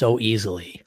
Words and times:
so 0.00 0.18
easily. 0.18 0.82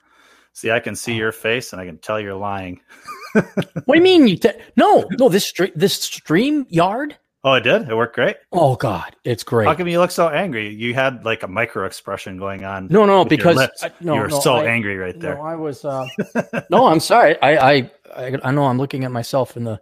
See, 0.54 0.72
I 0.72 0.80
can 0.80 0.96
see 0.96 1.14
your 1.14 1.32
face 1.32 1.72
and 1.72 1.80
I 1.82 1.86
can 1.86 1.98
tell 2.00 2.20
you're 2.20 2.34
lying. 2.36 2.82
what 3.34 3.46
do 3.88 3.94
you 3.96 4.02
mean? 4.02 4.28
You 4.28 4.38
te- 4.38 4.60
no, 4.76 5.08
no. 5.20 5.30
This 5.30 5.46
stream, 5.46 5.72
this 5.76 5.94
stream 5.94 6.66
yard. 6.70 7.16
Oh, 7.44 7.54
it 7.54 7.62
did. 7.62 7.90
It 7.90 7.96
worked 7.96 8.16
great. 8.16 8.38
Oh 8.52 8.76
God, 8.76 9.16
it's 9.24 9.44
great. 9.44 9.68
How 9.68 9.76
come 9.76 9.88
you 9.88 10.00
look 10.00 10.12
so 10.12 10.30
angry? 10.30 10.74
You 10.74 10.94
had 10.94 11.26
like 11.26 11.44
a 11.44 11.48
micro 11.48 11.86
expression 11.86 12.38
going 12.38 12.64
on. 12.64 12.88
No, 12.90 13.06
no, 13.06 13.24
because. 13.26 13.58
I- 13.58 13.92
no, 14.02 14.16
you 14.16 14.22
were 14.22 14.28
no, 14.30 14.40
so 14.40 14.56
I- 14.56 14.66
angry 14.66 14.98
right 14.98 15.20
there. 15.20 15.36
No, 15.36 15.42
I 15.42 15.56
was. 15.56 15.86
Uh, 15.86 16.08
no, 16.70 16.88
I'm 16.88 17.00
sorry. 17.00 17.40
I, 17.42 17.72
I, 17.72 17.92
I, 18.16 18.38
I 18.44 18.52
know 18.52 18.66
I'm 18.66 18.78
looking 18.78 19.04
at 19.04 19.12
myself 19.12 19.58
in 19.58 19.64
the 19.64 19.80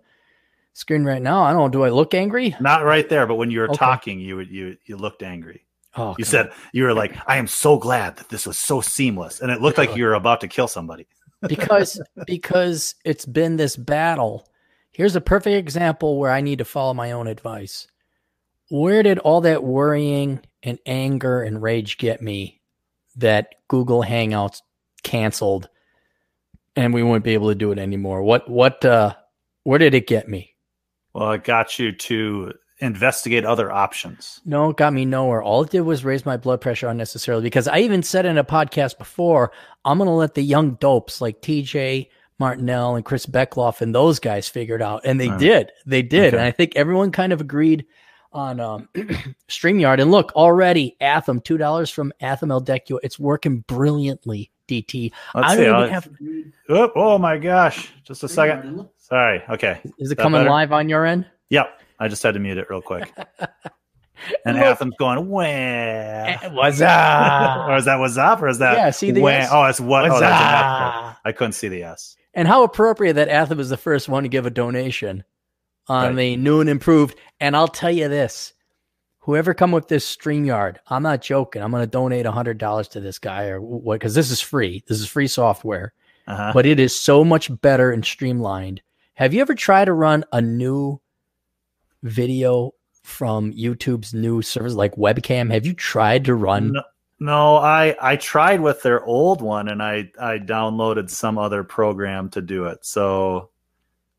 screen 0.74 1.04
right 1.06 1.22
now. 1.22 1.44
I 1.44 1.54
don't 1.54 1.62
know. 1.62 1.70
Do 1.70 1.84
I 1.84 1.90
look 1.90 2.14
angry? 2.14 2.56
Not 2.60 2.84
right 2.84 3.08
there, 3.08 3.28
but 3.28 3.36
when 3.36 3.52
you 3.52 3.60
were 3.60 3.70
Okay. 3.70 3.78
talking, 3.78 4.20
you 4.20 4.36
would 4.38 4.50
you 4.50 4.78
you 4.86 4.98
looked 4.98 5.24
angry. 5.24 5.66
Oh, 5.98 6.16
You 6.18 6.24
said 6.24 6.52
you 6.72 6.84
were 6.84 6.94
like, 6.94 7.16
"I 7.28 7.36
am 7.38 7.48
so 7.48 7.78
glad 7.78 8.16
that 8.18 8.30
this 8.30 8.46
was 8.46 8.58
so 8.58 8.80
seamless," 8.82 9.42
and 9.42 9.52
it 9.52 9.62
looked 9.62 9.78
like 9.78 9.96
you 9.96 10.06
were 10.06 10.14
about 10.14 10.40
to 10.42 10.48
kill 10.48 10.68
somebody. 10.68 11.06
because 11.48 12.02
because 12.26 12.96
it's 13.04 13.26
been 13.26 13.58
this 13.58 13.76
battle. 13.76 14.48
Here's 14.94 15.16
a 15.16 15.22
perfect 15.22 15.56
example 15.58 16.18
where 16.18 16.32
I 16.32 16.42
need 16.42 16.60
to 16.60 16.66
follow 16.66 16.94
my 16.94 17.12
own 17.12 17.28
advice. 17.28 17.88
Where 18.70 19.04
did 19.04 19.20
all 19.20 19.42
that 19.42 19.64
worrying 19.64 20.40
and 20.64 20.80
anger 20.86 21.42
and 21.42 21.62
rage 21.62 21.98
get 21.98 22.22
me 22.22 22.62
that 23.18 23.56
Google 23.68 24.04
Hangouts 24.04 24.62
canceled 25.04 25.68
and 26.76 26.94
we 26.94 27.04
wouldn't 27.04 27.26
be 27.26 27.34
able 27.34 27.50
to 27.50 27.56
do 27.56 27.72
it 27.74 27.80
anymore? 27.80 28.24
What 28.24 28.50
what 28.50 28.86
uh 28.86 29.16
where 29.64 29.80
did 29.80 29.94
it 29.94 30.08
get 30.08 30.30
me? 30.30 30.56
Well, 31.14 31.34
it 31.34 31.44
got 31.44 31.78
you 31.80 31.92
to 31.92 32.54
investigate 32.82 33.46
other 33.46 33.72
options. 33.72 34.42
No, 34.46 34.72
it 34.72 34.78
got 34.78 34.94
me 34.94 35.06
nowhere. 35.06 35.42
All 35.42 35.64
it 35.64 35.70
did 35.70 35.82
was 35.82 36.04
raise 36.04 36.26
my 36.26 36.38
blood 36.38 36.62
pressure 36.62 36.88
unnecessarily 36.88 37.44
because 37.44 37.68
I 37.68 37.80
even 37.80 38.04
said 38.04 38.26
in 38.26 38.38
a 38.38 38.44
podcast 38.44 38.98
before, 38.98 39.52
I'm 39.86 39.98
going 39.98 40.08
to 40.08 40.14
let 40.14 40.34
the 40.34 40.42
young 40.42 40.76
dopes 40.76 41.22
like 41.22 41.42
TJ 41.42 42.10
Martinell 42.40 42.96
and 42.96 43.06
Chris 43.06 43.26
Beckloff 43.26 43.82
and 43.82 43.94
those 43.94 44.20
guys 44.20 44.50
figure 44.50 44.76
it 44.76 44.82
out. 44.82 45.02
And 45.06 45.20
they 45.20 45.30
did. 45.38 45.72
They 45.86 46.02
did. 46.02 46.34
Okay. 46.34 46.38
And 46.38 46.46
I 46.46 46.52
think 46.52 46.76
everyone 46.76 47.12
kind 47.12 47.32
of 47.32 47.40
agreed 47.40 47.86
on 48.34 48.60
um, 48.60 48.90
StreamYard. 49.48 50.02
And 50.02 50.10
look, 50.10 50.32
already 50.36 50.96
Atham, 51.00 51.40
$2 51.40 51.92
from 51.92 52.12
Atham 52.20 52.50
Eldecua. 52.50 52.98
It's 53.04 53.20
working 53.20 53.60
brilliantly, 53.68 54.52
DT. 54.68 55.12
Let's 55.36 55.52
I 55.52 55.56
don't 55.56 55.76
I'll- 55.76 55.82
even 55.82 55.94
have. 55.94 56.10
Oh, 56.70 56.92
oh 56.96 57.18
my 57.18 57.38
gosh! 57.38 57.92
Just 58.06 58.24
a 58.24 58.30
second. 58.30 58.88
Sorry. 58.98 59.44
Okay. 59.50 59.82
Is 60.00 60.10
it 60.12 60.18
coming 60.18 60.40
better? 60.40 60.50
live 60.50 60.72
on 60.72 60.88
your 60.88 61.06
end? 61.06 61.26
Yep. 61.50 61.82
I 62.02 62.08
just 62.08 62.24
had 62.24 62.34
to 62.34 62.40
mute 62.40 62.58
it 62.58 62.70
real 62.70 62.82
quick. 62.82 63.14
And 64.46 64.56
Look. 64.58 64.66
Atham's 64.68 64.94
going, 65.00 65.28
wah. 65.30 66.50
What's 66.52 66.80
up? 66.80 67.68
or 67.70 67.76
is 67.78 67.86
that 67.86 67.98
what's 68.00 68.18
up? 68.18 68.40
Or 68.42 68.48
is 68.50 68.60
that 68.60 68.78
Yeah, 68.78 68.90
see 68.92 69.10
the 69.10 69.22
wah? 69.22 69.30
S? 69.30 69.50
Oh, 69.52 69.64
it's 69.66 69.80
what? 69.80 70.06
Oh, 70.06 70.20
that's 70.20 70.22
an 70.22 71.10
F. 71.10 71.18
I 71.26 71.32
couldn't 71.32 71.54
see 71.54 71.70
the 71.70 71.82
S. 71.84 72.16
And 72.36 72.48
how 72.48 72.62
appropriate 72.64 73.14
that 73.14 73.30
Atham 73.30 73.60
is 73.60 73.70
the 73.70 73.78
first 73.78 74.08
one 74.08 74.22
to 74.22 74.30
give 74.30 74.46
a 74.46 74.52
donation 74.52 75.24
on 75.88 76.10
Right. 76.10 76.16
the 76.16 76.38
new 76.38 76.62
and 76.62 76.70
improved. 76.70 77.18
And 77.40 77.56
I'll 77.56 77.68
tell 77.68 77.90
you 77.90 78.08
this 78.10 78.54
whoever 79.22 79.56
come 79.56 79.72
with 79.72 79.88
this 79.88 80.16
StreamYard, 80.16 80.78
I'm 80.86 81.02
not 81.02 81.22
joking. 81.24 81.64
I'm 81.64 81.72
going 81.72 81.82
to 81.82 81.88
donate 81.88 82.28
$100 82.28 82.90
to 82.92 83.00
this 83.00 83.18
guy 83.18 83.46
or 83.48 83.60
what, 83.60 83.96
because 83.96 84.14
this 84.14 84.30
is 84.30 84.40
free. 84.40 84.84
This 84.88 85.00
is 85.00 85.08
free 85.08 85.28
software, 85.28 85.94
Uh-huh. 86.28 86.52
but 86.54 86.68
it 86.68 86.80
is 86.80 86.96
so 86.96 87.24
much 87.24 87.50
better 87.62 87.92
and 87.92 88.06
streamlined. 88.06 88.84
Have 89.16 89.34
you 89.34 89.42
ever 89.42 89.56
tried 89.56 89.86
to 89.86 89.94
run 89.94 90.26
a 90.32 90.42
new 90.44 91.01
video 92.04 92.74
from 93.04 93.52
YouTube's 93.54 94.14
new 94.14 94.42
service 94.42 94.74
like 94.74 94.96
webcam? 94.96 95.52
Have 95.52 95.66
you 95.66 95.74
tried 95.74 96.26
to 96.26 96.36
run? 96.36 96.74
No, 96.74 96.84
no, 97.20 97.56
I 97.58 97.96
I 98.02 98.16
tried 98.16 98.62
with 98.62 98.82
their 98.84 99.04
old 99.06 99.42
one, 99.42 99.68
and 99.68 99.82
I 99.82 100.12
I 100.20 100.38
downloaded 100.40 101.10
some 101.10 101.38
other 101.38 101.64
program 101.64 102.30
to 102.32 102.42
do 102.42 102.66
it. 102.66 102.86
So 102.86 103.50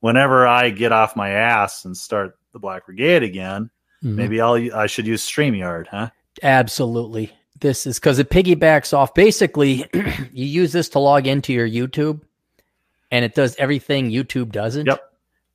whenever 0.01 0.47
I 0.47 0.71
get 0.71 0.93
off 0.93 1.17
my 1.17 1.31
ass 1.31 1.85
and 1.85 1.97
start 1.97 2.39
the 2.53 2.59
Black 2.59 2.87
Brigade 2.87 3.23
again, 3.23 3.71
Mhm. 4.05 4.15
maybe 4.17 4.41
I'll 4.41 4.75
I 4.77 4.87
should 4.87 5.07
use 5.07 5.27
Streamyard, 5.29 5.87
huh? 5.89 6.11
Absolutely. 6.43 7.33
This 7.61 7.87
is 7.87 7.99
because 8.01 8.19
it 8.19 8.31
piggybacks 8.31 8.93
off. 8.93 9.15
Basically, 9.15 9.87
you 10.33 10.45
use 10.47 10.73
this 10.73 10.89
to 10.91 10.99
log 10.99 11.27
into 11.29 11.53
your 11.53 11.69
YouTube, 11.69 12.21
and 13.13 13.25
it 13.25 13.35
does 13.37 13.55
everything 13.57 14.11
YouTube 14.11 14.51
doesn't. 14.51 14.87
Yep. 14.87 15.01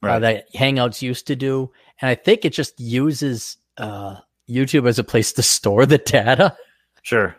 uh, 0.03 0.19
that 0.19 0.53
Hangouts 0.53 1.01
used 1.01 1.27
to 1.27 1.35
do, 1.35 1.71
and 2.01 2.09
I 2.09 2.15
think 2.15 2.45
it 2.45 2.53
just 2.53 2.79
uses 2.79 3.57
uh, 3.77 4.17
YouTube 4.49 4.87
as 4.87 4.99
a 4.99 5.03
place 5.03 5.33
to 5.33 5.43
store 5.43 5.85
the 5.85 5.97
data. 5.97 6.55
Sure. 7.03 7.35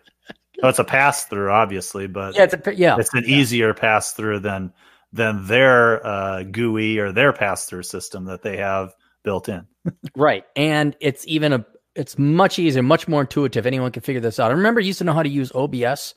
Oh, 0.62 0.69
it's 0.69 0.78
a 0.78 0.84
pass 0.84 1.24
through, 1.26 1.50
obviously, 1.50 2.06
but 2.06 2.34
Yeah, 2.34 2.44
it's 2.44 2.54
a, 2.54 2.74
yeah, 2.74 2.96
it's 2.98 3.14
an 3.14 3.24
easier 3.26 3.74
pass 3.74 4.12
through 4.12 4.41
than 4.41 4.72
than 5.12 5.46
their 5.46 6.04
uh, 6.06 6.42
GUI 6.42 6.98
or 6.98 7.12
their 7.12 7.32
pass 7.32 7.66
through 7.66 7.84
system 7.84 8.24
that 8.26 8.42
they 8.42 8.56
have 8.56 8.94
built 9.22 9.48
in. 9.48 9.66
right, 10.16 10.44
and 10.56 10.96
it's 11.00 11.26
even 11.28 11.52
a 11.52 11.64
it's 11.94 12.19
much 12.19 12.58
easier, 12.58 12.82
much 12.82 13.08
more 13.08 13.22
intuitive. 13.22 13.66
Anyone 13.66 13.92
can 13.92 14.02
figure 14.02 14.20
this 14.20 14.40
out. 14.40 14.50
I 14.50 14.54
remember 14.54 14.80
I 14.80 14.84
used 14.84 14.98
to 14.98 15.04
know 15.04 15.12
how 15.12 15.22
to 15.22 15.28
use 15.28 15.52
OBS, 15.54 16.14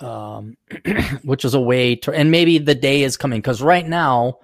um, 0.00 0.56
which 1.22 1.44
is 1.44 1.54
a 1.54 1.60
way 1.60 1.96
to, 1.96 2.12
and 2.12 2.30
maybe 2.30 2.58
the 2.58 2.74
day 2.74 3.02
is 3.02 3.16
coming 3.16 3.40
because 3.40 3.62
right 3.62 3.86
now, 3.86 4.38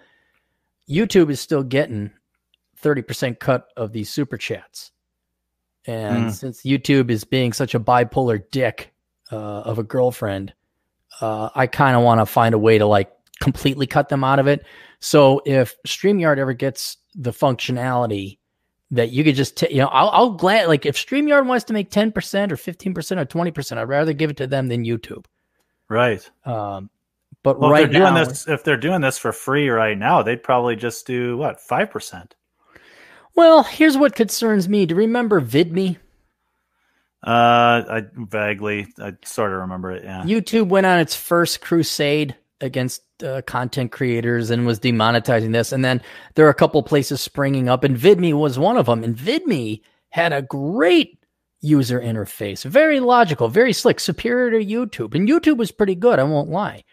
YouTube 0.88 1.30
is 1.30 1.40
still 1.40 1.62
getting 1.62 2.12
thirty 2.82 3.02
percent 3.02 3.40
cut 3.40 3.68
of 3.76 3.92
these 3.92 4.10
super 4.10 4.36
chats, 4.36 4.90
and 5.86 6.24
Hmm. 6.24 6.28
since 6.30 6.62
YouTube 6.62 7.10
is 7.10 7.24
being 7.24 7.52
such 7.52 7.74
a 7.74 7.80
bipolar 7.80 8.42
dick 8.50 8.92
uh, 9.30 9.36
of 9.36 9.78
a 9.78 9.82
girlfriend, 9.82 10.52
uh, 11.20 11.48
I 11.54 11.66
kind 11.66 11.96
of 11.96 12.02
want 12.02 12.20
to 12.20 12.26
find 12.26 12.54
a 12.54 12.58
way 12.58 12.78
to 12.78 12.86
like 12.86 13.10
completely 13.40 13.86
cut 13.86 14.08
them 14.08 14.22
out 14.24 14.38
of 14.38 14.46
it. 14.46 14.64
So 15.00 15.40
if 15.46 15.74
StreamYard 15.86 16.38
ever 16.38 16.52
gets 16.52 16.98
the 17.14 17.32
functionality 17.32 18.38
that 18.92 19.10
you 19.10 19.24
could 19.24 19.34
just, 19.34 19.56
ta- 19.56 19.66
you 19.70 19.78
know, 19.78 19.88
I'll, 19.88 20.10
I'll 20.10 20.30
glad 20.32 20.68
like 20.68 20.84
if 20.86 20.96
StreamYard 20.96 21.46
wants 21.46 21.64
to 21.64 21.72
make 21.72 21.90
10% 21.90 22.08
or 22.52 22.56
15% 22.56 23.20
or 23.20 23.24
20%, 23.24 23.78
I'd 23.78 23.82
rather 23.88 24.12
give 24.12 24.30
it 24.30 24.36
to 24.36 24.46
them 24.46 24.68
than 24.68 24.84
YouTube. 24.84 25.24
Right. 25.88 26.28
Um, 26.44 26.90
but 27.42 27.58
Well, 27.58 27.70
right 27.70 27.84
if 27.84 27.90
they're 27.90 28.00
doing 28.00 28.14
now, 28.14 28.24
this, 28.24 28.46
if 28.46 28.62
they're 28.64 28.76
doing 28.76 29.00
this 29.00 29.18
for 29.18 29.32
free 29.32 29.68
right 29.70 29.98
now, 29.98 30.22
they'd 30.22 30.42
probably 30.42 30.76
just 30.76 31.06
do 31.06 31.36
what 31.36 31.60
five 31.60 31.90
percent. 31.90 32.36
Well, 33.34 33.62
here's 33.62 33.96
what 33.96 34.14
concerns 34.14 34.68
me. 34.68 34.86
Do 34.86 34.94
you 34.94 35.00
remember 35.00 35.40
VidMe? 35.40 35.96
Uh, 37.24 37.30
I 37.88 38.02
vaguely, 38.14 38.88
I 38.98 39.14
sort 39.24 39.52
of 39.52 39.60
remember 39.60 39.92
it. 39.92 40.04
Yeah. 40.04 40.24
YouTube 40.24 40.68
went 40.68 40.86
on 40.86 40.98
its 40.98 41.14
first 41.14 41.60
crusade 41.60 42.34
against 42.60 43.02
uh, 43.22 43.42
content 43.42 43.92
creators 43.92 44.50
and 44.50 44.66
was 44.66 44.80
demonetizing 44.80 45.52
this. 45.52 45.72
And 45.72 45.84
then 45.84 46.02
there 46.34 46.46
are 46.46 46.50
a 46.50 46.54
couple 46.54 46.82
places 46.82 47.20
springing 47.20 47.68
up, 47.68 47.84
and 47.84 47.96
VidMe 47.96 48.32
was 48.32 48.58
one 48.58 48.76
of 48.76 48.86
them. 48.86 49.04
And 49.04 49.16
VidMe 49.16 49.82
had 50.10 50.32
a 50.32 50.42
great 50.42 51.18
user 51.60 52.00
interface, 52.00 52.64
very 52.64 52.98
logical, 52.98 53.48
very 53.48 53.72
slick, 53.72 54.00
superior 54.00 54.50
to 54.50 54.66
YouTube. 54.66 55.14
And 55.14 55.28
YouTube 55.28 55.56
was 55.56 55.70
pretty 55.70 55.94
good, 55.94 56.18
I 56.18 56.24
won't 56.24 56.50
lie. 56.50 56.84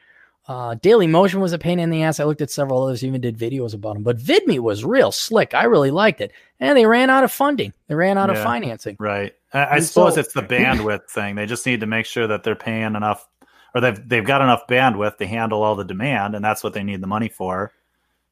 Uh, 0.50 0.74
Daily 0.82 1.06
Motion 1.06 1.42
was 1.42 1.54
a 1.54 1.60
pain 1.60 1.78
in 1.78 1.92
the 1.92 2.02
ass. 2.02 2.20
I 2.20 2.24
looked 2.24 2.42
at 2.42 2.50
several 2.50 2.82
others, 2.82 3.04
even 3.04 3.22
did 3.22 3.38
videos 3.38 3.76
about 3.76 3.94
them. 3.94 4.02
But 4.02 4.18
VidMe 4.18 4.58
was 4.58 4.84
real 4.84 5.12
slick. 5.12 5.54
I 5.54 5.66
really 5.66 5.92
liked 5.92 6.22
it. 6.22 6.32
And 6.60 6.76
they 6.76 6.88
ran 6.88 7.12
out 7.12 7.24
of 7.24 7.32
funding. 7.32 7.72
They 7.88 7.94
ran 7.94 8.18
out 8.18 8.32
of 8.32 8.38
financing. 8.40 8.98
Right. 9.00 9.36
I, 9.54 9.76
I 9.76 9.80
suppose 9.80 10.16
so- 10.16 10.20
it's 10.20 10.34
the 10.34 10.42
bandwidth 10.42 11.08
thing. 11.08 11.36
They 11.36 11.46
just 11.46 11.68
need 11.68 11.82
to 11.82 11.86
make 11.86 12.08
sure 12.08 12.26
that 12.26 12.44
they're 12.44 12.56
paying 12.56 12.96
enough, 12.96 13.28
or 13.76 13.82
they've 13.82 14.10
they've 14.10 14.26
got 14.26 14.42
enough 14.42 14.66
bandwidth 14.68 15.18
to 15.18 15.28
handle 15.28 15.62
all 15.62 15.76
the 15.76 15.86
demand, 15.86 16.34
and 16.34 16.44
that's 16.44 16.64
what 16.64 16.74
they 16.74 16.84
need 16.84 17.02
the 17.02 17.08
money 17.08 17.30
for. 17.30 17.72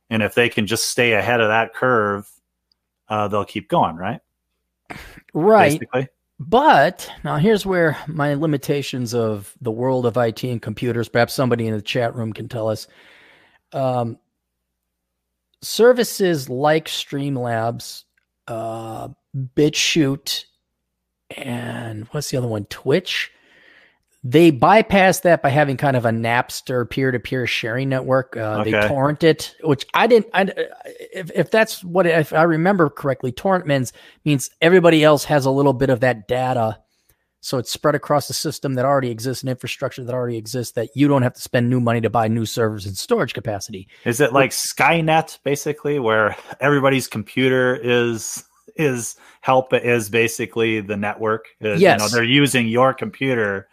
And 0.09 0.23
if 0.23 0.33
they 0.33 0.49
can 0.49 0.65
just 0.65 0.89
stay 0.89 1.13
ahead 1.13 1.39
of 1.39 1.49
that 1.49 1.75
curve, 1.75 2.27
uh, 3.09 3.27
they'll 3.27 3.45
keep 3.45 3.69
going. 3.69 3.95
Right. 3.95 4.21
Right. 5.33 5.73
Basically. 5.73 6.07
But 6.39 7.09
now 7.23 7.37
here's 7.37 7.65
where 7.65 7.97
my 8.07 8.35
limitations 8.35 9.13
of 9.13 9.53
the 9.59 9.71
world 9.71 10.05
of 10.05 10.17
IT 10.17 10.43
and 10.43 10.61
computers, 10.61 11.09
perhaps 11.09 11.33
somebody 11.33 11.67
in 11.67 11.73
the 11.73 11.81
chat 11.81 12.15
room 12.15 12.31
can 12.31 12.47
tell 12.47 12.69
us. 12.69 12.87
Um, 13.73 14.19
services 15.61 16.47
like 16.47 16.85
Streamlabs, 16.85 18.03
uh, 18.47 19.09
BitChute, 19.35 20.45
and 21.35 22.05
what's 22.11 22.29
the 22.29 22.37
other 22.37 22.47
one? 22.47 22.65
Twitch. 22.65 23.31
They 24.23 24.51
bypass 24.51 25.21
that 25.21 25.41
by 25.41 25.49
having 25.49 25.77
kind 25.77 25.95
of 25.95 26.03
a 26.05 26.09
Napster 26.09 26.89
peer-to-peer 26.89 27.45
sharing 27.47 27.87
network. 27.89 28.35
Uh, 28.35 28.63
They 28.63 28.71
torrent 28.71 29.23
it, 29.23 29.55
which 29.63 29.85
I 29.93 30.07
didn't. 30.07 30.27
I, 30.33 30.51
if 31.13 31.31
if 31.33 31.51
that's 31.51 31.83
what 31.83 32.07
if 32.07 32.33
I 32.33 32.43
remember 32.43 32.89
correctly, 32.89 33.31
torrent 33.31 33.67
means 33.67 33.93
means 34.25 34.49
everybody 34.59 35.03
else 35.03 35.23
has 35.25 35.45
a 35.45 35.51
little 35.51 35.71
bit 35.73 35.89
of 35.91 35.99
that 36.01 36.27
data, 36.27 36.79
so 37.41 37.59
it's 37.59 37.71
spread 37.71 37.93
across 37.93 38.27
the 38.27 38.33
system 38.33 38.73
that 38.73 38.85
already 38.85 39.11
exists 39.11 39.43
and 39.43 39.49
infrastructure 39.51 40.03
that 40.03 40.13
already 40.13 40.37
exists. 40.37 40.73
That 40.73 40.89
you 40.95 41.07
don't 41.07 41.21
have 41.21 41.35
to 41.35 41.41
spend 41.41 41.69
new 41.69 41.79
money 41.79 42.01
to 42.01 42.09
buy 42.09 42.27
new 42.27 42.45
servers 42.45 42.87
and 42.87 42.97
storage 42.97 43.35
capacity. 43.35 43.87
Is 44.03 44.19
it 44.19 44.33
like 44.33 44.49
Skynet, 44.49 45.39
basically, 45.43 45.99
where 45.99 46.35
everybody's 46.59 47.07
computer 47.07 47.75
is 47.75 48.43
is 48.75 49.15
help 49.41 49.73
is 49.73 50.09
basically 50.09 50.81
the 50.81 50.97
network? 50.97 51.45
Is, 51.61 51.81
You 51.81 51.87
know, 51.89 51.93
Yes. 51.99 52.11
they're 52.11 52.23
using 52.23 52.67
your 52.67 52.93
computer 52.95 53.69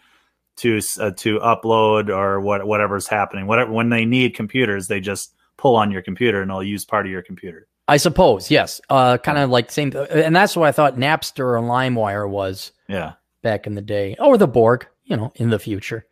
to 0.56 0.80
uh, 1.00 1.10
to 1.12 1.38
upload 1.40 2.08
or 2.08 2.40
what 2.40 2.66
whatever's 2.66 3.06
happening. 3.06 3.46
Whatever 3.46 3.72
when 3.72 3.90
they 3.90 4.04
need 4.04 4.34
computers, 4.34 4.88
they 4.88 5.00
just 5.00 5.34
pull 5.56 5.76
on 5.76 5.90
your 5.90 6.02
computer 6.02 6.42
and 6.42 6.50
they'll 6.50 6.62
use 6.62 6.84
part 6.84 7.06
of 7.06 7.12
your 7.12 7.22
computer. 7.22 7.66
I 7.86 7.98
suppose, 7.98 8.50
yes. 8.50 8.80
Uh, 8.88 9.18
kind 9.18 9.38
of 9.38 9.50
like 9.50 9.70
same, 9.70 9.92
and 10.10 10.34
that's 10.34 10.56
what 10.56 10.68
I 10.68 10.72
thought 10.72 10.96
Napster 10.96 11.40
or 11.40 11.60
LimeWire 11.60 12.28
was. 12.28 12.72
Yeah, 12.88 13.14
back 13.42 13.66
in 13.66 13.74
the 13.74 13.82
day, 13.82 14.16
or 14.18 14.38
the 14.38 14.48
Borg, 14.48 14.86
you 15.04 15.16
know, 15.16 15.32
in 15.36 15.50
the 15.50 15.58
future. 15.58 16.06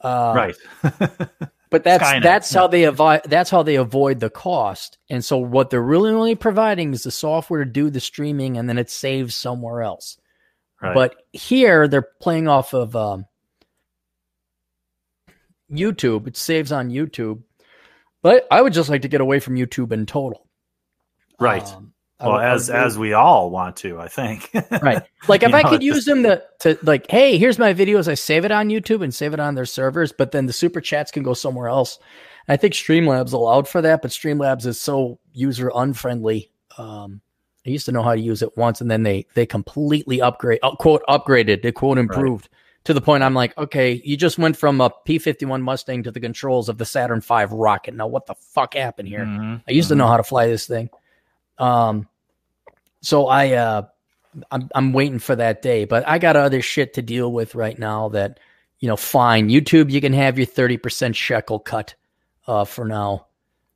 Uh, 0.00 0.32
right. 0.36 0.56
but 1.70 1.82
that's 1.82 2.04
Skynet. 2.04 2.22
that's 2.22 2.52
how 2.52 2.66
they 2.68 2.84
avoid 2.84 3.22
that's 3.24 3.50
how 3.50 3.62
they 3.62 3.76
avoid 3.76 4.20
the 4.20 4.30
cost. 4.30 4.98
And 5.10 5.24
so 5.24 5.38
what 5.38 5.70
they're 5.70 5.82
really 5.82 6.10
only 6.10 6.34
providing 6.34 6.92
is 6.92 7.02
the 7.02 7.10
software 7.10 7.64
to 7.64 7.70
do 7.70 7.90
the 7.90 8.00
streaming, 8.00 8.56
and 8.58 8.68
then 8.68 8.78
it 8.78 8.90
saves 8.90 9.34
somewhere 9.34 9.82
else. 9.82 10.18
Right. 10.80 10.94
But 10.94 11.16
here 11.32 11.88
they're 11.88 12.08
playing 12.20 12.46
off 12.46 12.72
of 12.72 12.94
um, 12.94 13.26
YouTube. 15.70 16.26
It 16.26 16.36
saves 16.36 16.72
on 16.72 16.90
YouTube. 16.90 17.42
But 18.22 18.46
I 18.50 18.62
would 18.62 18.72
just 18.72 18.88
like 18.88 19.02
to 19.02 19.08
get 19.08 19.20
away 19.20 19.40
from 19.40 19.54
YouTube 19.54 19.92
in 19.92 20.06
total. 20.06 20.46
Right. 21.38 21.66
Um, 21.66 21.92
well, 22.20 22.32
would, 22.32 22.44
as 22.44 22.68
as 22.68 22.98
we 22.98 23.12
all 23.12 23.50
want 23.50 23.76
to, 23.76 24.00
I 24.00 24.08
think. 24.08 24.50
right. 24.82 25.02
Like 25.28 25.42
if 25.42 25.52
I 25.52 25.62
know, 25.62 25.68
could 25.68 25.82
use 25.82 26.04
them 26.04 26.22
to 26.22 26.42
to 26.60 26.78
like, 26.82 27.10
hey, 27.10 27.38
here's 27.38 27.58
my 27.58 27.74
videos. 27.74 28.08
I 28.08 28.14
save 28.14 28.44
it 28.44 28.50
on 28.50 28.68
YouTube 28.68 29.02
and 29.02 29.14
save 29.14 29.34
it 29.34 29.40
on 29.40 29.54
their 29.54 29.66
servers, 29.66 30.10
but 30.10 30.32
then 30.32 30.46
the 30.46 30.52
super 30.52 30.80
chats 30.80 31.10
can 31.10 31.22
go 31.22 31.34
somewhere 31.34 31.68
else. 31.68 31.98
I 32.48 32.56
think 32.56 32.72
Streamlabs 32.72 33.32
allowed 33.34 33.68
for 33.68 33.82
that, 33.82 34.00
but 34.00 34.10
Streamlabs 34.10 34.64
is 34.64 34.80
so 34.80 35.18
user 35.32 35.70
unfriendly. 35.74 36.50
Um, 36.78 37.20
I 37.66 37.70
used 37.70 37.84
to 37.86 37.92
know 37.92 38.02
how 38.02 38.14
to 38.14 38.20
use 38.20 38.42
it 38.42 38.56
once, 38.56 38.80
and 38.80 38.90
then 38.90 39.02
they 39.02 39.26
they 39.34 39.44
completely 39.44 40.22
upgrade, 40.22 40.60
uh, 40.62 40.74
quote 40.76 41.02
upgraded, 41.08 41.62
they 41.62 41.72
quote 41.72 41.98
improved. 41.98 42.48
To 42.88 42.94
the 42.94 43.02
point 43.02 43.22
I'm 43.22 43.34
like, 43.34 43.56
okay, 43.58 44.00
you 44.02 44.16
just 44.16 44.38
went 44.38 44.56
from 44.56 44.80
a 44.80 44.88
P51 44.88 45.60
Mustang 45.60 46.04
to 46.04 46.10
the 46.10 46.20
controls 46.20 46.70
of 46.70 46.78
the 46.78 46.86
Saturn 46.86 47.20
V 47.20 47.44
rocket. 47.50 47.92
Now 47.92 48.06
what 48.06 48.24
the 48.24 48.34
fuck 48.34 48.72
happened 48.72 49.08
here? 49.08 49.26
Mm-hmm. 49.26 49.56
I 49.68 49.72
used 49.72 49.88
mm-hmm. 49.88 49.92
to 49.92 49.98
know 49.98 50.06
how 50.06 50.16
to 50.16 50.22
fly 50.22 50.46
this 50.46 50.66
thing. 50.66 50.88
Um, 51.58 52.08
so 53.02 53.26
I 53.26 53.52
uh, 53.52 53.82
I'm 54.50 54.70
I'm 54.74 54.94
waiting 54.94 55.18
for 55.18 55.36
that 55.36 55.60
day, 55.60 55.84
but 55.84 56.08
I 56.08 56.16
got 56.16 56.36
other 56.36 56.62
shit 56.62 56.94
to 56.94 57.02
deal 57.02 57.30
with 57.30 57.54
right 57.54 57.78
now. 57.78 58.08
That 58.08 58.40
you 58.78 58.88
know, 58.88 58.96
fine. 58.96 59.50
YouTube, 59.50 59.90
you 59.90 60.00
can 60.00 60.14
have 60.14 60.38
your 60.38 60.46
thirty 60.46 60.78
percent 60.78 61.14
shekel 61.14 61.58
cut 61.58 61.94
uh, 62.46 62.64
for 62.64 62.86
now. 62.86 63.26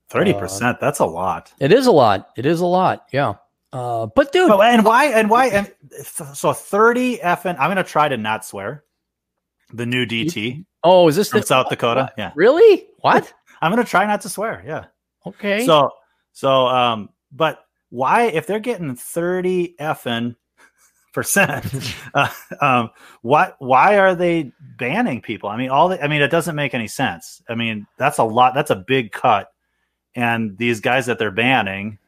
Thirty 0.09 0.33
percent. 0.33 0.79
Uh, 0.79 0.81
that's 0.81 1.01
a 1.01 1.07
lot. 1.07 1.53
It 1.61 1.71
is 1.71 1.87
a 1.87 1.93
lot. 1.93 2.31
It 2.39 2.47
is 2.47 2.61
a 2.61 2.67
lot. 2.67 3.09
Yeah. 3.13 3.35
Uh, 3.75 4.07
but 4.07 4.33
dude, 4.33 4.51
oh, 4.51 4.63
and 4.63 4.87
why? 4.87 5.09
And 5.09 5.29
why? 5.29 5.49
And 5.49 5.71
so 6.07 6.55
thirty 6.55 7.19
effing. 7.19 7.57
I'm 7.59 7.69
gonna 7.69 7.85
try 7.85 8.09
to 8.09 8.17
not 8.17 8.47
swear. 8.47 8.85
The 9.73 9.87
new 9.87 10.07
DT. 10.07 10.65
Oh, 10.85 11.09
is 11.09 11.17
this 11.17 11.31
from 11.31 11.41
the, 11.41 11.47
South 11.47 11.69
Dakota? 11.69 12.03
What? 12.03 12.15
Yeah. 12.19 12.33
Really? 12.35 12.87
What? 13.01 13.33
I'm 13.61 13.71
gonna 13.71 13.85
try 13.85 14.07
not 14.07 14.21
to 14.23 14.29
swear. 14.29 14.63
Yeah. 14.67 14.87
Okay. 15.27 15.65
So 15.65 15.91
so 16.33 16.67
um, 16.67 17.11
but 17.31 17.65
why 17.91 18.25
if 18.25 18.47
they're 18.47 18.59
getting 18.59 18.97
30 18.97 19.77
effing 19.79 20.35
percent 21.13 21.67
uh, 22.15 22.29
um, 22.61 22.91
why 23.21 23.53
why 23.59 23.99
are 23.99 24.15
they 24.15 24.51
banning 24.79 25.21
people 25.21 25.51
i 25.51 25.57
mean 25.59 25.69
all 25.69 25.91
the, 25.91 26.03
i 26.03 26.09
mean 26.09 26.23
it 26.23 26.31
doesn't 26.31 26.57
make 26.57 26.73
any 26.73 26.89
sense 26.89 27.43
i 27.51 27.55
mean 27.55 27.87
that's 27.99 28.17
a 28.17 28.25
lot 28.25 28.55
that's 28.55 28.71
a 28.71 28.77
big 28.77 29.13
cut 29.13 29.53
and 30.15 30.57
these 30.57 30.81
guys 30.81 31.07
that 31.07 31.19
they're 31.19 31.31
banning 31.31 31.99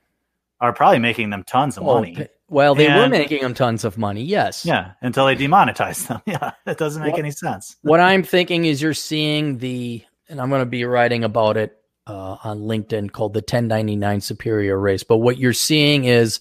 are 0.59 0.73
probably 0.73 0.99
making 0.99 1.29
them 1.29 1.45
tons 1.45 1.77
of 1.77 1.85
well, 1.85 1.97
money 1.97 2.27
well 2.49 2.75
they 2.75 2.87
and, 2.87 3.01
were 3.01 3.09
making 3.09 3.41
them 3.41 3.55
tons 3.55 3.85
of 3.85 3.97
money 3.97 4.23
yes 4.23 4.65
yeah 4.65 4.93
until 5.01 5.27
they 5.27 5.35
demonetized 5.35 6.09
them 6.09 6.21
yeah 6.27 6.53
it 6.67 6.79
doesn't 6.79 7.03
make 7.03 7.13
what, 7.13 7.21
any 7.21 7.31
sense 7.31 7.77
what 7.83 8.01
i'm 8.01 8.23
thinking 8.23 8.65
is 8.65 8.83
you're 8.83 8.95
seeing 8.95 9.59
the 9.59 10.05
and 10.29 10.41
i'm 10.41 10.49
going 10.51 10.61
to 10.61 10.67
be 10.67 10.85
writing 10.85 11.25
about 11.25 11.57
it 11.57 11.79
uh, 12.07 12.37
on 12.45 12.61
LinkedIn 12.61 13.11
called 13.13 13.33
the 13.33 13.39
1099 13.39 14.21
Superior 14.21 14.79
Race. 14.79 15.03
But 15.03 15.19
what 15.19 15.39
you're 15.39 15.55
seeing 15.55 16.05
is 16.05 16.39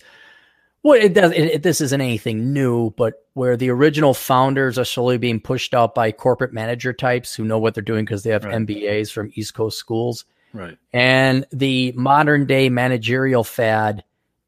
well, 0.84 1.00
it 1.02 1.14
does. 1.14 1.32
It, 1.32 1.46
it, 1.46 1.64
this 1.64 1.80
isn't 1.80 2.02
anything 2.02 2.52
new, 2.52 2.92
but 2.92 3.26
where 3.34 3.56
the 3.56 3.70
original 3.70 4.14
founders 4.14 4.78
are 4.78 4.84
slowly 4.84 5.18
being 5.18 5.40
pushed 5.40 5.74
out 5.74 5.96
by 5.96 6.12
corporate 6.12 6.52
manager 6.52 6.92
types 6.92 7.34
who 7.34 7.46
know 7.46 7.58
what 7.58 7.74
they're 7.74 7.82
doing 7.82 8.04
because 8.04 8.24
they 8.24 8.32
have 8.32 8.44
right. 8.44 8.56
MBAs 8.56 9.12
from 9.12 9.32
East 9.36 9.54
Coast 9.54 9.78
schools. 9.78 10.26
Right. 10.52 10.78
And 10.92 11.46
the 11.52 11.94
modern 11.96 12.46
day 12.46 12.68
managerial 12.68 13.46
fad 13.46 14.04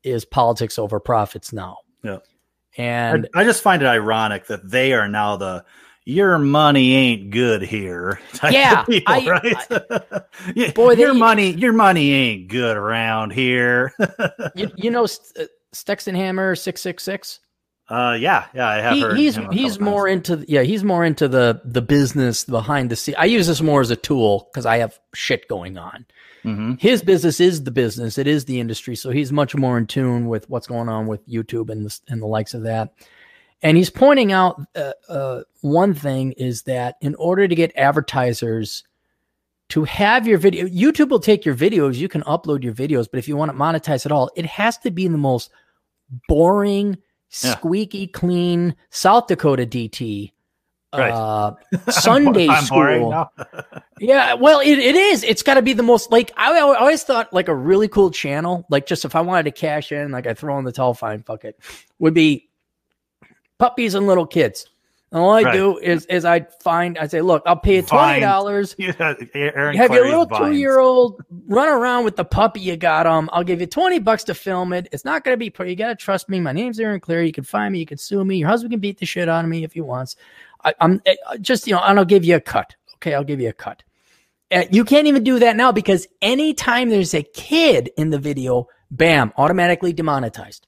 is 0.06 0.25
politics 0.25 0.78
over 0.78 1.00
profits 1.00 1.52
now. 1.52 1.78
Yeah. 2.04 2.19
And 2.78 3.28
I, 3.34 3.42
I 3.42 3.44
just 3.44 3.62
find 3.62 3.81
it 3.81 3.86
ironic 3.86 4.48
that 4.48 4.69
they 4.69 4.94
are 4.94 5.07
now 5.07 5.38
the 5.38 5.66
your 6.06 6.38
money 6.38 6.94
ain't 6.94 7.31
good 7.31 7.63
here. 7.63 8.19
Yeah, 8.44 8.84
people, 8.84 9.13
I, 9.13 9.28
right? 9.28 9.56
I, 9.72 10.72
boy, 10.75 10.92
your 10.94 11.13
they, 11.13 11.19
money, 11.19 11.52
your 11.52 11.74
money 11.74 12.12
ain't 12.12 12.48
good 12.48 12.78
around 12.78 13.34
here. 13.34 13.92
you, 14.56 14.72
you, 14.75 14.92
know, 14.92 15.06
uh, 15.06 15.46
Styxhexenhammer 15.74 16.58
six 16.58 16.81
six 16.81 17.04
six. 17.04 17.40
Uh, 17.88 18.18
yeah, 18.19 18.46
yeah, 18.54 18.68
I 18.68 18.75
have 18.81 18.94
he, 18.94 19.01
heard. 19.01 19.18
He's 19.18 19.40
he's 19.51 19.80
more 19.80 20.08
times. 20.08 20.30
into 20.30 20.51
yeah, 20.51 20.62
he's 20.62 20.84
more 20.84 21.04
into 21.04 21.28
the 21.28 21.62
the 21.66 21.81
business 21.81 22.44
behind 22.44 22.90
the 22.90 22.96
scene. 22.96 23.16
I 23.18 23.25
use 23.25 23.48
this 23.48 23.62
more 23.62 23.81
as 23.81 23.92
a 23.92 23.96
tool 23.96 24.50
because 24.51 24.66
I 24.66 24.78
have 24.78 25.00
shit 25.13 25.48
going 25.48 25.78
on. 25.78 26.06
Mm-hmm. 26.45 26.74
His 26.75 27.01
business 27.01 27.39
is 27.39 27.63
the 27.63 27.71
business; 27.71 28.18
it 28.18 28.27
is 28.27 28.45
the 28.45 28.59
industry, 28.59 28.95
so 28.95 29.09
he's 29.09 29.31
much 29.31 29.56
more 29.56 29.77
in 29.77 29.88
tune 29.88 30.27
with 30.27 30.50
what's 30.50 30.68
going 30.68 30.89
on 30.89 31.07
with 31.07 31.27
YouTube 31.27 31.69
and 31.69 31.86
the, 31.86 32.00
and 32.07 32.21
the 32.21 32.27
likes 32.27 32.53
of 32.53 32.63
that. 32.63 32.94
And 33.62 33.77
he's 33.77 33.89
pointing 33.89 34.31
out 34.31 34.62
uh, 34.75 34.92
uh, 35.09 35.42
one 35.62 35.94
thing 35.94 36.33
is 36.33 36.63
that 36.63 36.97
in 37.01 37.15
order 37.15 37.47
to 37.47 37.56
get 37.56 37.75
advertisers 37.75 38.83
to 39.69 39.83
have 39.86 40.27
your 40.27 40.38
video, 40.38 40.68
YouTube 40.68 41.09
will 41.09 41.19
take 41.19 41.45
your 41.45 41.56
videos, 41.56 41.95
you 41.95 42.07
can 42.07 42.21
upload 42.24 42.63
your 42.63 42.74
videos, 42.74 43.07
but 43.09 43.18
if 43.18 43.27
you 43.27 43.36
want 43.36 43.51
to 43.51 43.57
monetize 43.57 44.06
at 44.06 44.12
all, 44.12 44.30
it 44.36 44.45
has 44.45 44.77
to 44.80 44.91
be 44.91 45.06
in 45.06 45.12
the 45.12 45.18
most 45.18 45.50
boring, 46.27 46.98
squeaky 47.30 48.00
yeah. 48.00 48.07
clean 48.13 48.75
South 48.91 49.27
Dakota 49.27 49.65
DT. 49.65 50.31
Right. 50.97 51.12
Uh, 51.12 51.56
Sunday 51.89 52.47
school. 52.62 53.30
yeah, 54.00 54.33
well, 54.33 54.59
it, 54.59 54.77
it 54.80 54.95
is. 54.95 55.24
It's 55.24 55.44
got 55.44 55.56
to 55.56 55.62
be 55.62 55.74
the 55.74 55.83
most 55.83 56.12
like 56.12 56.31
I, 56.38 56.57
I 56.57 56.62
always 56.62 57.03
thought 57.03 57.33
like 57.33 57.47
a 57.47 57.56
really 57.56 57.88
cool 57.88 58.12
channel. 58.12 58.65
Like 58.69 58.86
just 58.86 59.06
if 59.06 59.15
I 59.15 59.21
wanted 59.21 59.44
to 59.44 59.51
cash 59.51 59.92
in, 59.92 60.12
like 60.12 60.27
I 60.27 60.33
throw 60.33 60.57
in 60.59 60.65
the 60.65 60.71
towel, 60.71 60.94
fine, 60.94 61.24
fuck 61.24 61.45
it, 61.45 61.59
would 62.00 62.13
be 62.13 62.50
puppies 63.57 63.95
and 63.95 64.07
little 64.07 64.25
kids. 64.25 64.68
And 65.12 65.24
all 65.24 65.31
I 65.31 65.44
right. 65.44 65.53
do 65.53 65.77
is 65.77 66.06
is 66.07 66.25
I 66.25 66.42
find 66.62 66.98
I 66.98 67.07
say, 67.07 67.21
look, 67.21 67.44
I'll 67.45 67.56
pay 67.56 67.77
you 67.77 67.81
twenty 67.83 68.19
dollars. 68.19 68.75
Yeah, 68.86 68.91
have 68.98 69.94
your 69.94 70.09
little 70.09 70.25
two 70.25 70.51
year 70.51 70.79
old 70.79 71.24
run 71.48 71.70
around 71.70 72.03
with 72.03 72.17
the 72.17 72.25
puppy 72.25 72.60
you 72.60 72.75
got 72.75 73.05
him. 73.05 73.29
I'll 73.31 73.43
give 73.43 73.62
you 73.62 73.67
twenty 73.67 74.00
bucks 74.00 74.25
to 74.25 74.34
film 74.34 74.74
it. 74.74 74.89
It's 74.91 75.05
not 75.05 75.24
going 75.24 75.34
to 75.34 75.38
be 75.38 75.50
pretty. 75.50 75.72
You 75.72 75.77
got 75.77 75.88
to 75.88 75.96
trust 75.96 76.27
me. 76.27 76.41
My 76.41 76.51
name's 76.51 76.81
Aaron 76.81 77.00
Clarey. 77.00 77.27
You 77.27 77.31
can 77.31 77.46
find 77.46 77.72
me. 77.72 77.79
You 77.79 77.86
can 77.86 77.98
sue 77.98 78.25
me. 78.25 78.38
Your 78.38 78.50
husband 78.50 78.72
can 78.72 78.81
beat 78.81 78.98
the 78.98 79.05
shit 79.05 79.29
out 79.29 79.46
of 79.46 79.50
me 79.50 79.63
if 79.63 79.74
he 79.74 79.79
wants. 79.79 80.17
I, 80.65 80.74
am 80.81 81.01
eh, 81.05 81.15
just 81.39 81.67
you 81.67 81.74
know, 81.74 81.81
and 81.81 81.98
I'll 81.98 82.05
give 82.05 82.25
you 82.25 82.36
a 82.36 82.41
cut. 82.41 82.75
Okay, 82.95 83.13
I'll 83.13 83.24
give 83.24 83.39
you 83.39 83.50
a 83.50 83.53
cut. 83.53 83.84
Uh, 84.51 84.63
you 84.72 84.84
can't 84.84 85.07
even 85.07 85.24
do 85.24 85.39
that 85.39 85.55
now 85.55 85.72
because 85.72 86.07
anytime 86.22 86.89
there's 86.89 87.13
a 87.13 87.24
kid 87.24 87.91
in 87.98 88.10
the 88.10 88.19
video, 88.19 88.67
bam, 88.91 89.31
automatically 89.38 89.93
demonetized. 89.93 90.67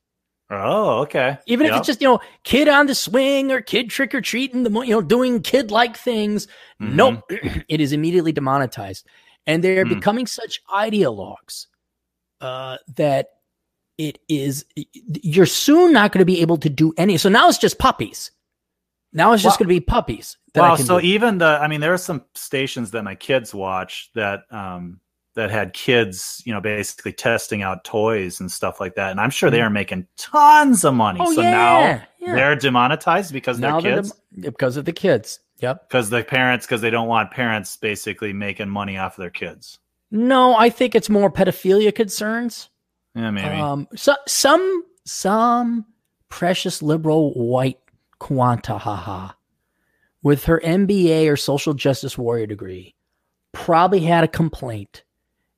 Oh, 0.49 0.99
okay. 0.99 1.37
Even 1.45 1.65
yep. 1.65 1.73
if 1.73 1.79
it's 1.79 1.87
just 1.87 2.01
you 2.01 2.07
know 2.07 2.19
kid 2.43 2.67
on 2.67 2.85
the 2.85 2.95
swing 2.95 3.51
or 3.51 3.59
kid 3.59 3.89
trick 3.89 4.15
or 4.15 4.21
treating, 4.21 4.63
the 4.63 4.71
you 4.81 4.91
know 4.91 5.01
doing 5.01 5.41
kid 5.41 5.71
like 5.71 5.97
things. 5.97 6.47
Mm-hmm. 6.81 6.95
Nope, 6.95 7.23
it 7.67 7.81
is 7.81 7.91
immediately 7.91 8.31
demonetized, 8.31 9.05
and 9.45 9.63
they're 9.63 9.85
mm. 9.85 9.95
becoming 9.95 10.25
such 10.25 10.63
ideologues 10.71 11.67
uh, 12.39 12.77
that 12.95 13.31
it 13.97 14.19
is. 14.29 14.65
You're 15.21 15.45
soon 15.45 15.91
not 15.91 16.13
going 16.13 16.19
to 16.19 16.25
be 16.25 16.41
able 16.41 16.57
to 16.57 16.69
do 16.69 16.93
any. 16.97 17.17
So 17.17 17.29
now 17.29 17.49
it's 17.49 17.57
just 17.57 17.77
puppies. 17.77 18.31
Now 19.17 19.33
it's 19.33 19.41
just 19.41 19.57
going 19.57 19.67
to 19.67 19.73
be 19.73 19.79
puppies. 19.79 20.37
Wow. 20.55 20.75
So 20.75 20.99
do. 20.99 21.05
even 21.07 21.39
the, 21.39 21.59
I 21.59 21.67
mean, 21.67 21.81
there 21.81 21.91
are 21.91 21.97
some 21.97 22.23
stations 22.35 22.91
that 22.91 23.03
my 23.03 23.15
kids 23.15 23.51
watch 23.51 24.11
that 24.13 24.43
um, 24.51 24.99
that 25.33 25.49
had 25.49 25.73
kids, 25.73 26.43
you 26.45 26.53
know, 26.53 26.61
basically 26.61 27.13
testing 27.13 27.63
out 27.63 27.83
toys 27.83 28.39
and 28.39 28.51
stuff 28.51 28.79
like 28.79 28.93
that. 28.93 29.09
And 29.09 29.19
I'm 29.19 29.31
sure 29.31 29.49
they 29.49 29.57
mm-hmm. 29.57 29.67
are 29.67 29.71
making 29.71 30.07
tons 30.17 30.85
of 30.85 30.93
money. 30.93 31.19
Oh, 31.19 31.33
so 31.33 31.41
yeah, 31.41 31.51
now 31.51 31.79
yeah. 32.19 32.35
they're 32.35 32.55
demonetized 32.55 33.33
because 33.33 33.57
now 33.57 33.81
they're 33.81 33.97
kids. 33.97 34.13
They're 34.33 34.51
because 34.51 34.77
of 34.77 34.85
the 34.85 34.93
kids. 34.93 35.39
Yep. 35.61 35.89
Because 35.89 36.11
the 36.11 36.23
parents, 36.23 36.67
because 36.67 36.81
they 36.81 36.91
don't 36.91 37.07
want 37.07 37.31
parents 37.31 37.75
basically 37.75 38.33
making 38.33 38.69
money 38.69 38.97
off 38.99 39.17
of 39.17 39.23
their 39.23 39.31
kids. 39.31 39.79
No, 40.11 40.55
I 40.55 40.69
think 40.69 40.93
it's 40.93 41.09
more 41.09 41.31
pedophilia 41.31 41.93
concerns. 41.93 42.69
Yeah, 43.15 43.31
maybe. 43.31 43.59
Um, 43.59 43.87
so, 43.95 44.15
some 44.27 44.83
some 45.05 45.85
precious 46.29 46.83
liberal 46.83 47.33
white 47.33 47.79
quanta 48.19 48.77
haha 48.77 49.31
with 50.23 50.45
her 50.45 50.59
MBA 50.63 51.31
or 51.31 51.37
social 51.37 51.73
justice 51.73 52.17
warrior 52.17 52.47
degree 52.47 52.95
probably 53.51 54.01
had 54.01 54.23
a 54.23 54.27
complaint 54.27 55.03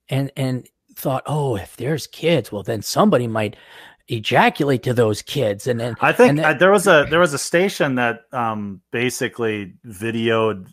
and 0.08 0.32
and 0.36 0.68
thought, 0.96 1.24
oh, 1.26 1.56
if 1.56 1.78
there's 1.78 2.08
kids, 2.08 2.52
well, 2.52 2.64
then 2.64 2.82
somebody 2.82 3.28
might 3.28 3.56
ejaculate 4.08 4.84
to 4.84 4.94
those 4.94 5.22
kids. 5.22 5.68
And 5.68 5.80
then 5.80 5.96
I 6.02 6.12
think 6.12 6.38
then, 6.38 6.46
uh, 6.46 6.58
there 6.58 6.72
was 6.72 6.88
a 6.88 7.08
there 7.10 7.20
was 7.20 7.34
a 7.34 7.38
station 7.38 7.96
that 7.96 8.22
um, 8.32 8.82
basically 8.92 9.74
videoed 9.86 10.68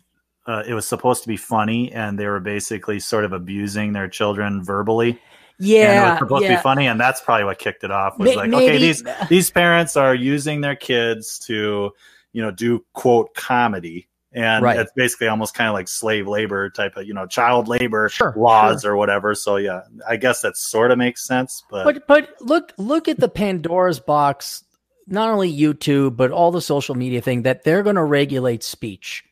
uh, 0.47 0.63
it 0.65 0.73
was 0.73 0.87
supposed 0.87 1.23
to 1.23 1.27
be 1.27 1.37
funny, 1.37 1.91
and 1.91 2.17
they 2.17 2.25
were 2.25 2.39
basically 2.39 2.99
sort 2.99 3.25
of 3.25 3.33
abusing 3.33 3.93
their 3.93 4.07
children 4.07 4.63
verbally. 4.63 5.19
Yeah, 5.59 6.11
and 6.11 6.19
supposed 6.19 6.43
yeah. 6.43 6.49
to 6.51 6.55
be 6.57 6.61
funny, 6.61 6.87
and 6.87 6.99
that's 6.99 7.19
probably 7.21 7.45
what 7.45 7.57
kicked 7.59 7.83
it 7.83 7.91
off. 7.91 8.17
Was 8.19 8.29
May- 8.29 8.35
like, 8.35 8.49
maybe- 8.49 8.65
okay, 8.65 8.77
these 8.77 9.03
these 9.29 9.49
parents 9.49 9.97
are 9.97 10.13
using 10.13 10.61
their 10.61 10.75
kids 10.75 11.39
to, 11.47 11.91
you 12.33 12.41
know, 12.41 12.51
do 12.51 12.85
quote 12.93 13.33
comedy, 13.33 14.07
and 14.33 14.63
Right. 14.63 14.77
it's 14.79 14.91
basically 14.95 15.27
almost 15.27 15.55
kind 15.55 15.67
of 15.67 15.73
like 15.73 15.87
slave 15.87 16.27
labor 16.27 16.69
type 16.69 16.95
of, 16.95 17.07
you 17.07 17.13
know, 17.13 17.25
child 17.25 17.67
labor 17.67 18.07
Sure, 18.09 18.33
laws 18.37 18.85
or 18.85 18.95
whatever. 18.95 19.33
So 19.33 19.55
yeah, 19.55 19.81
I 20.07 20.17
guess 20.17 20.41
that 20.41 20.57
sort 20.57 20.91
of 20.91 20.97
makes 20.99 21.25
sense, 21.25 21.63
but, 21.71 21.85
But 21.85 22.07
but 22.07 22.35
look 22.39 22.73
look 22.77 23.07
at 23.07 23.19
the 23.19 23.29
Pandora's 23.29 23.99
box. 23.99 24.63
Not 25.09 25.29
only 25.29 25.51
YouTube, 25.57 26.17
but 26.17 26.31
all 26.31 26.51
the 26.51 26.59
social 26.61 26.93
media 26.93 27.21
thing 27.21 27.43
that 27.43 27.63
they're 27.63 27.81
going 27.81 27.95
to 27.95 28.03
regulate 28.03 28.61
speech. 28.61 29.23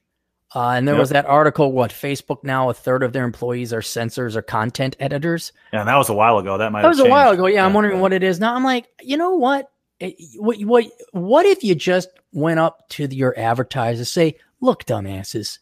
Uh, 0.56 0.70
and 0.70 0.88
there 0.88 0.96
Yep. 0.96 1.00
was 1.02 1.10
that 1.10 1.26
article. 1.26 1.72
What 1.74 1.92
Facebook 1.92 2.44
now? 2.44 2.70
A 2.70 2.74
third 2.74 3.04
of 3.04 3.12
their 3.12 3.26
employees 3.26 3.74
are 3.74 3.82
censors 3.82 4.36
or 4.38 4.42
content 4.42 4.96
editors. 5.02 5.52
yeah, 5.74 5.82
and 5.82 5.90
that 5.90 5.98
was 5.98 6.08
a 6.10 6.14
while 6.14 6.38
ago. 6.38 6.58
That 6.58 6.72
might 6.72 6.82
That 6.84 6.88
have 6.88 6.98
was 6.98 7.06
a 7.06 7.10
while 7.10 7.32
ago. 7.32 7.48
Yeah, 7.48 7.66
I'm 7.66 7.74
wondering 7.74 8.00
what 8.00 8.14
it 8.14 8.24
is 8.24 8.40
now. 8.40 8.56
I'm 8.56 8.64
like, 8.64 8.88
you 9.02 9.18
know 9.18 9.36
what? 9.36 9.70
It- 10.00 10.16
what 10.38 10.58
what 10.62 10.86
what 11.12 11.46
if 11.46 11.64
you 11.64 11.76
just 11.76 12.10
went 12.32 12.60
up 12.60 12.88
to 12.92 13.06
your 13.14 13.38
advertisers, 13.38 14.10
say, 14.10 14.38
look, 14.62 14.86
dumbasses. 14.86 15.60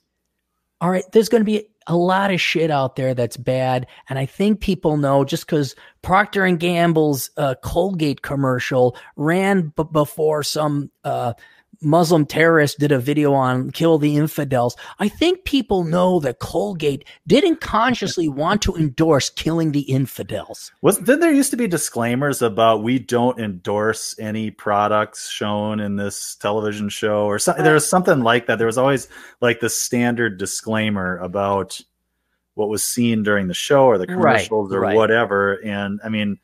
All 0.82 0.90
right, 0.90 1.04
there's 1.12 1.30
going 1.30 1.42
to 1.42 1.46
be 1.46 1.68
a 1.88 1.96
lot 1.96 2.32
of 2.32 2.40
shit 2.42 2.70
out 2.72 2.96
there 2.96 3.14
that's 3.14 3.38
bad, 3.38 3.88
and 4.10 4.18
I 4.20 4.26
think 4.26 4.60
people 4.60 4.98
know 4.98 5.24
just 5.26 5.46
because 5.46 5.76
Procter 6.02 6.46
and 6.46 6.60
Gamble's 6.60 7.30
uh, 7.38 7.56
Colgate 7.64 8.22
commercial 8.22 8.96
ran 9.16 9.74
b- 9.76 9.84
before 9.92 10.44
some 10.44 10.92
uh, 11.04 11.34
Muslim 11.84 12.26
terrorist 12.26 12.80
did 12.80 12.92
a 12.92 13.00
video 13.00 13.34
on 13.34 13.72
kill 13.72 13.98
the 13.98 14.18
infidels. 14.18 14.76
I 15.00 15.10
think 15.10 15.46
people 15.46 15.84
know 15.84 16.20
that 16.22 16.40
Colgate 16.40 17.06
didn't 17.28 17.62
consciously 17.62 18.28
want 18.28 18.62
to 18.64 18.76
endorse 18.76 19.30
killing 19.30 19.72
the 19.72 19.82
infidels. 19.82 20.72
Was 20.82 21.00
then 21.00 21.20
there 21.20 21.32
used 21.32 21.52
to 21.52 21.58
be 21.58 21.68
disclaimers 21.68 22.42
about 22.42 22.84
we 22.84 23.00
don't 23.00 23.40
endorse 23.40 24.18
any 24.20 24.52
products 24.52 25.30
shown 25.30 25.80
in 25.80 25.96
this 25.96 26.36
television 26.36 26.90
show 26.90 27.26
or 27.26 27.40
something. 27.40 27.64
There 27.64 27.74
was 27.74 27.90
something 27.90 28.22
like 28.22 28.48
that. 28.48 28.58
There 28.58 28.68
was 28.68 28.78
always 28.78 29.08
like 29.42 29.60
the 29.60 29.70
standard 29.70 30.38
disclaimer 30.38 31.18
about 31.18 31.80
what 32.56 32.70
was 32.70 32.84
seen 32.86 33.24
during 33.24 33.48
the 33.48 33.54
show 33.54 33.86
or 33.86 33.98
the 33.98 34.06
Right, 34.06 34.48
commercials 34.48 34.74
or 34.74 34.82
right. 34.82 34.96
whatever. 34.96 35.54
And 35.64 36.00
I 36.04 36.10
mean, 36.10 36.40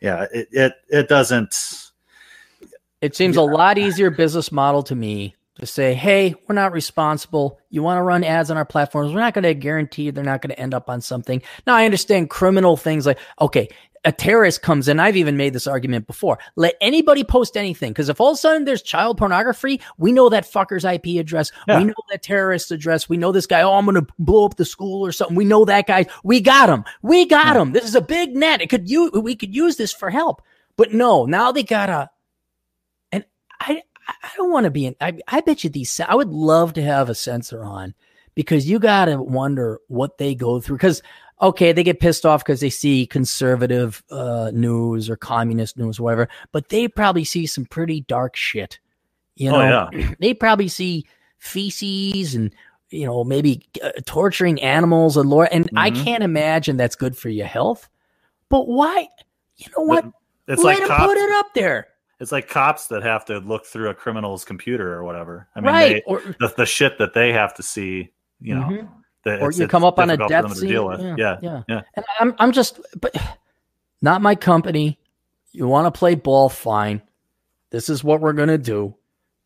yeah, 0.00 0.26
it 0.32 0.48
it, 0.52 0.72
it 0.88 1.08
doesn't. 1.08 1.87
It 3.00 3.14
seems 3.14 3.36
a 3.36 3.42
lot 3.42 3.78
easier 3.78 4.10
business 4.10 4.50
model 4.50 4.82
to 4.84 4.94
me 4.94 5.36
to 5.60 5.66
say, 5.66 5.94
hey, 5.94 6.34
we're 6.46 6.54
not 6.54 6.72
responsible. 6.72 7.58
You 7.70 7.82
want 7.82 7.98
to 7.98 8.02
run 8.02 8.24
ads 8.24 8.50
on 8.50 8.56
our 8.56 8.64
platforms. 8.64 9.12
We're 9.12 9.20
not 9.20 9.34
going 9.34 9.44
to 9.44 9.54
guarantee 9.54 10.10
they're 10.10 10.24
not 10.24 10.42
going 10.42 10.50
to 10.50 10.58
end 10.58 10.74
up 10.74 10.88
on 10.88 11.00
something. 11.00 11.42
Now, 11.66 11.74
I 11.74 11.84
understand 11.84 12.30
criminal 12.30 12.76
things 12.76 13.06
like, 13.06 13.18
okay, 13.40 13.68
a 14.04 14.12
terrorist 14.12 14.62
comes 14.62 14.88
in. 14.88 15.00
I've 15.00 15.16
even 15.16 15.36
made 15.36 15.52
this 15.52 15.66
argument 15.66 16.06
before. 16.06 16.38
Let 16.56 16.76
anybody 16.80 17.24
post 17.24 17.56
anything. 17.56 17.90
Because 17.90 18.08
if 18.08 18.20
all 18.20 18.30
of 18.30 18.34
a 18.34 18.38
sudden 18.38 18.64
there's 18.64 18.82
child 18.82 19.18
pornography, 19.18 19.80
we 19.96 20.12
know 20.12 20.28
that 20.28 20.50
fucker's 20.50 20.84
IP 20.84 21.20
address. 21.20 21.50
Yeah. 21.66 21.78
We 21.78 21.84
know 21.84 21.94
that 22.10 22.22
terrorist 22.22 22.70
address. 22.70 23.08
We 23.08 23.16
know 23.16 23.32
this 23.32 23.46
guy, 23.46 23.62
oh, 23.62 23.74
I'm 23.74 23.84
going 23.84 23.96
to 23.96 24.12
blow 24.18 24.44
up 24.44 24.56
the 24.56 24.64
school 24.64 25.04
or 25.04 25.12
something. 25.12 25.36
We 25.36 25.44
know 25.44 25.64
that 25.64 25.86
guy. 25.86 26.06
We 26.22 26.40
got 26.40 26.68
him. 26.68 26.84
We 27.02 27.26
got 27.26 27.56
him. 27.56 27.72
This 27.72 27.84
is 27.84 27.96
a 27.96 28.00
big 28.00 28.36
net. 28.36 28.60
It 28.60 28.70
could 28.70 28.88
use, 28.88 29.10
we 29.12 29.34
could 29.34 29.54
use 29.54 29.76
this 29.76 29.92
for 29.92 30.10
help. 30.10 30.42
But 30.76 30.94
no, 30.94 31.24
now 31.24 31.50
they 31.50 31.64
got 31.64 31.86
to 31.86 32.10
I 34.08 34.14
I 34.24 34.30
don't 34.36 34.50
want 34.50 34.64
to 34.64 34.70
be 34.70 34.86
in. 34.86 34.96
I 35.00 35.18
I 35.28 35.40
bet 35.42 35.62
you 35.62 35.70
these. 35.70 36.00
I 36.00 36.14
would 36.14 36.30
love 36.30 36.72
to 36.74 36.82
have 36.82 37.08
a 37.08 37.14
censor 37.14 37.62
on 37.62 37.94
because 38.34 38.68
you 38.68 38.78
got 38.78 39.04
to 39.06 39.22
wonder 39.22 39.80
what 39.88 40.18
they 40.18 40.34
go 40.34 40.60
through. 40.60 40.76
Because 40.78 41.02
okay, 41.40 41.72
they 41.72 41.84
get 41.84 42.00
pissed 42.00 42.26
off 42.26 42.42
because 42.44 42.60
they 42.60 42.70
see 42.70 43.06
conservative 43.06 44.02
uh, 44.10 44.50
news 44.52 45.08
or 45.08 45.16
communist 45.16 45.76
news, 45.78 45.98
or 46.00 46.02
whatever. 46.04 46.28
But 46.52 46.68
they 46.70 46.88
probably 46.88 47.24
see 47.24 47.46
some 47.46 47.64
pretty 47.66 48.00
dark 48.02 48.34
shit. 48.34 48.80
You 49.36 49.50
Oh, 49.52 49.58
know, 49.60 49.90
they 50.18 50.34
probably 50.34 50.68
see 50.68 51.06
feces 51.38 52.34
and 52.34 52.52
you 52.90 53.06
know 53.06 53.22
maybe 53.24 53.68
uh, 53.82 53.92
torturing 54.06 54.60
animals 54.62 55.16
and 55.16 55.28
lore. 55.30 55.48
And 55.50 55.70
I 55.76 55.90
Mhm. 55.90 56.04
can't 56.04 56.24
imagine 56.24 56.76
that's 56.76 56.96
good 56.96 57.16
for 57.16 57.28
your 57.28 57.46
health. 57.46 57.88
But 58.48 58.66
why? 58.66 59.08
You 59.56 59.66
know 59.76 59.84
what? 59.84 60.04
It's 60.46 60.62
Let 60.62 60.78
like 60.80 60.88
them 60.88 60.98
put 61.06 61.18
it 61.18 61.30
up 61.32 61.46
there, 61.54 61.88
it's 62.20 62.32
like 62.32 62.48
cops 62.48 62.88
that 62.88 63.02
have 63.02 63.24
to 63.26 63.38
look 63.38 63.64
through 63.66 63.90
a 63.90 63.94
criminal's 63.94 64.44
computer 64.44 64.92
or 64.94 65.04
whatever. 65.04 65.48
I 65.54 65.60
mean, 65.60 65.66
right? 65.66 65.88
they, 65.94 66.02
or 66.02 66.20
the, 66.40 66.52
the 66.56 66.66
shit 66.66 66.98
that 66.98 67.14
they 67.14 67.32
have 67.32 67.54
to 67.54 67.62
see, 67.62 68.10
you 68.40 68.54
know, 68.54 68.62
Mhm. 68.66 68.88
that 69.24 69.40
or 69.42 69.52
you 69.52 69.68
come 69.68 69.84
up 69.84 69.98
on 69.98 70.10
a 70.10 70.16
death 70.28 70.56
scene. 70.56 70.70
Yeah, 70.70 71.14
yeah, 71.16 71.36
yeah, 71.42 71.62
yeah. 71.68 71.82
And 71.94 72.04
I'm, 72.20 72.34
I'm 72.38 72.52
just, 72.52 72.80
but 73.00 73.14
not 74.02 74.22
my 74.22 74.34
company. 74.34 74.98
You 75.52 75.66
want 75.68 75.92
to 75.92 75.96
play 75.98 76.14
ball, 76.14 76.48
fine. 76.48 77.02
This 77.70 77.88
is 77.88 78.02
what 78.04 78.20
we're 78.20 78.32
gonna 78.32 78.58
do. 78.58 78.94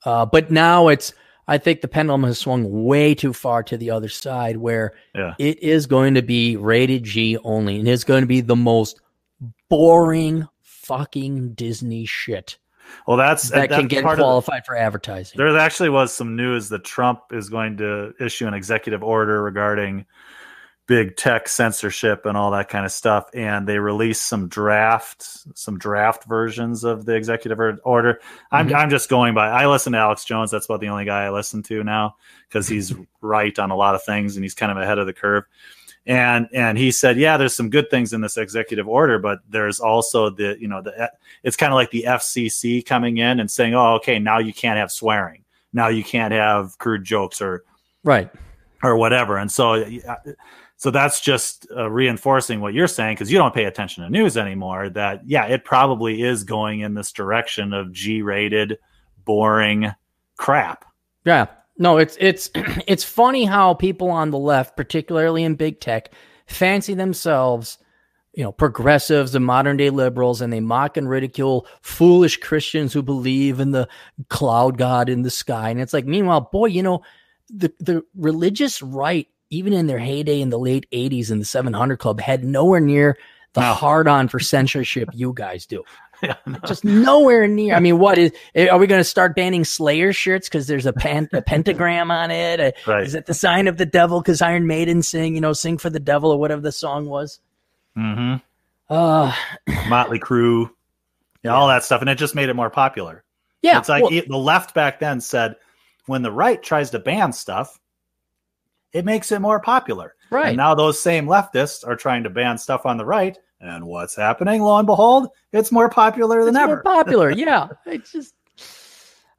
Uh, 0.04 0.26
but 0.26 0.50
now 0.50 0.88
it's, 0.88 1.12
I 1.48 1.58
think 1.58 1.80
the 1.80 1.88
pendulum 1.88 2.22
has 2.24 2.38
swung 2.38 2.84
way 2.84 3.14
too 3.14 3.32
far 3.32 3.62
to 3.64 3.76
the 3.76 3.90
other 3.90 4.08
side, 4.08 4.56
where 4.56 4.94
Yeah. 5.14 5.34
it 5.38 5.62
is 5.62 5.86
going 5.86 6.14
to 6.14 6.22
be 6.22 6.56
rated 6.56 7.04
G 7.04 7.36
only, 7.44 7.78
and 7.78 7.88
it's 7.88 8.04
going 8.04 8.22
to 8.22 8.26
be 8.26 8.40
the 8.40 8.56
most 8.56 9.00
boring 9.68 10.46
fucking 10.62 11.52
Disney 11.54 12.04
shit 12.04 12.58
Well, 13.06 13.16
that's 13.16 13.50
that 13.50 13.68
that's 13.68 13.80
can 13.80 13.88
get 13.88 14.04
part 14.04 14.18
of 14.18 14.24
qualified 14.24 14.64
for 14.66 14.76
advertising. 14.76 15.36
There 15.36 15.56
actually 15.58 15.90
was 15.90 16.14
some 16.14 16.36
news 16.36 16.68
that 16.70 16.84
Trump 16.84 17.20
is 17.32 17.48
going 17.48 17.76
to 17.78 18.14
issue 18.20 18.46
an 18.46 18.54
executive 18.54 19.02
order 19.02 19.42
regarding 19.42 20.06
big 20.86 21.16
tech 21.16 21.48
censorship 21.48 22.26
and 22.26 22.36
all 22.36 22.50
that 22.50 22.68
kind 22.68 22.84
of 22.84 22.90
stuff. 22.92 23.30
And 23.34 23.66
they 23.68 23.78
released 23.78 24.26
some 24.26 24.48
draft, 24.48 25.22
some 25.56 25.78
draft 25.78 26.24
versions 26.24 26.82
of 26.84 27.04
the 27.04 27.14
executive 27.14 27.58
order. 27.84 28.20
I'm 28.50 28.68
Mhm. 28.68 28.74
I'm 28.74 28.90
just 28.90 29.08
going 29.08 29.32
by. 29.32 29.48
I 29.48 29.68
listen 29.68 29.92
to 29.92 29.98
Alex 30.00 30.24
Jones. 30.24 30.50
That's 30.50 30.66
about 30.66 30.80
the 30.80 30.88
only 30.88 31.04
guy 31.04 31.24
I 31.24 31.30
listen 31.30 31.62
to 31.64 31.84
now 31.84 32.16
because 32.48 32.66
he's 32.68 32.92
right 33.20 33.56
on 33.58 33.70
a 33.70 33.76
lot 33.76 33.94
of 33.94 34.02
things 34.02 34.36
and 34.36 34.44
he's 34.44 34.54
kind 34.54 34.72
of 34.72 34.78
ahead 34.78 34.98
of 34.98 35.06
the 35.06 35.12
curve. 35.12 35.44
And 36.06 36.48
and 36.52 36.76
he 36.76 36.90
said, 36.90 37.16
yeah, 37.16 37.36
there's 37.36 37.54
some 37.54 37.70
good 37.70 37.88
things 37.88 38.12
in 38.12 38.20
this 38.20 38.36
executive 38.36 38.88
order, 38.88 39.18
but 39.20 39.38
there's 39.48 39.78
also 39.78 40.30
the 40.30 40.56
you 40.58 40.66
know 40.66 40.82
the 40.82 41.12
it's 41.44 41.56
kind 41.56 41.72
of 41.72 41.76
like 41.76 41.90
the 41.90 42.04
FCC 42.08 42.84
coming 42.84 43.18
in 43.18 43.38
and 43.38 43.50
saying, 43.50 43.74
oh, 43.74 43.94
okay, 43.94 44.18
now 44.18 44.38
you 44.38 44.52
can't 44.52 44.78
have 44.78 44.90
swearing, 44.90 45.44
now 45.72 45.88
you 45.88 46.02
can't 46.02 46.32
have 46.32 46.76
crude 46.78 47.04
jokes 47.04 47.40
or 47.40 47.64
right. 48.02 48.28
or 48.82 48.96
whatever. 48.96 49.36
And 49.38 49.50
so, 49.50 49.84
so 50.76 50.90
that's 50.90 51.20
just 51.20 51.68
uh, 51.76 51.88
reinforcing 51.88 52.60
what 52.60 52.74
you're 52.74 52.88
saying 52.88 53.14
because 53.14 53.30
you 53.30 53.38
don't 53.38 53.54
pay 53.54 53.66
attention 53.66 54.02
to 54.02 54.10
news 54.10 54.36
anymore. 54.36 54.88
That 54.88 55.22
yeah, 55.24 55.46
it 55.46 55.64
probably 55.64 56.22
is 56.22 56.42
going 56.42 56.80
in 56.80 56.94
this 56.94 57.12
direction 57.12 57.72
of 57.72 57.92
G-rated, 57.92 58.78
boring 59.24 59.92
crap. 60.36 60.84
Yeah. 61.24 61.46
No, 61.78 61.98
it's 61.98 62.16
it's 62.20 62.50
it's 62.86 63.04
funny 63.04 63.44
how 63.44 63.74
people 63.74 64.10
on 64.10 64.30
the 64.30 64.38
left, 64.38 64.76
particularly 64.76 65.44
in 65.44 65.54
big 65.54 65.80
tech, 65.80 66.12
fancy 66.46 66.94
themselves, 66.94 67.78
you 68.34 68.42
know, 68.42 68.52
progressives 68.52 69.34
and 69.34 69.44
modern 69.44 69.76
day 69.76 69.90
liberals, 69.90 70.40
and 70.40 70.52
they 70.52 70.60
mock 70.60 70.96
and 70.96 71.08
ridicule 71.08 71.66
foolish 71.80 72.38
Christians 72.38 72.92
who 72.92 73.02
believe 73.02 73.60
in 73.60 73.70
the 73.70 73.88
cloud 74.28 74.78
god 74.78 75.08
in 75.08 75.22
the 75.22 75.30
sky. 75.30 75.70
And 75.70 75.80
it's 75.80 75.92
like, 75.92 76.06
meanwhile, 76.06 76.48
boy, 76.52 76.66
you 76.66 76.82
know, 76.82 77.02
the 77.48 77.72
the 77.80 78.02
religious 78.14 78.82
right, 78.82 79.28
even 79.50 79.72
in 79.72 79.86
their 79.86 79.98
heyday 79.98 80.40
in 80.40 80.50
the 80.50 80.58
late 80.58 80.86
'80s 80.92 81.30
in 81.30 81.38
the 81.38 81.44
700 81.44 81.98
Club, 81.98 82.20
had 82.20 82.44
nowhere 82.44 82.80
near 82.80 83.18
the 83.54 83.60
hard 83.60 84.08
on 84.08 84.28
for 84.28 84.40
censorship 84.40 85.10
you 85.12 85.32
guys 85.34 85.66
do 85.66 85.82
Yeah, 86.28 86.36
no. 86.46 86.58
just 86.66 86.84
nowhere 86.84 87.48
near. 87.48 87.74
I 87.74 87.80
mean, 87.80 87.98
what 87.98 88.16
is? 88.16 88.30
Are 88.56 88.78
we 88.78 88.86
going 88.86 89.00
to 89.00 89.04
start 89.04 89.34
banning 89.34 89.64
Slayer 89.64 90.12
shirts 90.12 90.48
because 90.48 90.68
there's 90.68 90.86
a, 90.86 90.92
pan, 90.92 91.28
a 91.32 91.42
pentagram 91.42 92.10
on 92.12 92.30
it? 92.30 92.60
Uh, 92.60 92.70
Right. 92.86 93.02
Is 93.04 93.14
it 93.16 93.26
the 93.26 93.34
sign 93.34 93.66
of 93.66 93.76
the 93.76 93.86
devil? 93.86 94.20
Because 94.20 94.40
Iron 94.40 94.66
Maiden 94.68 95.02
sing, 95.02 95.34
you 95.34 95.40
know, 95.40 95.52
sing 95.52 95.78
for 95.78 95.90
the 95.90 95.98
devil 95.98 96.30
or 96.30 96.38
whatever 96.38 96.60
the 96.60 96.70
song 96.72 97.06
was. 97.06 97.40
hmm 97.96 98.34
Uh 98.88 99.34
Motley 99.88 100.20
Crue, 100.20 100.70
yeah, 101.42 101.50
all 101.54 101.66
that 101.68 101.82
stuff, 101.82 102.00
and 102.02 102.08
it 102.10 102.18
just 102.18 102.34
made 102.36 102.48
it 102.48 102.54
more 102.54 102.70
popular. 102.70 103.24
yeah. 103.62 103.78
it's 103.78 103.88
like 103.88 104.02
well, 104.04 104.12
it- 104.12 104.28
the 104.28 104.36
left 104.38 104.74
back 104.74 105.00
then 105.00 105.20
said 105.20 105.56
when 106.06 106.22
the 106.22 106.30
right 106.32 106.62
tries 106.62 106.90
to 106.90 106.98
ban 107.00 107.32
stuff, 107.32 107.80
it 108.92 109.04
makes 109.04 109.32
it 109.32 109.40
more 109.40 109.58
popular. 109.60 110.14
right. 110.30 110.48
And 110.48 110.56
now 110.56 110.74
those 110.74 111.00
same 111.00 111.26
leftists 111.26 111.86
are 111.86 111.96
trying 111.96 112.22
to 112.24 112.30
ban 112.30 112.58
stuff 112.58 112.86
on 112.86 112.96
the 112.96 113.04
right. 113.04 113.36
And 113.62 113.86
what's 113.86 114.16
happening? 114.16 114.60
Lo 114.60 114.76
and 114.76 114.86
behold, 114.86 115.28
it's 115.52 115.72
more 115.72 115.88
popular 115.88 116.44
than 116.44 116.56
it's 116.56 116.62
ever. 116.62 116.74
more 116.74 116.82
popular. 116.82 117.30
yeah. 117.36 117.68
It's 117.86 118.12
just. 118.12 118.34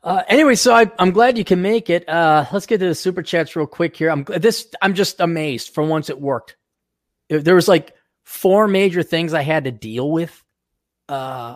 Uh, 0.01 0.23
anyway, 0.27 0.55
so 0.55 0.73
I, 0.73 0.89
I'm 0.97 1.11
glad 1.11 1.37
you 1.37 1.43
can 1.43 1.61
make 1.61 1.89
it. 1.89 2.07
Uh, 2.09 2.45
let's 2.51 2.65
get 2.65 2.79
to 2.79 2.87
the 2.87 2.95
super 2.95 3.21
chats 3.21 3.55
real 3.55 3.67
quick 3.67 3.95
here. 3.95 4.09
I'm 4.09 4.23
this. 4.23 4.67
I'm 4.81 4.93
just 4.93 5.19
amazed. 5.19 5.73
For 5.73 5.83
once, 5.83 6.09
it 6.09 6.19
worked. 6.19 6.55
There 7.29 7.55
was 7.55 7.67
like 7.67 7.93
four 8.23 8.67
major 8.67 9.03
things 9.03 9.33
I 9.33 9.41
had 9.43 9.65
to 9.65 9.71
deal 9.71 10.09
with. 10.09 10.41
Uh, 11.09 11.55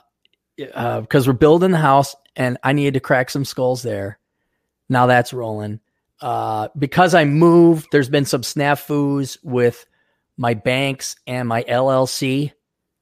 because 0.57 1.27
we're 1.27 1.33
building 1.33 1.71
the 1.71 1.77
house 1.77 2.15
and 2.36 2.57
I 2.63 2.74
needed 2.74 2.95
to 2.95 3.00
crack 3.00 3.29
some 3.29 3.45
skulls 3.45 3.83
there. 3.83 4.17
Now 4.89 5.05
that's 5.05 5.33
rolling. 5.33 5.79
uh, 6.21 6.69
because 6.77 7.13
I 7.13 7.25
moved, 7.25 7.88
there's 7.91 8.09
been 8.09 8.25
some 8.25 8.41
snafus 8.41 9.38
with 9.43 9.86
my 10.36 10.53
banks 10.53 11.15
and 11.27 11.47
my 11.47 11.63
LLC. 11.63 12.53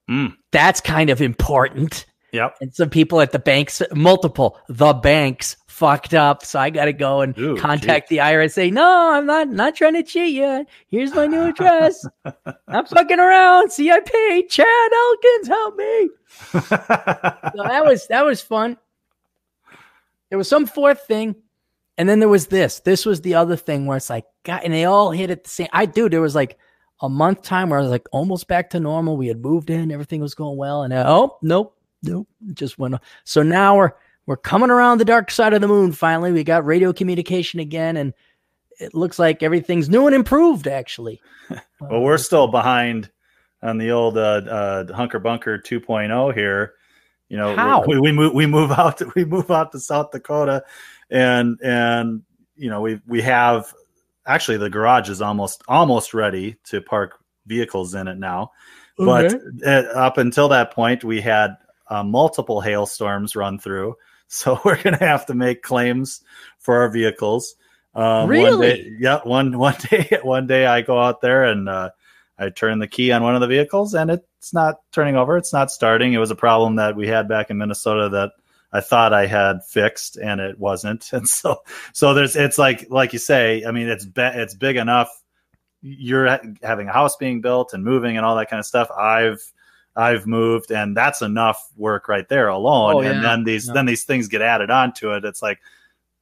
Mm. 0.10 0.36
That's 0.52 0.82
kind 0.82 1.10
of 1.10 1.22
important. 1.22 2.06
Yep. 2.32 2.58
And 2.62 2.74
some 2.74 2.90
people 2.90 3.22
at 3.22 3.32
the 3.32 3.40
banks, 3.40 3.82
multiple, 3.94 4.60
the 4.68 4.94
banks 4.94 5.56
fucked 5.68 6.14
up. 6.14 6.44
So 6.44 6.60
I 6.60 6.70
got 6.70 6.86
to 6.86 6.94
go 6.94 7.22
and 7.22 7.38
Ooh, 7.38 7.58
contact 7.58 8.10
the 8.10 8.18
IRS. 8.18 8.52
Say, 8.54 8.72
no, 8.72 9.12
I'm 9.14 9.26
not, 9.26 9.48
not 9.48 9.76
trying 9.76 9.94
to 9.94 10.04
cheat 10.04 10.34
you. 10.34 10.66
Here's 10.88 11.14
my 11.14 11.28
new 11.28 11.44
address. 11.44 12.06
I'm 12.68 12.86
fucking 12.86 13.20
around. 13.20 13.72
Paid. 13.76 14.50
Chad 14.50 14.92
Elkins, 14.94 15.48
help 15.48 15.76
me. 15.76 16.10
So 16.52 16.60
that 17.64 17.84
was 17.86 18.08
that 18.08 18.26
was 18.26 18.42
fun. 18.42 18.78
There 20.30 20.38
was 20.38 20.50
some 20.50 20.66
fourth 20.66 21.06
thing, 21.08 21.36
and 21.98 22.10
then 22.10 22.20
there 22.20 22.30
was 22.30 22.48
this. 22.48 22.80
This 22.80 23.06
was 23.06 23.22
the 23.22 23.36
other 23.36 23.56
thing 23.56 23.86
where 23.86 23.98
it's 23.98 24.10
like, 24.10 24.26
God, 24.44 24.62
and 24.64 24.74
they 24.74 24.86
all 24.86 25.12
hit 25.12 25.30
at 25.30 25.44
the 25.44 25.50
same. 25.50 25.68
I 25.72 25.86
do. 25.86 26.10
There 26.10 26.22
was 26.22 26.36
like 26.36 26.58
a 27.02 27.10
month 27.10 27.42
time 27.42 27.70
where 27.70 27.80
I 27.80 27.82
was 27.82 27.92
like 27.92 28.08
almost 28.12 28.48
back 28.48 28.70
to 28.72 28.80
normal. 28.80 29.18
We 29.18 29.28
had 29.28 29.42
moved 29.42 29.70
in, 29.70 29.92
everything 29.92 30.22
was 30.22 30.36
going 30.36 30.58
well, 30.58 30.84
and 30.84 30.94
uh, 30.94 31.06
oh 31.08 31.38
nope, 31.42 31.78
nope, 32.04 32.28
it 32.48 32.56
just 32.56 32.78
went. 32.78 32.96
So 33.24 33.44
now 33.44 33.78
we're 33.78 33.92
we're 34.26 34.38
coming 34.38 34.70
around 34.70 35.00
the 35.00 35.06
dark 35.06 35.30
side 35.30 35.54
of 35.54 35.62
the 35.62 35.68
moon. 35.68 35.92
Finally, 35.92 36.32
we 36.32 36.44
got 36.44 36.66
radio 36.66 36.94
communication 36.94 37.60
again, 37.60 37.98
and 37.98 38.14
it 38.80 38.94
looks 38.94 39.20
like 39.20 39.44
everything's 39.44 39.90
new 39.90 40.08
and 40.08 40.16
improved. 40.16 40.68
Actually, 40.68 41.22
well, 41.80 42.02
we're 42.02 42.18
still 42.18 42.48
behind 42.48 43.12
on 43.62 43.78
the 43.78 43.92
old 43.92 44.18
uh, 44.18 44.42
uh, 44.50 44.94
Hunker 44.94 45.20
Bunker 45.20 45.58
2.0 45.58 46.34
here. 46.34 46.74
You 47.30 47.38
know, 47.38 47.56
How? 47.56 47.84
we, 47.86 48.00
we 48.00 48.12
move 48.12 48.34
we 48.34 48.46
move 48.46 48.72
out 48.78 49.00
to, 49.00 49.12
we 49.16 49.26
move 49.26 49.52
out 49.52 49.72
to 49.74 49.80
South 49.80 50.12
Dakota, 50.12 50.64
and 51.10 51.60
and 51.64 52.24
you 52.56 52.70
know 52.70 52.82
we 52.82 53.02
we 53.06 53.22
have 53.22 53.74
actually 54.26 54.58
the 54.58 54.70
garage 54.70 55.10
is 55.10 55.22
almost 55.22 55.64
almost 55.68 56.14
ready 56.14 56.58
to 56.66 56.82
park 56.82 57.18
vehicles 57.46 57.94
in 57.96 58.08
it 58.08 58.18
now, 58.18 58.52
but 58.98 59.34
uh, 59.66 59.84
up 59.96 60.18
until 60.18 60.50
that 60.50 60.72
point 60.72 61.04
we 61.04 61.22
had 61.22 61.56
uh, 61.90 62.04
multiple 62.04 62.62
hailstorms 62.62 63.36
run 63.36 63.60
through, 63.60 63.96
so 64.28 64.60
we're 64.66 64.82
gonna 64.82 64.98
have 64.98 65.26
to 65.28 65.34
make 65.34 65.62
claims 65.62 66.22
for 66.60 66.82
our 66.82 66.90
vehicles. 66.90 67.56
Um, 67.94 68.04
One 68.04 68.30
Really? 68.30 68.68
day, 68.68 68.92
yeah. 69.00 69.20
One 69.24 69.58
one 69.58 69.76
day 69.90 70.20
one 70.22 70.48
day 70.48 70.66
I 70.66 70.82
go 70.82 71.00
out 71.00 71.22
there 71.22 71.46
and 71.46 71.70
uh, 71.70 71.92
I 72.38 72.50
turn 72.50 72.80
the 72.80 72.88
key 72.88 73.12
on 73.14 73.24
one 73.24 73.36
of 73.36 73.42
the 73.42 73.48
vehicles 73.48 73.94
and 73.94 74.12
it's 74.12 74.54
not 74.54 74.76
turning 74.92 75.16
over. 75.16 75.38
It's 75.38 75.54
not 75.54 75.72
starting. 75.72 76.12
It 76.14 76.18
was 76.18 76.32
a 76.32 76.36
problem 76.36 76.76
that 76.76 76.96
we 76.96 77.08
had 77.08 77.30
back 77.30 77.50
in 77.50 77.58
Minnesota 77.58 78.10
that 78.10 78.32
I 78.74 78.82
thought 78.82 79.14
I 79.14 79.26
had 79.26 79.64
fixed 79.66 80.18
and 80.18 80.42
it 80.42 80.60
wasn't. 80.60 81.10
And 81.14 81.28
so, 81.28 81.62
so 81.94 82.14
there's, 82.14 82.36
it's 82.36 82.58
like, 82.58 82.88
like 82.90 83.14
you 83.14 83.20
say, 83.20 83.64
I 83.66 83.72
mean, 83.72 83.88
it's, 83.88 84.06
be, 84.06 84.22
it's 84.22 84.54
big 84.54 84.76
enough. 84.76 85.10
You're 85.82 86.28
ha- 86.28 86.42
having 86.64 86.88
a 86.90 86.94
house 86.94 87.16
being 87.16 87.42
built 87.42 87.74
and 87.74 87.84
moving 87.84 88.18
and 88.18 88.26
all 88.26 88.36
that 88.36 88.50
kind 88.50 88.60
of 88.60 88.66
stuff. 88.66 88.90
I've, 88.92 89.42
I've 89.96 90.28
moved 90.28 90.72
and 90.72 90.96
that's 90.98 91.22
enough 91.22 91.70
work 91.78 92.10
right 92.10 92.28
there 92.28 92.50
alone. 92.50 92.96
Oh, 92.96 93.00
and 93.00 93.24
then 93.24 93.44
these, 93.46 93.68
Yeah. 93.68 93.74
then 93.74 93.86
these 93.86 94.04
things 94.04 94.28
get 94.28 94.42
added 94.42 94.70
onto 94.70 95.14
it. 95.14 95.24
It's 95.24 95.42
like, 95.42 95.60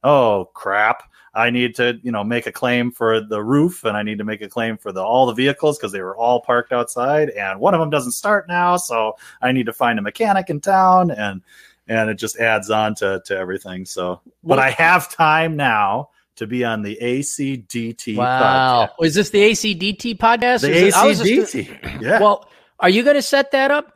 oh 0.04 0.50
crap. 0.54 1.02
I 1.36 1.50
need 1.50 1.74
to, 1.76 1.98
you 2.04 2.12
know, 2.12 2.22
make 2.22 2.46
a 2.46 2.52
claim 2.52 2.92
for 2.92 3.20
the 3.20 3.42
roof 3.42 3.84
and 3.84 3.96
I 3.96 4.04
need 4.04 4.18
to 4.18 4.24
make 4.24 4.40
a 4.40 4.48
claim 4.48 4.76
for 4.76 4.92
the 4.92 5.02
all 5.02 5.26
the 5.26 5.32
vehicles 5.34 5.76
because 5.76 5.90
they 5.90 6.00
were 6.00 6.16
all 6.16 6.40
parked 6.40 6.72
outside 6.72 7.30
and 7.30 7.58
one 7.58 7.74
of 7.74 7.80
them 7.80 7.90
doesn't 7.90 8.12
start 8.12 8.46
now, 8.46 8.76
so 8.76 9.16
I 9.42 9.50
need 9.50 9.66
to 9.66 9.72
find 9.72 9.98
a 9.98 10.02
mechanic 10.02 10.48
in 10.48 10.60
town 10.60 11.10
and 11.10 11.42
and 11.88 12.10
it 12.10 12.14
just 12.14 12.36
adds 12.38 12.70
on 12.70 12.94
to 12.96 13.22
to 13.26 13.36
everything. 13.36 13.84
So, 13.84 14.20
but 14.42 14.58
I 14.58 14.70
have 14.70 15.10
time 15.10 15.56
now 15.56 16.10
to 16.36 16.46
be 16.46 16.64
on 16.64 16.82
the 16.82 16.98
ACDT 17.00 18.16
wow, 18.16 18.90
oh, 18.98 19.04
is 19.04 19.14
this 19.14 19.30
the 19.30 19.40
ACDT 19.52 20.18
podcast? 20.18 20.18
podcast. 20.18 20.60
The 20.62 20.70
Is 20.72 20.82
it- 20.82 20.94
I 20.94 21.06
was 21.06 21.20
just- 21.20 21.54
ACDT. 21.54 22.00
yeah. 22.02 22.20
Well, 22.20 22.48
are 22.80 22.88
you 22.88 23.02
going 23.04 23.14
to 23.16 23.22
set 23.22 23.52
that 23.52 23.70
up? 23.70 23.92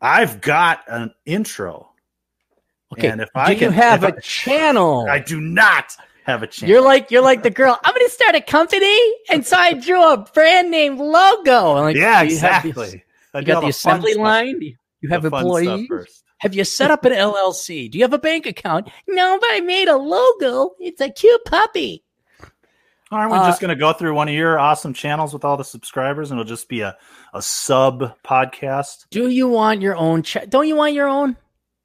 I've 0.00 0.40
got 0.40 0.80
an 0.88 1.12
intro. 1.26 1.90
Okay. 2.92 3.08
And 3.08 3.20
if 3.20 3.28
I 3.34 3.52
do 3.52 3.58
can 3.58 3.72
you 3.72 3.80
have 3.80 4.04
if 4.04 4.16
a 4.16 4.20
channel? 4.20 5.06
I, 5.08 5.14
I 5.14 5.18
do 5.18 5.40
not 5.40 5.96
have 6.24 6.42
a 6.42 6.46
channel. 6.46 6.72
You're 6.72 6.82
like 6.82 7.10
you're 7.10 7.22
like 7.22 7.42
the 7.42 7.50
girl. 7.50 7.78
I'm 7.84 7.92
going 7.94 8.06
to 8.06 8.12
start 8.12 8.34
a 8.34 8.40
company, 8.40 8.98
and 9.30 9.44
so 9.46 9.56
I 9.56 9.74
drew 9.74 10.02
a 10.12 10.16
brand 10.18 10.70
name 10.70 10.98
logo. 10.98 11.76
I'm 11.76 11.84
like, 11.84 11.96
yeah, 11.96 12.24
do 12.24 12.32
you 12.32 12.38
have 12.40 12.62
the- 12.62 12.68
exactly. 12.70 13.04
I 13.34 13.38
You 13.40 13.44
got 13.46 13.56
all 13.56 13.62
the 13.62 13.68
assembly 13.68 14.14
line. 14.14 14.58
Do 14.60 14.72
You 15.00 15.08
have 15.10 15.22
the 15.22 15.30
fun 15.30 15.42
stuff 15.44 15.80
employees. 15.80 16.22
Have 16.38 16.54
you 16.54 16.64
set 16.64 16.90
up 16.90 17.04
an 17.04 17.12
LLC? 17.12 17.90
Do 17.90 17.98
you 17.98 18.04
have 18.04 18.12
a 18.12 18.18
bank 18.18 18.46
account? 18.46 18.88
No, 19.08 19.38
but 19.40 19.48
I 19.52 19.60
made 19.60 19.88
a 19.88 19.96
logo. 19.96 20.72
It's 20.80 21.00
a 21.00 21.08
cute 21.10 21.44
puppy. 21.46 22.04
Aren't 23.10 23.32
we 23.32 23.38
Uh, 23.38 23.46
just 23.46 23.60
going 23.60 23.68
to 23.68 23.76
go 23.76 23.92
through 23.92 24.14
one 24.14 24.28
of 24.28 24.34
your 24.34 24.58
awesome 24.58 24.92
channels 24.92 25.32
with 25.32 25.44
all 25.44 25.56
the 25.56 25.64
subscribers, 25.64 26.30
and 26.30 26.40
it'll 26.40 26.48
just 26.48 26.68
be 26.68 26.80
a, 26.80 26.96
a 27.32 27.40
sub 27.40 28.12
podcast? 28.24 29.06
Do 29.10 29.28
you 29.28 29.48
want 29.48 29.80
your 29.80 29.96
own? 29.96 30.22
Cha- 30.22 30.46
don't 30.46 30.66
you 30.66 30.74
want 30.76 30.94
your 30.94 31.08
own? 31.08 31.36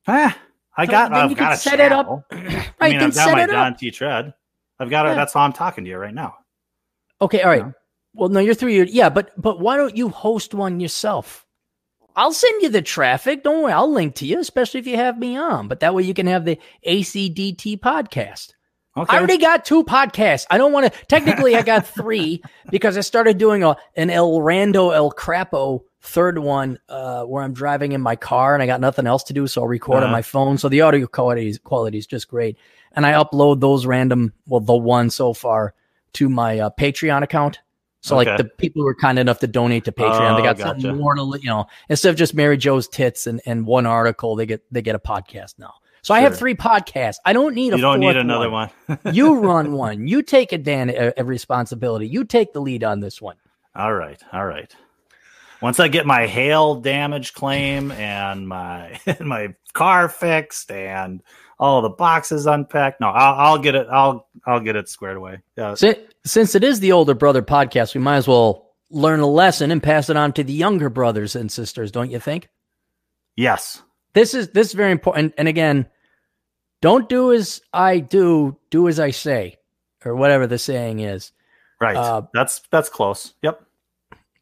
Ah, 0.08 0.36
I 0.76 0.86
So 0.86 0.92
got. 0.92 1.12
then 1.12 1.20
I've 1.22 1.30
you 1.30 1.36
can 1.36 1.46
got 1.46 1.54
a 1.54 1.58
set 1.58 1.80
it 1.80 1.92
up. 1.92 2.06
channel. 2.06 2.26
I 2.32 2.36
Right, 2.36 2.90
mean, 2.92 3.00
then 3.00 3.04
I've 3.10 3.14
got 3.16 3.26
set 3.26 3.32
my 3.34 3.44
it 3.44 3.50
up. 3.50 3.56
Don 3.56 3.76
T. 3.78 3.92
Tread. 3.92 4.34
I've 4.80 4.90
got 4.90 5.06
it. 5.06 5.10
Yeah. 5.10 5.16
That's 5.16 5.34
how 5.34 5.42
I'm 5.42 5.54
talking 5.54 5.84
to 5.84 5.90
you 5.90 5.98
right 5.98 6.14
now. 6.14 6.36
Okay, 7.22 7.42
all 7.44 7.50
right. 7.50 7.64
Yeah. 7.66 7.72
Well, 8.14 8.30
no, 8.30 8.40
you're 8.40 8.56
through 8.56 8.72
your 8.72 8.86
yeah, 8.86 9.10
but 9.10 9.32
but 9.40 9.60
why 9.60 9.78
don't 9.78 9.96
you 9.96 10.10
host 10.10 10.54
one 10.54 10.80
yourself? 10.80 11.46
I'll 12.20 12.34
send 12.34 12.62
you 12.62 12.70
the 12.70 12.82
traffic. 12.82 13.44
Don't 13.44 13.64
worry, 13.64 13.72
I'll 13.74 13.92
link 13.92 14.16
to 14.16 14.26
you, 14.26 14.40
especially 14.40 14.82
if 14.82 14.88
you 14.88 14.98
have 14.98 15.18
me 15.18 15.38
on. 15.38 15.68
But 15.70 15.80
that 15.80 15.96
way 15.96 16.04
you 16.04 16.14
can 16.14 16.28
have 16.28 16.44
the 16.44 16.60
ACDT 16.86 17.80
podcast. 17.80 18.54
Okay. 18.98 19.16
I 19.16 19.20
already 19.20 19.38
got 19.38 19.64
two 19.64 19.84
podcasts. 19.86 20.46
I 20.50 20.58
don't 20.58 20.74
want 20.74 20.92
to. 20.92 21.06
Technically, 21.06 21.56
I 21.56 21.62
got 21.62 21.88
three 21.88 22.44
because 22.72 22.98
I 22.98 23.02
started 23.02 23.38
doing 23.38 23.64
a 23.64 23.78
an 23.96 24.10
El 24.10 24.32
Rando 24.40 24.94
El 24.94 25.12
Crapo 25.12 25.84
third 26.02 26.40
one 26.40 26.80
uh, 26.90 27.24
where 27.24 27.44
I'm 27.44 27.54
driving 27.54 27.92
in 27.94 28.02
my 28.02 28.16
car 28.16 28.54
and 28.54 28.64
I 28.64 28.66
got 28.66 28.82
nothing 28.82 29.06
else 29.08 29.24
to 29.26 29.34
do, 29.34 29.48
so 29.48 29.62
I'll 29.62 29.68
record 29.68 29.98
on 29.98 30.04
Uh-huh. 30.04 30.12
my 30.12 30.22
phone. 30.22 30.58
So 30.58 30.68
the 30.68 30.82
audio 30.82 31.08
quality 31.08 31.48
is, 31.50 31.60
quality 31.60 31.98
is 31.98 32.08
just 32.08 32.28
great, 32.28 32.58
and 32.94 33.06
I 33.06 33.14
upload 33.14 33.60
those 33.62 33.86
random, 33.86 34.34
well, 34.48 34.60
the 34.62 34.76
one 34.76 35.10
so 35.10 35.34
far 35.34 35.74
to 36.14 36.28
my 36.28 36.60
uh, 36.60 36.70
Patreon 36.78 37.22
account. 37.24 37.60
So 38.02 38.16
like 38.16 38.38
the 38.38 38.46
people 38.46 38.82
who 38.82 38.88
are 38.88 38.96
kind 38.96 39.20
enough 39.20 39.40
to 39.40 39.48
donate 39.48 39.84
to 39.86 39.92
Patreon, 39.92 40.36
they 40.38 40.42
Oh, 40.42 40.46
got 40.46 40.58
gotcha. 40.58 40.62
something 40.82 40.98
more 40.98 41.16
to 41.16 41.38
you 41.42 41.50
know 41.50 41.66
instead 41.90 42.10
of 42.10 42.16
just 42.16 42.34
Mary 42.34 42.56
Joe's 42.58 42.88
tits 42.88 43.28
and, 43.28 43.42
and 43.46 43.66
one 43.66 43.86
article, 43.86 44.36
they 44.36 44.46
get 44.46 44.62
they 44.72 44.82
get 44.82 44.96
a 44.96 45.00
podcast 45.00 45.56
now. 45.60 45.74
So 46.02 46.14
I 46.14 46.22
have 46.22 46.38
three 46.38 46.56
podcasts. 46.56 47.18
I 47.26 47.34
don't 47.34 47.54
need 47.56 47.74
a 47.74 47.76
you 47.76 47.82
don't 47.82 48.00
need 48.00 48.16
another 48.16 48.50
one 48.50 48.70
one. 48.88 49.00
you 49.14 49.40
run 49.40 49.74
one. 49.74 50.08
You 50.08 50.22
take 50.22 50.54
a 50.54 50.58
dan 50.58 50.90
a, 50.90 51.12
a 51.18 51.24
responsibility. 51.26 52.08
You 52.08 52.24
take 52.24 52.54
the 52.54 52.62
lead 52.62 52.86
on 52.86 53.02
this 53.02 53.22
one. 53.22 53.36
all 53.76 53.94
right. 53.94 54.22
All 54.32 54.46
right. 54.46 54.74
Once 55.62 55.78
I 55.82 55.90
get 55.90 56.06
my 56.06 56.26
hail 56.26 56.76
damage 56.76 57.34
claim 57.34 57.92
and 57.92 58.48
my 58.48 58.98
my 59.20 59.54
car 59.74 60.08
fixed 60.08 60.72
and 60.72 61.22
all 61.60 61.82
the 61.82 61.90
boxes 61.90 62.46
unpacked, 62.46 63.02
no, 63.02 63.10
I'll, 63.10 63.34
I'll 63.36 63.58
get 63.58 63.76
it. 63.76 63.88
I'll 63.92 64.26
I'll 64.48 64.62
get 64.62 64.78
it 64.78 64.88
squared 64.88 65.18
away. 65.18 65.40
Yeah. 65.58 65.74
Since, 65.74 65.98
since 66.26 66.56
it 66.56 66.64
is 66.64 66.80
the 66.80 66.92
older 66.92 67.14
brother 67.14 67.42
podcast, 67.42 67.96
we 67.96 68.02
might 68.02 68.18
as 68.18 68.28
well 68.28 68.70
learn 68.92 69.20
a 69.20 69.28
lesson 69.28 69.72
and 69.72 69.84
pass 69.84 70.10
it 70.10 70.18
on 70.18 70.34
to 70.34 70.44
the 70.44 70.54
younger 70.54 70.90
brothers 70.90 71.36
and 71.36 71.52
sisters. 71.52 71.92
Don't 71.92 72.12
you 72.12 72.20
think? 72.20 72.50
Yes. 73.36 73.82
This 74.14 74.34
is 74.34 74.50
this 74.50 74.68
is 74.68 74.74
very 74.74 74.92
important. 74.92 75.34
And 75.38 75.48
again, 75.48 75.88
don't 76.82 77.08
do 77.08 77.32
as 77.34 77.62
I 77.74 78.00
do, 78.00 78.58
do 78.70 78.88
as 78.88 79.00
I 79.00 79.12
say, 79.12 79.58
or 80.04 80.16
whatever 80.16 80.48
the 80.48 80.58
saying 80.58 81.00
is. 81.00 81.32
Right. 81.80 81.96
Uh, 81.96 82.24
that's 82.34 82.62
that's 82.72 82.90
close. 82.90 83.34
Yep. 83.44 83.62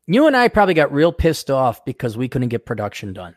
You 0.08 0.28
and 0.28 0.38
I 0.38 0.48
probably 0.48 0.74
got 0.74 0.94
real 0.94 1.12
pissed 1.12 1.52
off 1.52 1.84
because 1.84 2.18
we 2.18 2.30
couldn't 2.30 2.48
get 2.50 2.66
production 2.66 3.14
done. 3.14 3.36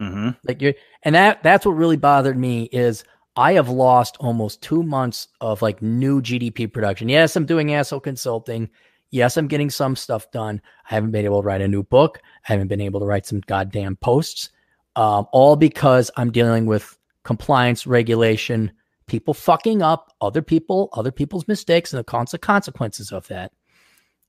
hmm 0.00 0.30
Like 0.44 0.62
you 0.62 0.74
and 1.02 1.14
that 1.14 1.42
that's 1.42 1.66
what 1.66 1.72
really 1.72 1.96
bothered 1.96 2.38
me 2.38 2.64
is 2.64 3.04
I 3.36 3.54
have 3.54 3.68
lost 3.68 4.16
almost 4.20 4.62
two 4.62 4.82
months 4.82 5.28
of 5.40 5.60
like 5.60 5.82
new 5.82 6.22
GDP 6.22 6.72
production. 6.72 7.08
Yes, 7.08 7.34
I'm 7.34 7.46
doing 7.46 7.74
asshole 7.74 8.00
consulting. 8.00 8.70
Yes, 9.10 9.36
I'm 9.36 9.48
getting 9.48 9.70
some 9.70 9.96
stuff 9.96 10.30
done. 10.30 10.60
I 10.90 10.94
haven't 10.94 11.10
been 11.10 11.24
able 11.24 11.42
to 11.42 11.46
write 11.46 11.60
a 11.60 11.68
new 11.68 11.82
book. 11.82 12.20
I 12.48 12.52
haven't 12.52 12.68
been 12.68 12.80
able 12.80 13.00
to 13.00 13.06
write 13.06 13.26
some 13.26 13.40
goddamn 13.40 13.96
posts. 13.96 14.50
Um, 14.96 15.26
all 15.32 15.56
because 15.56 16.10
I'm 16.16 16.30
dealing 16.30 16.66
with 16.66 16.96
compliance, 17.24 17.86
regulation, 17.86 18.72
people 19.06 19.34
fucking 19.34 19.82
up, 19.82 20.12
other 20.20 20.42
people, 20.42 20.88
other 20.92 21.10
people's 21.10 21.48
mistakes, 21.48 21.92
and 21.92 21.98
the 21.98 22.04
conse- 22.04 22.40
consequences 22.40 23.12
of 23.12 23.26
that. 23.28 23.52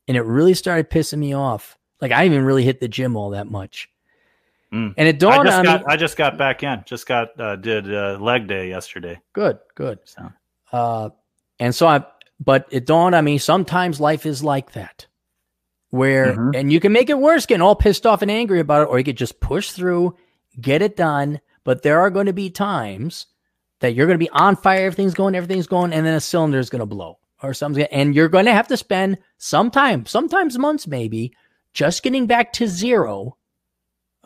And 0.08 0.18
it 0.18 0.22
really 0.22 0.54
started 0.54 0.90
pissing 0.90 1.20
me 1.20 1.34
off. 1.34 1.78
Like 2.02 2.12
I 2.12 2.26
even 2.26 2.44
really 2.44 2.64
hit 2.64 2.80
the 2.80 2.88
gym 2.88 3.16
all 3.16 3.32
that 3.32 3.50
much. 3.50 3.90
Mm. 4.74 4.94
And 4.98 5.08
it 5.08 5.16
I 5.16 5.18
dawned 5.18 5.48
just 5.48 5.58
on 5.60 5.64
got 5.64 5.82
me. 5.82 5.86
I 5.90 5.96
just 5.96 6.18
got 6.18 6.38
back 6.38 6.64
in. 6.64 6.84
Just 6.86 7.08
got 7.08 7.40
uh, 7.40 7.56
did 7.56 7.94
uh, 7.94 8.18
leg 8.20 8.48
day 8.48 8.70
yesterday. 8.70 9.20
Good, 9.34 9.60
good. 9.76 10.00
So 10.06 10.32
Uh, 10.72 11.10
and 11.60 11.74
so 11.74 11.88
I, 11.88 12.04
but 12.40 12.68
it 12.72 12.86
dawned 12.86 13.16
on 13.16 13.24
me 13.24 13.38
sometimes 13.38 14.00
life 14.02 14.26
is 14.26 14.44
like 14.44 14.74
that, 14.74 15.06
where, 15.90 16.36
Mhm. 16.36 16.56
and 16.56 16.74
you 16.74 16.80
can 16.80 16.92
make 16.92 17.10
it 17.10 17.18
worse, 17.18 17.46
getting 17.46 17.62
all 17.62 17.76
pissed 17.76 18.06
off 18.06 18.22
and 18.22 18.30
angry 18.32 18.60
about 18.60 18.84
it, 18.84 18.90
or 18.90 18.98
you 18.98 19.06
could 19.06 19.18
just 19.18 19.40
push 19.40 19.72
through, 19.72 20.16
get 20.60 20.82
it 20.82 20.96
done. 20.98 21.40
But 21.64 21.82
there 21.84 22.02
are 22.02 22.10
going 22.10 22.26
to 22.26 22.34
be 22.34 22.50
times 22.50 23.28
that 23.80 23.94
you're 23.94 24.08
going 24.08 24.20
to 24.20 24.26
be 24.26 24.30
on 24.32 24.56
fire, 24.56 24.86
everything's 24.86 25.14
going, 25.14 25.36
everything's 25.36 25.68
going, 25.68 25.94
and 25.94 26.06
then 26.06 26.14
a 26.16 26.20
cylinder 26.20 26.60
is 26.60 26.70
going 26.70 26.80
to 26.82 26.86
blow 26.86 27.20
or 27.44 27.54
something, 27.54 27.84
and 27.92 28.16
you're 28.16 28.30
going 28.30 28.46
to 28.46 28.54
have 28.54 28.68
to 28.70 28.78
spend 28.78 29.18
some 29.38 29.70
time, 29.70 30.06
sometimes 30.06 30.58
months, 30.58 30.88
maybe, 30.88 31.34
just 31.74 32.02
getting 32.04 32.26
back 32.26 32.52
to 32.54 32.68
zero, 32.68 33.38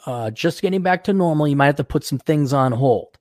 uh, 0.06 0.32
just 0.32 0.62
getting 0.62 0.82
back 0.82 1.04
to 1.06 1.14
normal. 1.14 1.48
You 1.48 1.56
might 1.56 1.68
have 1.68 1.76
to 1.76 1.84
put 1.84 2.04
some 2.04 2.20
things 2.20 2.54
on 2.54 2.72
hold. 2.72 3.18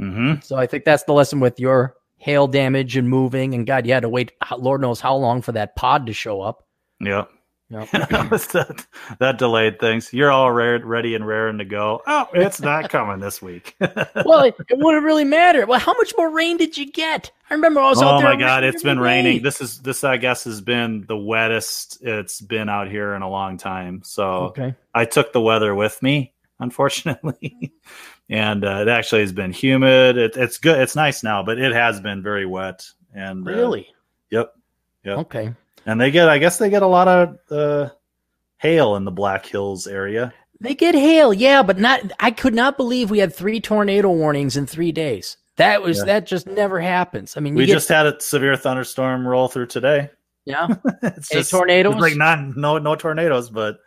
Mm-hmm. 0.00 0.40
So 0.42 0.56
I 0.56 0.66
think 0.66 0.84
that's 0.84 1.04
the 1.04 1.12
lesson 1.12 1.40
with 1.40 1.60
your 1.60 1.96
hail 2.16 2.46
damage 2.46 2.96
and 2.96 3.08
moving. 3.08 3.54
And 3.54 3.66
God, 3.66 3.86
you 3.86 3.92
had 3.92 4.02
to 4.02 4.08
wait, 4.08 4.32
Lord 4.56 4.80
knows 4.80 5.00
how 5.00 5.16
long 5.16 5.42
for 5.42 5.52
that 5.52 5.76
pod 5.76 6.06
to 6.06 6.12
show 6.12 6.40
up. 6.40 6.66
Yep. 7.00 7.30
Yep. 7.70 7.90
that, 7.92 8.86
that 9.18 9.38
delayed 9.38 9.80
things. 9.80 10.12
You're 10.12 10.30
all 10.30 10.52
rare, 10.52 10.84
ready 10.84 11.14
and 11.14 11.26
raring 11.26 11.58
to 11.58 11.64
go. 11.64 12.02
Oh, 12.06 12.28
it's 12.34 12.60
not 12.60 12.90
coming 12.90 13.20
this 13.20 13.40
week. 13.40 13.74
well, 13.80 14.44
it, 14.44 14.54
it, 14.68 14.78
wouldn't 14.78 15.04
really 15.04 15.24
matter. 15.24 15.64
Well, 15.66 15.80
how 15.80 15.94
much 15.94 16.12
more 16.18 16.30
rain 16.30 16.58
did 16.58 16.76
you 16.76 16.90
get? 16.90 17.32
I 17.50 17.54
remember 17.54 17.80
I 17.80 17.88
was 17.88 18.02
oh 18.02 18.06
out 18.06 18.20
there. 18.20 18.30
my 18.34 18.36
god, 18.38 18.64
it's 18.64 18.82
been 18.82 19.00
raining. 19.00 19.42
This 19.42 19.60
is 19.60 19.80
this 19.80 20.04
I 20.04 20.18
guess 20.18 20.44
has 20.44 20.60
been 20.60 21.04
the 21.08 21.16
wettest 21.16 22.02
it's 22.02 22.40
been 22.40 22.68
out 22.68 22.88
here 22.88 23.14
in 23.14 23.22
a 23.22 23.30
long 23.30 23.56
time. 23.56 24.02
So 24.04 24.24
Okay. 24.24 24.74
I 24.94 25.06
took 25.06 25.32
the 25.32 25.40
weather 25.40 25.74
with 25.74 26.02
me, 26.02 26.34
unfortunately. 26.60 27.72
and 28.28 28.64
uh, 28.64 28.82
it 28.82 28.88
actually 28.88 29.22
has 29.22 29.32
been 29.32 29.52
humid. 29.52 30.16
It, 30.18 30.36
it's 30.36 30.58
good. 30.58 30.78
It's 30.80 30.96
nice 30.96 31.22
now, 31.22 31.42
but 31.42 31.58
it 31.58 31.72
has 31.72 32.00
been 32.00 32.22
very 32.22 32.46
wet. 32.46 32.86
And 33.14 33.46
uh, 33.48 33.50
Really? 33.50 33.88
yep. 34.30 34.52
Yep. 35.04 35.18
Okay. 35.18 35.54
And 35.86 36.00
they 36.00 36.10
get, 36.10 36.28
I 36.28 36.38
guess, 36.38 36.58
they 36.58 36.70
get 36.70 36.82
a 36.82 36.86
lot 36.86 37.08
of 37.08 37.36
uh, 37.50 37.90
hail 38.58 38.96
in 38.96 39.04
the 39.04 39.10
Black 39.10 39.44
Hills 39.46 39.86
area. 39.86 40.32
They 40.60 40.74
get 40.74 40.94
hail, 40.94 41.32
yeah, 41.34 41.62
but 41.62 41.78
not. 41.78 42.00
I 42.20 42.30
could 42.30 42.54
not 42.54 42.76
believe 42.76 43.10
we 43.10 43.18
had 43.18 43.34
three 43.34 43.60
tornado 43.60 44.10
warnings 44.10 44.56
in 44.56 44.66
three 44.66 44.92
days. 44.92 45.36
That 45.56 45.82
was 45.82 45.98
Yeah. 45.98 46.04
that 46.06 46.26
just 46.26 46.46
never 46.46 46.80
happens. 46.80 47.36
I 47.36 47.40
mean, 47.40 47.54
you 47.54 47.58
We 47.58 47.66
get- 47.66 47.74
just 47.74 47.88
had 47.88 48.06
a 48.06 48.20
severe 48.20 48.56
thunderstorm 48.56 49.26
roll 49.26 49.48
through 49.48 49.66
today. 49.66 50.10
yeah. 50.46 50.68
it's 51.02 51.30
Any 51.32 51.40
just 51.40 51.50
tornadoes? 51.50 51.94
it's 51.94 52.02
like 52.02 52.16
not 52.16 52.56
no 52.56 52.78
no 52.78 52.96
tornadoes, 52.96 53.50
but 53.50 53.78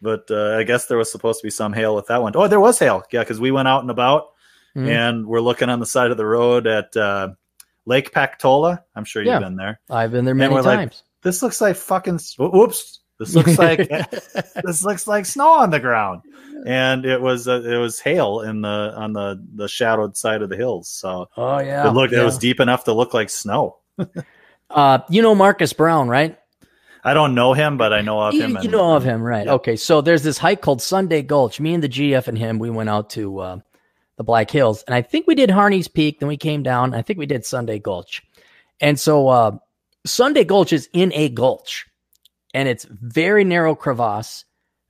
but 0.00 0.30
uh, 0.30 0.56
I 0.58 0.62
guess 0.64 0.86
there 0.86 0.98
was 0.98 1.10
supposed 1.10 1.40
to 1.40 1.46
be 1.46 1.50
some 1.50 1.72
hail 1.72 1.94
with 1.94 2.06
that 2.06 2.22
one. 2.22 2.32
Oh, 2.36 2.46
there 2.48 2.60
was 2.60 2.78
hail, 2.78 3.02
yeah, 3.12 3.20
because 3.20 3.40
we 3.40 3.50
went 3.50 3.68
out 3.68 3.82
and 3.82 3.90
about 3.90 4.26
Mhm. 4.76 4.88
and 4.88 5.26
we're 5.26 5.40
looking 5.40 5.68
on 5.68 5.80
the 5.80 5.86
side 5.86 6.10
of 6.10 6.16
the 6.16 6.24
road 6.26 6.66
at 6.66 6.96
uh, 6.96 7.28
Lake 7.84 8.12
Pactola. 8.12 8.82
I'm 8.96 9.04
sure 9.04 9.22
you've 9.22 9.32
Yeah. 9.32 9.38
been 9.40 9.56
there. 9.56 9.80
I've 9.90 10.12
been 10.12 10.24
there 10.24 10.34
many 10.34 10.54
we're 10.54 10.62
like, 10.62 10.78
times. 10.78 11.02
This 11.22 11.42
looks 11.42 11.60
like 11.60 11.76
fucking 11.76 12.20
whoops. 12.38 13.00
This 13.18 13.34
looks 13.34 13.58
like 13.58 13.88
this 14.64 14.84
looks 14.84 15.06
like 15.06 15.26
snow 15.26 15.52
on 15.52 15.70
the 15.70 15.78
ground, 15.78 16.22
and 16.66 17.04
it 17.04 17.20
was 17.20 17.46
uh, 17.46 17.62
it 17.62 17.76
was 17.76 18.00
hail 18.00 18.40
in 18.40 18.62
the 18.62 18.92
on 18.96 19.12
the 19.12 19.40
the 19.54 19.68
shadowed 19.68 20.16
side 20.16 20.42
of 20.42 20.48
the 20.48 20.56
hills. 20.56 20.88
So 20.88 21.28
oh 21.36 21.60
yeah, 21.60 21.86
it 21.86 21.92
looked 21.92 22.12
yeah. 22.12 22.22
it 22.22 22.24
was 22.24 22.38
deep 22.38 22.58
enough 22.58 22.84
to 22.84 22.92
look 22.92 23.14
like 23.14 23.30
snow. 23.30 23.78
Uh, 24.74 25.00
you 25.10 25.20
know 25.20 25.34
Marcus 25.34 25.74
Brown, 25.74 26.08
right? 26.08 26.38
I 27.04 27.12
don't 27.12 27.34
know 27.34 27.52
him, 27.52 27.76
but 27.76 27.92
I 27.92 28.00
know 28.00 28.20
of 28.20 28.32
him. 28.32 28.56
you 28.62 28.70
know 28.70 28.94
of 28.94 29.04
him, 29.04 29.22
right? 29.22 29.44
Yeah. 29.44 29.52
Okay, 29.52 29.76
so 29.76 30.00
there's 30.00 30.22
this 30.22 30.38
hike 30.38 30.62
called 30.62 30.80
Sunday 30.80 31.20
Gulch. 31.20 31.60
Me 31.60 31.74
and 31.74 31.82
the 31.82 31.90
GF 31.90 32.26
and 32.26 32.38
him, 32.38 32.58
we 32.58 32.70
went 32.70 32.88
out 32.88 33.10
to 33.10 33.38
uh, 33.38 33.58
the 34.16 34.24
Black 34.24 34.50
Hills, 34.50 34.82
and 34.86 34.94
I 34.94 35.02
think 35.02 35.26
we 35.26 35.34
did 35.34 35.50
Harney's 35.50 35.88
Peak. 35.88 36.20
Then 36.20 36.28
we 36.28 36.38
came 36.38 36.62
down. 36.62 36.94
I 36.94 37.02
think 37.02 37.18
we 37.18 37.26
did 37.26 37.44
Sunday 37.44 37.80
Gulch, 37.80 38.22
and 38.80 38.98
so 38.98 39.28
uh, 39.28 39.58
Sunday 40.04 40.44
Gulch 40.44 40.72
is 40.72 40.88
in 40.92 41.12
a 41.14 41.28
gulch, 41.28 41.86
and 42.54 42.68
it's 42.68 42.84
very 42.90 43.44
narrow 43.44 43.74
crevasse, 43.74 44.44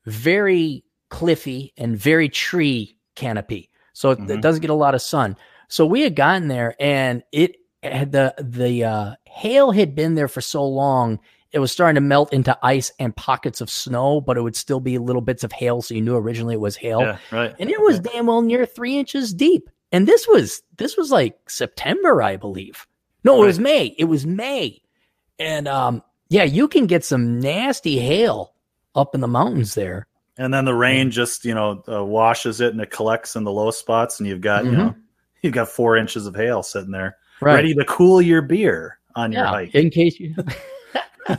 very 0.06 0.84
cliffy, 1.10 1.72
and 1.76 1.96
very 1.96 2.28
tree 2.28 2.96
canopy. 3.14 3.68
So 3.92 4.10
it, 4.10 4.18
it 4.20 4.26
Mhm. 4.38 4.40
doesn't 4.40 4.62
get 4.62 4.70
a 4.70 4.74
lot 4.74 4.94
of 4.94 5.02
sun. 5.02 5.36
So 5.68 5.84
we 5.86 6.02
had 6.02 6.16
gotten 6.16 6.48
there, 6.48 6.74
and 6.80 7.22
it 7.32 7.56
had 7.82 8.12
the 8.12 8.34
the 8.42 8.84
uh, 8.84 9.14
hail 9.26 9.70
had 9.72 9.94
been 9.94 10.14
there 10.14 10.28
for 10.28 10.40
so 10.40 10.64
long 10.66 11.18
it 11.52 11.58
was 11.58 11.70
starting 11.70 11.96
to 11.96 12.00
melt 12.00 12.32
into 12.32 12.56
ice 12.62 12.90
and 12.98 13.14
pockets 13.14 13.60
of 13.60 13.68
snow, 13.68 14.22
but 14.22 14.38
it 14.38 14.40
would 14.40 14.56
still 14.56 14.80
be 14.80 14.96
little 14.96 15.20
bits 15.20 15.44
of 15.44 15.52
hail. 15.52 15.82
So 15.82 15.92
you 15.94 16.00
knew 16.00 16.16
originally 16.16 16.54
it 16.54 16.60
was 16.60 16.76
hail, 16.76 17.00
Yeah, 17.00 17.18
right. 17.30 17.54
and 17.58 17.68
it 17.68 17.78
was 17.78 18.00
damn 18.00 18.24
well 18.26 18.40
near 18.40 18.64
three 18.64 18.96
inches 18.98 19.34
deep. 19.34 19.68
And 19.92 20.06
this 20.08 20.26
was 20.26 20.62
this 20.78 20.96
was 20.96 21.10
like 21.12 21.50
September, 21.50 22.22
I 22.22 22.36
believe. 22.38 22.86
No, 23.24 23.42
it 23.42 23.46
was 23.46 23.58
May. 23.58 23.94
It 23.98 24.06
was 24.06 24.26
May, 24.26 24.80
and 25.42 25.68
um, 25.68 26.02
yeah, 26.28 26.44
you 26.44 26.68
can 26.68 26.86
get 26.86 27.04
some 27.04 27.38
nasty 27.40 27.98
hail 27.98 28.54
up 28.94 29.14
in 29.14 29.20
the 29.20 29.28
mountains 29.28 29.74
there. 29.74 30.06
And 30.38 30.52
then 30.52 30.64
the 30.64 30.74
rain 30.74 31.10
just 31.10 31.44
you 31.44 31.54
know 31.54 31.82
uh, 31.88 32.04
washes 32.04 32.60
it 32.60 32.72
and 32.72 32.80
it 32.80 32.90
collects 32.90 33.36
in 33.36 33.44
the 33.44 33.52
low 33.52 33.70
spots, 33.70 34.18
and 34.20 34.28
you've 34.28 34.40
got 34.40 34.64
you 34.64 34.70
Mhm. 34.72 34.76
know 34.76 34.94
you've 35.42 35.52
got 35.54 35.68
four 35.68 35.96
inches 35.96 36.26
of 36.26 36.34
hail 36.34 36.62
sitting 36.62 36.90
there, 36.92 37.16
Right? 37.40 37.54
ready 37.56 37.74
to 37.74 37.84
cool 37.84 38.22
your 38.22 38.40
beer 38.42 38.98
on 39.14 39.32
your 39.32 39.44
hike. 39.44 39.74
in 39.74 39.90
case 39.90 40.18
you. 40.18 40.34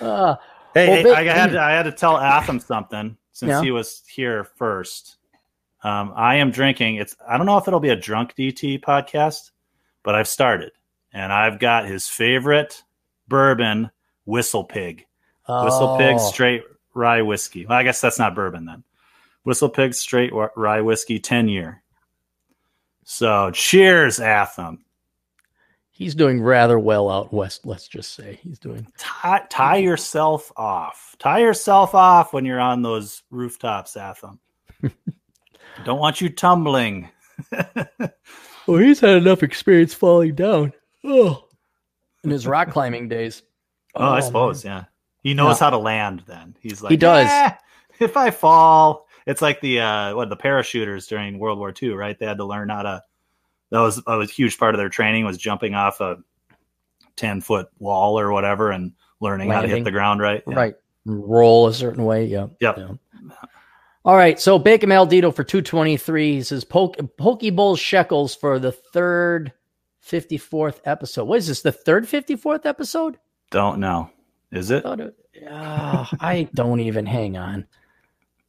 uh, 0.00 0.36
Hey, 0.74 0.88
Well, 0.88 1.14
hey, 1.14 1.28
I 1.30 1.34
had 1.34 1.50
to, 1.52 1.60
I 1.60 1.72
had 1.72 1.82
to 1.82 1.92
tell 1.92 2.16
Atham 2.18 2.58
something 2.58 3.16
since 3.32 3.50
Yeah. 3.50 3.60
he 3.62 3.70
was 3.70 4.02
here 4.08 4.44
first. 4.56 5.16
Um, 5.84 6.12
I 6.16 6.36
am 6.36 6.50
drinking. 6.50 6.96
It's 6.96 7.14
I 7.28 7.36
don't 7.36 7.44
know 7.46 7.58
if 7.58 7.68
it'll 7.68 7.78
be 7.80 7.90
a 7.90 7.96
drunk 7.96 8.34
DT 8.36 8.80
podcast, 8.80 9.50
but 10.02 10.14
I've 10.14 10.28
started, 10.28 10.72
and 11.12 11.32
I've 11.32 11.58
got 11.58 11.86
his 11.86 12.08
favorite 12.08 12.82
bourbon, 13.28 13.90
Whistle 14.24 14.64
Pig. 14.64 15.06
Whistle 15.48 15.96
Pig 15.98 16.16
oh, 16.18 16.30
straight 16.30 16.62
rye 16.94 17.22
whiskey. 17.22 17.66
Well, 17.66 17.78
I 17.78 17.82
guess 17.82 18.00
that's 18.00 18.18
not 18.18 18.34
bourbon 18.34 18.64
then. 18.64 18.84
Whistle 19.44 19.68
Pig 19.68 19.94
straight 19.94 20.32
rye 20.56 20.80
whiskey, 20.80 21.18
ten 21.18 21.48
year. 21.48 21.82
So 23.04 23.50
cheers, 23.50 24.20
Atham. 24.20 24.84
He's 25.90 26.14
doing 26.14 26.40
rather 26.40 26.78
well 26.78 27.10
out 27.10 27.32
west. 27.32 27.66
Let's 27.66 27.86
just 27.86 28.14
say 28.14 28.38
he's 28.42 28.58
doing. 28.58 28.86
Tie, 28.96 29.44
tie 29.50 29.76
yourself 29.76 30.50
off. 30.56 31.16
Tie 31.18 31.40
yourself 31.40 31.94
off 31.94 32.32
when 32.32 32.44
you're 32.44 32.60
on 32.60 32.82
those 32.82 33.22
rooftops, 33.30 33.96
Atham. 33.96 34.40
Don't 35.84 36.00
want 36.00 36.20
you 36.20 36.28
tumbling. 36.28 37.08
Well, 38.66 38.78
he's 38.78 39.00
had 39.00 39.16
enough 39.16 39.42
experience 39.42 39.92
falling 39.92 40.34
down. 40.34 40.72
Oh, 41.04 41.48
in 42.24 42.30
his 42.30 42.46
rock 42.46 42.70
climbing 42.70 43.08
days. 43.08 43.42
Oh, 43.94 44.06
I 44.06 44.12
man. 44.14 44.22
suppose, 44.22 44.64
yeah. 44.64 44.84
He 45.22 45.34
knows 45.34 45.56
Yeah. 45.60 45.66
how 45.66 45.70
to 45.70 45.76
land. 45.78 46.22
Then 46.26 46.56
he's 46.60 46.80
like, 46.80 46.92
He 46.92 46.96
does. 46.96 47.26
"Eh, 47.28 47.50
if 48.00 48.16
I 48.16 48.30
fall, 48.30 49.06
it's 49.26 49.42
like 49.42 49.60
the 49.60 49.80
uh, 49.80 50.16
what 50.16 50.30
the 50.30 50.36
parachuters 50.36 51.06
during 51.08 51.38
World 51.38 51.58
War 51.58 51.74
II, 51.82 51.90
right? 51.90 52.18
They 52.18 52.24
had 52.24 52.38
to 52.38 52.46
learn 52.46 52.70
how 52.70 52.80
to. 52.80 53.02
That 53.70 53.80
was 53.80 54.02
a 54.06 54.24
huge 54.24 54.56
part 54.58 54.74
of 54.74 54.78
their 54.78 54.88
training 54.88 55.26
was 55.26 55.36
jumping 55.36 55.74
off 55.74 56.00
a 56.00 56.16
ten 57.16 57.42
foot 57.42 57.68
wall 57.80 58.18
or 58.18 58.32
whatever 58.32 58.70
and 58.70 58.92
learning 59.20 59.50
how 59.50 59.60
to 59.60 59.68
hit 59.68 59.84
the 59.84 59.90
ground 59.90 60.22
right. 60.22 60.42
Yeah. 60.48 60.54
Right. 60.54 60.74
Roll 61.04 61.66
a 61.66 61.74
certain 61.74 62.04
way. 62.06 62.24
Yeah. 62.24 62.46
Yep. 62.60 62.78
Yeah. 62.78 62.88
All 64.06 64.16
right. 64.16 64.40
So 64.40 64.58
Bacon 64.58 64.88
Maldito 64.88 65.34
for 65.36 65.44
223. 65.44 66.32
He 66.36 66.42
says 66.42 66.64
Poke, 66.64 66.96
Poke 67.18 67.42
Bowl 67.54 67.76
shekels 67.76 68.34
for 68.34 68.58
the 68.58 68.72
third 68.72 69.52
54th 70.06 70.80
episode. 70.84 71.24
What 71.24 71.38
is 71.38 71.46
this? 71.48 71.62
The 71.62 71.72
third 71.72 72.04
54th 72.06 72.66
episode? 72.66 73.18
Don't 73.50 73.78
know. 73.78 74.10
Is 74.50 74.70
it? 74.70 74.82
Thought 74.82 75.00
it- 75.00 75.16
Ah, 75.50 76.08
I 76.20 76.48
don't 76.54 76.80
even 76.80 77.06
hang 77.06 77.36
on. 77.38 77.66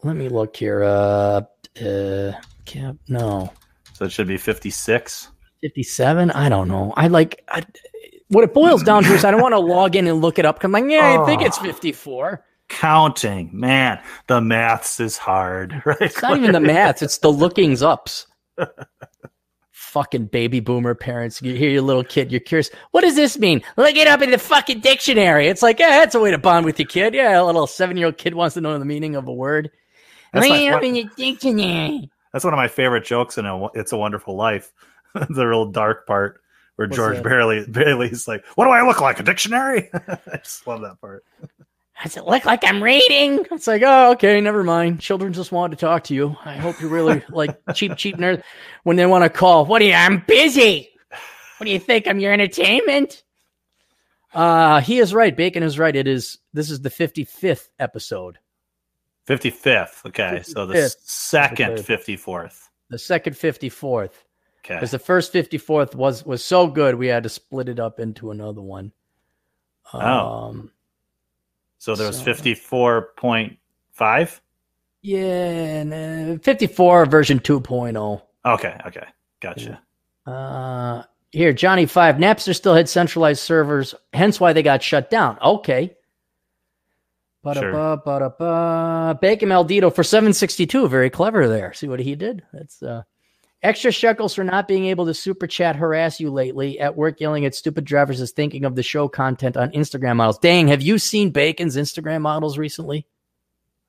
Let 0.04 0.16
me 0.18 0.28
look 0.30 0.56
here. 0.58 0.84
Uh, 0.84 1.42
uh, 1.82 2.34
cap, 2.66 2.96
no. 3.08 3.52
So 3.94 4.06
it 4.06 4.12
should 4.12 4.28
be 4.28 4.38
fifty 4.38 4.70
six. 4.70 5.30
57 5.62 6.30
i 6.32 6.50
don't 6.50 6.68
know 6.68 6.92
i 6.98 7.08
like 7.08 7.42
I, 7.48 7.64
what 8.28 8.44
it 8.44 8.54
boils 8.54 8.84
down 8.84 9.04
to 9.06 9.14
is 9.14 9.24
i 9.24 9.32
don't 9.32 9.42
want 9.42 9.54
to 9.54 9.60
log 9.76 9.96
in 9.96 10.08
and 10.08 10.20
look 10.22 10.38
it 10.38 10.44
up 10.46 10.62
i'm 10.62 10.74
like 10.74 10.84
yeah 10.90 11.22
i 11.22 11.26
think 11.26 11.42
it's 11.42 11.58
Oh. 11.60 11.64
54 11.64 12.44
Counting, 12.68 13.50
man, 13.54 14.02
the 14.28 14.42
maths 14.42 15.00
is 15.00 15.18
hard, 15.18 15.82
right? 15.86 16.02
it's 16.02 16.22
not 16.22 16.36
even 16.38 16.52
the 16.52 16.60
maths 16.60 17.02
it's 17.02 17.20
the 17.20 17.32
lookings 17.32 17.82
ups 17.82 18.28
fucking 19.94 20.26
baby 20.26 20.60
boomer 20.60 20.96
parents 20.96 21.40
you 21.44 21.54
hear 21.54 21.70
your 21.70 21.84
little 21.84 22.04
kid 22.04 22.32
you're 22.32 22.40
curious 22.40 22.72
what 22.92 23.02
does 23.02 23.16
this 23.16 23.38
mean 23.38 23.62
look 23.78 23.96
it 23.96 24.08
up 24.08 24.24
in 24.24 24.32
the 24.32 24.40
fucking 24.40 24.80
dictionary 24.80 25.48
it's 25.48 25.62
like 25.62 25.78
yeah 25.78 26.00
that's 26.00 26.16
a 26.16 26.20
way 26.20 26.32
to 26.32 26.38
bond 26.40 26.66
with 26.66 26.80
your 26.80 26.88
kid 26.88 27.14
yeah 27.14 27.40
a 27.40 27.44
little 27.44 27.68
seven-year-old 27.68 28.18
kid 28.18 28.34
wants 28.34 28.56
to 28.56 28.62
know 28.62 28.78
the 28.80 28.86
meaning 28.86 29.16
of 29.16 29.28
a 29.28 29.34
word 29.34 29.70
That's 30.32 30.50
look 30.50 30.60
it 30.60 30.74
up 30.74 30.82
in 30.84 30.96
your 30.96 31.10
dictionary 31.16 32.10
That's 32.32 32.44
one 32.44 32.56
of 32.56 32.58
my 32.58 32.68
favorite 32.68 33.06
jokes 33.06 33.38
in 33.38 33.46
a, 33.46 33.68
It's 33.74 33.92
a 33.92 33.98
Wonderful 33.98 34.36
Life. 34.36 34.74
the 35.30 35.46
real 35.46 35.68
dark 35.68 36.08
part 36.08 36.42
where 36.76 36.88
What's 36.88 36.98
George 36.98 37.18
that? 37.18 37.24
Bailey 37.24 37.66
Bailey's 37.70 38.28
like, 38.28 38.44
"What 38.56 38.66
do 38.66 38.72
I 38.72 38.82
look 38.82 39.00
like? 39.00 39.20
A 39.20 39.24
dictionary?" 39.24 39.92
I 39.94 40.38
just 40.38 40.66
love 40.66 40.82
that 40.82 41.00
part. 41.00 41.24
Does 42.02 42.18
it 42.18 42.26
look 42.26 42.44
like 42.46 42.64
I'm 42.66 42.82
reading? 42.82 43.46
It's 43.52 43.68
like, 43.68 43.84
oh, 43.86 44.12
okay, 44.14 44.42
never 44.42 44.64
mind. 44.64 45.00
Children 45.00 45.32
just 45.32 45.52
wanted 45.52 45.78
to 45.78 45.86
talk 45.86 46.04
to 46.06 46.14
you. 46.16 46.36
I 46.44 46.56
hope 46.58 46.82
you 46.82 46.88
really 46.90 47.24
like 47.30 47.58
cheap, 47.76 47.96
cheap 47.98 48.18
nerd 48.18 48.44
when 48.84 48.96
they 48.98 49.06
want 49.06 49.24
to 49.24 49.30
call. 49.30 49.66
What 49.66 49.80
do 49.80 49.86
you? 49.86 49.94
I'm 49.94 50.24
busy. 50.28 50.90
What 51.58 51.66
do 51.66 51.72
you 51.72 51.80
think? 51.80 52.08
I'm 52.08 52.20
your 52.20 52.34
entertainment. 52.34 53.24
Uh, 54.34 54.82
he 54.82 54.98
is 55.00 55.14
right. 55.14 55.36
Bacon 55.38 55.62
is 55.64 55.78
right. 55.78 55.96
It 55.96 56.08
is. 56.08 56.40
This 56.52 56.72
is 56.72 56.82
the 56.82 56.90
55th 56.90 57.70
episode, 57.80 58.40
Fifty 59.26 59.52
fifth. 59.52 60.02
Okay, 60.06 60.42
so 60.44 60.66
the 60.66 60.94
second 61.00 61.74
Okay. 61.74 61.82
fifty 61.84 62.18
fourth. 62.18 62.70
the 62.90 62.98
second 62.98 63.34
54th. 63.36 64.10
Okay. 64.66 64.76
Because 64.76 64.92
the 64.92 65.00
first 65.00 65.32
54th 65.32 65.96
was 65.96 66.26
was 66.26 66.44
so 66.44 66.68
good, 66.68 66.96
we 66.96 67.08
had 67.08 67.24
to 67.24 67.30
split 67.30 67.70
it 67.70 67.80
up 67.80 68.00
into 68.02 68.32
another 68.32 68.62
one. 68.62 68.92
Oh. 69.94 70.00
Um, 70.00 70.72
So 71.84 71.96
there 71.96 72.08
was 72.08 72.18
So- 72.18 72.24
54.5? 72.24 74.40
yeah, 75.02 76.34
uh, 76.34 76.38
54 76.42 77.06
version 77.08 77.42
2.0. 77.42 78.22
Okay, 78.46 78.78
okay. 78.88 79.04
Gotcha. 79.42 79.82
Uh, 80.26 81.04
here, 81.34 81.52
Johnny 81.52 81.86
Five. 81.86 82.16
Napster 82.16 82.56
still 82.56 82.74
had 82.74 82.88
centralized 82.88 83.42
servers, 83.42 83.94
hence 84.14 84.40
why 84.40 84.54
they 84.54 84.64
got 84.64 84.82
shut 84.82 85.10
down. 85.10 85.38
Okay. 85.42 85.94
Ba-da-ba, 87.44 88.02
ba-da-ba. 88.06 89.20
Bacon 89.20 89.50
Maldito 89.50 89.94
for 89.94 90.04
762. 90.04 90.88
Very 90.88 91.10
clever 91.10 91.50
there. 91.50 91.74
See 91.74 91.90
what 91.90 92.00
he 92.00 92.16
did? 92.16 92.44
That's 92.54 92.82
uh 92.82 93.04
extra 93.64 93.92
shekels 93.92 94.36
for 94.36 94.44
not 94.44 94.68
being 94.68 94.86
able 94.86 95.06
to 95.06 95.14
super 95.14 95.48
chat 95.48 95.76
harass 95.76 96.20
you 96.20 96.30
lately 96.30 96.80
at 96.80 96.96
work 96.96 97.20
yelling 97.20 97.46
at 97.46 97.56
stupid 97.56 97.86
drivers 97.86 98.22
is 98.22 98.32
thinking 98.32 98.66
of 98.66 98.76
the 98.76 98.84
show 98.84 99.08
content 99.08 99.58
on 99.58 99.72
Instagram 99.72 100.18
models. 100.18 100.38
Dang, 100.38 100.68
have 100.68 100.82
you 100.82 101.00
seen 101.00 101.32
Bacon's 101.32 101.78
Instagram 101.78 102.22
models 102.22 102.58
recently? 102.58 103.08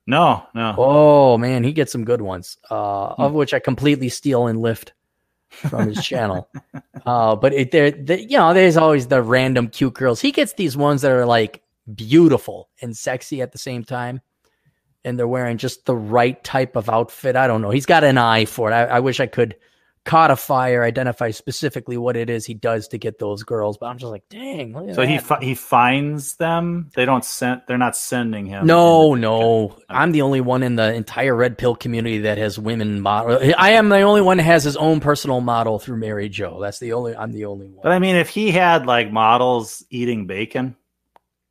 No, 0.07 0.43
no. 0.53 0.75
Oh 0.77 1.37
man, 1.37 1.63
he 1.63 1.73
gets 1.73 1.91
some 1.91 2.05
good 2.05 2.21
ones. 2.21 2.57
Uh, 2.69 3.07
of 3.17 3.33
which 3.33 3.53
I 3.53 3.59
completely 3.59 4.09
steal 4.09 4.47
and 4.47 4.61
lift 4.61 4.93
from 5.49 5.87
his 5.87 6.03
channel. 6.03 6.49
Uh, 7.05 7.35
but 7.35 7.53
it, 7.53 7.69
there, 7.69 7.91
the, 7.91 8.19
you 8.19 8.35
know, 8.35 8.51
there's 8.51 8.77
always 8.77 9.05
the 9.05 9.21
random 9.21 9.67
cute 9.67 9.93
girls. 9.93 10.19
He 10.19 10.31
gets 10.31 10.53
these 10.53 10.75
ones 10.75 11.03
that 11.03 11.11
are 11.11 11.27
like 11.27 11.61
beautiful 11.93 12.67
and 12.81 12.97
sexy 12.97 13.43
at 13.43 13.51
the 13.51 13.59
same 13.59 13.83
time, 13.83 14.21
and 15.05 15.17
they're 15.17 15.27
wearing 15.27 15.57
just 15.57 15.85
the 15.85 15.95
right 15.95 16.43
type 16.43 16.75
of 16.75 16.89
outfit. 16.89 17.35
I 17.35 17.47
don't 17.47 17.61
know. 17.61 17.69
He's 17.69 17.85
got 17.85 18.03
an 18.03 18.17
eye 18.17 18.45
for 18.45 18.71
it. 18.71 18.73
I, 18.73 18.83
I 18.85 18.99
wish 18.99 19.19
I 19.19 19.27
could 19.27 19.55
codify 20.05 20.71
or 20.71 20.83
identify 20.83 21.31
specifically 21.31 21.97
what 21.97 22.15
it 22.15 22.29
is 22.29 22.45
he 22.45 22.53
does 22.53 22.87
to 22.87 22.97
get 22.97 23.17
those 23.17 23.43
girls. 23.43 23.77
But 23.77 23.87
I'm 23.87 23.97
just 23.97 24.11
like, 24.11 24.23
dang. 24.29 24.93
So 24.93 25.05
he 25.05 25.17
fi- 25.17 25.41
he 25.41 25.55
finds 25.55 26.35
them. 26.35 26.91
They 26.95 27.05
don't 27.05 27.25
send. 27.25 27.63
They're 27.67 27.77
not 27.77 27.97
sending 27.97 28.45
him. 28.45 28.67
No, 28.67 29.15
no. 29.15 29.77
I'm 29.89 30.11
the 30.11 30.21
only 30.21 30.41
one 30.41 30.63
in 30.63 30.75
the 30.75 30.93
entire 30.93 31.35
red 31.35 31.57
pill 31.57 31.75
community 31.75 32.19
that 32.19 32.37
has 32.37 32.57
women 32.57 33.01
model. 33.01 33.39
I 33.57 33.71
am 33.71 33.89
the 33.89 34.01
only 34.01 34.21
one 34.21 34.37
that 34.37 34.43
has 34.43 34.63
his 34.63 34.77
own 34.77 34.99
personal 34.99 35.41
model 35.41 35.79
through 35.79 35.97
Mary 35.97 36.29
Joe. 36.29 36.59
That's 36.61 36.79
the 36.79 36.93
only. 36.93 37.15
I'm 37.15 37.31
the 37.31 37.45
only 37.45 37.67
one. 37.67 37.81
But. 37.83 37.91
I 37.91 37.99
mean, 37.99 38.15
if 38.15 38.29
he 38.29 38.51
had 38.51 38.85
like 38.85 39.11
models 39.11 39.83
eating 39.89 40.27
bacon, 40.27 40.75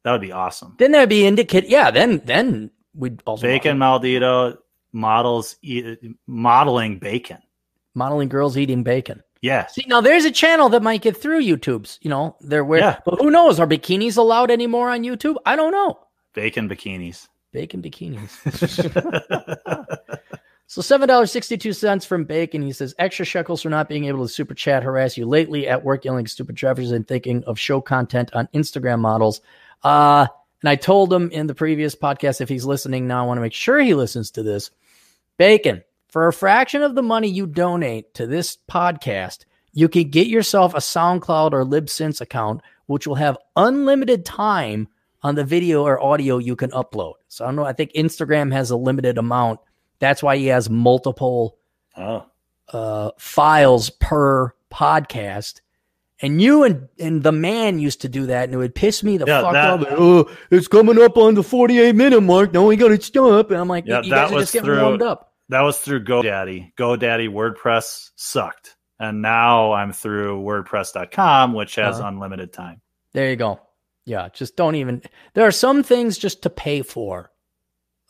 that 0.04 0.12
would 0.12 0.20
be 0.20 0.32
awesome. 0.32 0.76
Then 0.78 0.92
there'd 0.92 1.08
be 1.08 1.26
indicate. 1.26 1.68
Yeah. 1.68 1.90
Then 1.90 2.22
then 2.24 2.70
we'd 2.94 3.22
also 3.26 3.42
Bacon 3.46 3.78
Maldito 3.78 4.56
models 4.92 5.56
eat, 5.62 5.98
modeling 6.26 6.98
bacon. 6.98 7.38
modeling 7.94 8.28
girls 8.28 8.56
eating 8.56 8.82
bacon. 8.82 9.22
Yes. 9.42 9.74
See, 9.74 9.84
now 9.86 10.00
there's 10.00 10.24
a 10.24 10.30
channel 10.30 10.70
that 10.70 10.82
might 10.82 11.02
get 11.02 11.16
through 11.16 11.42
YouTube's. 11.42 11.98
You 12.00 12.08
know, 12.10 12.36
they're 12.40 12.64
where. 12.64 12.80
Yeah. 12.80 12.98
But 13.04 13.20
who 13.20 13.30
knows? 13.30 13.60
Are 13.60 13.66
bikinis 13.66 14.16
allowed 14.16 14.50
anymore 14.50 14.88
on 14.90 15.02
YouTube? 15.02 15.36
I 15.44 15.54
don't 15.56 15.72
know. 15.72 15.98
Bacon 16.32 16.68
bikinis. 16.68 17.28
Bacon 17.52 17.82
bikinis. 17.82 18.30
So 20.66 20.80
seven 20.80 21.06
dollars 21.08 21.30
sixty 21.30 21.58
two 21.58 21.72
cents 21.74 22.06
from 22.06 22.24
Bacon. 22.24 22.62
He 22.62 22.72
says 22.72 22.94
extra 22.98 23.24
shekels 23.24 23.62
for 23.62 23.68
not 23.68 23.88
being 23.88 24.06
able 24.06 24.26
to 24.26 24.32
super 24.32 24.54
chat 24.54 24.82
harass 24.82 25.16
you 25.16 25.26
lately 25.26 25.68
at 25.68 25.84
work, 25.84 26.04
yelling 26.04 26.26
stupid 26.26 26.56
drivers 26.56 26.90
and 26.90 27.06
thinking 27.06 27.44
of 27.44 27.58
show 27.58 27.80
content 27.80 28.30
on 28.34 28.48
Instagram 28.54 29.00
models. 29.00 29.42
Uh, 29.82 30.26
and 30.64 30.68
I 30.70 30.76
told 30.76 31.12
him 31.12 31.30
in 31.30 31.46
the 31.46 31.54
previous 31.54 31.94
podcast 31.94 32.40
if 32.40 32.48
he's 32.48 32.64
listening 32.64 33.06
now, 33.06 33.22
I 33.22 33.26
want 33.26 33.36
to 33.36 33.42
make 33.42 33.52
sure 33.52 33.78
he 33.80 33.92
listens 33.92 34.30
to 34.30 34.42
this. 34.42 34.70
Bacon, 35.36 35.84
for 36.08 36.26
a 36.26 36.32
fraction 36.32 36.80
of 36.80 36.94
the 36.94 37.02
money 37.02 37.28
you 37.28 37.46
donate 37.46 38.14
to 38.14 38.26
this 38.26 38.56
podcast, 38.66 39.44
you 39.74 39.90
can 39.90 40.08
get 40.08 40.26
yourself 40.26 40.72
a 40.72 40.78
SoundCloud 40.78 41.52
or 41.52 41.66
Libsyn 41.66 42.18
account, 42.18 42.62
which 42.86 43.06
will 43.06 43.16
have 43.16 43.36
unlimited 43.56 44.24
time 44.24 44.88
on 45.22 45.34
the 45.34 45.44
video 45.44 45.82
or 45.82 46.02
audio 46.02 46.38
you 46.38 46.56
can 46.56 46.70
upload. 46.70 47.16
So 47.28 47.44
I 47.44 47.48
don't 47.48 47.56
know. 47.56 47.66
I 47.66 47.74
think 47.74 47.92
Instagram 47.92 48.50
has 48.54 48.70
a 48.70 48.76
limited 48.78 49.18
amount. 49.18 49.60
That's 49.98 50.22
why 50.22 50.38
he 50.38 50.46
has 50.46 50.70
multiple 50.70 51.58
oh, 51.94 52.24
uh, 52.72 53.10
files 53.18 53.90
per 53.90 54.54
podcast. 54.72 55.60
And 56.22 56.40
you 56.40 56.62
and, 56.62 56.88
and 56.98 57.22
the 57.22 57.32
man 57.32 57.78
used 57.80 58.02
to 58.02 58.08
do 58.08 58.26
that, 58.26 58.44
and 58.44 58.54
it 58.54 58.56
would 58.56 58.74
piss 58.74 59.02
me 59.02 59.16
the 59.18 59.26
Yeah, 59.26 59.42
fuck 59.42 59.52
that- 59.52 59.70
off. 59.80 59.86
Oh, 59.90 60.30
it's 60.50 60.68
coming 60.68 61.00
up 61.02 61.16
on 61.16 61.34
the 61.34 61.42
48 61.42 61.94
minute 61.94 62.20
mark. 62.20 62.52
Now 62.52 62.66
we 62.66 62.76
got 62.76 62.88
to 62.88 63.00
stop. 63.02 63.50
And 63.50 63.60
I'm 63.60 63.68
like, 63.68 63.84
Yeah, 63.86 64.00
you 64.02 64.10
that 64.10 64.16
guys 64.26 64.32
are 64.32 64.34
was 64.36 64.42
just 64.44 64.52
getting 64.52 64.66
through- 64.66 64.80
warmed 64.82 65.02
up. 65.02 65.32
that 65.48 65.62
was 65.62 65.78
through 65.78 66.04
GoDaddy. 66.04 66.72
GoDaddy 66.78 67.28
WordPress 67.28 68.10
sucked, 68.16 68.76
and 69.00 69.22
now 69.22 69.72
I'm 69.72 69.92
through 69.92 70.40
WordPress.com, 70.42 71.52
which 71.52 71.74
has 71.76 71.98
Uh-huh. 71.98 72.08
unlimited 72.08 72.52
time. 72.52 72.80
There 73.12 73.28
you 73.30 73.36
go. 73.36 73.60
Yeah, 74.06 74.28
just 74.32 74.56
don't 74.56 74.76
even. 74.76 75.02
There 75.34 75.46
are 75.46 75.50
some 75.52 75.82
things 75.82 76.16
just 76.16 76.42
to 76.42 76.50
pay 76.50 76.82
for. 76.82 77.30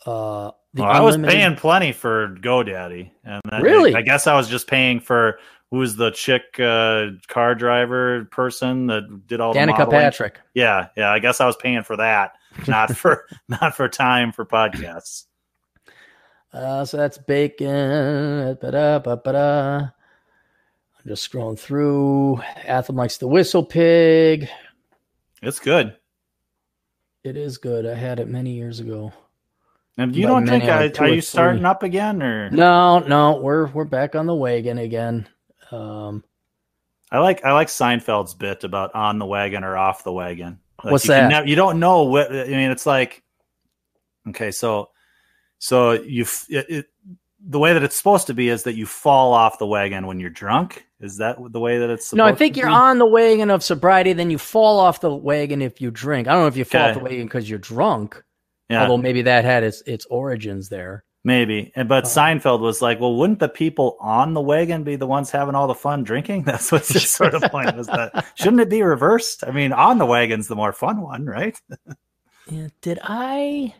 Uh, 0.04 0.50
Well, 0.74 0.88
I 0.90 1.00
was 1.00 1.16
paying 1.16 1.56
plenty 1.56 1.92
for 1.92 2.36
GoDaddy, 2.40 3.10
and 3.24 3.40
I, 3.50 3.60
Really? 3.60 3.94
I 3.94 4.02
guess 4.02 4.26
I 4.26 4.34
was 4.34 4.48
just 4.48 4.66
paying 4.66 5.00
for 5.00 5.38
who's 5.70 5.96
the 5.96 6.10
chick 6.10 6.58
uh, 6.60 7.06
car 7.28 7.54
driver 7.54 8.26
person 8.26 8.86
that 8.86 9.26
did 9.26 9.40
all 9.40 9.52
the 9.52 9.60
Danica 9.60 9.78
modeling? 9.78 10.00
Patrick. 10.00 10.40
Yeah, 10.54 10.88
yeah. 10.96 11.10
I 11.10 11.18
guess 11.18 11.40
I 11.40 11.46
was 11.46 11.56
paying 11.56 11.82
for 11.82 11.96
that, 11.96 12.32
not 12.66 12.96
for 12.96 13.26
not 13.48 13.76
for 13.76 13.88
time 13.88 14.32
for 14.32 14.44
podcasts. 14.44 15.24
Uh, 16.52 16.84
so 16.84 16.96
that's 16.96 17.18
bacon. 17.18 18.56
Ba-da, 18.60 19.00
ba-ba-da. 19.00 19.78
I'm 19.78 21.08
just 21.08 21.30
scrolling 21.30 21.58
through. 21.58 22.40
Atham 22.64 22.94
likes 22.94 23.16
the 23.16 23.26
whistle 23.26 23.64
pig. 23.64 24.48
It's 25.42 25.58
good. 25.58 25.96
It 27.24 27.36
is 27.36 27.58
good. 27.58 27.86
I 27.86 27.94
had 27.94 28.20
it 28.20 28.28
many 28.28 28.52
years 28.52 28.80
ago. 28.80 29.12
And 29.96 30.14
you 30.14 30.26
By 30.26 30.32
don't 30.32 30.46
think 30.46 30.64
I, 30.64 30.90
are 30.98 31.08
you 31.08 31.20
starting 31.20 31.64
up 31.64 31.82
again, 31.82 32.22
or 32.22 32.50
No, 32.50 32.98
no, 32.98 33.36
we're 33.36 33.66
we're 33.68 33.84
back 33.84 34.14
on 34.16 34.26
the 34.26 34.34
wagon 34.34 34.78
again. 34.78 35.28
Um, 35.70 36.24
I 37.10 37.18
like 37.18 37.44
I 37.44 37.52
like 37.52 37.68
Seinfeld's 37.68 38.34
bit 38.34 38.64
about 38.64 38.94
on 38.94 39.18
the 39.18 39.26
wagon 39.26 39.64
or 39.64 39.76
off 39.76 40.04
the 40.04 40.12
wagon. 40.12 40.58
Like, 40.82 40.92
What's 40.92 41.04
you 41.04 41.10
that? 41.10 41.28
nev- 41.28 41.48
you 41.48 41.56
don't 41.56 41.78
know 41.78 42.02
what 42.02 42.30
I 42.30 42.46
mean. 42.46 42.70
It's 42.70 42.86
like 42.86 43.22
okay, 44.28 44.50
so 44.50 44.90
so 45.58 45.92
you 45.92 46.22
f- 46.22 46.46
it, 46.48 46.66
it, 46.68 46.86
the 47.46 47.58
way 47.58 47.72
that 47.72 47.82
it's 47.82 47.96
supposed 47.96 48.26
to 48.26 48.34
be 48.34 48.48
is 48.48 48.64
that 48.64 48.74
you 48.74 48.86
fall 48.86 49.32
off 49.32 49.58
the 49.58 49.66
wagon 49.66 50.06
when 50.06 50.18
you're 50.18 50.30
drunk. 50.30 50.86
Is 51.00 51.18
that 51.18 51.36
the 51.50 51.60
way 51.60 51.78
that 51.78 51.90
it's? 51.90 52.12
no, 52.12 52.24
I 52.24 52.34
think 52.34 52.56
you're 52.56 52.66
be? 52.66 52.72
on 52.72 52.98
the 52.98 53.06
wagon 53.06 53.50
of 53.50 53.62
sobriety. 53.62 54.12
Then 54.12 54.30
you 54.30 54.38
fall 54.38 54.80
off 54.80 55.00
the 55.00 55.14
wagon 55.14 55.62
if 55.62 55.80
you 55.80 55.90
drink. 55.90 56.26
I 56.26 56.32
don't 56.32 56.42
know 56.42 56.48
if 56.48 56.56
you 56.56 56.64
fall 56.64 56.88
off 56.88 56.94
the 56.94 57.00
wagon 57.00 57.26
because 57.26 57.48
you're 57.48 57.58
drunk. 57.58 58.22
Yeah, 58.70 58.82
Although 58.82 58.96
maybe 58.98 59.22
that 59.22 59.44
had 59.44 59.62
its 59.62 59.82
its 59.82 60.06
origins 60.06 60.68
there. 60.68 61.04
Maybe. 61.24 61.72
But 61.74 62.04
Uh. 62.04 62.08
Seinfeld 62.08 62.60
was 62.60 62.80
like, 62.80 63.00
well, 63.00 63.16
wouldn't 63.16 63.40
the 63.40 63.48
people 63.48 63.96
on 64.00 64.34
the 64.34 64.40
wagon 64.40 64.84
be 64.84 64.96
the 64.96 65.06
ones 65.06 65.30
having 65.30 65.54
all 65.56 65.66
the 65.66 65.74
fun 65.74 66.04
drinking? 66.04 66.42
That's 66.46 66.70
what's 66.70 66.92
his 66.92 67.10
sort 67.10 67.34
of 67.34 67.42
point. 67.50 67.76
Was 67.76 67.88
that 67.88 68.26
shouldn't 68.36 68.60
it 68.60 68.70
be 68.70 68.82
reversed? 68.82 69.42
I 69.46 69.50
mean, 69.50 69.72
on 69.72 69.98
the 69.98 70.06
wagon's 70.06 70.46
the 70.48 70.56
more 70.56 70.72
fun 70.72 71.00
one, 71.00 71.26
right? 71.26 71.60
Yeah, 72.46 72.68
did 72.82 72.98
I? 73.02 73.74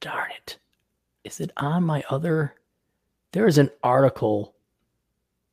Darn 0.00 0.30
it! 0.36 0.56
Is 1.24 1.40
it 1.40 1.50
on 1.56 1.82
my 1.82 2.04
other? 2.08 2.54
There 3.32 3.48
is 3.48 3.58
an 3.58 3.70
article 3.82 4.54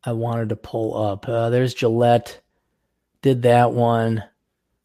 I 0.04 0.12
wanted 0.12 0.50
to 0.50 0.56
pull 0.56 0.96
up. 0.96 1.28
Uh, 1.28 1.50
there's 1.50 1.74
Gillette. 1.74 2.40
Did 3.24 3.42
that 3.42 3.74
one? 3.74 4.24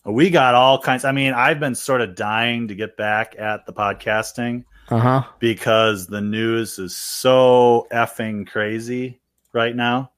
We 0.06 0.30
got 0.30 0.54
all 0.54 0.80
kinds. 0.80 1.04
I 1.04 1.12
mean, 1.12 1.34
I've 1.34 1.60
been 1.60 1.74
sort 1.74 2.00
of 2.00 2.14
dying 2.16 2.68
to 2.68 2.74
get 2.74 2.96
back 2.96 3.36
at 3.38 3.66
the 3.66 3.74
podcasting 3.74 4.64
Uh 4.92 4.98
huh. 4.98 5.22
because 5.38 6.06
the 6.06 6.20
news 6.20 6.78
is 6.78 6.96
so 6.96 7.86
effing 7.92 8.46
crazy 8.46 9.20
right 9.52 9.74
now. 9.74 10.10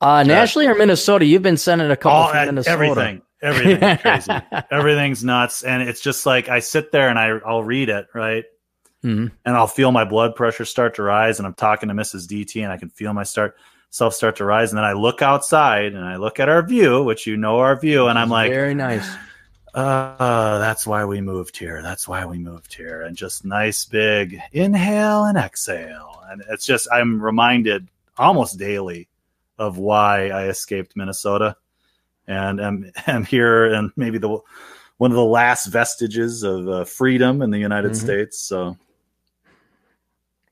Uh, 0.00 0.22
nationally 0.22 0.66
or 0.66 0.74
Minnesota? 0.74 1.24
You've 1.24 1.42
been 1.42 1.56
sending 1.56 1.90
a 1.90 1.96
call 1.96 2.24
All, 2.24 2.28
from 2.30 2.46
Minnesota. 2.46 2.72
everything, 2.72 3.22
everything's 3.42 4.00
crazy. 4.02 4.32
Everything's 4.70 5.24
nuts, 5.24 5.62
and 5.62 5.82
it's 5.82 6.00
just 6.00 6.24
like 6.26 6.48
I 6.48 6.60
sit 6.60 6.92
there 6.92 7.08
and 7.08 7.18
I 7.18 7.38
I'll 7.46 7.62
read 7.64 7.88
it 7.88 8.06
right, 8.14 8.44
Mhm. 9.04 9.30
and 9.44 9.56
I'll 9.56 9.66
feel 9.66 9.90
my 9.92 10.04
blood 10.04 10.34
pressure 10.36 10.64
start 10.64 10.94
to 10.96 11.02
rise, 11.02 11.38
and 11.38 11.46
I'm 11.46 11.54
talking 11.54 11.88
to 11.88 11.94
Mrs. 11.94 12.26
DT, 12.28 12.62
and 12.62 12.72
I 12.72 12.76
can 12.76 12.90
feel 12.90 13.12
my 13.12 13.24
start 13.24 13.56
self 13.90 14.14
start 14.14 14.36
to 14.36 14.44
rise, 14.44 14.70
and 14.70 14.78
then 14.78 14.84
I 14.84 14.92
look 14.92 15.20
outside 15.22 15.94
and 15.94 16.04
I 16.04 16.16
look 16.16 16.38
at 16.40 16.48
our 16.48 16.62
view, 16.62 17.02
which 17.04 17.26
you 17.26 17.36
know 17.36 17.58
our 17.58 17.74
view, 17.78 18.06
and 18.08 18.18
I'm 18.18 18.28
like, 18.28 18.50
very 18.50 18.74
nice. 18.74 19.08
Uh, 19.78 20.58
that's 20.58 20.86
why 20.86 21.04
we 21.04 21.20
moved 21.20 21.56
here. 21.56 21.82
That's 21.82 22.08
why 22.08 22.24
we 22.26 22.38
moved 22.38 22.74
here. 22.74 23.02
And 23.02 23.16
just 23.16 23.44
nice 23.44 23.84
big 23.84 24.40
inhale 24.52 25.24
and 25.24 25.38
exhale. 25.38 26.22
And 26.30 26.42
it's 26.50 26.66
just, 26.66 26.88
I'm 26.92 27.20
reminded 27.22 27.88
almost 28.16 28.58
daily 28.58 29.08
of 29.58 29.78
why 29.78 30.30
I 30.30 30.46
escaped 30.48 30.96
Minnesota 30.96 31.56
and 32.26 32.60
am, 32.60 32.90
am 33.06 33.24
here 33.24 33.72
and 33.72 33.90
maybe 33.96 34.18
the 34.18 34.38
one 34.98 35.12
of 35.12 35.16
the 35.16 35.24
last 35.24 35.66
vestiges 35.66 36.42
of 36.42 36.68
uh, 36.68 36.84
freedom 36.84 37.40
in 37.40 37.50
the 37.50 37.58
United 37.58 37.92
Mhm. 37.92 37.96
States. 37.96 38.38
So, 38.40 38.76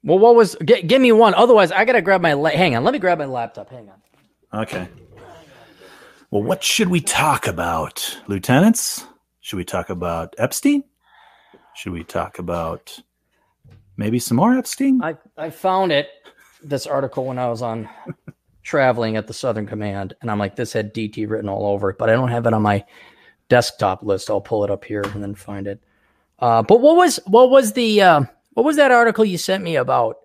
Well, 0.04 0.20
what 0.20 0.36
was? 0.36 0.56
G- 0.64 0.82
give 0.82 1.02
me 1.02 1.10
one. 1.10 1.34
Otherwise, 1.34 1.72
I 1.72 1.84
gotta 1.84 2.00
grab 2.00 2.20
my. 2.20 2.34
La- 2.34 2.50
hang 2.50 2.76
on. 2.76 2.84
Let 2.84 2.92
me 2.92 3.00
grab 3.00 3.18
my 3.18 3.24
laptop. 3.24 3.70
Hang 3.70 3.90
on. 3.90 4.62
Okay. 4.62 4.86
Well, 6.30 6.44
what 6.44 6.62
should 6.62 6.88
we 6.88 7.00
talk 7.00 7.48
about, 7.48 8.20
lieutenants? 8.28 9.04
Should 9.46 9.58
we 9.58 9.64
talk 9.64 9.90
about 9.90 10.34
Epstein? 10.38 10.82
Should 11.76 11.92
we 11.92 12.02
talk 12.02 12.40
about 12.40 12.98
maybe 13.96 14.18
some 14.18 14.38
more 14.38 14.58
Epstein? 14.58 15.00
I, 15.00 15.14
I 15.38 15.50
found 15.50 15.92
it, 15.92 16.08
this 16.64 16.84
article, 16.84 17.26
when 17.26 17.38
I 17.38 17.48
was 17.48 17.62
on 17.62 17.88
traveling 18.64 19.16
at 19.16 19.28
the 19.28 19.32
Southern 19.32 19.64
Command, 19.64 20.14
and 20.20 20.32
I'm 20.32 20.40
like, 20.40 20.56
this 20.56 20.72
had 20.72 20.92
DT 20.92 21.30
written 21.30 21.48
all 21.48 21.64
over 21.64 21.90
it, 21.90 21.96
but 21.96 22.10
I 22.10 22.14
don't 22.14 22.30
have 22.30 22.44
it 22.48 22.54
on 22.54 22.62
my 22.62 22.84
desktop 23.48 24.02
list. 24.02 24.30
I'll 24.30 24.40
pull 24.40 24.64
it 24.64 24.70
up 24.72 24.84
here 24.84 25.02
and 25.02 25.22
then 25.22 25.36
find 25.36 25.68
it. 25.68 25.80
Uh, 26.40 26.62
but 26.62 26.80
what 26.80 26.96
was 26.96 27.20
what 27.26 27.48
was 27.48 27.72
the 27.74 28.02
uh, 28.02 28.22
what 28.54 28.66
was 28.66 28.74
that 28.74 28.90
article 28.90 29.24
you 29.24 29.38
sent 29.38 29.62
me 29.62 29.76
about 29.76 30.16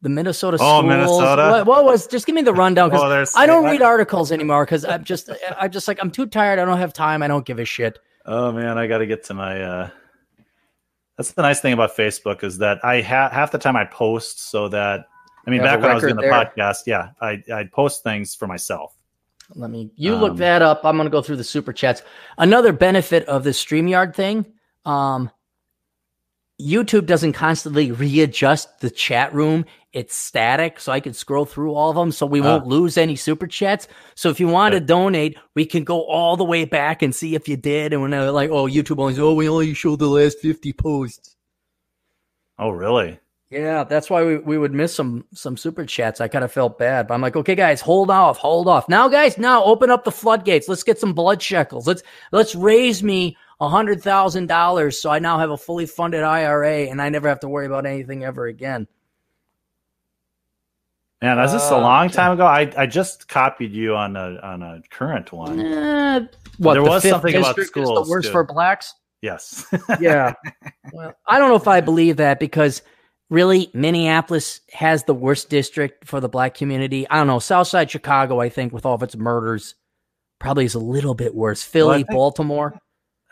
the 0.00 0.10
Minnesota 0.10 0.58
Oh, 0.60 0.78
schools? 0.78 0.84
Minnesota? 0.84 1.48
What, 1.50 1.66
what 1.66 1.84
was? 1.84 2.06
Just 2.06 2.24
give 2.24 2.36
me 2.36 2.42
the 2.42 2.54
rundown 2.54 2.88
because 2.90 3.34
Oh, 3.36 3.40
I 3.40 3.46
don't 3.46 3.64
read 3.64 3.82
articles 3.82 4.30
anymore 4.30 4.64
because 4.64 4.84
I'm 4.84 5.02
just 5.02 5.28
I'm 5.58 5.72
just 5.72 5.88
like 5.88 5.98
I'm 6.00 6.12
too 6.12 6.26
tired. 6.26 6.60
I 6.60 6.64
don't 6.64 6.78
have 6.78 6.92
time. 6.92 7.24
I 7.24 7.26
don't 7.26 7.44
give 7.44 7.58
a 7.58 7.64
shit. 7.64 7.98
Oh 8.26 8.52
man, 8.52 8.78
I 8.78 8.86
got 8.86 8.98
to 8.98 9.06
get 9.06 9.24
to 9.24 9.34
my. 9.34 9.60
uh 9.62 9.90
That's 11.16 11.32
the 11.32 11.42
nice 11.42 11.60
thing 11.60 11.72
about 11.72 11.96
Facebook 11.96 12.44
is 12.44 12.58
that 12.58 12.84
I 12.84 13.00
ha- 13.00 13.30
half 13.30 13.50
the 13.50 13.58
time 13.58 13.76
I 13.76 13.84
post 13.84 14.50
so 14.50 14.68
that 14.68 15.06
I 15.46 15.50
mean 15.50 15.62
back 15.62 15.80
when 15.80 15.90
I 15.90 15.94
was 15.94 16.02
doing 16.02 16.16
the 16.16 16.22
there. 16.22 16.32
podcast, 16.32 16.82
yeah, 16.86 17.10
I 17.20 17.42
I'd 17.52 17.72
post 17.72 18.02
things 18.02 18.34
for 18.34 18.46
myself. 18.46 18.94
Let 19.54 19.70
me 19.70 19.90
you 19.96 20.14
look 20.14 20.32
Um, 20.32 20.36
that 20.36 20.62
up. 20.62 20.84
I'm 20.84 20.96
gonna 20.96 21.10
go 21.10 21.22
through 21.22 21.36
the 21.36 21.44
super 21.44 21.72
chats. 21.72 22.02
Another 22.38 22.72
benefit 22.72 23.24
of 23.26 23.42
the 23.42 23.50
StreamYard 23.50 24.14
thing, 24.14 24.46
um, 24.84 25.30
YouTube 26.60 27.06
doesn't 27.06 27.32
constantly 27.32 27.90
readjust 27.92 28.80
the 28.80 28.90
chat 28.90 29.32
room. 29.34 29.64
It's 29.92 30.14
static, 30.14 30.78
so 30.78 30.92
I 30.92 31.00
can 31.00 31.12
scroll 31.14 31.44
through 31.44 31.74
all 31.74 31.90
of 31.90 31.96
them, 31.96 32.12
so 32.12 32.24
we 32.26 32.40
won't 32.40 32.64
Ah. 32.64 32.68
lose 32.68 32.96
any 32.96 33.16
super 33.16 33.46
chats. 33.48 33.88
So 34.14 34.28
if 34.30 34.38
you 34.38 34.46
want 34.46 34.72
to 34.74 34.80
donate, 34.80 35.36
we 35.56 35.64
can 35.66 35.82
go 35.82 36.02
all 36.04 36.36
the 36.36 36.44
way 36.44 36.64
back 36.64 37.02
and 37.02 37.12
see 37.14 37.34
if 37.34 37.48
you 37.48 37.56
did. 37.56 37.92
And 37.92 38.00
when 38.02 38.12
they're 38.12 38.30
like, 38.30 38.50
oh, 38.50 38.66
YouTube 38.68 39.00
only, 39.00 39.18
oh, 39.18 39.34
we 39.34 39.48
only 39.48 39.74
show 39.74 39.96
the 39.96 40.06
last 40.06 40.38
50 40.38 40.72
posts. 40.74 41.34
Oh 42.58 42.70
really? 42.70 43.18
Yeah, 43.50 43.82
that's 43.82 44.08
why 44.08 44.22
we, 44.24 44.38
we 44.38 44.58
would 44.58 44.72
miss 44.72 44.94
some 44.94 45.24
some 45.34 45.56
super 45.56 45.84
chats. 45.84 46.20
I 46.20 46.28
kind 46.28 46.44
of 46.44 46.52
felt 46.52 46.78
bad, 46.78 47.08
but 47.08 47.14
I'm 47.14 47.20
like, 47.20 47.34
okay, 47.34 47.56
guys, 47.56 47.80
hold 47.80 48.08
off, 48.10 48.38
hold 48.38 48.68
off. 48.68 48.88
Now, 48.88 49.08
guys, 49.08 49.38
now 49.38 49.64
open 49.64 49.90
up 49.90 50.04
the 50.04 50.12
floodgates. 50.12 50.68
Let's 50.68 50.84
get 50.84 51.00
some 51.00 51.14
blood 51.14 51.42
shekels. 51.42 51.84
Let's 51.88 52.04
let's 52.30 52.54
raise 52.54 53.02
me 53.02 53.36
a 53.60 53.68
hundred 53.68 54.02
thousand 54.02 54.46
dollars 54.46 54.98
so 55.00 55.10
I 55.10 55.18
now 55.18 55.38
have 55.38 55.50
a 55.50 55.56
fully 55.56 55.86
funded 55.86 56.22
IRA 56.22 56.88
and 56.88 57.00
I 57.00 57.08
never 57.10 57.28
have 57.28 57.40
to 57.40 57.48
worry 57.48 57.66
about 57.66 57.84
anything 57.86 58.24
ever 58.24 58.46
again. 58.46 58.86
Man, 61.22 61.38
is 61.38 61.52
this 61.52 61.70
a 61.70 61.74
Uh, 61.74 61.80
long 61.80 62.06
okay. 62.06 62.14
time 62.14 62.32
ago? 62.32 62.46
I, 62.46 62.72
I 62.78 62.86
just 62.86 63.28
copied 63.28 63.72
you 63.72 63.94
on 63.94 64.16
a 64.16 64.38
on 64.42 64.62
a 64.62 64.80
current 64.90 65.32
one. 65.32 65.60
Eh, 65.60 66.20
what 66.58 66.74
There 66.74 66.82
the 66.82 66.88
was 66.88 67.02
fifth 67.02 67.10
something 67.10 67.34
about 67.34 67.56
district 67.56 67.76
is 67.76 67.84
schools, 67.86 68.06
the 68.06 68.10
worst 68.10 68.28
too. 68.28 68.32
for 68.32 68.44
blacks. 68.44 68.94
Yes. 69.20 69.66
Yeah. 70.00 70.32
well, 70.94 71.12
I 71.28 71.38
don't 71.38 71.50
know 71.50 71.56
if 71.56 71.68
I 71.68 71.82
believe 71.82 72.16
that 72.16 72.40
because 72.40 72.80
really 73.28 73.70
Minneapolis 73.74 74.62
has 74.72 75.04
the 75.04 75.12
worst 75.12 75.50
district 75.50 76.06
for 76.06 76.20
the 76.20 76.28
black 76.30 76.54
community. 76.54 77.06
I 77.10 77.18
don't 77.18 77.26
know. 77.26 77.38
Southside 77.38 77.90
Chicago, 77.90 78.40
I 78.40 78.48
think, 78.48 78.72
with 78.72 78.86
all 78.86 78.94
of 78.94 79.02
its 79.02 79.14
murders, 79.14 79.74
probably 80.38 80.64
is 80.64 80.74
a 80.74 80.78
little 80.78 81.14
bit 81.14 81.34
worse. 81.34 81.62
Philly, 81.62 81.98
think- 81.98 82.10
Baltimore. 82.12 82.78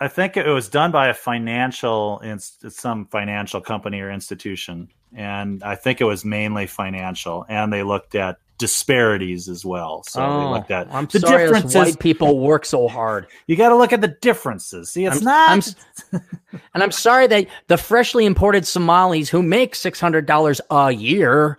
I 0.01 0.09
think 0.09 0.37
it 0.37 0.47
was 0.47 0.69
done 0.69 0.91
by 0.93 1.09
a 1.09 1.15
financial, 1.15 2.21
inst- 2.21 2.71
some 2.71 3.07
financial 3.07 3.61
company 3.61 4.01
or 4.01 4.11
institution, 4.11 4.89
and 5.15 5.63
I 5.63 5.75
think 5.75 6.01
it 6.01 6.05
was 6.05 6.25
mainly 6.25 6.67
financial. 6.67 7.45
And 7.49 7.73
they 7.73 7.83
looked 7.83 8.15
at 8.15 8.39
disparities 8.59 9.49
as 9.49 9.65
well. 9.65 10.03
So 10.05 10.21
they 10.21 10.27
oh, 10.27 10.51
looked 10.51 10.71
at 10.71 10.89
Oh, 10.89 10.97
I'm 10.97 11.07
the 11.07 11.21
sorry, 11.21 11.45
differences. 11.47 11.75
white 11.75 11.99
people 11.99 12.41
work 12.41 12.65
so 12.67 12.89
hard. 12.89 13.27
You 13.47 13.57
got 13.57 13.69
to 13.71 13.77
look 13.77 13.93
at 13.93 14.01
the 14.01 14.09
differences. 14.09 14.91
See, 14.91 15.05
it's 15.05 15.25
I'm- 15.25 15.25
not. 15.25 15.75
I'm 16.13 16.21
And 16.75 16.83
I'm 16.83 16.93
sorry 16.93 17.27
that 17.29 17.47
the 17.69 17.77
freshly 17.77 18.25
imported 18.25 18.67
Somalis 18.67 19.29
who 19.29 19.43
make 19.43 19.75
$600 19.75 20.61
a 20.71 20.91
year 20.93 21.59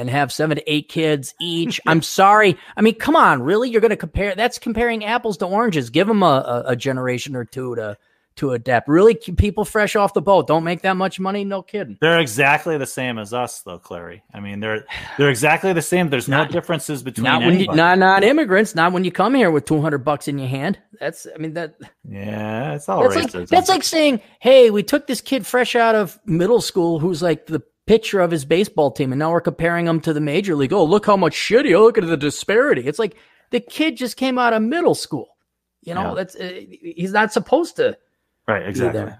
and 0.00 0.08
have 0.08 0.32
seven 0.32 0.56
to 0.56 0.72
eight 0.72 0.88
kids 0.88 1.34
each. 1.40 1.80
I'm 1.86 2.02
sorry. 2.02 2.56
I 2.76 2.80
mean, 2.80 2.94
come 2.94 3.14
on, 3.14 3.42
really? 3.42 3.70
You're 3.70 3.82
going 3.82 3.90
to 3.90 3.96
compare? 3.96 4.34
That's 4.34 4.58
comparing 4.58 5.04
apples 5.04 5.36
to 5.38 5.46
oranges. 5.46 5.90
Give 5.90 6.06
them 6.06 6.22
a, 6.22 6.26
a, 6.66 6.70
a 6.70 6.76
generation 6.76 7.36
or 7.36 7.44
two 7.44 7.76
to 7.76 7.96
to 8.36 8.52
adapt. 8.52 8.88
Really, 8.88 9.14
people 9.14 9.66
fresh 9.66 9.96
off 9.96 10.14
the 10.14 10.22
boat 10.22 10.46
don't 10.46 10.64
make 10.64 10.80
that 10.82 10.96
much 10.96 11.20
money. 11.20 11.44
No 11.44 11.60
kidding. 11.62 11.98
they're 12.00 12.20
exactly 12.20 12.78
the 12.78 12.86
same 12.86 13.18
as 13.18 13.34
us, 13.34 13.60
though, 13.62 13.78
Clary. 13.78 14.22
I 14.32 14.40
mean, 14.40 14.60
they're 14.60 14.86
they're 15.18 15.28
exactly 15.28 15.72
the 15.74 15.82
same. 15.82 16.08
There's 16.08 16.28
no 16.28 16.46
differences 16.46 17.02
between 17.02 17.24
Not 17.24 17.42
when 17.42 17.60
you, 17.60 17.66
not 17.66 17.98
not 17.98 18.24
immigrants. 18.24 18.74
Not 18.74 18.92
when 18.92 19.04
you 19.04 19.12
come 19.12 19.34
here 19.34 19.50
with 19.50 19.66
200 19.66 19.98
bucks 19.98 20.28
in 20.28 20.38
your 20.38 20.48
hand. 20.48 20.78
That's 20.98 21.26
I 21.34 21.38
mean 21.38 21.52
that 21.54 21.74
yeah, 22.08 22.74
it's 22.74 22.88
all 22.88 23.02
That's 23.02 23.26
racism. 23.26 23.40
like, 23.40 23.48
that's 23.48 23.68
like 23.68 23.84
saying, 23.84 24.20
hey, 24.38 24.70
we 24.70 24.82
took 24.82 25.06
this 25.06 25.20
kid 25.20 25.46
fresh 25.46 25.76
out 25.76 25.94
of 25.94 26.18
middle 26.24 26.62
school 26.62 26.98
who's 26.98 27.20
like 27.20 27.46
the 27.46 27.62
pitcher 27.90 28.20
of 28.20 28.30
his 28.30 28.44
baseball 28.44 28.92
team, 28.92 29.10
and 29.10 29.18
now 29.18 29.32
we're 29.32 29.40
comparing 29.40 29.84
him 29.84 30.00
to 30.00 30.12
the 30.12 30.20
major 30.20 30.54
league. 30.54 30.72
Oh, 30.72 30.84
look 30.84 31.06
how 31.06 31.16
much 31.16 31.34
shitty. 31.34 31.76
Oh, 31.76 31.82
look 31.82 31.98
at 31.98 32.06
the 32.06 32.16
disparity. 32.16 32.86
It's 32.86 33.00
like 33.00 33.16
the 33.50 33.58
kid 33.58 33.96
just 33.96 34.16
came 34.16 34.38
out 34.38 34.52
of 34.52 34.62
middle 34.62 34.94
school. 34.94 35.36
You 35.82 35.94
know, 35.94 36.10
Yeah. 36.10 36.14
that's 36.14 36.36
uh, 36.36 36.60
he's 36.80 37.10
not 37.12 37.32
supposed 37.32 37.74
to 37.76 37.98
right, 38.46 38.64
exactly. 38.68 39.12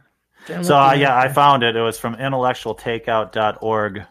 So 0.63 0.79
uh, 0.79 0.93
yeah, 0.93 1.19
I 1.19 1.29
found 1.29 1.65
it. 1.65 1.75
It 1.75 1.81
was 1.81 1.99
from 1.99 2.15
intellectualtakeout.org. 2.15 4.03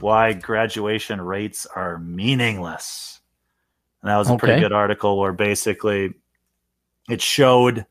Why 0.00 0.32
graduation 0.32 1.20
rates 1.20 1.64
are 1.66 1.98
meaningless. 1.98 3.20
And 4.02 4.10
that 4.10 4.16
was 4.16 4.28
a 4.28 4.36
pretty 4.36 4.60
good 4.60 4.72
article 4.72 5.16
where 5.16 5.32
basically 5.32 6.12
it 7.08 7.22
showed 7.22 7.86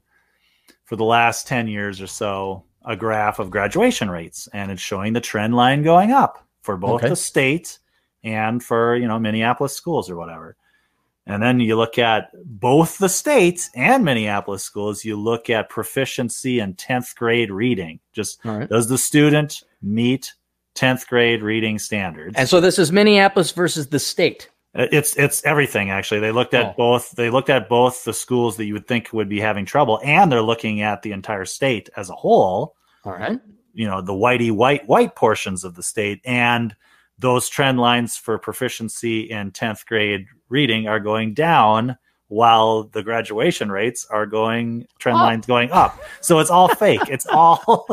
for 0.83 0.97
the 0.97 1.05
last 1.05 1.47
10 1.47 1.69
years 1.69 2.01
or 2.01 2.07
so 2.07 2.65
a 2.85 2.95
graph 2.95 3.39
of 3.39 3.49
graduation 3.49 4.09
rates 4.09 4.47
and 4.53 4.71
it's 4.71 4.81
showing 4.81 5.13
the 5.13 5.21
trend 5.21 5.55
line 5.55 5.83
going 5.83 6.11
up 6.11 6.45
for 6.61 6.77
both 6.77 7.01
Okay. 7.01 7.09
the 7.09 7.15
state 7.15 7.79
and 8.23 8.63
for, 8.63 8.95
you 8.95 9.07
know, 9.07 9.19
Minneapolis 9.19 9.73
schools 9.75 10.09
or 10.09 10.15
whatever. 10.15 10.55
And 11.27 11.41
then 11.41 11.59
you 11.59 11.75
look 11.75 11.97
at 11.97 12.29
both 12.45 12.99
the 12.99 13.09
states 13.09 13.71
and 13.75 14.05
Minneapolis 14.05 14.63
schools, 14.63 15.03
you 15.03 15.19
look 15.19 15.49
at 15.49 15.69
proficiency 15.69 16.59
in 16.59 16.75
10th 16.75 17.15
grade 17.15 17.51
reading. 17.51 17.99
Just 18.13 18.39
right. 18.45 18.69
does 18.69 18.87
the 18.87 18.97
student 18.97 19.63
meet 19.81 20.33
10th 20.75 21.07
grade 21.07 21.41
reading 21.41 21.79
standards? 21.79 22.35
And 22.37 22.47
so 22.47 22.61
this 22.61 22.77
is 22.77 22.91
Minneapolis 22.91 23.51
versus 23.51 23.87
the 23.87 23.99
state. 23.99 24.49
It's 24.77 25.15
it's 25.15 25.43
everything 25.45 25.89
actually. 25.89 26.19
They 26.19 26.31
looked 26.33 26.53
at 26.53 26.65
Oh. 26.65 26.73
both 26.77 27.11
they 27.11 27.29
looked 27.29 27.49
at 27.49 27.69
both 27.69 28.03
the 28.03 28.13
schools 28.13 28.57
that 28.57 28.65
you 28.65 28.73
would 28.73 28.87
think 28.87 29.13
would 29.13 29.29
be 29.29 29.39
having 29.39 29.65
trouble 29.65 30.01
and 30.03 30.29
they're 30.31 30.41
looking 30.41 30.81
at 30.81 31.01
the 31.01 31.13
entire 31.13 31.45
state 31.45 31.89
as 31.95 32.09
a 32.09 32.13
whole, 32.15 32.75
All 33.05 33.13
right. 33.13 33.39
you 33.73 33.87
know, 33.87 34.01
the 34.01 34.13
whitey 34.13 34.51
white 34.51 34.85
white 34.87 35.15
portions 35.15 35.63
of 35.63 35.75
the 35.75 35.83
state 35.83 36.19
and 36.25 36.75
those 37.17 37.47
trend 37.47 37.79
lines 37.79 38.17
for 38.17 38.37
proficiency 38.37 39.21
in 39.31 39.51
10th 39.51 39.85
grade 39.85 40.25
reading 40.49 40.87
are 40.89 40.99
going 40.99 41.33
down 41.33 41.97
while 42.27 42.83
the 42.83 43.03
graduation 43.03 43.71
rates 43.71 44.07
are 44.09 44.25
going 44.25 44.87
trend 44.99 45.17
Up. 45.17 45.23
lines 45.23 45.45
going 45.45 45.71
up. 45.71 45.99
So 46.21 46.39
it's 46.39 46.49
all 46.49 46.67
fake. 46.75 47.07
It's 47.09 47.25
all 47.27 47.87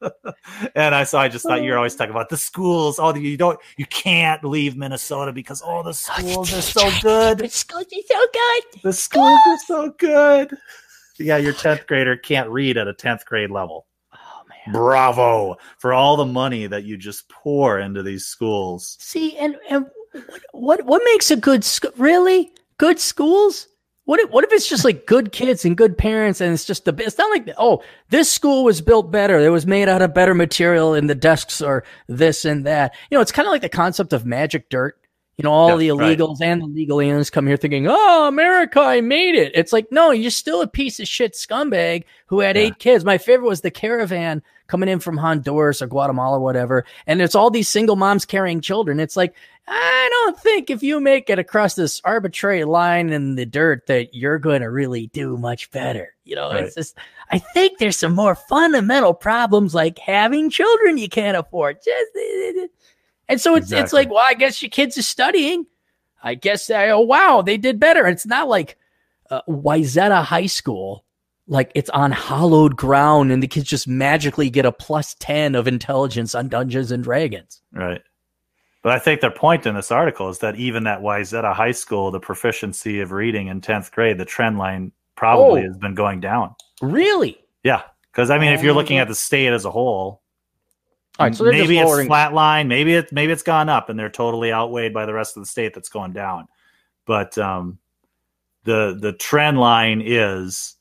and 0.74 0.94
I 0.94 1.04
so 1.04 1.18
I 1.18 1.28
just 1.28 1.44
thought 1.44 1.62
you're 1.62 1.76
always 1.76 1.94
talking 1.94 2.10
about 2.10 2.28
the 2.28 2.36
schools. 2.36 2.98
Oh, 2.98 3.14
you 3.14 3.36
don't 3.36 3.58
you 3.76 3.86
can't 3.86 4.42
leave 4.44 4.76
Minnesota 4.76 5.32
because 5.32 5.62
oh 5.64 5.82
the 5.82 5.90
oh, 5.90 5.92
schools 5.92 6.52
are 6.52 6.62
so 6.62 6.90
good. 7.02 7.38
The 7.38 7.48
schools 7.48 7.86
are 7.92 8.14
so 8.14 8.26
good. 8.32 8.82
The 8.82 8.92
schools 8.92 9.40
are 9.46 9.58
so 9.66 9.90
good. 9.98 10.56
Yeah, 11.18 11.36
your 11.36 11.52
10th 11.52 11.86
grader 11.88 12.16
can't 12.16 12.48
read 12.48 12.76
at 12.76 12.86
a 12.86 12.94
10th 12.94 13.24
grade 13.24 13.50
level. 13.50 13.86
Oh 14.14 14.42
man. 14.48 14.72
Bravo 14.72 15.56
for 15.78 15.92
all 15.92 16.16
the 16.16 16.26
money 16.26 16.66
that 16.68 16.84
you 16.84 16.96
just 16.96 17.28
pour 17.28 17.80
into 17.80 18.02
these 18.04 18.26
schools. 18.26 18.96
See, 19.00 19.36
and 19.36 19.56
and 19.68 19.86
what 20.12 20.42
what, 20.52 20.86
what 20.86 21.02
makes 21.04 21.30
a 21.30 21.36
good 21.36 21.64
school? 21.64 21.90
Really, 21.96 22.52
good 22.78 22.98
schools? 22.98 23.68
What 24.04 24.20
if, 24.20 24.30
what 24.30 24.42
if 24.42 24.52
it's 24.52 24.66
just 24.66 24.86
like 24.86 25.06
good 25.06 25.32
kids 25.32 25.66
and 25.66 25.76
good 25.76 25.98
parents, 25.98 26.40
and 26.40 26.54
it's 26.54 26.64
just 26.64 26.86
the 26.86 26.94
it's 26.98 27.18
not 27.18 27.30
like 27.30 27.50
oh 27.58 27.82
this 28.08 28.30
school 28.30 28.64
was 28.64 28.80
built 28.80 29.10
better, 29.10 29.38
it 29.38 29.50
was 29.50 29.66
made 29.66 29.86
out 29.88 30.00
of 30.00 30.14
better 30.14 30.34
material, 30.34 30.94
and 30.94 31.10
the 31.10 31.14
desks 31.14 31.60
are 31.60 31.84
this 32.06 32.46
and 32.46 32.64
that. 32.64 32.94
You 33.10 33.18
know, 33.18 33.22
it's 33.22 33.32
kind 33.32 33.46
of 33.46 33.52
like 33.52 33.60
the 33.60 33.68
concept 33.68 34.14
of 34.14 34.24
magic 34.24 34.70
dirt. 34.70 34.98
You 35.36 35.42
know, 35.44 35.52
all 35.52 35.68
Yeah, 35.80 35.92
the 35.92 35.98
right. 35.98 36.18
illegals 36.18 36.40
and 36.40 36.62
the 36.62 36.66
legal 36.66 37.00
aliens 37.00 37.28
come 37.30 37.46
here 37.46 37.56
thinking, 37.58 37.86
"Oh, 37.88 38.26
America, 38.26 38.80
I 38.80 39.02
made 39.02 39.34
it." 39.34 39.52
It's 39.54 39.72
like, 39.74 39.86
no, 39.92 40.10
you're 40.10 40.30
still 40.30 40.62
a 40.62 40.66
piece 40.66 40.98
of 41.00 41.06
shit 41.06 41.34
scumbag 41.34 42.04
who 42.28 42.40
had 42.40 42.56
Yeah. 42.56 42.62
eight 42.62 42.78
kids. 42.78 43.04
My 43.04 43.18
favorite 43.18 43.46
was 43.46 43.60
the 43.60 43.70
caravan 43.70 44.42
coming 44.68 44.88
in 44.88 45.00
from 45.00 45.16
Honduras 45.16 45.82
or 45.82 45.88
Guatemala, 45.88 46.38
or 46.38 46.40
whatever, 46.40 46.84
and 47.06 47.20
it's 47.20 47.34
all 47.34 47.50
these 47.50 47.68
single 47.68 47.96
moms 47.96 48.24
carrying 48.24 48.60
children. 48.60 49.00
It's 49.00 49.16
like, 49.16 49.34
I 49.66 50.08
don't 50.10 50.38
think 50.38 50.70
if 50.70 50.82
you 50.82 51.00
make 51.00 51.28
it 51.28 51.38
across 51.38 51.74
this 51.74 52.00
arbitrary 52.04 52.64
line 52.64 53.10
in 53.10 53.34
the 53.34 53.44
dirt 53.44 53.86
that 53.88 54.14
you're 54.14 54.38
going 54.38 54.62
to 54.62 54.70
really 54.70 55.08
do 55.08 55.36
much 55.36 55.70
better. 55.70 56.14
You 56.24 56.36
know, 56.36 56.50
it's 56.52 56.74
just, 56.74 56.96
I 57.30 57.38
think 57.38 57.78
there's 57.78 57.96
some 57.96 58.14
more 58.14 58.34
fundamental 58.34 59.12
problems 59.12 59.74
like 59.74 59.98
having 59.98 60.48
children 60.48 60.96
you 60.96 61.08
can't 61.08 61.36
afford. 61.36 61.78
Just, 61.84 62.70
and 63.28 63.40
so 63.40 63.56
it's 63.56 63.70
it's 63.70 63.92
like, 63.92 64.08
well, 64.10 64.24
I 64.26 64.34
guess 64.34 64.62
your 64.62 64.70
kids 64.70 64.96
are 64.96 65.02
studying. 65.02 65.66
I 66.22 66.34
guess 66.34 66.70
oh 66.70 67.00
wow, 67.00 67.42
they 67.42 67.58
did 67.58 67.78
better. 67.78 68.06
It's 68.06 68.26
not 68.26 68.48
like 68.48 68.78
uh, 69.30 69.42
Wayzata 69.48 70.24
High 70.24 70.46
School, 70.46 71.04
like 71.48 71.72
it's 71.74 71.90
on 71.90 72.12
hollowed 72.12 72.76
ground 72.76 73.32
and 73.32 73.42
the 73.42 73.48
kids 73.48 73.66
just 73.68 73.88
magically 73.88 74.50
get 74.50 74.66
a 74.66 74.72
plus 74.72 75.14
10 75.18 75.54
of 75.54 75.66
intelligence 75.66 76.34
on 76.34 76.48
Dungeons 76.48 76.92
and 76.92 77.02
Dragons. 77.02 77.62
Right. 77.72 78.02
But 78.82 78.92
I 78.92 78.98
think 78.98 79.20
their 79.20 79.30
point 79.30 79.66
in 79.66 79.74
this 79.74 79.90
article 79.90 80.28
is 80.28 80.38
that 80.38 80.56
even 80.56 80.86
at 80.86 81.00
Wayzata 81.00 81.52
High 81.54 81.72
School, 81.72 82.10
the 82.10 82.20
proficiency 82.20 83.00
of 83.00 83.12
reading 83.12 83.48
in 83.48 83.60
10th 83.60 83.90
grade, 83.92 84.18
the 84.18 84.24
trend 84.24 84.58
line 84.58 84.92
probably 85.16 85.62
Oh. 85.62 85.66
has 85.68 85.76
been 85.78 85.94
going 85.94 86.20
down. 86.20 86.54
Really? 86.80 87.38
Yeah. 87.64 87.82
Because, 88.12 88.30
I 88.30 88.38
mean, 88.38 88.52
if 88.52 88.62
you're 88.62 88.72
Oh. 88.72 88.76
looking 88.76 88.98
at 88.98 89.08
the 89.08 89.14
state 89.14 89.52
as 89.52 89.64
a 89.64 89.70
whole, 89.70 90.22
All 91.18 91.26
right, 91.26 91.34
so 91.34 91.44
maybe 91.44 91.78
it's 91.78 91.88
lowering. 91.90 92.08
flatline, 92.08 92.68
maybe 92.68 92.94
it 92.94 93.10
maybe 93.10 93.32
it's 93.32 93.42
gone 93.42 93.68
up, 93.68 93.88
and 93.88 93.98
they're 93.98 94.08
totally 94.08 94.52
outweighed 94.52 94.94
by 94.94 95.04
the 95.06 95.12
rest 95.12 95.36
of 95.36 95.42
the 95.42 95.48
state 95.48 95.74
that's 95.74 95.88
going 95.88 96.12
down. 96.12 96.46
But 97.06 97.36
um, 97.38 97.78
the 98.62 98.96
the 99.00 99.12
trend 99.14 99.58
line 99.58 100.00
is 100.04 100.76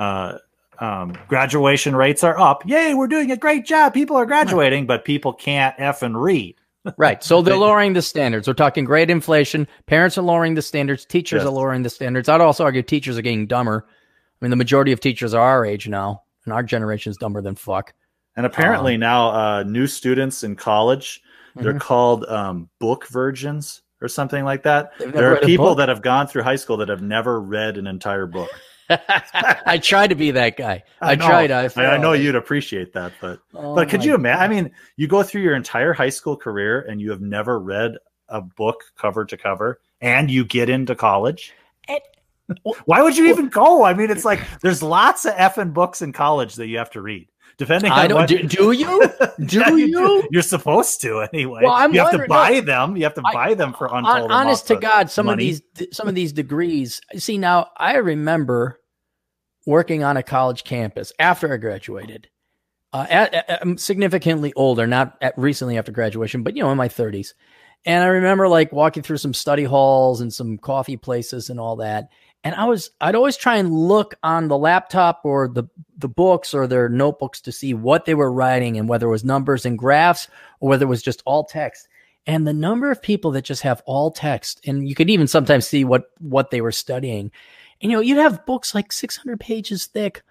uh, 0.00 0.38
um, 0.80 1.12
graduation 1.28 1.94
rates 1.94 2.24
are 2.24 2.38
up. 2.38 2.66
Yay, 2.66 2.94
we're 2.94 3.06
doing 3.06 3.30
a 3.30 3.36
great 3.36 3.64
job. 3.66 3.94
People 3.94 4.16
are 4.16 4.26
graduating, 4.26 4.86
but 4.86 5.04
people 5.04 5.32
can't 5.32 5.74
f 5.78 6.02
and 6.02 6.20
read. 6.20 6.56
Right. 6.96 7.22
So 7.22 7.42
they're 7.42 7.58
lowering 7.58 7.92
the 7.92 8.00
standards. 8.00 8.48
We're 8.48 8.54
talking 8.54 8.86
great 8.86 9.10
inflation. 9.10 9.68
Parents 9.84 10.16
are 10.16 10.22
lowering 10.22 10.54
the 10.54 10.62
standards. 10.62 11.04
Teachers 11.04 11.40
Yes. 11.40 11.46
are 11.46 11.50
lowering 11.52 11.82
the 11.82 11.90
standards. 11.90 12.26
I'd 12.26 12.40
also 12.40 12.64
argue 12.64 12.80
teachers 12.80 13.18
are 13.18 13.22
getting 13.22 13.46
dumber. 13.46 13.84
I 13.86 13.92
mean, 14.44 14.48
the 14.48 14.56
majority 14.56 14.90
of 14.90 14.98
teachers 14.98 15.34
are 15.34 15.42
our 15.46 15.66
age 15.66 15.88
now, 15.88 16.22
and 16.46 16.54
our 16.54 16.62
generation 16.62 17.10
is 17.10 17.18
dumber 17.18 17.42
than 17.42 17.54
fuck. 17.54 17.92
And 18.34 18.46
apparently 18.46 18.96
now, 18.96 19.28
uh, 19.28 19.62
new 19.64 19.86
students 19.86 20.42
in 20.42 20.56
college 20.56 21.20
they're 21.56 21.74
Mhm. 21.74 21.80
called 21.80 22.24
um, 22.26 22.70
book 22.78 23.06
virgins 23.08 23.82
or 24.00 24.08
something 24.08 24.44
like 24.44 24.62
that. 24.62 24.92
There 24.98 25.34
are 25.34 25.40
people 25.40 25.74
that 25.74 25.90
have 25.90 26.00
gone 26.00 26.28
through 26.28 26.44
high 26.44 26.56
school 26.56 26.78
that 26.78 26.88
have 26.88 27.02
never 27.02 27.40
read 27.40 27.76
an 27.76 27.86
entire 27.86 28.24
book. 28.26 28.48
I 28.90 29.78
tried 29.82 30.08
to 30.08 30.14
be 30.14 30.32
that 30.32 30.56
guy. 30.56 30.82
I, 31.00 31.14
know. 31.16 31.26
tried. 31.26 31.50
I, 31.50 31.68
I, 31.76 31.86
I 31.94 31.96
know 31.98 32.12
you'd 32.12 32.34
appreciate 32.34 32.92
that, 32.94 33.12
but 33.20 33.40
Oh 33.54 33.74
but 33.74 33.88
could 33.88 34.04
you 34.04 34.14
imagine? 34.14 34.42
I 34.42 34.48
mean, 34.48 34.70
you 34.96 35.06
go 35.08 35.22
through 35.22 35.42
your 35.42 35.54
entire 35.54 35.92
high 35.92 36.08
school 36.10 36.36
career 36.36 36.80
and 36.80 37.00
you 37.00 37.10
have 37.10 37.20
never 37.20 37.58
read 37.58 37.92
a 38.28 38.40
book 38.40 38.84
cover 38.96 39.24
to 39.24 39.36
cover, 39.36 39.80
and 40.00 40.30
you 40.30 40.44
get 40.44 40.68
into 40.68 40.94
college. 40.94 41.52
And- 41.88 42.00
Why 42.84 43.02
would 43.02 43.16
you 43.16 43.26
even 43.26 43.48
go? 43.48 43.84
I 43.84 43.94
mean, 43.94 44.10
it's 44.10 44.24
like 44.24 44.40
there's 44.62 44.82
lots 44.82 45.24
of 45.24 45.34
effing 45.34 45.72
books 45.72 46.02
in 46.02 46.12
college 46.12 46.56
that 46.56 46.66
you 46.66 46.78
have 46.78 46.90
to 46.90 47.00
read. 47.00 47.28
Depending 47.58 47.92
I 47.92 48.04
on 48.04 48.08
don't. 48.08 48.18
what, 48.20 48.28
Do, 48.28 48.42
do 48.42 48.72
you? 48.72 49.02
Do 49.46 49.58
Yeah, 49.58 49.70
you? 49.74 50.28
You're 50.30 50.40
supposed 50.42 51.02
to 51.02 51.20
anyway. 51.32 51.60
Well, 51.62 51.72
I'm 51.74 51.92
you 51.92 52.00
have 52.00 52.10
to 52.12 52.18
wondering- 52.18 52.28
buy 52.28 52.60
them. 52.60 52.96
You 52.96 53.02
have 53.04 53.14
to 53.14 53.22
I- 53.24 53.32
buy 53.34 53.54
them 53.54 53.74
for 53.74 53.86
Hon- 53.88 54.06
untold. 54.06 54.30
honest 54.32 54.66
to 54.68 54.76
God, 54.76 55.10
some 55.10 55.26
money. 55.26 55.50
of 55.50 55.62
these 55.76 55.88
some 55.96 56.08
of 56.08 56.14
these 56.14 56.32
degrees. 56.32 57.00
See 57.16 57.36
now, 57.36 57.68
I 57.76 57.96
remember 57.96 58.79
working 59.70 60.04
on 60.04 60.16
a 60.18 60.22
college 60.22 60.64
campus 60.64 61.12
after 61.18 61.52
I 61.52 61.56
graduated. 61.56 62.28
Uh, 62.92 63.06
at, 63.08 63.34
at- 63.34 63.62
I'm 63.62 63.78
significantly 63.78 64.52
older, 64.54 64.86
not 64.86 65.16
at 65.22 65.38
recently 65.38 65.78
after 65.78 65.92
graduation, 65.92 66.42
but 66.42 66.56
you 66.56 66.62
know, 66.62 66.70
in 66.70 66.76
my 66.76 66.88
30s. 66.88 67.32
And 67.86 68.04
I 68.04 68.08
remember 68.08 68.48
like 68.48 68.72
walking 68.72 69.02
through 69.02 69.16
some 69.16 69.32
study 69.32 69.64
halls 69.64 70.20
and 70.20 70.32
some 70.32 70.58
coffee 70.58 70.98
places 70.98 71.48
and 71.48 71.58
all 71.58 71.76
that. 71.76 72.10
And 72.44 72.54
I 72.54 72.64
was, 72.64 72.90
I'd 73.00 73.14
always 73.14 73.36
try 73.36 73.56
and 73.56 73.72
look 73.72 74.16
on 74.22 74.48
the 74.48 74.58
laptop 74.58 75.22
or 75.24 75.48
the 75.48 75.64
the 75.96 76.08
books 76.08 76.54
or 76.54 76.66
their 76.66 76.88
notebooks 76.88 77.42
to 77.42 77.52
see 77.52 77.74
what 77.74 78.06
they 78.06 78.14
were 78.14 78.32
writing 78.32 78.78
and 78.78 78.88
whether 78.88 79.06
it 79.06 79.10
was 79.10 79.24
numbers 79.24 79.66
and 79.66 79.78
graphs 79.78 80.28
or 80.58 80.70
whether 80.70 80.84
it 80.84 80.88
was 80.88 81.02
just 81.02 81.22
all 81.26 81.44
text. 81.44 81.86
And 82.26 82.46
the 82.46 82.54
number 82.54 82.90
of 82.90 83.02
people 83.02 83.32
that 83.32 83.44
just 83.44 83.62
have 83.62 83.82
all 83.86 84.10
text, 84.10 84.60
and 84.66 84.88
you 84.88 84.94
could 84.94 85.10
even 85.10 85.26
sometimes 85.26 85.66
see 85.66 85.84
what 85.84 86.04
what 86.18 86.50
they 86.50 86.60
were 86.60 86.72
studying. 86.72 87.30
And 87.80 87.90
you 87.90 87.96
know, 87.96 88.02
you'd 88.02 88.18
have 88.18 88.46
books 88.46 88.74
like 88.74 88.92
600 88.92 89.40
pages 89.40 89.86
thick 89.86 90.22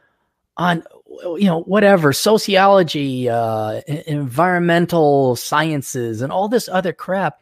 on 0.58 0.84
you 1.08 1.46
know 1.46 1.62
whatever 1.62 2.14
sociology, 2.14 3.30
uh, 3.30 3.82
environmental 4.08 5.36
sciences, 5.36 6.22
and 6.22 6.32
all 6.32 6.48
this 6.48 6.70
other 6.70 6.94
crap. 6.94 7.42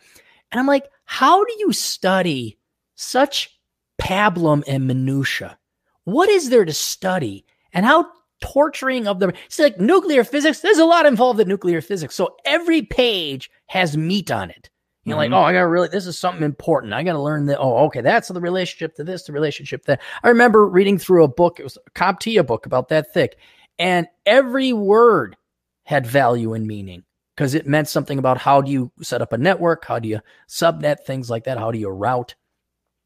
And 0.51 0.59
I'm 0.59 0.67
like, 0.67 0.85
how 1.05 1.43
do 1.43 1.53
you 1.59 1.73
study 1.73 2.57
such 2.95 3.59
pablum 3.99 4.63
and 4.67 4.87
minutia? 4.87 5.57
What 6.05 6.29
is 6.29 6.49
there 6.49 6.63
to 6.63 6.73
study? 6.73 7.45
And 7.73 7.85
how 7.85 8.07
torturing 8.39 9.07
of 9.07 9.19
the 9.19 9.33
it's 9.45 9.59
like 9.59 9.79
nuclear 9.79 10.23
physics. 10.23 10.61
There's 10.61 10.77
a 10.77 10.85
lot 10.85 11.05
involved 11.05 11.39
in 11.39 11.47
nuclear 11.47 11.81
physics. 11.81 12.15
So 12.15 12.35
every 12.45 12.83
page 12.83 13.49
has 13.67 13.97
meat 13.97 14.31
on 14.31 14.49
it. 14.49 14.69
You're 15.07 15.15
Mhm. 15.15 15.19
like, 15.19 15.31
oh, 15.31 15.41
I 15.43 15.53
gotta 15.53 15.67
really 15.67 15.87
this 15.87 16.05
is 16.05 16.19
something 16.19 16.43
important. 16.43 16.93
I 16.93 17.01
gotta 17.03 17.21
learn 17.21 17.45
that. 17.45 17.59
Oh, 17.59 17.85
okay, 17.85 18.01
that's 18.01 18.27
the 18.27 18.41
relationship 18.41 18.93
to 18.95 19.05
this, 19.05 19.23
the 19.23 19.31
relationship 19.31 19.85
that. 19.85 20.01
I 20.21 20.27
remember 20.27 20.67
reading 20.67 20.97
through 20.97 21.23
a 21.23 21.29
book, 21.29 21.59
it 21.59 21.63
was 21.63 21.77
a 21.77 21.89
CompTIA 21.91 22.45
book 22.45 22.65
about 22.65 22.89
that 22.89 23.13
thick, 23.13 23.37
and 23.79 24.07
every 24.25 24.73
word 24.73 25.37
had 25.85 26.05
value 26.05 26.53
and 26.53 26.67
meaning 26.67 27.03
because 27.35 27.53
it 27.53 27.65
meant 27.65 27.87
something 27.87 28.19
about 28.19 28.37
how 28.37 28.59
do 28.61 28.69
you 28.69 28.91
set 29.01 29.21
up 29.21 29.31
a 29.31 29.37
network, 29.37 29.85
how 29.85 29.97
do 29.97 30.09
you 30.09 30.19
subnet, 30.49 30.99
things 31.05 31.29
like 31.29 31.45
that, 31.45 31.57
how 31.57 31.71
do 31.71 31.79
you 31.79 31.87
route. 31.89 32.35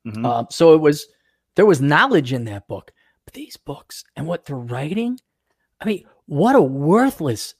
Mhm. 0.07 0.25
Um, 0.25 0.47
so 0.49 0.73
it 0.73 0.81
was 0.81 1.05
there 1.55 1.67
was 1.67 1.81
knowledge 1.81 2.33
in 2.33 2.45
that 2.45 2.67
book, 2.67 2.91
but 3.25 3.35
these 3.35 3.57
books 3.57 4.03
and 4.15 4.25
what 4.25 4.45
they're 4.45 4.55
writing, 4.55 5.19
I 5.79 5.85
mean, 5.85 6.05
what 6.25 6.55
a 6.55 6.61
worthless, 6.61 7.53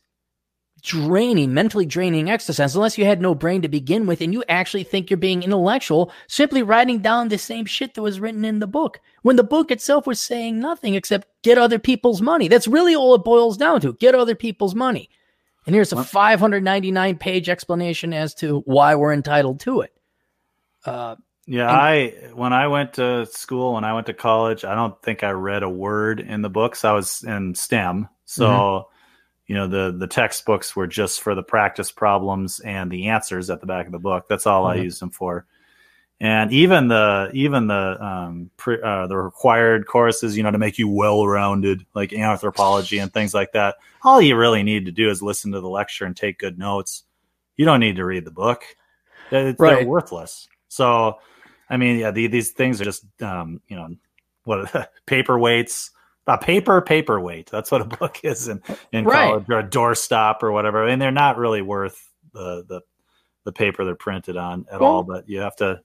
draining, 0.82 1.54
mentally 1.54 1.86
draining 1.86 2.30
exercise. 2.30 2.76
Unless 2.76 2.98
you 2.98 3.06
had 3.06 3.22
no 3.22 3.36
brain 3.36 3.62
to 3.62 3.68
begin 3.70 4.06
with, 4.08 4.22
and 4.22 4.34
you 4.34 4.44
actually 4.50 4.84
think 4.84 5.10
you're 5.10 5.18
being 5.18 5.44
intellectual, 5.44 6.12
simply 6.28 6.64
writing 6.64 7.00
down 7.00 7.28
the 7.30 7.38
same 7.38 7.66
shit 7.66 7.94
that 7.94 8.02
was 8.02 8.20
written 8.20 8.44
in 8.46 8.60
the 8.60 8.68
book, 8.68 9.00
when 9.22 9.36
the 9.36 9.44
book 9.44 9.72
itself 9.72 10.08
was 10.08 10.20
saying 10.20 10.60
nothing 10.60 10.96
except 10.96 11.28
get 11.44 11.58
other 11.58 11.80
people's 11.80 12.22
money. 12.22 12.48
That's 12.48 12.68
really 12.68 12.96
all 12.96 13.16
it 13.16 13.24
boils 13.24 13.58
down 13.58 13.82
to: 13.82 13.94
get 13.94 14.16
other 14.16 14.36
people's 14.36 14.76
money. 14.76 15.10
And 15.66 15.76
here's 15.76 15.94
a 15.94 16.04
599 16.04 17.18
page 17.18 17.48
explanation 17.48 18.14
as 18.14 18.34
to 18.36 18.62
why 18.66 18.96
we're 18.96 19.14
entitled 19.14 19.60
to 19.62 19.82
it. 19.82 19.94
Uh, 20.86 21.16
Yeah, 21.46 21.70
And- 21.70 21.78
I 21.78 22.08
when 22.34 22.54
I 22.54 22.68
went 22.68 22.94
to 22.94 23.26
school, 23.28 23.74
when 23.74 23.84
I 23.84 23.94
went 23.94 24.08
to 24.08 24.14
college, 24.14 24.64
I 24.66 24.74
don't 24.76 25.00
think 25.04 25.24
I 25.24 25.32
read 25.32 25.64
a 25.64 25.70
word 25.70 26.20
in 26.20 26.42
the 26.42 26.50
books. 26.50 26.84
I 26.86 26.94
was 26.94 27.24
in 27.24 27.54
STEM, 27.56 28.08
so 28.26 28.46
Mm-hmm. 28.46 28.88
You 29.52 29.58
know 29.58 29.68
the 29.68 29.94
the 29.98 30.08
textbooks 30.08 30.78
were 30.78 30.88
just 30.88 31.20
for 31.20 31.36
the 31.36 31.44
practice 31.44 31.92
problems 31.92 32.62
and 32.62 32.90
the 32.90 33.08
answers 33.08 33.50
at 33.50 33.60
the 33.60 33.68
back 33.68 33.86
of 33.86 33.92
the 33.92 34.00
book. 34.00 34.30
That's 34.30 34.48
all 34.48 34.66
I 34.66 34.78
Mhm. 34.78 34.84
used 34.84 35.02
them 35.02 35.10
for. 35.10 35.46
And 36.22 36.54
even 36.54 36.88
the 36.88 37.30
even 37.34 37.68
the 37.68 38.02
um 38.02 38.50
pre, 38.56 38.82
uh, 38.82 39.08
the 39.08 39.18
required 39.18 39.88
courses, 39.88 40.38
you 40.38 40.44
know, 40.44 40.52
to 40.52 40.58
make 40.58 40.80
you 40.80 40.88
well 40.88 41.28
rounded, 41.28 41.86
like 41.94 42.14
anthropology 42.14 43.00
and 43.00 43.12
things 43.14 43.34
like 43.34 43.52
that. 43.52 43.76
All 44.04 44.22
you 44.22 44.38
really 44.38 44.64
need 44.64 44.86
to 44.86 44.92
do 44.94 45.10
is 45.10 45.22
listen 45.22 45.52
to 45.52 45.60
the 45.60 45.68
lecture 45.68 46.06
and 46.06 46.16
take 46.16 46.40
good 46.40 46.58
notes. 46.58 47.04
You 47.58 47.66
don't 47.66 47.82
need 47.82 47.98
to 47.98 48.06
read 48.06 48.24
the 48.24 48.32
book. 48.32 48.64
They're, 49.32 49.52
they're 49.52 49.86
worthless. 49.86 50.48
So, 50.70 51.20
I 51.70 51.76
mean, 51.76 51.98
yeah, 52.00 52.12
the, 52.12 52.28
these 52.28 52.52
things 52.52 52.80
are 52.80 52.86
just, 52.86 53.04
um, 53.22 53.60
you 53.68 53.76
know, 53.76 53.98
what 54.46 54.60
are 54.60 54.66
the 54.72 54.90
paperweights, 55.08 55.90
a 56.28 56.38
paper 56.38 56.82
paperweight. 56.82 57.50
That's 57.50 57.72
what 57.72 57.82
a 57.82 57.86
book 57.86 58.20
is 58.24 58.48
in, 58.48 58.62
in 58.92 59.06
Right. 59.06 59.28
college 59.30 59.46
or 59.50 59.60
a 59.60 59.64
doorstop 59.64 60.44
or 60.44 60.52
whatever. 60.52 60.84
I 60.86 60.90
mean, 60.92 61.00
they're 61.00 61.12
not 61.12 61.38
really 61.38 61.62
worth 61.62 62.10
the, 62.34 62.64
the, 62.68 62.82
the 63.44 63.52
paper 63.52 63.84
they're 63.86 63.96
printed 63.96 64.38
on 64.38 64.66
at 64.72 64.80
Well- 64.82 64.90
all, 64.92 65.04
but 65.04 65.28
you 65.28 65.40
have 65.40 65.56
to 65.58 65.82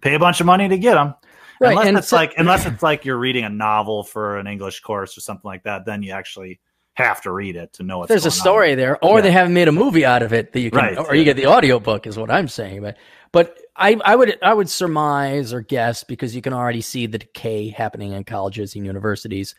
pay 0.00 0.14
a 0.14 0.18
bunch 0.18 0.40
of 0.40 0.46
money 0.46 0.68
to 0.68 0.78
get 0.78 0.94
them. 0.94 1.14
Right, 1.60 1.72
Unless 1.72 1.86
and 1.88 1.98
it's 1.98 2.08
so- 2.08 2.16
like, 2.16 2.34
unless 2.38 2.64
it's 2.66 2.82
like 2.82 3.04
you're 3.04 3.18
reading 3.18 3.44
a 3.44 3.50
novel 3.50 4.02
for 4.02 4.38
an 4.38 4.46
English 4.46 4.80
course 4.80 5.18
or 5.18 5.20
something 5.20 5.46
like 5.46 5.64
that, 5.64 5.84
then 5.84 6.02
you 6.02 6.12
actually 6.12 6.58
have 6.94 7.20
to 7.22 7.30
read 7.32 7.54
it 7.56 7.72
to 7.74 7.82
know 7.82 7.98
what's 7.98 8.08
there's 8.08 8.24
a 8.24 8.28
going 8.30 8.32
on. 8.32 8.40
story 8.40 8.74
there 8.74 9.04
or 9.04 9.18
Yeah. 9.18 9.22
they 9.22 9.30
haven't 9.30 9.54
made 9.54 9.68
a 9.68 9.72
movie 9.72 10.04
out 10.04 10.22
of 10.22 10.32
it 10.32 10.52
that 10.52 10.60
you 10.60 10.70
can 10.70 10.78
Right, 10.80 10.98
or 10.98 11.14
you 11.14 11.24
get 11.24 11.36
the 11.36 11.46
audiobook 11.46 12.06
is 12.06 12.18
what 12.18 12.30
i'm 12.30 12.48
saying 12.48 12.82
but 12.82 12.96
but 13.32 13.56
I, 13.76 13.96
I 14.04 14.16
would 14.16 14.36
i 14.42 14.52
would 14.52 14.68
surmise 14.68 15.52
or 15.54 15.60
guess 15.62 16.02
because 16.04 16.34
you 16.34 16.42
can 16.42 16.52
already 16.52 16.80
see 16.82 17.06
the 17.06 17.18
decay 17.18 17.68
happening 17.68 18.12
in 18.12 18.24
colleges 18.24 18.74
and 18.74 18.84
universities 18.84 19.54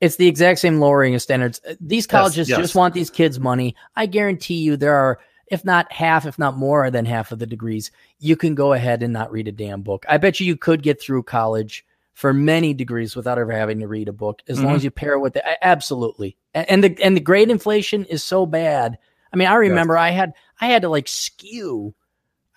it's 0.00 0.16
the 0.16 0.28
exact 0.28 0.60
same 0.60 0.78
lowering 0.78 1.14
of 1.14 1.22
standards. 1.22 1.60
Uh, 1.68 1.74
these 1.80 2.06
colleges 2.06 2.48
yes. 2.48 2.58
just 2.58 2.74
want 2.74 2.94
these 2.94 3.10
kids 3.10 3.40
money. 3.40 3.74
I 3.96 4.06
guarantee 4.06 4.54
you 4.58 4.76
there 4.76 4.94
are 4.94 5.18
if 5.50 5.64
not 5.64 5.90
half 5.92 6.26
if 6.26 6.38
not 6.38 6.56
more 6.56 6.90
than 6.90 7.04
half 7.04 7.32
of 7.32 7.38
the 7.38 7.46
degrees 7.46 7.90
you 8.18 8.36
can 8.36 8.54
go 8.54 8.72
ahead 8.74 9.02
and 9.02 9.12
not 9.12 9.32
read 9.32 9.48
a 9.48 9.52
damn 9.52 9.82
book. 9.82 10.04
I 10.08 10.18
bet 10.18 10.40
you 10.40 10.46
you 10.46 10.56
could 10.56 10.82
get 10.82 11.00
through 11.00 11.22
college 11.24 11.84
for 12.14 12.32
many 12.32 12.74
degrees 12.74 13.14
without 13.14 13.38
ever 13.38 13.52
having 13.52 13.78
to 13.80 13.86
read 13.86 14.08
a 14.08 14.12
book 14.12 14.42
as 14.48 14.60
long 14.60 14.72
Mhm. 14.72 14.76
as 14.76 14.84
you 14.84 14.90
pair 14.90 15.12
it 15.12 15.20
with 15.20 15.36
it 15.36 15.44
absolutely. 15.62 16.36
And 16.54 16.82
the 16.82 16.96
and 17.02 17.16
the 17.16 17.20
grade 17.20 17.50
inflation 17.50 18.04
is 18.06 18.22
so 18.24 18.44
bad. 18.46 18.98
I 19.32 19.36
mean 19.36 19.48
i 19.48 19.54
remember 19.54 19.96
i 19.96 20.10
had 20.10 20.32
i 20.60 20.66
had 20.66 20.82
to 20.82 20.88
like 20.88 21.08
skew. 21.08 21.94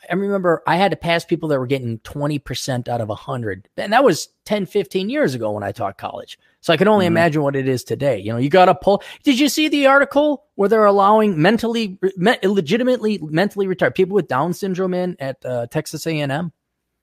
I 0.10 0.16
remember 0.16 0.64
i 0.66 0.78
had 0.78 0.92
to 0.92 0.98
pass 0.98 1.24
people 1.26 1.50
that 1.50 1.60
were 1.60 1.68
getting 1.68 2.00
20% 2.00 2.88
out 2.90 3.02
of 3.02 3.10
100 3.10 3.70
and 3.78 3.94
that 3.94 4.04
was 4.04 4.30
10 4.46 4.66
15 4.66 5.10
years 5.10 5.36
ago 5.36 5.52
when 5.52 5.64
i 5.64 5.72
taught 5.72 5.98
college 5.98 6.40
so 6.62 6.72
i 6.74 6.78
can 6.78 6.88
only 6.88 7.06
Mhm. 7.06 7.08
imagine 7.08 7.42
what 7.42 7.56
it 7.56 7.68
is 7.68 7.84
today 7.84 8.18
you 8.20 8.32
know 8.32 8.38
you 8.38 8.50
got 8.50 8.66
to 8.66 8.76
pull 8.76 9.04
did 9.24 9.40
you 9.40 9.50
see 9.50 9.68
the 9.68 9.88
article 9.88 10.46
where 10.56 10.70
they're 10.70 10.86
allowing 10.86 11.42
mentally 11.42 12.00
me, 12.18 12.36
illegitimately 12.42 13.20
mentally 13.22 13.68
retired 13.68 13.96
people 13.96 14.16
with 14.16 14.28
down 14.28 14.54
syndrome 14.54 14.94
in 14.94 15.16
at 15.20 15.44
uh, 15.46 15.68
texas 15.68 16.06
a&m 16.08 16.52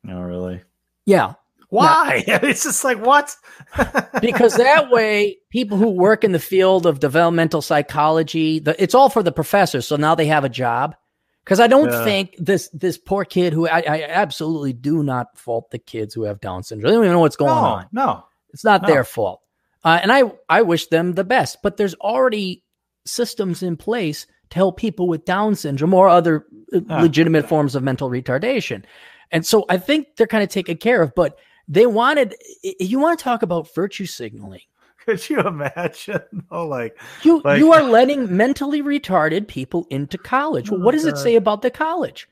No, 0.04 0.20
really. 0.22 0.62
Yeah, 1.06 1.34
Why? 1.70 2.22
it's 2.26 2.62
just 2.64 2.84
like 2.84 2.98
what? 3.04 3.34
because 4.20 4.56
that 4.56 4.90
way 4.90 5.36
people 5.50 5.76
who 5.78 5.88
work 5.90 6.22
in 6.24 6.32
the 6.32 6.38
field 6.38 6.86
of 6.86 7.00
developmental 7.00 7.62
psychology 7.62 8.58
the, 8.58 8.80
it's 8.82 8.94
all 8.94 9.08
for 9.10 9.22
the 9.22 9.32
professors 9.32 9.86
so 9.86 9.96
now 9.96 10.14
they 10.14 10.26
have 10.26 10.44
a 10.44 10.48
job 10.48 10.94
because 11.44 11.60
i 11.60 11.66
don't 11.66 11.90
Yeah. 11.90 12.04
think 12.04 12.34
this 12.38 12.68
this 12.72 12.98
poor 12.98 13.24
kid 13.24 13.52
who 13.52 13.66
I, 13.66 13.80
I 13.80 14.02
absolutely 14.08 14.72
do 14.74 15.02
not 15.02 15.36
fault 15.38 15.70
the 15.70 15.78
kids 15.78 16.14
who 16.14 16.22
have 16.24 16.40
down 16.40 16.62
syndrome 16.62 16.90
they 16.90 16.94
don't 16.96 17.04
even 17.04 17.14
know 17.14 17.20
what's 17.20 17.36
going 17.36 17.54
no, 17.54 17.68
on 17.76 17.86
no. 17.92 18.24
it's 18.52 18.64
not 18.64 18.82
No. 18.82 18.88
their 18.88 19.04
fault 19.04 19.40
uh, 19.84 19.98
and 20.02 20.10
i 20.12 20.22
i 20.48 20.62
wish 20.62 20.86
them 20.88 21.12
the 21.14 21.24
best 21.24 21.58
but 21.62 21.76
there's 21.76 21.94
already 21.96 22.62
systems 23.06 23.62
in 23.62 23.76
place 23.76 24.26
to 24.50 24.56
help 24.56 24.76
people 24.78 25.06
with 25.08 25.24
down 25.24 25.54
syndrome 25.54 25.94
or 25.94 26.08
other 26.08 26.46
uh, 26.74 26.80
Yeah. 26.88 27.02
legitimate 27.02 27.48
forms 27.48 27.74
of 27.74 27.82
mental 27.82 28.10
retardation 28.10 28.84
and 29.30 29.44
so 29.46 29.64
i 29.68 29.76
think 29.78 30.16
they're 30.16 30.26
kind 30.26 30.42
of 30.44 30.48
taken 30.50 30.76
care 30.76 31.02
of 31.02 31.14
but 31.14 31.38
they 31.68 31.86
wanted 31.86 32.34
you 32.80 32.98
want 32.98 33.18
to 33.18 33.22
talk 33.22 33.42
about 33.42 33.72
virtue 33.74 34.06
signaling 34.06 34.60
Could 35.08 35.30
you 35.30 35.40
imagine? 35.40 36.20
Oh, 36.50 36.66
like 36.66 36.98
You 37.22 37.40
Like- 37.42 37.58
you 37.58 37.72
are 37.72 37.82
letting 37.98 38.36
mentally 38.36 38.82
retarded 38.82 39.48
people 39.48 39.86
into 39.88 40.18
college. 40.18 40.70
Well, 40.70 40.80
Oh, 40.80 40.84
what 40.84 40.92
does 40.92 41.06
it 41.06 41.16
say 41.16 41.34
about 41.36 41.62
the 41.62 41.70
college? 41.70 42.28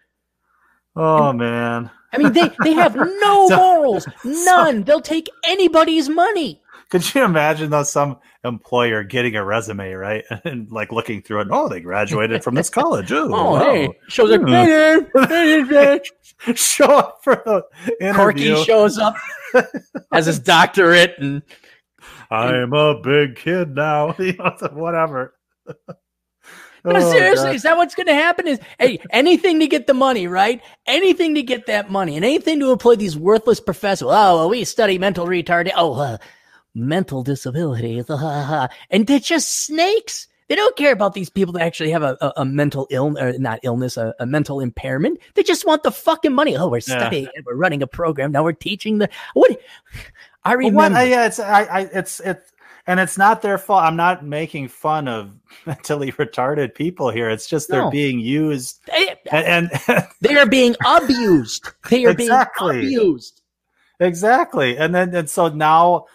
oh 0.94 1.32
man. 1.32 1.90
I 2.12 2.18
mean, 2.18 2.32
they 2.32 2.50
they 2.64 2.72
have 2.72 2.94
no 2.96 3.48
morals, 3.48 4.06
none. 4.24 4.84
They'll 4.84 5.00
take 5.00 5.28
anybody's 5.44 6.08
money. 6.08 6.60
Could 6.90 7.14
you 7.14 7.24
imagine 7.24 7.70
though 7.70 7.82
some 7.82 8.18
employer 8.44 9.02
getting 9.02 9.34
a 9.34 9.44
resume, 9.44 9.92
right? 9.94 10.24
And 10.44 10.70
like 10.70 10.92
looking 10.92 11.20
through 11.22 11.40
it, 11.42 11.48
oh, 11.50 11.68
they 11.68 11.80
graduated 11.80 12.44
from 12.44 12.54
this 12.54 12.70
college. 12.70 13.10
Ooh, 13.10 13.34
Oh, 13.34 13.52
wow. 13.54 13.58
hey, 13.72 13.88
shows 14.08 14.30
up. 14.32 14.42
Hmm. 14.42 15.96
Show 16.54 16.84
up 16.86 17.18
for 17.24 17.36
the 17.44 17.64
interview. 18.00 18.14
Corky 18.54 18.64
shows 18.64 18.98
up, 18.98 19.14
has 20.12 20.26
his 20.26 20.38
doctorate, 20.38 21.14
and 21.18 21.42
I'm 22.30 22.72
a 22.74 23.00
big 23.00 23.36
kid 23.36 23.74
now. 23.74 24.14
You 24.18 24.34
know, 24.34 24.52
Whatever. 24.74 25.34
no, 25.66 25.74
Oh, 26.84 27.10
seriously, 27.10 27.46
God. 27.46 27.54
is 27.56 27.62
that 27.62 27.76
what's 27.78 27.94
going 27.94 28.06
to 28.06 28.14
happen? 28.14 28.46
Is 28.46 28.60
hey, 28.78 28.98
anything 29.10 29.58
to 29.60 29.66
get 29.66 29.86
the 29.86 29.94
money, 29.94 30.26
right? 30.28 30.60
Anything 30.86 31.34
to 31.36 31.42
get 31.42 31.66
that 31.66 31.90
money, 31.90 32.16
and 32.16 32.24
anything 32.24 32.60
to 32.60 32.70
employ 32.70 32.94
these 32.96 33.16
worthless 33.16 33.58
professors. 33.60 34.06
Oh, 34.08 34.36
well, 34.36 34.48
we 34.50 34.62
study 34.64 34.98
mental 34.98 35.26
retardation. 35.26 35.72
Oh, 35.76 35.94
uh, 35.94 36.18
mental 36.76 37.22
disabilities, 37.24 38.04
and 38.08 39.06
they're 39.06 39.18
just 39.18 39.64
snakes. 39.64 40.28
They 40.48 40.54
don't 40.54 40.76
care 40.76 40.92
about 40.92 41.14
these 41.14 41.28
people 41.28 41.52
that 41.54 41.62
actually 41.62 41.90
have 41.90 42.04
a, 42.04 42.16
a, 42.20 42.32
a 42.36 42.44
mental 42.44 42.86
ill, 42.90 43.18
or 43.18 43.32
not 43.38 43.58
illness, 43.64 43.96
a, 43.96 44.14
a 44.20 44.26
mental 44.26 44.60
impairment. 44.60 45.18
They 45.34 45.42
just 45.42 45.66
want 45.66 45.82
the 45.82 45.90
fucking 45.90 46.32
money. 46.34 46.56
Oh, 46.56 46.68
we're 46.68 46.76
Yeah. 46.76 46.98
studying, 47.00 47.28
and 47.34 47.44
we're 47.44 47.56
running 47.56 47.82
a 47.82 47.86
program. 47.88 48.30
Now 48.30 48.44
we're 48.44 48.52
teaching 48.52 48.98
the 48.98 49.08
what? 49.34 49.50
I 50.44 50.50
Well, 50.50 50.58
remember. 50.58 50.98
what, 51.00 51.08
yeah, 51.08 51.26
it's 51.26 51.40
I, 51.40 51.62
I, 51.64 51.80
it's 51.92 52.20
it's 52.20 52.52
and 52.86 53.00
it's 53.00 53.18
not 53.18 53.42
their 53.42 53.58
fault. 53.58 53.82
I'm 53.82 53.96
not 53.96 54.24
making 54.24 54.68
fun 54.68 55.08
of 55.08 55.34
mentally 55.66 56.12
retarded 56.12 56.76
people 56.76 57.10
here. 57.10 57.28
It's 57.28 57.48
just 57.48 57.68
they're 57.68 57.90
being 57.90 58.20
used, 58.20 58.78
they, 58.86 59.16
and, 59.32 59.68
and 59.88 60.04
they 60.20 60.36
are 60.36 60.46
being 60.46 60.76
abused. 60.86 61.68
They 61.90 62.04
are 62.04 62.10
Exactly. 62.10 62.82
being 62.82 62.98
abused. 62.98 63.42
exactly, 63.98 64.76
and 64.78 64.94
then 64.94 65.12
and 65.14 65.28
so 65.28 65.48
now, 65.48 66.06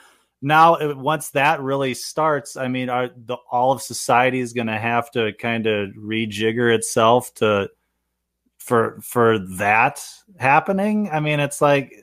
now 0.42 0.94
once 0.96 1.30
that 1.32 1.62
really 1.62 1.94
starts, 1.94 2.58
I 2.58 2.68
mean, 2.68 2.90
are 2.90 3.10
the 3.16 3.38
all 3.52 3.72
of 3.72 3.82
society 3.82 4.40
is 4.40 4.54
going 4.54 4.68
to 4.68 4.78
have 4.78 5.12
to 5.12 5.34
kind 5.34 5.68
of 5.68 5.90
rejigger 5.92 6.74
itself 6.74 7.34
to 7.36 7.70
for 8.58 9.00
for 9.02 9.40
that 9.58 10.04
happening? 10.40 11.10
I 11.12 11.20
mean, 11.20 11.40
it's 11.40 11.62
like, 11.62 11.94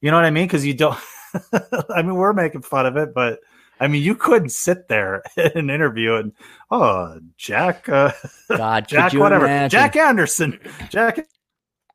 you 0.00 0.10
know 0.10 0.16
what 0.16 0.24
I 0.24 0.30
mean? 0.30 0.46
Because 0.46 0.64
you 0.64 0.74
don't. 0.74 0.98
I 1.90 2.02
mean, 2.02 2.14
we're 2.14 2.32
making 2.32 2.62
fun 2.62 2.86
of 2.86 2.96
it, 2.96 3.12
but 3.14 3.40
I 3.78 3.88
mean, 3.88 4.02
you 4.02 4.14
couldn't 4.14 4.50
sit 4.50 4.88
there 4.88 5.22
in 5.36 5.52
an 5.54 5.70
interview 5.70 6.14
and 6.14 6.32
oh, 6.70 7.20
Jack, 7.36 7.88
uh, 7.88 8.12
God, 8.48 8.88
Jack, 8.88 9.12
whatever, 9.12 9.44
imagine? 9.44 9.78
Jack 9.78 9.96
Anderson, 9.96 10.58
Jack 10.88 11.26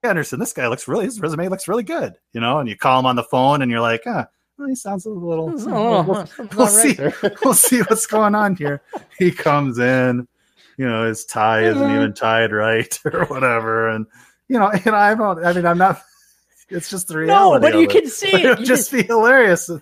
Anderson. 0.04 0.40
This 0.40 0.54
guy 0.54 0.68
looks 0.68 0.88
really. 0.88 1.06
His 1.06 1.20
resume 1.20 1.48
looks 1.48 1.68
really 1.68 1.84
good, 1.84 2.14
you 2.34 2.42
know. 2.42 2.60
And 2.60 2.70
you 2.70 2.78
call 2.78 3.00
him 3.00 3.06
on 3.06 3.16
the 3.16 3.24
phone, 3.24 3.62
and 3.62 3.72
you're 3.72 3.82
like, 3.82 4.02
huh, 4.06 4.28
well, 4.62 4.70
he 4.70 4.76
sounds 4.76 5.06
a 5.06 5.10
little. 5.10 5.54
Oh, 5.68 6.04
we'll, 6.04 6.04
we'll- 6.04 6.28
we'll 6.38 6.48
not 6.48 6.58
right 6.60 7.14
see. 7.14 7.28
we'll 7.44 7.54
see 7.54 7.80
what's 7.82 8.06
going 8.06 8.36
on 8.36 8.56
here. 8.56 8.82
He 9.18 9.32
comes 9.32 9.80
in, 9.80 10.28
you 10.78 10.88
know, 10.88 11.06
his 11.08 11.26
tie 11.26 11.64
isn't 11.66 11.82
Mhm. 11.82 11.96
even 11.96 12.14
tied 12.14 12.52
right 12.52 12.98
or 13.06 13.26
whatever, 13.26 13.90
and 13.90 14.06
you 14.48 14.60
know, 14.60 14.70
and 14.70 14.96
I 14.96 15.16
don't. 15.16 15.44
I 15.46 15.54
mean, 15.54 15.66
I'm 15.66 15.78
not. 15.78 16.02
It's 16.74 16.90
just 16.90 17.10
the 17.10 17.18
reality. 17.18 17.34
No, 17.36 17.60
but 17.60 17.78
you 17.78 17.82
it. 17.84 17.90
can 17.90 18.08
see 18.08 18.30
It 18.34 18.46
it. 18.46 18.58
would 18.60 18.66
just 18.66 18.94
be 18.94 19.04
hilarious. 19.04 19.68
And 19.68 19.82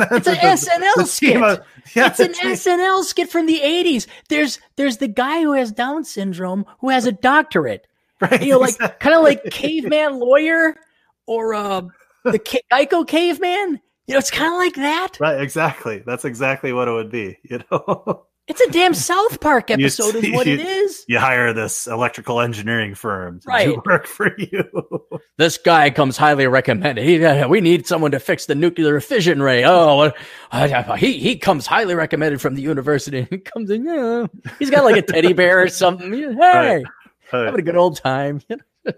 that's 0.00 0.24
It's 0.24 0.28
an 0.28 0.34
the- 0.34 0.86
SNL 0.86 0.94
the 0.94 1.04
skit. 1.06 1.42
of- 1.42 1.60
yeah, 1.96 2.06
it's 2.06 2.20
an 2.20 2.32
team- 2.32 2.52
SNL 2.52 3.02
skit 3.02 3.28
from 3.28 3.46
the 3.46 3.58
80s. 3.58 4.06
There's 4.28 4.60
there's 4.76 4.98
the 4.98 5.08
guy 5.08 5.40
who 5.42 5.54
has 5.54 5.72
Down 5.72 6.04
syndrome 6.04 6.64
who 6.78 6.90
has 6.90 7.06
a 7.06 7.10
doctorate. 7.12 7.88
right, 8.20 8.40
You 8.40 8.50
know, 8.52 8.58
like 8.60 8.78
kind 9.00 9.16
of 9.16 9.24
like 9.24 9.42
caveman 9.50 10.20
lawyer 10.20 10.76
or 11.26 11.54
uh, 11.54 11.80
the 12.22 12.38
Geico 12.38 13.04
caveman. 13.04 13.80
You 14.06 14.14
know, 14.14 14.18
it's 14.18 14.30
kind 14.30 14.52
of 14.52 14.58
like 14.58 14.74
that. 14.74 15.18
right, 15.20 15.40
exactly. 15.40 16.02
That's 16.04 16.24
exactly 16.24 16.72
what 16.72 16.88
it 16.88 16.92
would 16.92 17.10
be. 17.10 17.38
You 17.44 17.60
know, 17.70 18.24
It's 18.48 18.60
a 18.60 18.70
damn 18.70 18.94
South 18.94 19.40
Park 19.40 19.70
You 19.70 19.74
episode, 19.74 20.16
is 20.16 20.32
what 20.32 20.46
it 20.48 20.58
see- 20.60 20.66
is. 20.66 21.04
you 21.06 21.18
hire 21.20 21.52
this 21.52 21.86
electrical 21.86 22.40
engineering 22.40 22.94
firm 22.96 23.38
to 23.40 23.48
Right. 23.48 23.66
do 23.68 23.80
work 23.86 24.06
for 24.06 24.34
you. 24.38 24.64
This 25.38 25.56
guy 25.56 25.90
comes 25.90 26.16
highly 26.16 26.46
recommended. 26.46 27.04
He, 27.04 27.24
uh, 27.24 27.48
we 27.48 27.60
need 27.62 27.86
someone 27.86 28.10
to 28.12 28.20
fix 28.20 28.46
the 28.46 28.54
nuclear 28.54 29.00
fission 29.00 29.42
ray. 29.42 29.64
Oh, 29.64 30.12
uh, 30.52 30.94
he 30.96 31.18
he 31.18 31.36
comes 31.36 31.66
highly 31.66 31.94
recommended 31.94 32.40
from 32.40 32.54
the 32.54 32.62
university. 32.62 33.26
He 33.30 33.38
comes 33.38 33.70
in, 33.70 33.84
yeah. 33.84 34.26
He's 34.58 34.70
got 34.70 34.84
like 34.84 34.96
a 34.96 35.02
teddy 35.02 35.32
bear 35.32 35.62
or 35.62 35.68
something. 35.68 36.12
Hey, 36.12 36.26
Right. 36.34 36.84
having 37.30 37.60
a 37.60 37.62
good 37.62 37.76
old 37.76 37.96
time. 37.96 38.40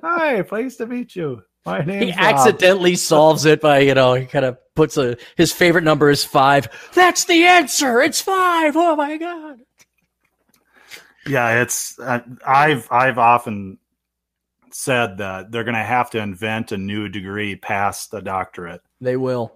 Hi, 0.03 0.43
pleased 0.43 0.79
to 0.79 0.87
meet 0.87 1.15
you. 1.15 1.43
My 1.67 1.81
name. 1.85 2.03
He 2.09 2.13
accidentally 2.13 2.95
solves 2.97 3.45
it 3.47 3.61
by, 3.61 3.79
you 3.81 3.95
know, 3.95 4.15
he 4.15 4.27
kind 4.27 4.45
of 4.45 4.59
puts 4.75 4.97
a 4.97 5.17
his 5.37 5.53
favorite 5.53 5.85
number 5.85 6.11
is 6.11 6.25
five. 6.25 6.69
That's 6.95 7.25
the 7.25 7.45
answer. 7.45 8.01
It's 8.03 8.21
five. 8.21 8.77
Oh 8.77 8.97
my 8.97 9.17
god. 9.17 9.61
Yeah, 11.27 11.63
it's. 11.63 11.99
Uh, 11.99 12.21
I've 12.47 12.87
I've 12.91 13.17
often 13.19 13.79
said 14.73 15.19
that 15.19 15.51
they're 15.51 15.65
going 15.65 15.75
to 15.77 15.83
have 15.83 16.11
to 16.11 16.19
invent 16.19 16.73
a 16.73 16.77
new 16.77 17.09
degree 17.09 17.57
past 17.57 18.11
the 18.11 18.21
doctorate. 18.21 18.83
They 19.01 19.17
will. 19.17 19.55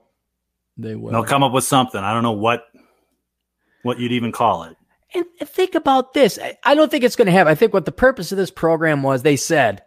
They 0.78 0.94
will. 0.94 1.11
They'll 1.12 1.24
come 1.24 1.42
up 1.42 1.52
with 1.52 1.64
something. 1.64 2.00
I 2.00 2.14
don't 2.14 2.22
know 2.22 2.32
what 2.32 2.64
what 3.82 3.98
you'd 3.98 4.12
even 4.12 4.32
call 4.32 4.62
it. 4.64 4.76
And 5.14 5.26
and 5.40 5.48
think 5.48 5.74
about 5.74 6.14
this. 6.14 6.38
I- 6.42 6.56
I 6.64 6.74
don't 6.74 6.90
think 6.90 7.04
it's 7.04 7.16
going 7.16 7.26
to 7.26 7.32
happen. 7.32 7.50
I 7.50 7.54
think 7.54 7.74
what 7.74 7.84
the 7.84 7.92
purpose 7.92 8.32
of 8.32 8.38
this 8.38 8.50
program 8.50 9.02
was, 9.02 9.22
they 9.22 9.36
said, 9.36 9.82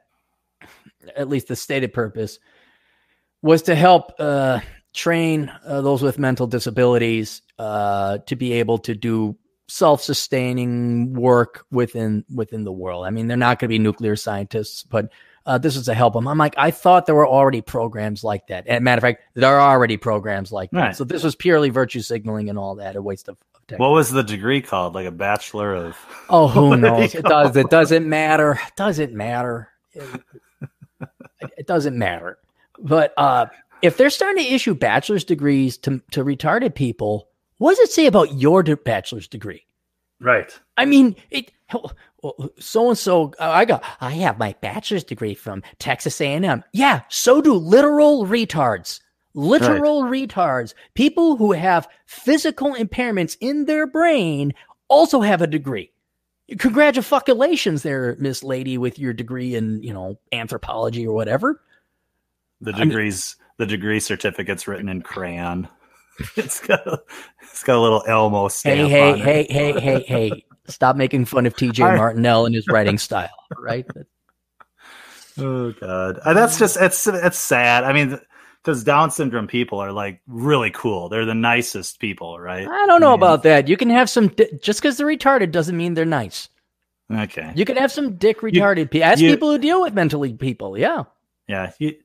at 1.15 1.29
least 1.29 1.47
the 1.47 1.55
stated 1.55 1.93
purpose, 1.93 2.39
was 3.41 3.63
to 3.63 3.75
help 3.75 4.13
uh, 4.19 4.59
train 4.93 5.51
uh, 5.65 5.81
those 5.81 6.01
with 6.01 6.19
mental 6.19 6.47
disabilities 6.47 7.41
uh, 7.57 8.19
to 8.19 8.35
be 8.35 8.53
able 8.53 8.77
to 8.79 8.95
do 8.95 9.37
self-sustaining 9.67 11.13
work 11.13 11.65
within 11.71 12.25
within 12.33 12.63
the 12.63 12.71
world. 12.71 13.05
I 13.05 13.09
mean, 13.09 13.27
they're 13.27 13.37
not 13.37 13.59
going 13.59 13.69
to 13.69 13.73
be 13.73 13.79
nuclear 13.79 14.15
scientists, 14.15 14.83
but 14.83 15.11
uh, 15.45 15.57
this 15.57 15.75
is 15.75 15.85
to 15.85 15.93
help 15.93 16.13
them. 16.13 16.27
I'm 16.27 16.37
like, 16.37 16.55
I 16.57 16.71
thought 16.71 17.05
there 17.05 17.15
were 17.15 17.27
already 17.27 17.61
programs 17.61 18.23
like 18.23 18.47
that. 18.47 18.65
And 18.67 18.83
matter 18.83 18.99
of 18.99 19.01
fact, 19.01 19.23
there 19.33 19.49
are 19.49 19.73
already 19.73 19.97
programs 19.97 20.51
like 20.51 20.71
that. 20.71 20.95
So 20.95 21.03
this 21.03 21.23
was 21.23 21.35
purely 21.35 21.69
virtue 21.69 22.01
signaling 22.01 22.49
and 22.49 22.59
all 22.59 22.75
that, 22.75 22.95
a 22.95 23.01
waste 23.01 23.27
of, 23.27 23.37
of 23.55 23.67
time. 23.67 23.79
What 23.79 23.91
was 23.91 24.11
the 24.11 24.23
degree 24.23 24.61
called? 24.61 24.93
Like 24.93 25.07
a 25.07 25.11
bachelor 25.11 25.73
of. 25.73 25.97
Oh, 26.29 26.47
who 26.47 26.75
knows? 26.77 27.15
It 27.15 27.23
does. 27.23 27.55
It 27.55 27.69
doesn't 27.69 28.07
matter. 28.07 28.59
It 28.67 28.75
doesn't 28.75 29.13
matter. 29.13 29.69
It, 29.93 30.03
it 31.57 31.67
doesn't 31.67 31.97
matter. 31.97 32.37
But 32.79 33.13
uh, 33.17 33.47
if 33.81 33.97
they're 33.97 34.09
starting 34.09 34.43
to 34.43 34.53
issue 34.53 34.73
bachelor's 34.73 35.23
degrees 35.23 35.77
to 35.79 36.01
to 36.11 36.23
retarded 36.23 36.75
people, 36.75 37.27
what 37.57 37.71
does 37.71 37.79
it 37.79 37.91
say 37.91 38.05
about 38.05 38.33
your 38.33 38.63
de- 38.63 38.77
bachelor's 38.77 39.27
degree? 39.27 39.65
Right. 40.19 40.57
I 40.77 40.85
mean, 40.85 41.15
it. 41.29 41.51
So 42.59 42.89
and 42.89 42.97
so, 42.97 43.33
I 43.39 43.65
got. 43.65 43.83
I 43.99 44.11
have 44.11 44.37
my 44.37 44.55
bachelor's 44.61 45.03
degree 45.03 45.33
from 45.33 45.63
Texas 45.79 46.21
A&M. 46.21 46.63
Yeah, 46.73 47.01
so 47.09 47.41
do 47.41 47.53
literal 47.53 48.27
retards. 48.27 48.99
Literal 49.33 50.03
retards. 50.03 50.73
People 50.93 51.37
who 51.37 51.53
have 51.53 51.87
physical 52.05 52.75
impairments 52.75 53.37
in 53.39 53.65
their 53.65 53.87
brain 53.87 54.53
also 54.89 55.21
have 55.21 55.41
a 55.41 55.47
degree. 55.47 55.91
Congratulations, 56.59 57.83
there, 57.83 58.15
Miss 58.19 58.43
Lady, 58.43 58.77
with 58.77 58.99
your 58.99 59.13
degree 59.13 59.55
in 59.55 59.81
you 59.83 59.93
know 59.93 60.19
anthropology 60.31 61.05
or 61.07 61.13
whatever. 61.13 61.61
The 62.61 62.73
degrees, 62.73 63.35
the 63.57 63.65
degree 63.65 63.99
certificate's 63.99 64.67
written 64.67 64.89
in 64.89 65.01
crayon. 65.01 65.67
It's 66.35 66.59
got, 66.59 66.85
a, 66.85 67.01
it's 67.41 67.63
got 67.63 67.77
a 67.77 67.81
little 67.81 68.03
Elmo 68.05 68.47
stamp. 68.49 68.91
hey, 68.91 69.11
on 69.13 69.19
it. 69.19 69.23
hey, 69.23 69.47
hey, 69.49 69.79
hey, 69.79 69.99
hey! 70.03 70.45
Stop 70.67 70.95
making 70.95 71.25
fun 71.25 71.47
of 71.47 71.55
T.J. 71.55 71.81
Martinell 71.95 72.45
and 72.45 72.53
his 72.53 72.67
writing 72.67 72.97
style. 72.99 73.29
Right? 73.57 73.87
Oh 75.39 75.71
god, 75.71 76.19
Uh, 76.19 76.33
that's 76.33 76.59
just 76.59 76.75
it's 76.77 77.07
it's 77.07 77.39
sad. 77.39 77.85
I 77.85 77.93
mean, 77.93 78.19
because 78.63 78.83
Down 78.83 79.09
syndrome 79.11 79.47
people 79.47 79.79
are 79.79 79.91
like 79.91 80.21
really 80.27 80.71
cool. 80.71 81.09
They're 81.09 81.25
the 81.25 81.33
nicest 81.33 81.99
people, 81.99 82.39
right? 82.39 82.67
I 82.67 82.85
don't 82.85 83.01
know 83.01 83.09
mean- 83.11 83.19
about 83.19 83.43
that. 83.43 83.67
You 83.67 83.77
can 83.77 83.89
have 83.89 84.09
some 84.09 84.27
di- 84.29 84.49
just 84.61 84.81
because 84.81 84.97
they're 84.97 85.07
retarded 85.07 85.51
doesn't 85.51 85.75
mean 85.75 85.93
they're 85.93 86.05
nice. 86.05 86.49
Okay, 87.11 87.51
You 87.55 87.65
can 87.65 87.75
have 87.75 87.91
some 87.91 88.15
dick 88.15 88.39
retarded 88.39 88.89
people. 88.89 89.03
Ask 89.03 89.21
you- 89.21 89.31
people 89.31 89.51
who 89.51 89.57
deal 89.57 89.81
with 89.81 89.93
mentally 89.93 90.33
people. 90.33 90.77
Yeah, 90.77 91.03
yeah, 91.47 91.71
you, 91.77 91.95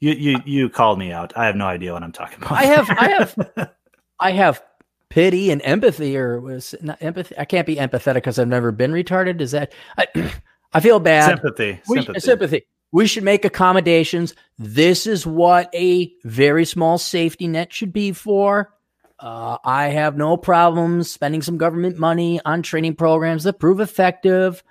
you 0.00 0.12
you 0.12 0.38
you 0.44 0.68
called 0.68 0.98
me 0.98 1.12
out. 1.12 1.32
I 1.36 1.46
have 1.46 1.56
no 1.56 1.66
idea 1.66 1.94
what 1.94 2.02
I'm 2.02 2.12
talking 2.12 2.38
about. 2.38 2.52
I 2.52 2.64
have. 2.64 2.90
I 2.90 3.08
have. 3.08 3.70
I 4.20 4.30
have 4.32 4.62
pity 5.08 5.50
and 5.50 5.62
empathy, 5.64 6.16
or 6.16 6.40
was 6.40 6.74
not 6.82 7.00
empathy? 7.02 7.34
I 7.38 7.44
can't 7.46 7.66
be 7.66 7.76
empathetic 7.76 8.14
because 8.16 8.38
I've 8.38 8.48
never 8.48 8.70
been 8.72 8.92
retarded. 8.92 9.40
Is 9.40 9.52
that? 9.52 9.72
I, 9.96 10.06
I 10.74 10.80
feel 10.80 11.00
bad. 11.00 11.28
sympathy. 11.38 11.80
We, 11.88 11.98
sympathy. 11.98 12.20
sympathy. 12.20 12.66
We 12.96 13.06
should 13.06 13.24
make 13.24 13.44
accommodations. 13.44 14.34
This 14.58 15.06
is 15.06 15.26
what 15.26 15.68
a 15.74 16.10
very 16.24 16.64
small 16.64 16.96
safety 16.96 17.46
net 17.46 17.70
should 17.70 17.92
be 17.92 18.12
for. 18.12 18.72
Uh, 19.20 19.58
I 19.62 19.88
have 19.88 20.16
no 20.16 20.38
problems 20.38 21.10
spending 21.10 21.42
some 21.42 21.58
government 21.58 21.98
money 21.98 22.40
on 22.46 22.62
training 22.62 22.94
programs 22.96 23.44
that 23.44 23.58
prove 23.58 23.80
effective. 23.80 24.64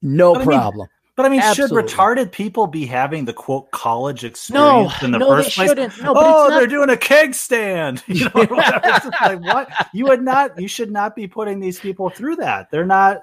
No 0.00 0.34
But 0.34 0.42
I 0.42 0.44
mean, 0.44 0.58
problem. 0.60 0.88
But 1.16 1.26
I 1.26 1.28
mean, 1.28 1.40
Absolutely. 1.40 1.88
should 1.88 1.98
retarded 1.98 2.30
people 2.30 2.68
be 2.68 2.86
having 2.86 3.24
the 3.24 3.32
quote 3.32 3.68
college 3.72 4.22
No, 4.22 4.28
experience 4.28 5.02
in 5.02 5.10
the 5.10 5.18
no, 5.18 5.28
first 5.30 5.56
place? 5.56 5.74
No, 6.00 6.12
oh, 6.14 6.46
not- 6.48 6.50
they're 6.50 6.68
doing 6.68 6.90
a 6.90 6.96
keg 6.96 7.34
stand. 7.34 8.04
You 8.06 8.26
know, 8.26 8.30
or 8.36 8.46
whatever. 8.46 8.80
It's 8.84 9.06
just 9.06 9.20
like 9.20 9.40
what? 9.40 9.88
You 9.92 10.04
would 10.04 10.22
not. 10.22 10.60
You 10.60 10.68
should 10.68 10.92
not 10.92 11.16
be 11.16 11.26
putting 11.26 11.58
these 11.58 11.80
people 11.80 12.10
through 12.10 12.36
that. 12.36 12.70
They're 12.70 12.86
not. 12.86 13.22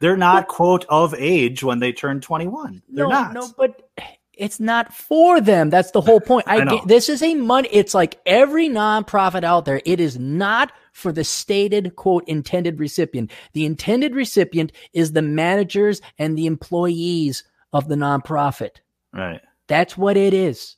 They're 0.00 0.16
not 0.16 0.48
quote 0.48 0.84
of 0.88 1.14
age 1.14 1.62
when 1.62 1.78
they 1.78 1.92
turn 1.92 2.20
twenty 2.20 2.46
one. 2.46 2.82
They're 2.88 3.08
no, 3.08 3.10
not. 3.10 3.32
no, 3.34 3.52
but 3.56 3.90
it's 4.38 4.60
not 4.60 4.94
for 4.94 5.40
them. 5.40 5.68
That's 5.68 5.90
the 5.90 6.00
whole 6.00 6.20
point. 6.20 6.44
I, 6.48 6.58
I 6.58 6.64
get, 6.64 6.86
this 6.86 7.08
is 7.08 7.22
a 7.22 7.34
money. 7.34 7.68
It's 7.72 7.94
like 7.94 8.20
every 8.24 8.68
nonprofit 8.68 9.44
out 9.44 9.64
there. 9.64 9.82
It 9.84 10.00
is 10.00 10.18
not 10.18 10.72
for 10.92 11.12
the 11.12 11.24
stated 11.24 11.96
quote 11.96 12.26
intended 12.28 12.78
recipient. 12.78 13.32
The 13.52 13.66
intended 13.66 14.14
recipient 14.14 14.72
is 14.92 15.12
the 15.12 15.22
managers 15.22 16.00
and 16.18 16.38
the 16.38 16.46
employees 16.46 17.44
of 17.72 17.88
the 17.88 17.96
nonprofit. 17.96 18.76
Right. 19.12 19.40
That's 19.66 19.96
what 19.98 20.16
it 20.16 20.32
is. 20.32 20.76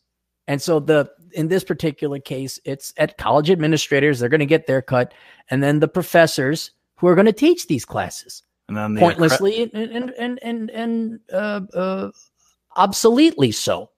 And 0.49 0.61
so 0.61 0.81
the 0.81 1.11
in 1.33 1.47
this 1.49 1.62
particular 1.62 2.18
case, 2.18 2.59
it's 2.64 2.93
at 2.97 3.18
college 3.18 3.51
administrators. 3.51 4.18
They're 4.18 4.29
going 4.29 4.41
to 4.41 4.47
get 4.47 4.66
their 4.66 4.83
cut, 4.83 5.14
and 5.49 5.62
then 5.62 5.79
the 5.79 5.87
professors 5.87 6.73
who 6.97 7.07
are 7.07 7.14
going 7.14 7.27
to 7.27 7.33
teach 7.33 7.68
these 7.68 7.85
classes 7.85 8.43
And 8.71 8.77
then 8.77 8.95
the 8.95 9.01
pointlessly 9.01 9.62
and 9.75 9.75
and 9.75 10.11
and 10.16 10.39
and, 10.43 10.71
and 10.71 11.21
uh, 11.33 11.61
uh, 11.75 12.11
obsoletely 12.77 13.51
so. 13.53 13.91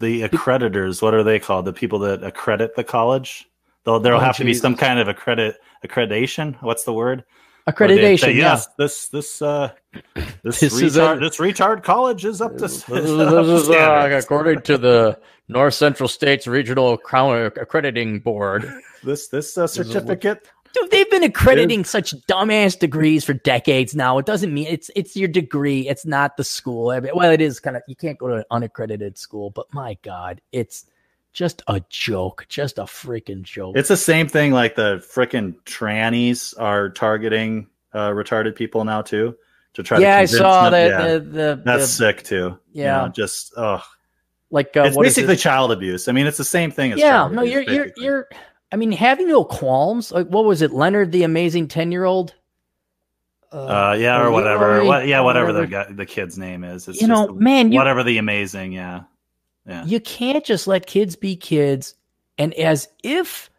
the 0.00 0.22
accreditors. 0.22 1.00
What 1.00 1.14
are 1.14 1.22
they 1.22 1.38
called? 1.38 1.64
The 1.64 1.72
people 1.72 1.98
that 2.00 2.22
accredit 2.24 2.74
the 2.74 2.82
college. 2.84 3.48
There'll 3.84 4.00
there'll 4.00 4.18
Oh, 4.20 4.24
have 4.24 4.36
to 4.38 4.44
be 4.44 4.52
some 4.52 4.74
kind 4.76 4.98
of 4.98 5.06
accredit 5.08 5.56
accreditation. 5.86 6.60
What's 6.60 6.82
the 6.84 6.92
word? 6.92 7.24
Accreditation, 7.68 8.18
say, 8.20 8.32
yeah. 8.32 8.52
yes, 8.54 8.68
this 8.78 9.08
this 9.08 9.40
uh 9.42 9.70
this, 10.42 10.60
This 10.60 10.72
is 10.72 10.96
retard 10.96 11.16
a- 11.18 11.20
this 11.20 11.38
retard 11.38 11.82
college 11.84 12.24
is 12.24 12.40
up 12.40 12.52
to, 12.56 12.62
This 12.62 12.88
is 12.88 13.68
up 13.70 14.12
uh, 14.12 14.16
according 14.16 14.62
to 14.62 14.76
the 14.78 15.18
North 15.48 15.74
Central 15.74 16.08
States 16.08 16.46
Regional 16.48 16.94
Accrediting 16.94 18.20
Board. 18.20 18.72
this 19.04 19.28
this 19.28 19.56
uh, 19.56 19.66
certificate. 19.66 20.48
Dude, 20.76 20.90
they've 20.90 21.10
been 21.10 21.22
accrediting 21.22 21.84
such 21.84 22.14
dumbass 22.26 22.78
degrees 22.78 23.24
for 23.24 23.32
decades 23.32 23.94
now. 23.94 24.18
It 24.18 24.26
doesn't 24.26 24.52
mean 24.52 24.66
it's 24.68 24.90
it's 24.94 25.16
your 25.16 25.28
degree. 25.28 25.88
It's 25.88 26.04
not 26.04 26.36
the 26.36 26.44
school. 26.44 26.90
I 26.90 27.00
mean, 27.00 27.12
well, 27.14 27.30
it 27.30 27.40
is 27.40 27.60
kind 27.60 27.76
of 27.76 27.82
you 27.86 27.96
can't 27.96 28.18
go 28.18 28.28
to 28.28 28.34
an 28.36 28.44
unaccredited 28.50 29.16
school, 29.16 29.50
but 29.50 29.72
my 29.72 29.96
God, 30.02 30.40
it's 30.52 30.86
just 31.32 31.62
a 31.66 31.82
joke, 31.88 32.46
just 32.48 32.78
a 32.78 32.84
freaking 32.84 33.42
joke. 33.42 33.76
It's 33.76 33.88
the 33.88 33.96
same 33.96 34.28
thing. 34.28 34.52
Like 34.52 34.74
the 34.74 35.04
frickin' 35.14 35.54
trannies 35.64 36.54
are 36.58 36.90
targeting 36.90 37.68
uh, 37.92 38.10
retarded 38.10 38.56
people 38.56 38.84
now 38.84 39.02
too 39.02 39.36
to 39.74 39.82
try. 39.82 39.98
To 39.98 40.02
Yeah, 40.02 40.16
to 40.16 40.22
I 40.22 40.24
saw 40.26 40.70
that. 40.70 40.88
yeah, 40.88 41.12
the, 41.14 41.20
the, 41.20 41.62
that's 41.64 41.82
the- 41.82 41.88
sick 41.88 42.22
too. 42.22 42.58
You 42.72 42.82
yeah. 42.82 43.02
know, 43.02 43.08
just 43.08 43.54
oh, 43.56 43.82
like 44.50 44.76
uh, 44.76 44.84
it's 44.84 44.96
basically 44.96 45.34
it? 45.34 45.38
child 45.38 45.72
abuse. 45.72 46.08
I 46.08 46.12
mean, 46.12 46.26
it's 46.26 46.38
the 46.38 46.44
same 46.44 46.70
thing 46.70 46.92
as 46.92 46.98
yeah. 46.98 47.28
No, 47.28 47.42
abuse, 47.42 47.52
you're 47.52 47.62
you're 47.62 47.88
you're. 47.96 48.28
I 48.72 48.76
mean, 48.76 48.92
having 48.92 49.28
no 49.28 49.44
qualms. 49.44 50.12
Like, 50.12 50.26
what 50.26 50.44
was 50.44 50.62
it, 50.62 50.72
Leonard, 50.72 51.12
the 51.12 51.22
amazing 51.22 51.68
ten 51.68 51.92
year 51.92 52.04
old? 52.04 52.34
Uh, 53.52 53.96
yeah, 53.98 54.20
or 54.20 54.30
whatever. 54.30 54.84
What, 54.84 55.06
yeah, 55.06 55.20
whatever, 55.20 55.52
the 55.52 55.66
guy, 55.66 55.90
the 55.90 56.04
kid's 56.04 56.36
name 56.36 56.64
is. 56.64 56.88
It's 56.88 57.00
You 57.00 57.06
just 57.06 57.28
know, 57.28 57.34
man, 57.34 57.72
you 57.72 57.78
whatever 57.78 58.02
the 58.02 58.18
amazing. 58.18 58.72
Yeah, 58.72 59.04
yeah. 59.66 59.84
you 59.84 60.00
can't 60.00 60.44
just 60.44 60.66
let 60.66 60.86
kids 60.86 61.16
be 61.16 61.36
kids 61.36 61.94
and 62.38 62.54
as 62.54 62.88
if 63.02 63.50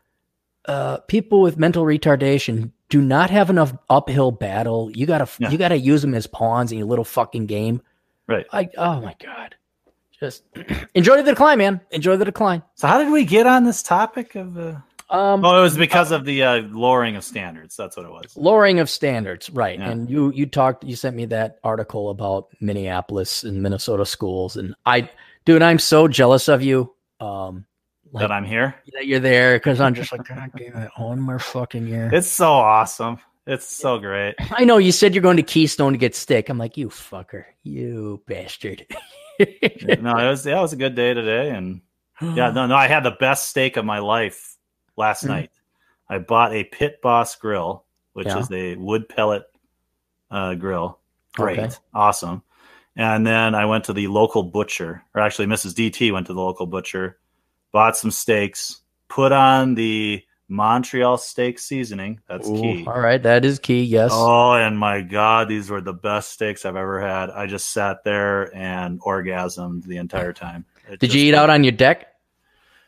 uh, 0.65 0.97
people 0.99 1.41
with 1.41 1.57
mental 1.57 1.83
retardation 1.83 2.71
do 2.89 3.01
not 3.01 3.29
have 3.29 3.49
enough 3.49 3.73
uphill 3.89 4.31
battle 4.31 4.91
you 4.91 5.05
gotta 5.05 5.27
Yeah. 5.39 5.49
you 5.49 5.57
gotta 5.57 5.77
use 5.77 6.01
them 6.01 6.13
as 6.13 6.27
pawns 6.27 6.71
in 6.71 6.77
your 6.77 6.87
little 6.87 7.05
fucking 7.05 7.45
game 7.45 7.81
Right. 8.27 8.45
I, 8.51 8.69
oh 8.77 9.01
my 9.01 9.15
god 9.23 9.55
just 10.19 10.43
enjoy 10.93 11.17
the 11.17 11.31
decline 11.31 11.57
man 11.57 11.81
enjoy 11.91 12.17
the 12.17 12.25
decline 12.25 12.63
So 12.75 12.87
how 12.87 12.97
did 12.99 13.11
we 13.11 13.25
get 13.25 13.47
on 13.47 13.63
this 13.63 13.83
topic 13.83 14.35
of? 14.35 14.57
Uh... 14.57 14.75
um 15.09 15.43
Oh, 15.45 15.59
it 15.59 15.61
was 15.61 15.77
because 15.77 16.11
of 16.11 16.25
the 16.25 16.43
uh, 16.43 16.61
lowering 16.71 17.15
of 17.15 17.23
standards. 17.23 17.75
That's 17.77 17.95
what 17.97 18.05
it 18.05 18.11
was. 18.11 18.35
lowering 18.35 18.79
of 18.79 18.89
standards 18.89 19.49
right 19.49 19.79
Yeah. 19.79 19.89
and 19.91 20.09
you 20.09 20.31
you 20.33 20.45
talked 20.45 20.83
you 20.83 20.95
sent 20.95 21.15
me 21.15 21.25
that 21.27 21.59
article 21.63 22.09
about 22.09 22.49
minneapolis 22.59 23.43
and 23.43 23.61
minnesota 23.63 24.05
schools 24.05 24.57
and 24.57 24.75
i 24.85 25.09
dude 25.45 25.61
i'm 25.61 25.79
so 25.79 26.07
jealous 26.07 26.47
of 26.49 26.61
you 26.61 26.93
um 27.21 27.65
like, 28.13 28.21
that 28.21 28.31
I'm 28.31 28.45
here. 28.45 28.75
that 28.93 29.05
you're 29.05 29.19
there 29.19 29.57
because 29.57 29.81
I'm 29.81 29.93
just 29.93 30.13
like, 30.13 30.25
God 30.27 30.51
damn 30.57 30.77
it, 30.77 30.91
one 30.95 31.19
more 31.19 31.39
fucking 31.39 31.87
year. 31.87 32.09
It's 32.13 32.27
so 32.27 32.51
awesome. 32.53 33.19
It's 33.45 33.67
so 33.67 33.99
great. 33.99 34.35
I 34.51 34.63
know 34.63 34.77
you 34.77 34.93
said 34.93 35.13
you're 35.13 35.21
going 35.21 35.35
to 35.37 35.43
Keystone 35.43 35.91
to 35.91 35.97
get 35.97 36.15
stick. 36.15 36.47
I'm 36.47 36.57
like, 36.57 36.77
you 36.77 36.87
fucker, 36.87 37.43
you 37.63 38.21
bastard. 38.25 38.85
no, 39.39 39.45
it 39.45 40.29
was 40.29 40.45
yeah, 40.45 40.57
it 40.57 40.61
was 40.61 40.71
a 40.73 40.77
good 40.77 40.95
day 40.95 41.13
today, 41.13 41.49
and 41.49 41.81
yeah, 42.21 42.51
no, 42.51 42.65
no, 42.65 42.75
I 42.75 42.87
had 42.87 43.03
the 43.03 43.11
best 43.19 43.49
steak 43.49 43.75
of 43.77 43.83
my 43.85 43.99
life 43.99 44.55
last 44.97 45.23
Mhm. 45.23 45.27
night. 45.29 45.51
I 46.09 46.17
bought 46.19 46.53
a 46.53 46.63
Pit 46.63 47.01
Boss 47.01 47.35
grill, 47.35 47.83
which 48.13 48.27
Yeah. 48.27 48.39
is 48.39 48.51
a 48.51 48.75
wood 48.75 49.07
pellet 49.09 49.43
uh, 50.31 50.55
grill. 50.55 50.99
Great, 51.35 51.59
Okay. 51.59 51.75
awesome. 51.93 52.41
And 52.95 53.25
then 53.25 53.53
I 53.55 53.65
went 53.65 53.83
to 53.85 53.93
the 53.93 54.07
local 54.07 54.43
butcher, 54.43 55.03
or 55.13 55.21
actually, 55.21 55.45
Mrs. 55.45 55.73
DT 55.75 56.11
went 56.11 56.27
to 56.27 56.33
the 56.33 56.41
local 56.41 56.65
butcher, 56.65 57.19
bought 57.71 57.95
some 57.95 58.11
steaks, 58.11 58.81
put 59.07 59.31
on 59.31 59.75
the 59.75 60.23
Montreal 60.49 61.17
steak 61.17 61.59
seasoning. 61.59 62.19
That's 62.27 62.47
Ooh, 62.49 62.59
key. 62.61 62.85
All 62.87 62.99
right, 62.99 63.21
that 63.21 63.45
is 63.45 63.59
key. 63.59 63.83
Yes. 63.83 64.11
Oh, 64.13 64.53
and 64.53 64.79
my 64.79 65.01
God, 65.01 65.47
these 65.49 65.69
were 65.69 65.81
the 65.81 65.93
best 65.93 66.31
steaks 66.31 66.65
I've 66.65 66.75
ever 66.77 66.99
had. 67.01 67.29
I 67.29 67.45
just 67.45 67.69
sat 67.71 68.03
there 68.03 68.55
and 68.55 68.99
orgasmed 69.01 69.83
the 69.85 69.97
entire 69.97 70.33
time. 70.33 70.65
It 70.89 70.99
Did 70.99 71.13
you 71.13 71.21
eat 71.21 71.31
was- 71.33 71.39
out 71.39 71.49
on 71.49 71.63
your 71.63 71.73
deck? 71.73 72.13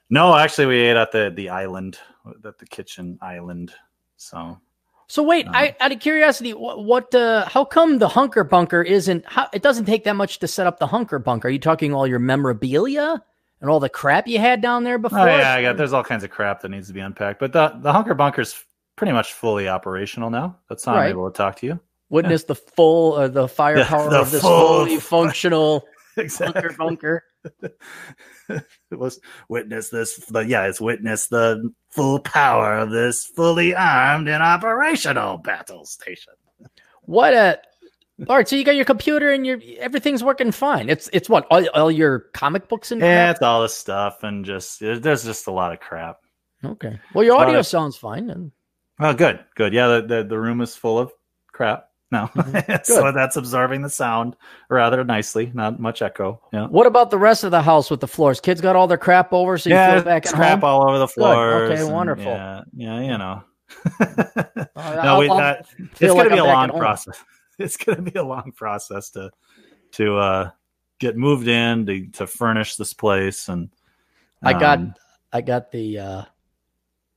No, 0.10 0.36
actually, 0.36 0.66
we 0.68 0.80
ate 0.80 0.98
at 0.98 1.12
the 1.12 1.32
the 1.36 1.50
island, 1.50 2.00
at 2.46 2.58
the 2.58 2.66
kitchen 2.66 3.18
island. 3.22 3.74
So 4.18 4.60
So 5.08 5.24
wait, 5.24 5.48
Um, 5.48 5.56
I 5.56 5.76
out 5.80 5.92
of 5.92 6.00
curiosity, 6.00 6.54
what, 6.54 6.84
what 6.84 7.14
uh, 7.16 7.46
how 7.46 7.64
come 7.66 8.00
the 8.00 8.08
hunker 8.10 8.44
bunker 8.44 8.82
isn't? 8.82 9.26
How, 9.26 9.48
it 9.54 9.62
doesn't 9.62 9.86
take 9.86 10.04
that 10.06 10.16
much 10.16 10.40
to 10.40 10.48
set 10.48 10.68
up 10.68 10.80
the 10.80 10.88
hunker 10.88 11.20
bunker. 11.20 11.48
Are 11.48 11.52
you 11.52 11.60
talking 11.60 11.94
all 11.94 12.08
your 12.08 12.20
memorabilia 12.20 13.24
and 13.62 13.70
all 13.70 13.80
the 13.80 13.90
crap 13.90 14.28
you 14.28 14.40
had 14.40 14.62
down 14.62 14.84
there 14.84 14.98
before? 14.98 15.20
oh 15.20 15.26
yeah, 15.38 15.54
I 15.54 15.62
got 15.62 15.78
there's 15.78 15.94
all 15.94 16.04
kinds 16.04 16.24
of 16.24 16.30
crap 16.32 16.62
that 16.62 16.70
needs 16.70 16.88
to 16.88 16.94
be 16.94 17.00
unpacked, 17.02 17.40
but 17.40 17.54
the 17.54 17.70
the 17.82 17.94
hunker 17.94 18.14
bunker's 18.16 18.64
pretty 18.96 19.14
much 19.14 19.34
fully 19.34 19.70
operational 19.70 20.30
now. 20.30 20.58
That's 20.68 20.84
how 20.86 20.96
Right. 20.96 21.06
I'm 21.06 21.12
able 21.12 21.30
to 21.32 21.38
talk 21.38 21.56
to 21.58 21.66
you. 21.68 21.80
Witness 22.10 22.44
the 22.46 22.56
full 22.56 23.14
uh, 23.14 23.28
the 23.28 23.48
firepower 23.48 24.10
the 24.10 24.20
of 24.20 24.32
this 24.32 24.42
full- 24.42 24.86
fully 24.86 24.98
functional 25.00 25.88
hunker 26.16 26.22
Exactly. 26.22 26.76
bunker. 26.78 27.24
it 28.50 28.64
was 28.92 29.20
witness 29.48 29.90
this 29.90 30.18
the 30.26 30.40
yeah 30.42 30.68
it's 30.68 30.82
witness 30.82 31.28
the 31.28 31.72
full 31.90 32.20
power 32.20 32.78
of 32.78 32.92
this 32.92 33.26
fully 33.26 33.74
armed 33.74 34.28
and 34.28 34.44
operational 34.44 35.38
battle 35.38 35.86
station 35.86 36.34
What 37.04 37.34
a 37.34 37.60
all 38.28 38.36
right. 38.36 38.48
So 38.48 38.58
you 38.58 38.66
got 38.66 38.76
your 38.76 38.86
computer 38.86 39.32
and 39.32 39.46
your 39.46 39.62
everything's 39.78 40.24
working 40.24 40.52
fine. 40.52 40.90
It's 40.90 41.10
it's 41.14 41.30
what 41.30 41.48
all, 41.50 41.66
all 41.70 41.90
your 41.92 42.20
comic 42.34 42.68
books 42.68 42.92
and 42.92 43.00
yeah 43.00 43.28
crap? 43.28 43.36
it's 43.36 43.44
all 43.44 43.62
this 43.62 43.76
stuff 43.76 44.24
and 44.24 44.44
just 44.44 44.82
it, 44.82 45.02
there's 45.02 45.24
just 45.24 45.48
a 45.48 45.52
lot 45.52 45.72
of 45.72 45.80
crap 45.80 46.18
Okay. 46.64 47.00
Well, 47.14 47.24
your 47.24 47.38
audio 47.40 47.60
of- 47.60 47.68
sounds 47.68 47.96
fine. 47.96 48.30
And 48.30 48.52
well 49.00 49.14
good 49.14 49.40
good 49.56 49.74
yeah 49.74 49.88
the, 49.88 50.02
the, 50.08 50.24
the 50.26 50.40
room 50.40 50.60
is 50.62 50.76
full 50.76 51.00
of 51.00 51.14
crap 51.48 51.89
no 52.12 52.28
Mhm. 52.36 52.86
so 52.86 53.12
that's 53.12 53.36
absorbing 53.38 53.82
the 53.82 53.90
sound 53.90 54.36
rather 54.70 55.04
nicely 55.04 55.52
not 55.54 55.80
much 55.80 56.02
echo 56.02 56.42
yeah 56.52 56.68
what 56.68 56.88
about 56.88 57.12
the 57.12 57.18
rest 57.18 57.44
of 57.44 57.52
the 57.52 57.62
house 57.62 57.92
with 57.92 58.00
the 58.00 58.08
floors? 58.08 58.40
Kids 58.42 58.62
got 58.62 58.76
all 58.76 58.88
their 58.88 58.98
crap 58.98 59.32
over, 59.34 59.58
so 59.58 59.70
you 59.70 59.76
yeah 59.76 59.96
feel 59.96 60.04
back 60.04 60.26
at 60.26 60.34
crap 60.34 60.60
home. 60.62 60.64
all 60.64 60.90
over 60.90 60.98
the 61.00 61.08
floors 61.08 61.70
Okay, 61.72 61.82
and 61.82 61.92
wonderful. 61.94 62.24
yeah 62.32 62.62
yeah 62.76 63.00
you 63.02 63.18
know 63.18 63.44
no, 64.00 64.66
I'll 64.76 65.38
that, 65.38 65.68
it's 66.00 66.14
like 66.14 66.30
to 66.30 66.34
be 66.36 66.40
I'm 66.40 66.46
a 66.46 66.46
long 66.46 66.70
process. 66.70 67.24
It's 67.60 67.78
going 67.78 67.98
to 68.04 68.12
be 68.12 68.18
a 68.18 68.24
long 68.24 68.52
process 68.56 69.10
to 69.12 69.32
to 69.92 70.18
uh 70.18 70.50
get 71.00 71.16
moved 71.18 71.48
in 71.48 71.86
to, 71.86 72.08
to 72.08 72.26
furnish 72.28 72.76
this 72.78 72.94
place 72.94 73.48
and 73.50 73.70
I 74.44 74.54
got 74.54 74.80
um, 74.80 74.94
I 75.32 75.42
got 75.42 75.72
the 75.72 76.00
uh 76.00 76.24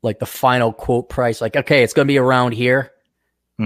like 0.03 0.18
the 0.18 0.26
final 0.26 0.72
quote 0.72 1.09
price. 1.09 1.40
Like, 1.40 1.57
okay, 1.57 1.82
it's 1.84 1.93
gonna 1.93 2.07
be 2.07 2.18
around 2.18 2.53
here 2.53 2.91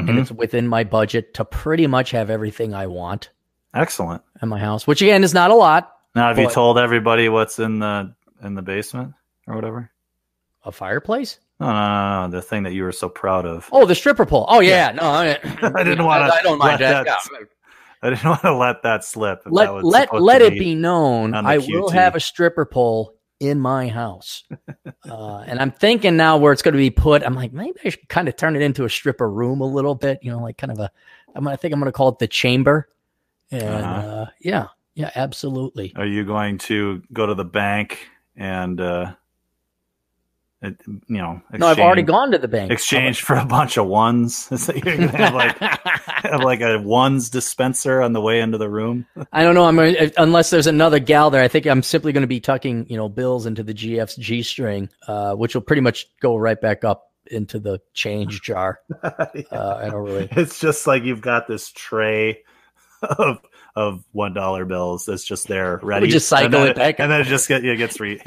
and 0.00 0.08
mhm. 0.08 0.20
it's 0.20 0.32
within 0.32 0.68
my 0.68 0.84
budget 0.84 1.34
to 1.34 1.44
pretty 1.44 1.86
much 1.86 2.10
have 2.12 2.30
everything 2.30 2.74
I 2.74 2.86
want 2.86 3.30
excellent 3.74 4.22
in 4.42 4.48
my 4.48 4.58
house, 4.58 4.86
which 4.86 5.02
again 5.02 5.24
is 5.24 5.34
not 5.34 5.50
a 5.50 5.54
lot. 5.54 5.92
now 6.14 6.28
have 6.28 6.38
you 6.38 6.48
told 6.50 6.78
everybody 6.78 7.28
what's 7.28 7.58
in 7.58 7.78
the 7.78 8.14
in 8.42 8.54
the 8.54 8.62
basement 8.62 9.14
or 9.46 9.54
whatever 9.54 9.90
A 10.64 10.72
fireplace? 10.72 11.38
no 11.60 11.66
no 11.66 11.72
no, 11.72 12.26
no 12.26 12.30
the 12.30 12.42
thing 12.42 12.64
that 12.64 12.72
you 12.74 12.82
were 12.84 12.92
so 12.92 13.08
proud 13.08 13.46
of 13.46 13.68
Oh, 13.72 13.86
the 13.86 13.94
stripper 13.94 14.26
pole. 14.26 14.44
Oh 14.48 14.60
yeah, 14.60 14.92
no, 14.92 15.02
I, 15.02 15.38
I 15.62 15.82
didn't 15.84 16.04
wanna 16.04 16.30
I, 16.32 16.42
don't 16.42 16.58
mind 16.58 16.80
that. 16.80 17.06
that 17.06 17.18
Yeah. 17.32 17.38
i 18.02 18.10
didn't 18.10 18.24
want 18.28 18.42
to 18.42 18.54
let 18.54 18.82
that 18.82 19.04
slip 19.04 19.38
if 19.38 19.44
that 19.44 19.52
Let 19.52 19.84
let 19.84 20.14
let 20.20 20.42
it 20.42 20.52
be 20.58 20.74
known. 20.74 21.34
I 21.34 21.58
will 21.58 21.88
have 21.90 22.14
a 22.14 22.20
stripper 22.20 22.66
pole 22.66 23.15
in 23.40 23.60
my 23.60 23.88
house, 23.88 24.44
uh, 25.08 25.38
and 25.46 25.60
I'm 25.60 25.70
thinking 25.70 26.16
now 26.16 26.36
where 26.36 26.52
it's 26.52 26.62
going 26.62 26.72
to 26.72 26.78
be 26.78 26.90
put. 26.90 27.22
I'm 27.22 27.34
like, 27.34 27.52
maybe 27.52 27.78
I 27.84 27.90
should 27.90 28.08
kind 28.08 28.28
of 28.28 28.36
turn 28.36 28.56
it 28.56 28.62
into 28.62 28.84
a 28.84 28.90
stripper 28.90 29.30
room 29.30 29.60
a 29.60 29.66
little 29.66 29.94
bit. 29.94 30.20
You 30.22 30.30
know, 30.30 30.38
like 30.38 30.56
kind 30.56 30.72
of 30.72 30.78
a. 30.78 30.90
I'm, 31.34 31.46
I 31.46 31.56
think 31.56 31.74
I'm 31.74 31.80
going 31.80 31.92
to 31.92 31.92
call 31.92 32.08
it 32.08 32.18
the 32.18 32.28
chamber. 32.28 32.88
And 33.50 33.62
Uh-huh. 33.62 34.08
uh, 34.08 34.26
yeah, 34.40 34.68
yeah, 34.94 35.10
absolutely. 35.14 35.92
Are 35.96 36.06
you 36.06 36.24
going 36.24 36.58
to 36.58 37.02
go 37.12 37.26
to 37.26 37.34
the 37.34 37.44
bank 37.44 38.08
and, 38.34 38.80
uh, 38.80 39.14
you 40.86 41.00
know, 41.08 41.40
No, 41.52 41.66
I've 41.66 41.78
already 41.78 42.02
gone 42.02 42.32
to 42.32 42.38
the 42.38 42.48
bank. 42.48 42.70
exchange 42.70 43.22
for 43.22 43.36
a 43.36 43.44
bunch 43.44 43.76
of 43.76 43.86
ones? 43.86 44.48
So 44.56 44.72
you're 44.72 44.96
gonna 44.96 45.16
have 45.16 45.34
like 45.34 45.58
have 45.60 46.42
like 46.42 46.60
a 46.60 46.78
ones 46.78 47.30
dispenser 47.30 48.02
on 48.02 48.12
the 48.12 48.20
way 48.20 48.40
into 48.40 48.58
the 48.58 48.68
room. 48.68 49.06
I 49.32 49.42
don't 49.42 49.54
know. 49.54 49.64
I'm 49.64 49.76
gonna, 49.76 50.10
unless 50.16 50.50
there's 50.50 50.66
another 50.66 50.98
gal 50.98 51.30
there. 51.30 51.42
I 51.42 51.48
think 51.48 51.66
I'm 51.66 51.82
simply 51.82 52.12
going 52.12 52.22
to 52.22 52.26
be 52.28 52.40
tucking, 52.40 52.86
you 52.88 52.96
know, 52.96 53.08
bills 53.08 53.46
into 53.46 53.62
the 53.62 53.74
GF's 53.74 54.16
G 54.16 54.42
string, 54.42 54.88
uh, 55.06 55.34
which 55.34 55.54
will 55.54 55.62
pretty 55.62 55.82
much 55.82 56.06
go 56.20 56.36
right 56.36 56.60
back 56.60 56.84
up 56.84 57.10
into 57.26 57.58
the 57.58 57.80
change 57.92 58.42
jar. 58.42 58.80
Uh, 59.02 59.10
I 59.82 59.90
don't 59.90 60.04
really. 60.04 60.28
It's 60.32 60.58
just 60.60 60.86
like 60.86 61.04
you've 61.04 61.20
got 61.20 61.46
this 61.48 61.70
tray 61.70 62.42
of 63.02 63.38
of 63.74 64.02
one 64.12 64.32
dollar 64.32 64.64
bills 64.64 65.04
that's 65.04 65.24
just 65.24 65.46
there 65.48 65.78
ready. 65.82 66.08
just 66.08 66.28
cycle 66.28 66.46
and 66.46 66.54
then, 66.54 66.68
it 66.68 66.76
back 66.76 66.98
and 66.98 67.12
then 67.12 67.20
it 67.20 67.24
just 67.24 67.46
get 67.46 67.64
it 67.64 67.76
gets 67.76 68.00
re. 68.00 68.20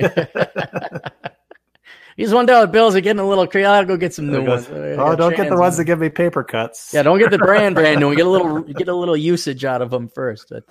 These 2.17 2.33
one 2.33 2.45
dollar 2.45 2.67
bills 2.67 2.95
are 2.95 3.01
getting 3.01 3.19
a 3.19 3.27
little 3.27 3.47
crazy. 3.47 3.65
I'll 3.65 3.85
go 3.85 3.97
get 3.97 4.13
some 4.13 4.27
new 4.27 4.43
ones. 4.45 4.67
Oh, 4.69 5.15
don't 5.15 5.35
get 5.35 5.49
the 5.49 5.57
ones 5.57 5.77
that 5.77 5.85
give 5.85 5.99
me 5.99 6.09
paper 6.09 6.43
cuts. 6.43 6.93
Yeah, 6.93 7.03
don't 7.03 7.19
get 7.19 7.31
the 7.31 7.37
brand 7.37 7.75
brand 7.75 7.99
new. 7.99 8.15
Get 8.15 8.25
a 8.25 8.29
little 8.29 8.61
get 8.79 8.87
a 8.87 8.95
little 8.95 9.17
usage 9.17 9.65
out 9.65 9.81
of 9.81 9.89
them 9.89 10.07
first. 10.09 10.51
But 10.51 10.63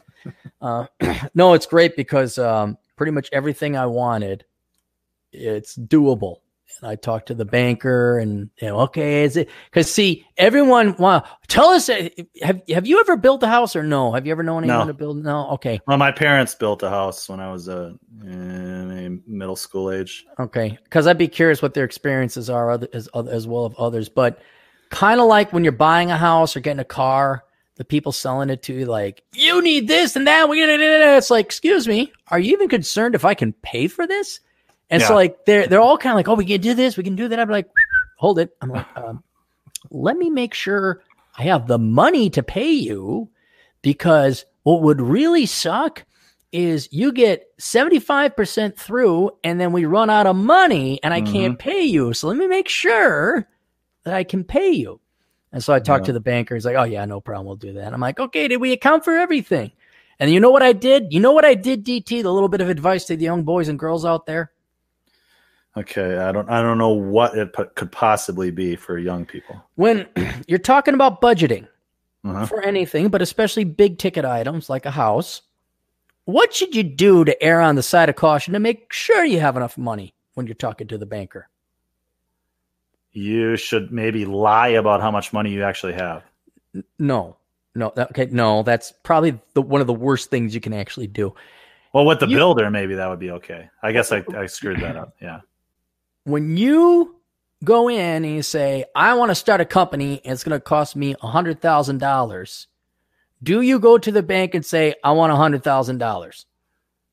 uh, 0.61 0.87
no, 1.35 1.55
it's 1.55 1.67
great 1.67 1.97
because 1.97 2.39
um, 2.39 2.77
pretty 2.97 3.13
much 3.13 3.29
everything 3.33 3.77
I 3.77 3.87
wanted, 3.87 4.45
it's 5.33 5.77
doable. 5.77 6.39
And 6.81 6.91
I 6.91 6.97
talked 6.97 7.27
to 7.29 7.35
the 7.35 7.45
banker, 7.45 8.19
and 8.19 8.51
you 8.61 8.69
know, 8.69 8.81
okay, 8.81 9.25
is 9.25 9.37
it? 9.37 9.49
Because 9.71 9.93
see, 9.93 10.25
everyone, 10.37 10.95
wow, 10.97 11.25
tell 11.49 11.69
us, 11.71 11.89
uh, 11.89 12.09
have 12.43 12.63
have 12.69 12.87
you 12.87 13.01
ever 13.01 13.17
built 13.17 13.43
a 13.43 13.49
house 13.49 13.75
or 13.75 13.83
no? 13.83 14.13
Have 14.13 14.27
you 14.27 14.33
ever 14.33 14.43
known 14.43 14.65
anyone 14.65 14.87
No. 14.87 14.93
to 14.93 14.95
build? 14.95 15.17
No, 15.25 15.49
okay, 15.51 15.81
Well, 15.87 15.97
my 15.97 16.13
parents 16.13 16.55
built 16.55 16.83
a 16.83 16.91
house 16.91 17.29
when 17.29 17.41
I 17.41 17.51
was 17.51 17.69
uh, 17.69 17.93
in 18.23 19.23
middle 19.27 19.57
school 19.57 19.91
age. 19.91 20.25
Okay, 20.39 20.79
because 20.85 21.07
I'd 21.07 21.19
be 21.19 21.29
curious 21.29 21.63
what 21.63 21.75
their 21.75 21.85
experiences 21.85 22.49
are 22.49 22.71
other, 22.71 22.89
as 22.93 23.09
as 23.15 23.47
well 23.47 23.65
of 23.65 23.75
others. 23.77 24.09
But 24.09 24.41
kind 24.91 25.21
of 25.21 25.27
like 25.27 25.53
when 25.53 25.65
you're 25.65 25.73
buying 25.73 26.11
a 26.11 26.17
house 26.17 26.57
or 26.57 26.61
getting 26.61 26.81
a 26.81 26.85
car, 26.85 27.45
the 27.77 27.85
people 27.85 28.13
selling 28.13 28.51
it 28.51 28.63
to 28.65 28.75
you 28.75 28.87
like 28.87 29.23
you 29.35 29.63
need 29.63 29.89
this 29.89 30.17
and 30.17 30.27
that. 30.27 30.49
We 30.49 30.63
it's 30.63 31.31
like, 31.31 31.47
excuse 31.47 31.89
me, 31.89 32.13
are 32.29 32.39
you 32.39 32.53
even 32.53 32.69
concerned 32.69 33.15
if 33.15 33.25
I 33.25 33.35
can 33.35 33.53
pay 33.53 33.89
for 33.89 34.07
this? 34.07 34.41
And 34.91 35.03
so 35.09 35.15
like 35.15 35.45
they're 35.45 35.67
they're 35.67 35.81
all 35.81 35.99
kind 35.99 36.13
of 36.13 36.17
like, 36.17 36.29
oh, 36.29 36.35
we 36.35 36.45
can 36.47 36.61
do 36.61 36.75
this, 36.75 36.97
we 36.97 37.05
can 37.05 37.17
do 37.17 37.29
that. 37.29 37.39
I'm 37.39 37.49
like, 37.49 37.69
hold 38.17 38.39
it. 38.39 38.51
I'm 38.63 38.71
like, 38.71 38.87
um, 38.97 39.23
let 39.91 40.17
me 40.17 40.31
make 40.31 40.55
sure 40.55 41.03
I 41.37 41.43
have 41.45 41.67
the 41.67 41.79
money 41.79 42.31
to 42.31 42.43
pay 42.43 42.71
you 42.73 43.29
because 43.83 44.45
what 44.63 44.83
would 44.83 45.01
really 45.01 45.47
suck 45.47 46.05
is 46.51 46.89
you 46.91 47.13
get 47.13 47.47
75% 47.59 48.77
through 48.77 49.31
and 49.45 49.61
then 49.61 49.73
we 49.73 49.85
run 49.85 50.09
out 50.09 50.27
of 50.27 50.35
money 50.35 50.99
and 51.03 51.13
I 51.13 51.21
can't 51.21 51.59
pay 51.59 51.83
you. 51.83 52.15
So 52.15 52.27
let 52.29 52.39
me 52.39 52.47
make 52.47 52.69
sure 52.69 53.47
that 54.05 54.15
I 54.15 54.25
can 54.25 54.45
pay 54.45 54.71
you. 54.71 55.01
And 55.53 55.63
so 55.63 55.75
I 55.75 55.79
talked 55.79 56.05
Yeah. 56.05 56.07
to 56.07 56.13
the 56.15 56.21
banker. 56.21 56.55
He's 56.55 56.65
like, 56.65 56.77
oh, 56.77 56.85
yeah, 56.85 57.05
no 57.05 57.21
problem. 57.21 57.47
We'll 57.47 57.57
do 57.57 57.75
that. 57.75 57.93
I'm 57.93 58.01
like, 58.01 58.19
okay, 58.19 58.49
did 58.49 58.61
we 58.63 58.73
account 58.73 59.05
for 59.05 59.17
everything? 59.17 59.73
And 60.19 60.31
you 60.31 60.41
know 60.41 60.51
what 60.51 60.63
I 60.63 60.73
did? 60.73 61.13
You 61.13 61.21
know 61.21 61.33
what 61.33 61.45
I 61.45 61.55
did, 61.55 61.85
DT? 61.85 62.23
The 62.23 62.33
little 62.33 62.49
bit 62.49 62.61
of 62.63 62.69
advice 62.71 63.05
to 63.05 63.17
the 63.17 63.25
young 63.25 63.45
boys 63.45 63.69
and 63.69 63.79
girls 63.79 64.05
out 64.07 64.25
there. 64.27 64.51
Okay, 65.81 66.17
I 66.19 66.33
don't 66.33 66.49
I 66.51 66.61
don't 66.63 66.79
know 66.79 66.91
what 66.91 67.37
it 67.37 67.53
po- 67.53 67.67
could 67.75 67.93
possibly 67.93 68.51
be 68.51 68.75
for 68.77 68.99
young 68.99 69.25
people. 69.27 69.63
When 69.77 70.07
you're 70.49 70.59
talking 70.59 70.95
about 70.95 71.21
budgeting, 71.21 71.69
Uh-huh. 72.25 72.47
for 72.47 72.63
anything, 72.63 73.09
but 73.09 73.23
especially 73.23 73.65
big 73.65 73.99
ticket 73.99 74.25
items 74.25 74.69
like 74.71 74.87
a 74.87 74.91
house, 74.91 75.43
what 76.25 76.53
should 76.55 76.75
you 76.75 76.83
do 76.83 77.25
to 77.25 77.43
err 77.43 77.61
on 77.61 77.75
the 77.77 77.83
side 77.83 78.09
of 78.09 78.17
caution 78.17 78.55
to 78.55 78.61
make 78.61 78.93
sure 78.93 79.25
you 79.25 79.41
have 79.41 79.57
enough 79.57 79.79
money 79.79 80.15
when 80.35 80.47
you're 80.47 80.55
talking 80.55 80.87
to 80.89 80.99
the 80.99 81.07
banker? 81.07 81.49
You 83.13 83.57
should 83.57 83.91
maybe 83.93 84.25
lie 84.25 84.69
about 84.69 85.01
how 85.01 85.11
much 85.11 85.33
money 85.33 85.51
you 85.51 85.63
actually 85.65 85.95
have. 85.95 86.23
No, 86.99 87.37
no, 87.75 87.93
okay, 87.97 88.27
no, 88.31 88.63
that's 88.63 88.93
probably 89.03 89.39
the, 89.55 89.63
one 89.63 89.81
of 89.81 89.87
the 89.87 89.95
worst 89.95 90.31
things 90.31 90.55
you 90.55 90.61
can 90.61 90.75
actually 90.75 91.07
do. 91.07 91.35
Well, 91.93 92.05
with 92.05 92.21
the 92.21 92.29
You- 92.29 92.37
builder, 92.37 92.71
maybe 92.71 92.95
that 92.97 93.09
would 93.09 93.19
be 93.19 93.31
okay. 93.33 93.71
I 93.83 93.93
guess 93.93 94.13
I, 94.13 94.23
I 94.37 94.47
screwed 94.47 94.81
that 94.81 94.97
up. 94.97 95.15
Yeah. 95.23 95.41
When 96.29 96.59
you 96.59 97.17
go 97.65 97.89
in 97.89 98.23
and 98.23 98.27
you 98.27 98.43
say, 98.43 98.85
I 98.95 99.15
want 99.15 99.31
to 99.31 99.35
start 99.35 99.63
a 99.63 99.65
company 99.65 100.21
and 100.25 100.35
it's 100.35 100.45
going 100.45 100.59
to 100.59 100.61
cost 100.61 100.95
me 100.95 101.15
$100,000, 101.15 102.67
do 103.43 103.63
you 103.63 103.79
go 103.79 103.97
to 103.97 104.13
the 104.13 104.23
bank 104.23 104.55
and 104.55 104.63
say, 104.63 104.95
I 105.03 105.13
want 105.13 105.33
$100,000? 105.33 106.45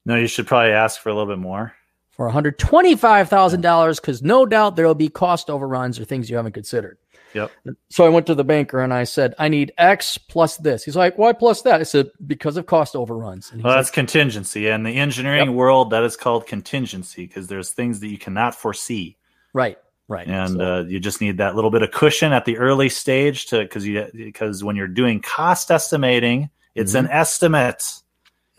No, 0.05 0.15
you 0.17 0.27
should 0.27 0.47
probably 0.47 0.71
ask 0.71 0.99
for 0.99 1.07
a 1.07 1.13
little 1.13 1.33
bit 1.33 1.39
more. 1.39 1.73
for 2.09 2.29
$125,000 2.29 4.01
because 4.01 4.21
no 4.21 4.45
doubt 4.45 4.75
there 4.75 4.87
will 4.87 4.95
be 4.95 5.09
cost 5.09 5.49
overruns 5.49 5.99
or 5.99 6.05
things 6.05 6.29
you 6.29 6.35
haven't 6.37 6.53
considered. 6.53 6.97
Yep. 7.35 7.51
So 7.89 8.05
I 8.05 8.09
went 8.09 8.25
to 8.27 8.33
the 8.35 8.43
banker 8.43 8.79
and 8.79 8.93
I 8.93 9.03
said, 9.03 9.35
I 9.37 9.49
need 9.49 9.71
X 9.77 10.17
plus 10.17 10.57
this. 10.57 10.83
He's 10.83 10.95
like, 10.95 11.17
why 11.17 11.33
plus 11.33 11.61
that? 11.63 11.79
I 11.81 11.83
said, 11.83 12.09
because 12.25 12.55
of 12.57 12.65
cost 12.65 12.95
overruns. 12.95 13.51
And 13.51 13.61
Well, 13.61 13.75
that's 13.75 13.89
like, 13.89 13.93
contingency. 13.93 14.67
In 14.69 14.83
the 14.83 14.95
engineering 14.95 15.53
world, 15.53 15.89
that 15.91 16.03
is 16.03 16.15
called 16.15 16.47
contingency 16.47 17.27
because 17.27 17.47
there's 17.47 17.71
things 17.71 17.99
that 17.99 18.07
you 18.07 18.17
cannot 18.17 18.55
foresee. 18.55 19.17
right, 19.53 19.77
right. 20.07 20.27
and 20.27 20.51
So- 20.53 20.61
uh, 20.79 20.83
you 20.83 20.99
just 20.99 21.19
need 21.21 21.37
that 21.37 21.55
little 21.55 21.71
bit 21.71 21.81
of 21.83 21.91
cushion 21.91 22.31
at 22.33 22.45
the 22.45 22.57
early 22.57 22.89
stage 22.89 23.47
to 23.47 23.59
because 23.59 23.85
you 23.85 24.07
because 24.13 24.63
when 24.63 24.75
you're 24.77 24.87
doing 24.87 25.21
cost 25.21 25.69
estimating 25.71 26.49
it's 26.73 26.93
an 26.93 27.07
estimate 27.09 27.83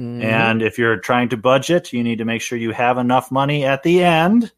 Mhm. 0.00 0.22
and 0.24 0.62
if 0.62 0.78
you're 0.78 0.96
trying 0.98 1.28
to 1.30 1.36
budget 1.36 1.92
you 1.92 2.02
need 2.02 2.18
to 2.18 2.24
make 2.24 2.40
sure 2.42 2.58
you 2.58 2.72
have 2.72 2.98
enough 2.98 3.30
money 3.30 3.64
at 3.64 3.82
the 3.82 4.02
end 4.04 4.52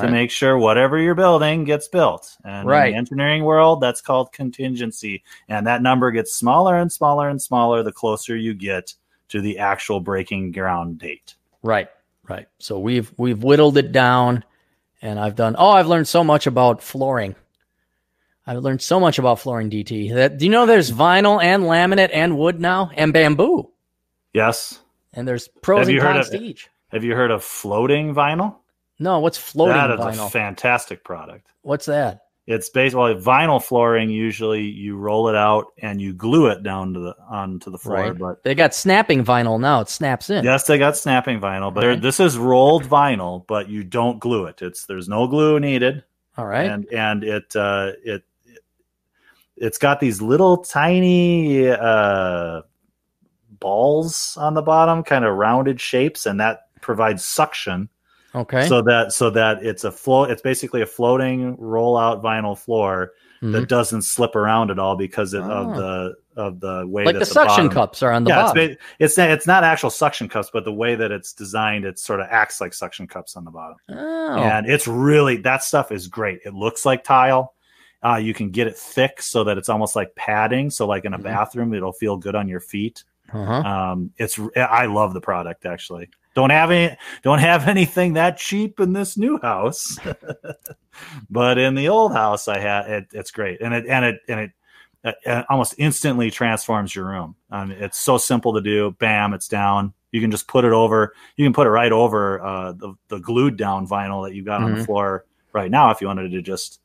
to 0.00 0.10
make 0.10 0.30
sure 0.30 0.56
whatever 0.58 0.98
you're 0.98 1.14
building 1.14 1.64
gets 1.64 1.88
built 1.88 2.36
and 2.44 2.68
Right. 2.68 2.86
in 2.88 2.92
the 2.92 2.98
engineering 2.98 3.44
world 3.44 3.80
that's 3.80 4.00
called 4.00 4.32
contingency 4.32 5.22
and 5.48 5.66
that 5.66 5.82
number 5.82 6.10
gets 6.10 6.34
smaller 6.34 6.76
and 6.76 6.90
smaller 6.92 7.28
and 7.28 7.40
smaller 7.40 7.82
the 7.82 7.92
closer 7.92 8.36
you 8.36 8.54
get 8.54 8.94
to 9.28 9.40
the 9.40 9.58
actual 9.58 10.00
breaking 10.00 10.52
ground 10.52 10.98
date 10.98 11.34
Right, 11.62 11.88
right. 12.28 12.46
So 12.58 12.78
we've 12.78 13.12
we've 13.16 13.42
whittled 13.42 13.78
it 13.78 13.90
down, 13.90 14.44
and 15.00 15.18
I've 15.18 15.34
done. 15.34 15.56
Oh, 15.58 15.70
I've 15.70 15.86
learned 15.86 16.06
so 16.08 16.22
much 16.22 16.46
about 16.46 16.82
flooring. 16.82 17.34
I've 18.46 18.58
learned 18.58 18.82
so 18.82 19.00
much 19.00 19.18
about 19.18 19.38
flooring, 19.40 19.70
DT. 19.70 20.12
That 20.12 20.36
do 20.36 20.44
you 20.44 20.50
know 20.50 20.66
there's 20.66 20.90
vinyl 20.92 21.42
and 21.42 21.62
laminate 21.64 22.10
and 22.12 22.36
wood 22.36 22.60
now 22.60 22.90
and 22.94 23.12
bamboo, 23.14 23.70
yes 24.34 24.80
and 25.14 25.26
there's 25.26 25.48
pros 25.62 25.78
Have 25.80 25.88
and 25.88 25.94
you 25.94 26.02
heard 26.02 26.12
cons 26.16 26.26
of- 26.34 26.40
to 26.40 26.44
each. 26.44 26.68
have 26.90 27.02
you 27.04 27.14
heard 27.14 27.30
of 27.30 27.42
floating 27.42 28.14
vinyl 28.14 28.56
No, 29.04 29.20
what's 29.20 29.38
floating 29.38 29.76
that 29.76 29.90
is 29.90 30.00
vinyl? 30.00 30.26
a 30.26 30.30
fantastic 30.30 31.04
product 31.04 31.46
what's 31.62 31.86
that? 31.86 32.20
It's 32.46 32.68
basically 32.68 33.14
vinyl 33.14 33.62
flooring. 33.62 34.10
Usually, 34.10 34.60
you 34.64 34.98
roll 34.98 35.28
it 35.30 35.34
out 35.34 35.68
and 35.78 35.98
you 35.98 36.12
glue 36.12 36.48
it 36.48 36.62
down 36.62 36.92
to 36.92 37.00
the 37.00 37.14
onto 37.26 37.70
the 37.70 37.78
floor. 37.78 37.96
Right. 38.10 38.18
But 38.18 38.42
They 38.44 38.54
got 38.54 38.74
snapping 38.74 39.24
vinyl 39.24 39.58
now. 39.58 39.80
It 39.80 39.88
snaps 39.88 40.28
in. 40.28 40.44
yes, 40.44 40.66
they 40.66 40.76
got 40.76 40.94
snapping 40.98 41.40
vinyl, 41.40 41.72
but 41.72 41.84
Right. 41.84 42.02
this 42.02 42.20
is 42.20 42.36
rolled 42.36 42.84
vinyl. 42.84 43.46
But 43.46 43.70
you 43.70 43.82
don't 43.82 44.18
glue 44.20 44.44
it. 44.44 44.60
It's 44.60 44.84
there's 44.84 45.08
no 45.08 45.26
glue 45.26 45.58
needed, 45.58 46.04
All 46.36 46.44
right. 46.46 46.70
and 46.70 46.84
and 46.92 47.24
it 47.24 47.56
uh, 47.56 47.92
it 48.04 48.24
it's 49.56 49.78
got 49.78 50.00
these 50.00 50.20
little 50.20 50.58
tiny 50.58 51.68
uh, 51.70 52.60
balls 53.60 54.36
on 54.38 54.52
the 54.54 54.62
bottom, 54.62 55.02
kind 55.02 55.24
of 55.24 55.34
rounded 55.34 55.80
shapes, 55.80 56.26
and 56.26 56.40
that 56.40 56.66
provides 56.82 57.24
suction 57.24 57.88
okay. 58.34 58.66
so 58.68 58.82
that 58.82 59.12
so 59.12 59.30
that 59.30 59.62
it's 59.64 59.84
a 59.84 59.90
float. 59.92 60.30
It's 60.30 60.42
basically 60.42 60.82
a 60.82 60.86
floating 60.86 61.56
rollout 61.56 62.22
vinyl 62.22 62.58
floor 62.58 63.12
Mhm. 63.42 63.52
that 63.52 63.68
doesn't 63.68 64.02
slip 64.02 64.36
around 64.36 64.70
at 64.70 64.78
all 64.78 64.96
because 64.96 65.34
of, 65.34 65.44
Oh. 65.44 65.50
of 65.50 65.76
the 65.76 66.14
of 66.36 66.60
the 66.60 66.84
way 66.88 67.04
like 67.04 67.14
that 67.14 67.18
the 67.20 67.26
suction 67.26 67.66
bottom- 67.66 67.70
cups 67.70 68.02
are 68.02 68.10
on 68.10 68.24
the 68.24 68.30
yeah, 68.30 68.44
it's, 68.44 68.52
bottom. 68.54 68.76
it's 68.98 69.18
not, 69.18 69.30
it's 69.30 69.46
not 69.46 69.62
actual 69.64 69.90
suction 69.90 70.28
cups, 70.28 70.50
but 70.52 70.64
the 70.64 70.72
way 70.72 70.94
that 70.96 71.12
it's 71.12 71.32
designed, 71.32 71.84
it 71.84 71.98
sort 71.98 72.20
of 72.20 72.26
acts 72.30 72.60
like 72.60 72.72
suction 72.74 73.06
cups 73.06 73.36
on 73.36 73.44
the 73.44 73.50
bottom, 73.50 73.76
oh, 73.90 74.36
and 74.38 74.66
it's 74.66 74.88
really 74.88 75.36
that 75.38 75.62
stuff 75.62 75.92
is 75.92 76.08
great. 76.08 76.40
It 76.44 76.54
looks 76.54 76.84
like 76.86 77.04
tile. 77.04 77.52
Uh, 78.02 78.16
you 78.16 78.34
can 78.34 78.50
get 78.50 78.66
it 78.66 78.76
thick 78.76 79.22
so 79.22 79.44
that 79.44 79.56
it's 79.58 79.68
almost 79.68 79.94
like 79.96 80.14
padding. 80.14 80.68
So, 80.70 80.86
like 80.86 81.04
in 81.04 81.14
a 81.14 81.18
Mhm. 81.18 81.22
bathroom, 81.22 81.72
it'll 81.72 81.92
feel 81.92 82.16
good 82.16 82.34
on 82.34 82.48
your 82.48 82.60
feet. 82.60 83.04
uh-huh. 83.32 83.52
Um, 83.52 84.10
it's 84.18 84.38
I 84.56 84.84
love 84.86 85.14
the 85.14 85.20
product 85.20 85.64
actually. 85.66 86.08
Don't 86.34 86.50
have 86.50 86.70
any 86.70 86.96
don't 87.22 87.38
have 87.38 87.68
anything 87.68 88.14
that 88.14 88.36
cheap 88.36 88.80
in 88.80 88.92
this 88.92 89.16
new 89.16 89.38
house, 89.40 89.98
but 91.30 91.58
in 91.58 91.74
the 91.74 91.88
old 91.88 92.12
house 92.12 92.48
I 92.48 92.58
had 92.58 92.90
it. 92.90 93.06
It's 93.12 93.30
great, 93.30 93.60
and 93.60 93.74
it 93.74 93.86
and 93.86 94.04
it 94.04 94.20
and 94.28 94.40
it, 94.40 94.50
it, 95.04 95.14
it 95.24 95.46
almost 95.48 95.74
instantly 95.78 96.30
transforms 96.30 96.94
your 96.94 97.06
room. 97.06 97.34
Um, 97.50 97.70
it's 97.70 97.98
so 97.98 98.18
simple 98.18 98.52
to 98.54 98.60
do. 98.60 98.92
Bam, 98.98 99.34
it's 99.34 99.48
down. 99.48 99.92
You 100.12 100.20
can 100.20 100.30
just 100.30 100.46
put 100.46 100.64
it 100.64 100.72
over. 100.72 101.14
You 101.36 101.44
can 101.44 101.52
put 101.52 101.66
it 101.66 101.70
right 101.70 101.92
over 101.92 102.40
uh, 102.42 102.72
the 102.72 102.94
the 103.08 103.18
glued 103.20 103.56
down 103.56 103.86
vinyl 103.86 104.26
that 104.26 104.34
you 104.34 104.44
got 104.44 104.62
on 104.62 104.72
the 104.72 104.78
Mhm. 104.78 104.86
floor 104.86 105.24
right 105.52 105.70
now. 105.70 105.90
If 105.90 106.00
you 106.00 106.06
wanted 106.06 106.30
to 106.30 106.42
just 106.42 106.80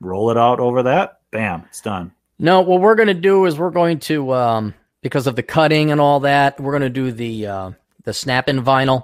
roll 0.00 0.30
it 0.30 0.36
out 0.36 0.60
over 0.60 0.82
that, 0.84 1.20
bam, 1.30 1.64
it's 1.68 1.80
done. 1.80 2.12
No, 2.38 2.60
what 2.60 2.80
we're 2.80 2.94
going 2.96 3.08
to 3.08 3.14
do 3.14 3.44
is 3.46 3.58
we're 3.58 3.70
going 3.70 3.98
to 4.00 4.32
um 4.34 4.74
because 5.02 5.26
of 5.26 5.34
the 5.36 5.42
cutting 5.42 5.90
and 5.90 6.00
all 6.00 6.20
that, 6.20 6.60
we're 6.60 6.72
going 6.72 6.82
to 6.82 6.88
do 6.90 7.10
the 7.12 7.46
uh 7.46 7.70
the 8.04 8.12
snap-in 8.12 8.62
vinyl. 8.62 9.02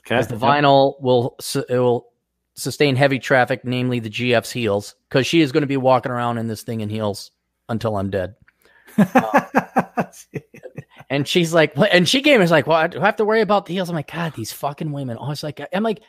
Okay, 0.00 0.16
Because 0.16 0.28
the 0.28 0.34
Yep. 0.36 0.42
vinyl 0.42 1.00
will 1.00 1.36
it 1.68 1.78
will 1.78 2.08
sustain 2.54 2.96
heavy 2.96 3.18
traffic, 3.18 3.64
namely 3.64 4.00
the 4.00 4.10
GF's 4.10 4.50
heels, 4.50 4.94
because 5.08 5.26
she 5.26 5.40
is 5.40 5.52
going 5.52 5.60
to 5.62 5.66
be 5.68 5.76
walking 5.76 6.10
around 6.10 6.38
in 6.38 6.48
this 6.48 6.62
thing 6.62 6.80
in 6.80 6.88
heels 6.88 7.30
until 7.68 7.96
I'm 7.96 8.10
dead. 8.10 8.34
And 11.10 11.26
she's 11.26 11.54
like, 11.54 11.72
and 11.90 12.06
she 12.06 12.20
came 12.20 12.34
and 12.34 12.42
was 12.42 12.50
like, 12.50 12.66
well, 12.66 12.86
do 12.86 13.00
I 13.00 13.06
have 13.06 13.16
to 13.16 13.24
worry 13.24 13.40
about 13.40 13.64
the 13.64 13.72
heels? 13.72 13.88
I'm 13.88 13.96
like, 13.96 14.12
God, 14.12 14.34
these 14.34 14.52
fucking 14.52 14.92
women. 14.92 15.16
I 15.18 15.26
was 15.28 15.42
like, 15.42 15.58
I'm 15.72 15.82
like, 15.82 16.00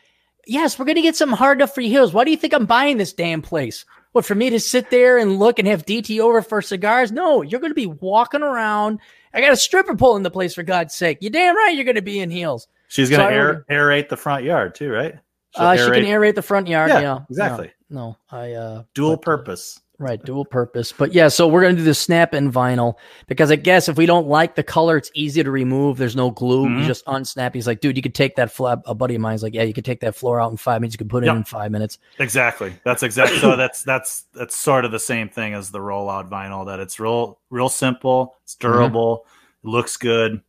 yes, 0.46 0.78
we're 0.78 0.84
gonna 0.84 1.00
get 1.00 1.16
some 1.16 1.32
hard 1.32 1.56
enough 1.58 1.74
for 1.74 1.80
heels. 1.80 2.12
Why 2.12 2.24
do 2.24 2.30
you 2.30 2.36
think 2.36 2.52
I'm 2.52 2.66
buying 2.66 2.98
this 2.98 3.14
damn 3.14 3.40
place? 3.40 3.86
What 4.12 4.26
for 4.26 4.34
me 4.34 4.50
to 4.50 4.60
sit 4.60 4.90
there 4.90 5.16
and 5.16 5.38
look 5.38 5.58
and 5.58 5.66
have 5.68 5.86
DT 5.86 6.20
over 6.20 6.42
for 6.42 6.60
cigars? 6.60 7.12
No, 7.12 7.40
you're 7.40 7.60
gonna 7.60 7.72
be 7.72 7.86
walking 7.86 8.42
around. 8.42 8.98
I 9.32 9.40
got 9.40 9.52
a 9.52 9.56
stripper 9.56 9.94
pole 9.96 10.16
in 10.16 10.22
the 10.22 10.30
place 10.30 10.54
for 10.54 10.62
God's 10.62 10.94
sake. 10.94 11.18
You 11.20 11.30
damn 11.30 11.56
right 11.56 11.74
you're 11.74 11.84
gonna 11.84 12.02
be 12.02 12.20
in 12.20 12.30
heels. 12.30 12.68
She's 12.88 13.08
going 13.08 13.20
So 13.20 13.28
to 13.28 13.34
air, 13.34 13.46
ordered- 13.48 13.66
aerate 13.68 14.08
the 14.08 14.16
front 14.16 14.44
yard 14.44 14.74
too, 14.74 14.90
right? 14.90 15.14
Uh, 15.54 15.76
she 15.76 15.84
can 15.90 16.04
aerate 16.04 16.34
the 16.34 16.42
front 16.42 16.68
yard. 16.68 16.90
Yeah, 16.90 17.00
Yeah, 17.00 17.18
exactly. 17.28 17.70
No, 17.88 18.16
no 18.30 18.36
I 18.36 18.52
uh 18.52 18.82
dual 18.94 19.10
but, 19.16 19.20
uh, 19.20 19.36
purpose. 19.36 19.80
Right, 20.00 20.20
dual 20.24 20.46
purpose. 20.46 20.92
But 20.92 21.12
yeah, 21.12 21.28
so 21.28 21.46
we're 21.46 21.60
gonna 21.60 21.76
do 21.76 21.82
the 21.84 21.92
snap 21.92 22.32
and 22.32 22.50
vinyl 22.50 22.94
because 23.26 23.50
I 23.50 23.56
guess 23.56 23.86
if 23.86 23.98
we 23.98 24.06
don't 24.06 24.26
like 24.26 24.54
the 24.54 24.62
color, 24.62 24.96
it's 24.96 25.10
easy 25.14 25.42
to 25.44 25.50
remove. 25.50 25.98
There's 25.98 26.16
no 26.16 26.30
glue. 26.30 26.66
Mhm. 26.66 26.80
You 26.80 26.86
just 26.86 27.04
unsnap. 27.04 27.54
He's 27.54 27.66
like, 27.66 27.80
dude, 27.80 27.98
you 27.98 28.02
could 28.02 28.14
take 28.14 28.36
that 28.36 28.50
flap. 28.50 28.80
A 28.86 28.94
buddy 28.94 29.14
of 29.16 29.20
mine's 29.20 29.42
like, 29.42 29.52
yeah, 29.52 29.62
you 29.62 29.74
could 29.74 29.84
take 29.84 30.00
that 30.00 30.16
floor 30.16 30.40
out 30.40 30.50
in 30.50 30.56
five 30.56 30.80
minutes. 30.80 30.94
You 30.94 30.98
could 30.98 31.10
put 31.10 31.22
it 31.22 31.26
Yep. 31.26 31.36
in 31.36 31.44
five 31.44 31.70
minutes. 31.70 31.98
Exactly. 32.18 32.72
That's 32.82 33.02
exactly 33.02 33.38
so. 33.40 33.56
That's 33.56 33.82
that's 33.82 34.24
that's 34.32 34.56
sort 34.56 34.86
of 34.86 34.90
the 34.90 34.98
same 34.98 35.28
thing 35.28 35.52
as 35.52 35.70
the 35.70 35.80
rollout 35.80 36.30
vinyl. 36.30 36.64
That 36.64 36.80
it's 36.80 36.98
real 36.98 37.38
real 37.50 37.68
simple. 37.68 38.36
It's 38.44 38.54
Mm-hmm. 38.56 38.72
durable. 38.72 39.26
Looks 39.62 39.98
good, 39.98 40.40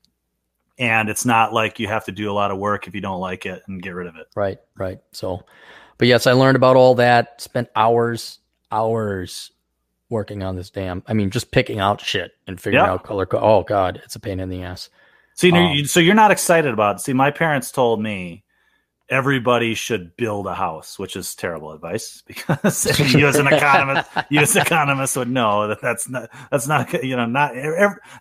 and 0.79 1.09
it's 1.09 1.25
not 1.25 1.51
like 1.51 1.77
you 1.77 1.89
have 1.89 2.05
to 2.05 2.13
do 2.13 2.31
a 2.31 2.33
lot 2.33 2.51
of 2.51 2.57
work 2.57 2.87
if 2.87 2.95
you 2.95 3.01
don't 3.01 3.19
like 3.19 3.45
it 3.45 3.61
and 3.67 3.81
get 3.83 3.95
rid 3.95 4.07
of 4.07 4.15
it. 4.15 4.27
Right, 4.33 4.59
right. 4.77 4.99
So, 5.11 5.41
but 5.97 6.07
yes, 6.07 6.25
I 6.25 6.31
learned 6.31 6.55
about 6.55 6.77
all 6.77 6.95
that. 6.95 7.41
Spent 7.41 7.67
hours, 7.75 8.39
hours 8.71 9.51
working 10.09 10.43
on 10.43 10.55
this 10.55 10.69
damn. 10.69 11.03
I 11.07 11.13
mean, 11.13 11.29
just 11.29 11.51
picking 11.51 11.79
out 11.79 12.01
shit 12.01 12.31
and 12.47 12.59
figuring 12.59 12.85
Yeah. 12.85 12.91
out 12.91 13.03
color. 13.03 13.25
Co- 13.25 13.39
oh 13.39 13.63
God, 13.63 14.01
it's 14.03 14.15
a 14.15 14.19
pain 14.19 14.39
in 14.39 14.49
the 14.49 14.63
ass. 14.63 14.89
So 15.35 15.47
you 15.47 15.53
know, 15.53 15.63
Um, 15.65 15.75
you, 15.75 15.85
so 15.85 15.99
you're 15.99 16.15
not 16.15 16.31
excited 16.31 16.73
about. 16.73 16.97
It. 16.97 16.99
See, 16.99 17.13
my 17.13 17.31
parents 17.31 17.71
told 17.71 18.01
me 18.01 18.43
everybody 19.09 19.73
should 19.73 20.15
build 20.15 20.47
a 20.47 20.53
house, 20.55 20.97
which 20.99 21.15
is 21.15 21.35
terrible 21.35 21.71
advice 21.71 22.21
because 22.27 22.99
you 23.13 23.27
as 23.27 23.37
an 23.37 23.47
economist, 23.47 24.09
you 24.29 24.39
as 24.41 24.55
an 24.55 24.61
economist 24.63 25.17
would 25.17 25.29
know 25.29 25.67
that 25.69 25.81
that's 25.81 26.09
not 26.09 26.29
that's 26.51 26.67
not 26.67 27.03
you 27.03 27.15
know 27.15 27.25
not 27.25 27.53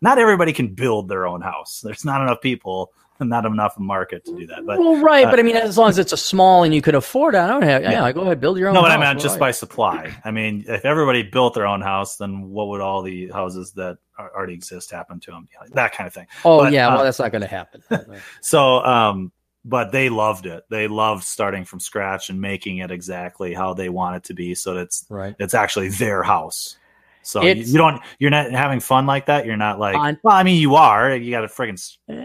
not 0.03 0.19
everybody 0.19 0.53
can 0.53 0.69
build 0.75 1.09
their 1.09 1.27
own 1.27 1.41
house. 1.41 1.81
There's 1.83 2.05
not 2.05 2.23
enough 2.23 2.41
people 2.41 2.93
not 3.29 3.45
enough 3.45 3.79
market 3.79 4.25
to 4.25 4.37
do 4.37 4.47
that. 4.47 4.65
But 4.67 4.79
well, 4.79 4.97
right, 4.97 5.27
uh, 5.27 5.31
but 5.31 5.39
I 5.39 5.43
mean, 5.43 5.57
as 5.57 5.77
long 5.77 5.89
as 5.89 5.99
it's 5.99 6.13
a 6.13 6.17
small 6.17 6.63
and 6.63 6.75
you 6.75 6.83
could 6.83 6.95
afford 6.95 7.35
it, 7.35 7.39
I 7.39 7.47
don't 7.47 7.63
have. 7.63 7.83
Yeah, 7.83 8.11
go 8.13 8.23
ahead, 8.23 8.41
build 8.41 8.59
your 8.59 8.69
own. 8.69 8.75
no, 8.75 8.83
but 8.83 8.91
I 8.91 8.97
meant 8.97 9.21
just 9.21 9.39
by 9.39 9.51
supply. 9.51 10.17
I 10.25 10.31
mean, 10.31 10.65
if 10.67 10.85
everybody 10.85 11.23
built 11.23 11.55
their 11.55 11.67
own 11.67 11.81
house, 11.81 12.17
then 12.17 12.51
what 12.51 12.69
would 12.69 12.81
all 12.81 13.03
the 13.03 13.29
houses 13.29 13.73
that 13.73 13.99
already 14.19 14.55
exist 14.55 14.91
happen 14.91 15.21
to 15.21 15.31
them? 15.31 15.49
That 15.73 15.93
kind 15.93 16.07
of 16.07 16.15
thing. 16.15 16.27
Oh 16.45 16.61
but, 16.61 16.73
yeah, 16.73 16.89
uh, 16.89 16.97
well, 16.97 17.05
that's 17.05 17.19
not 17.19 17.33
going 17.33 17.43
to 17.43 17.49
happen. 17.49 17.83
So, 18.41 18.85
um, 18.85 19.33
but 19.65 19.93
they 19.93 20.09
loved 20.09 20.47
it. 20.47 20.65
They 20.71 20.89
loved 20.89 21.25
starting 21.25 21.65
from 21.65 21.81
scratch 21.81 22.31
and 22.31 22.41
making 22.41 22.79
it 22.79 22.91
exactly 22.91 23.53
how 23.53 23.75
they 23.75 23.89
want 23.89 24.17
it 24.17 24.25
to 24.25 24.35
be, 24.35 24.55
so 24.55 24.75
that 24.75 24.81
it's 24.81 25.07
right. 25.11 25.35
it's 25.39 25.55
actually 25.55 25.89
their 25.89 26.23
house. 26.23 26.77
So 27.23 27.43
you, 27.43 27.55
you 27.55 27.77
don't 27.79 28.01
you're 28.19 28.31
not 28.31 28.51
having 28.51 28.81
fun 28.81 29.07
like 29.07 29.27
that. 29.27 29.45
You're 29.47 29.57
not 29.57 29.79
like 29.79 29.97
On- 29.97 30.19
well, 30.23 30.35
I 30.37 30.43
mean, 30.43 30.61
you 30.61 30.75
are. 30.77 31.15
You 31.15 31.31
got 31.31 31.45
a 31.45 31.49
friggin' 31.49 31.79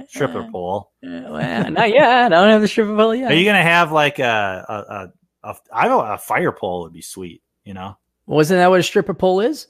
stripper 0.07 0.47
pole. 0.51 0.91
Uh, 1.05 1.09
well, 1.29 1.71
not 1.71 1.89
yet. 1.89 2.25
I 2.25 2.29
don't 2.29 2.49
have 2.49 2.61
the 2.61 2.67
stripper 2.67 2.95
pole 2.95 3.13
yet. 3.13 3.31
Are 3.31 3.35
you 3.35 3.45
gonna 3.45 3.61
have 3.61 3.91
like 3.91 4.19
a 4.19 4.65
a, 4.69 4.73
a, 4.73 5.49
a 5.51 5.55
I 5.71 5.87
don't 5.87 6.09
a 6.09 6.17
fire 6.17 6.51
pole 6.51 6.83
would 6.83 6.93
be 6.93 7.01
sweet. 7.01 7.41
You 7.63 7.73
know. 7.73 7.97
Wasn't 8.27 8.57
that 8.57 8.69
what 8.69 8.79
a 8.79 8.83
stripper 8.83 9.13
pole 9.13 9.41
is? 9.41 9.67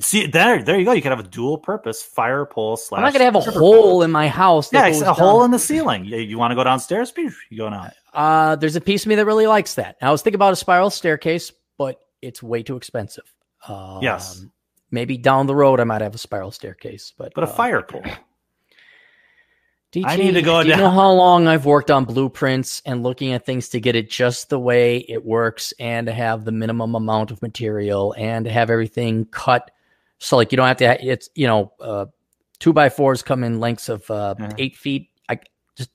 See 0.00 0.26
there, 0.26 0.62
there 0.62 0.78
you 0.78 0.86
go. 0.86 0.92
You 0.92 1.02
could 1.02 1.10
have 1.12 1.20
a 1.20 1.28
dual 1.28 1.58
purpose 1.58 2.00
fire 2.02 2.46
pole 2.46 2.76
slash. 2.78 2.98
I'm 2.98 3.04
not 3.04 3.12
gonna 3.12 3.24
have 3.24 3.36
a 3.36 3.40
hole 3.40 3.82
pole. 3.82 4.02
in 4.02 4.10
my 4.10 4.28
house. 4.28 4.72
Yeah, 4.72 4.82
That 4.82 4.88
it's 4.90 5.00
goes 5.00 5.08
a 5.08 5.12
hole 5.12 5.44
in 5.44 5.50
the 5.50 5.58
ceiling. 5.58 6.06
You, 6.06 6.16
you 6.18 6.38
want 6.38 6.52
to 6.52 6.54
go 6.54 6.64
downstairs? 6.64 7.12
You 7.16 7.30
go 7.58 7.68
down. 7.68 7.90
Uh, 8.14 8.56
there's 8.56 8.76
a 8.76 8.80
piece 8.80 9.02
of 9.04 9.08
me 9.08 9.16
that 9.16 9.26
really 9.26 9.46
likes 9.46 9.74
that. 9.74 9.96
I 10.00 10.10
was 10.10 10.22
thinking 10.22 10.36
about 10.36 10.54
a 10.54 10.56
spiral 10.56 10.88
staircase, 10.88 11.52
but 11.76 12.00
it's 12.22 12.42
way 12.42 12.62
too 12.62 12.76
expensive. 12.76 13.24
Um, 13.68 13.98
Yes. 14.02 14.44
Maybe 14.90 15.16
down 15.16 15.46
the 15.46 15.54
road 15.56 15.80
I 15.80 15.84
might 15.84 16.02
have 16.02 16.14
a 16.14 16.18
spiral 16.18 16.50
staircase, 16.52 17.12
but 17.18 17.32
But 17.34 17.44
a 17.44 17.48
uh, 17.48 17.50
fire 17.50 17.82
pole. 17.82 18.02
DT, 19.92 20.02
I 20.06 20.16
need 20.16 20.32
to 20.32 20.42
go 20.42 20.60
Do 20.62 20.68
you 20.68 20.74
down- 20.74 20.82
know 20.82 20.90
how 20.90 21.12
long 21.12 21.46
I've 21.46 21.66
worked 21.66 21.90
on 21.90 22.04
blueprints 22.04 22.82
and 22.84 23.02
looking 23.02 23.32
at 23.32 23.46
things 23.46 23.68
to 23.70 23.80
get 23.80 23.94
it 23.94 24.10
just 24.10 24.48
the 24.50 24.58
way 24.58 24.98
it 25.08 25.24
works, 25.24 25.72
and 25.78 26.06
to 26.08 26.12
have 26.12 26.44
the 26.44 26.50
minimum 26.52 26.94
amount 26.96 27.30
of 27.30 27.40
material, 27.42 28.14
and 28.18 28.44
to 28.44 28.50
have 28.52 28.70
everything 28.70 29.24
cut 29.26 29.70
so 30.18 30.36
like 30.36 30.50
you 30.52 30.56
don't 30.56 30.66
have 30.66 30.76
to. 30.78 31.04
It's 31.06 31.28
you 31.34 31.46
know, 31.46 31.72
uh, 31.80 32.06
two 32.58 32.72
by 32.72 32.88
fours 32.88 33.22
come 33.22 33.44
in 33.44 33.60
lengths 33.60 33.88
of 33.88 34.08
uh, 34.10 34.34
Uh-huh. 34.38 34.50
eight 34.58 34.76
feet. 34.76 35.10
I 35.28 35.38
just, 35.76 35.90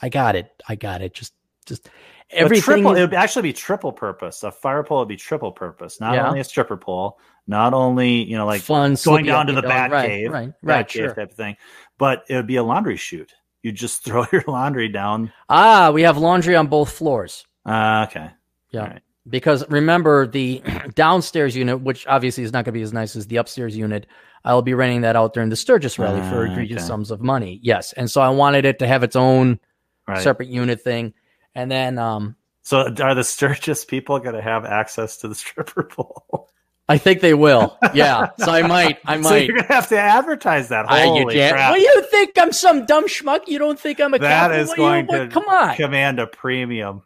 I 0.00 0.08
got 0.08 0.34
it. 0.36 0.50
I 0.68 0.74
got 0.76 1.02
it. 1.02 1.12
Just, 1.14 1.34
just 1.66 1.88
everything. 2.30 2.62
triple, 2.62 2.94
it 2.96 3.00
would 3.02 3.14
actually 3.14 3.42
be 3.42 3.52
triple 3.52 3.92
purpose. 3.92 4.42
A 4.42 4.50
fire 4.50 4.82
pole 4.82 4.98
would 5.00 5.08
be 5.08 5.16
triple 5.16 5.52
purpose. 5.52 6.00
Not 6.00 6.14
Yeah. 6.14 6.26
only 6.28 6.40
a 6.40 6.44
stripper 6.44 6.76
pole, 6.76 7.18
not 7.46 7.74
only 7.74 8.22
you 8.24 8.36
know 8.36 8.46
like 8.46 8.60
fun 8.62 8.96
going 9.04 9.24
down 9.24 9.46
to 9.46 9.52
the 9.52 9.62
bat 9.62 9.90
right, 9.90 10.06
cave, 10.08 10.30
Right, 10.32 10.48
bat 10.48 10.54
right, 10.62 10.88
cave 10.88 11.02
sure. 11.06 11.14
type 11.14 11.30
of 11.30 11.36
thing, 11.36 11.56
but 11.98 12.24
it 12.28 12.36
would 12.36 12.46
be 12.46 12.56
a 12.56 12.62
laundry 12.62 12.96
chute. 12.96 13.32
You 13.62 13.72
just 13.72 14.04
throw 14.04 14.26
your 14.32 14.44
laundry 14.46 14.88
down. 14.88 15.32
Ah, 15.48 15.90
we 15.92 16.02
have 16.02 16.18
laundry 16.18 16.56
on 16.56 16.66
both 16.68 16.90
floors. 16.92 17.44
Uh, 17.64 18.06
okay. 18.08 18.30
Yeah. 18.70 18.80
Right. 18.90 19.02
Because 19.28 19.68
remember 19.68 20.26
the 20.26 20.62
downstairs 20.94 21.56
unit, 21.56 21.80
which 21.80 22.06
obviously 22.06 22.44
is 22.44 22.52
not 22.52 22.64
going 22.64 22.72
to 22.74 22.78
be 22.78 22.82
as 22.82 22.92
nice 22.92 23.16
as 23.16 23.26
the 23.26 23.36
upstairs 23.36 23.76
unit. 23.76 24.06
I'll 24.44 24.62
be 24.62 24.74
renting 24.74 25.00
that 25.00 25.16
out 25.16 25.34
during 25.34 25.48
the 25.48 25.56
Sturgis 25.56 25.98
rally 25.98 26.20
for 26.30 26.46
Ah, 26.46 26.52
egregious 26.52 26.76
okay. 26.78 26.86
sums 26.86 27.10
of 27.10 27.20
money. 27.20 27.58
Yes, 27.64 27.92
and 27.94 28.08
so 28.08 28.20
I 28.20 28.28
wanted 28.28 28.64
it 28.64 28.78
to 28.78 28.86
have 28.86 29.02
its 29.02 29.16
own 29.16 29.58
Right. 30.06 30.22
separate 30.22 30.48
unit 30.48 30.80
thing, 30.80 31.12
and 31.56 31.70
then 31.70 31.98
um, 31.98 32.36
So 32.62 32.82
are 33.02 33.14
the 33.14 33.24
Sturgis 33.24 33.84
people 33.84 34.18
going 34.20 34.34
to 34.36 34.42
have 34.42 34.64
access 34.64 35.16
to 35.18 35.28
the 35.28 35.34
stripper 35.34 35.82
pole? 35.82 36.48
I 36.88 36.98
think 36.98 37.20
they 37.20 37.34
will. 37.34 37.76
Yeah, 37.94 38.28
so 38.38 38.52
I 38.52 38.62
might, 38.62 38.98
I 39.04 39.16
so 39.20 39.30
might. 39.30 39.46
you're 39.46 39.56
going 39.56 39.66
to 39.66 39.72
have 39.74 39.88
to 39.88 39.98
advertise 39.98 40.68
that. 40.68 40.88
I, 40.88 41.04
you 41.04 41.10
Holy 41.10 41.34
crap. 41.34 41.72
Well, 41.72 41.80
you 41.80 42.02
think 42.12 42.38
I'm 42.38 42.52
some 42.52 42.86
dumb 42.86 43.08
schmuck? 43.08 43.48
You 43.48 43.58
don't 43.58 43.80
think 43.80 44.00
I'm 44.00 44.14
a 44.14 44.18
That 44.20 44.52
is 44.52 44.70
you- 44.70 44.76
going 44.76 45.06
what- 45.06 45.16
to 45.18 45.28
come 45.28 45.48
on. 45.48 45.74
command 45.74 46.20
a 46.20 46.28
premium. 46.28 47.02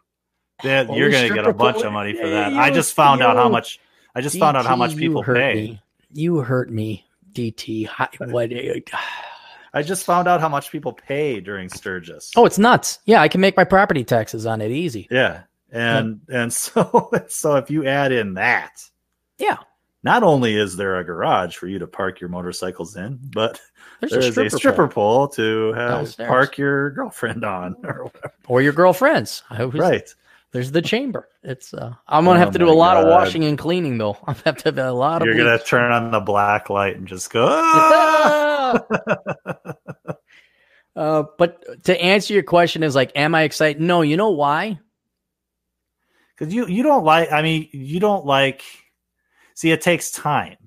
That 0.63 0.91
Oh, 0.91 0.95
you're 0.95 1.09
going 1.09 1.27
to 1.27 1.33
get 1.33 1.47
a 1.47 1.53
bunch 1.53 1.81
of 1.81 1.91
money 1.91 2.13
for 2.13 2.29
that. 2.29 2.53
I 2.53 2.69
just 2.69 2.93
found 2.93 3.23
out 3.23 3.35
how 3.37 3.49
much. 3.49 3.79
I 4.13 4.21
just 4.21 4.37
found 4.37 4.55
out 4.57 4.65
how 4.67 4.75
much 4.75 4.95
people 4.95 5.23
hurt 5.23 5.37
pay. 5.37 5.53
Me. 5.55 5.81
You 6.13 6.41
hurt 6.41 6.69
me, 6.69 7.07
DT. 7.33 7.87
What? 8.31 8.51
I 9.73 9.81
just 9.83 10.05
found 10.05 10.27
out 10.27 10.41
how 10.41 10.49
much 10.49 10.71
people 10.71 10.93
pay 10.93 11.39
during 11.39 11.69
Sturgis. 11.69 12.31
Oh, 12.35 12.45
it's 12.45 12.57
nuts. 12.59 12.99
Yeah, 13.05 13.21
I 13.21 13.27
can 13.29 13.39
make 13.41 13.55
my 13.55 13.63
property 13.63 14.03
taxes 14.03 14.45
on 14.45 14.59
it 14.61 14.71
easy. 14.71 15.07
yeah, 15.09 15.43
and 15.71 16.21
and 16.29 16.51
so 16.63 17.09
so 17.29 17.55
if 17.55 17.69
you 17.71 17.85
add 17.85 18.11
in 18.11 18.33
that, 18.35 18.83
Yeah, 19.37 19.57
not 20.03 20.23
only 20.23 20.55
is 20.57 20.75
there 20.77 20.97
a 20.99 21.03
garage 21.05 21.55
for 21.55 21.67
you 21.67 21.79
to 21.79 21.87
park 21.87 22.19
your 22.19 22.29
motorcycles 22.29 22.95
in, 22.97 23.19
but 23.21 23.61
there's 24.01 24.11
there 24.11 24.19
a 24.21 24.23
is 24.25 24.31
stripper, 24.33 24.47
a 24.47 24.49
stripper 24.59 24.87
pole. 24.87 25.27
pole, 25.27 25.27
to 25.29 25.73
have 25.73 25.89
Downstairs. 25.91 26.27
park 26.27 26.57
your 26.57 26.89
girlfriend 26.91 27.45
on. 27.45 27.75
or 27.83 28.03
whatever. 28.05 28.33
or 28.47 28.61
your 28.61 28.73
girlfriends. 28.73 29.43
Right. 29.49 30.13
There's 30.51 30.71
the 30.71 30.81
chamber. 30.81 31.29
It's 31.43 31.73
uh, 31.73 31.93
I'm 32.07 32.25
gonna 32.25 32.37
Oh 32.37 32.39
have 32.39 32.51
to 32.51 32.59
do 32.59 32.69
a 32.69 32.71
lot 32.71 32.97
of 32.97 33.07
washing 33.07 33.45
and 33.45 33.57
cleaning 33.57 33.97
though. 33.97 34.17
I'm 34.27 34.33
gonna 34.33 34.41
have 34.45 34.57
to 34.57 34.63
have 34.65 34.77
a 34.77 34.91
lot 34.91 35.21
of. 35.21 35.27
You're 35.27 35.37
gonna 35.37 35.59
turn 35.59 35.91
on 35.91 36.11
the 36.11 36.19
black 36.19 36.69
light 36.69 36.97
and 36.97 37.07
just 37.07 37.31
go. 37.31 37.47
"Ah!" 37.49 38.83
uh, 40.95 41.23
but 41.37 41.83
to 41.85 42.01
answer 42.01 42.33
your 42.33 42.43
question 42.43 42.83
is 42.83 42.95
like, 42.95 43.13
am 43.15 43.33
I 43.33 43.43
excited? 43.43 43.81
No. 43.81 44.01
You 44.01 44.17
know 44.17 44.31
why? 44.31 44.79
Because 46.37 46.53
you 46.53 46.67
you 46.67 46.83
don't 46.83 47.05
like. 47.05 47.31
I 47.31 47.41
mean, 47.41 47.69
you 47.71 48.01
don't 48.01 48.25
like. 48.25 48.63
See, 49.55 49.71
it 49.71 49.81
takes 49.81 50.11
time 50.11 50.57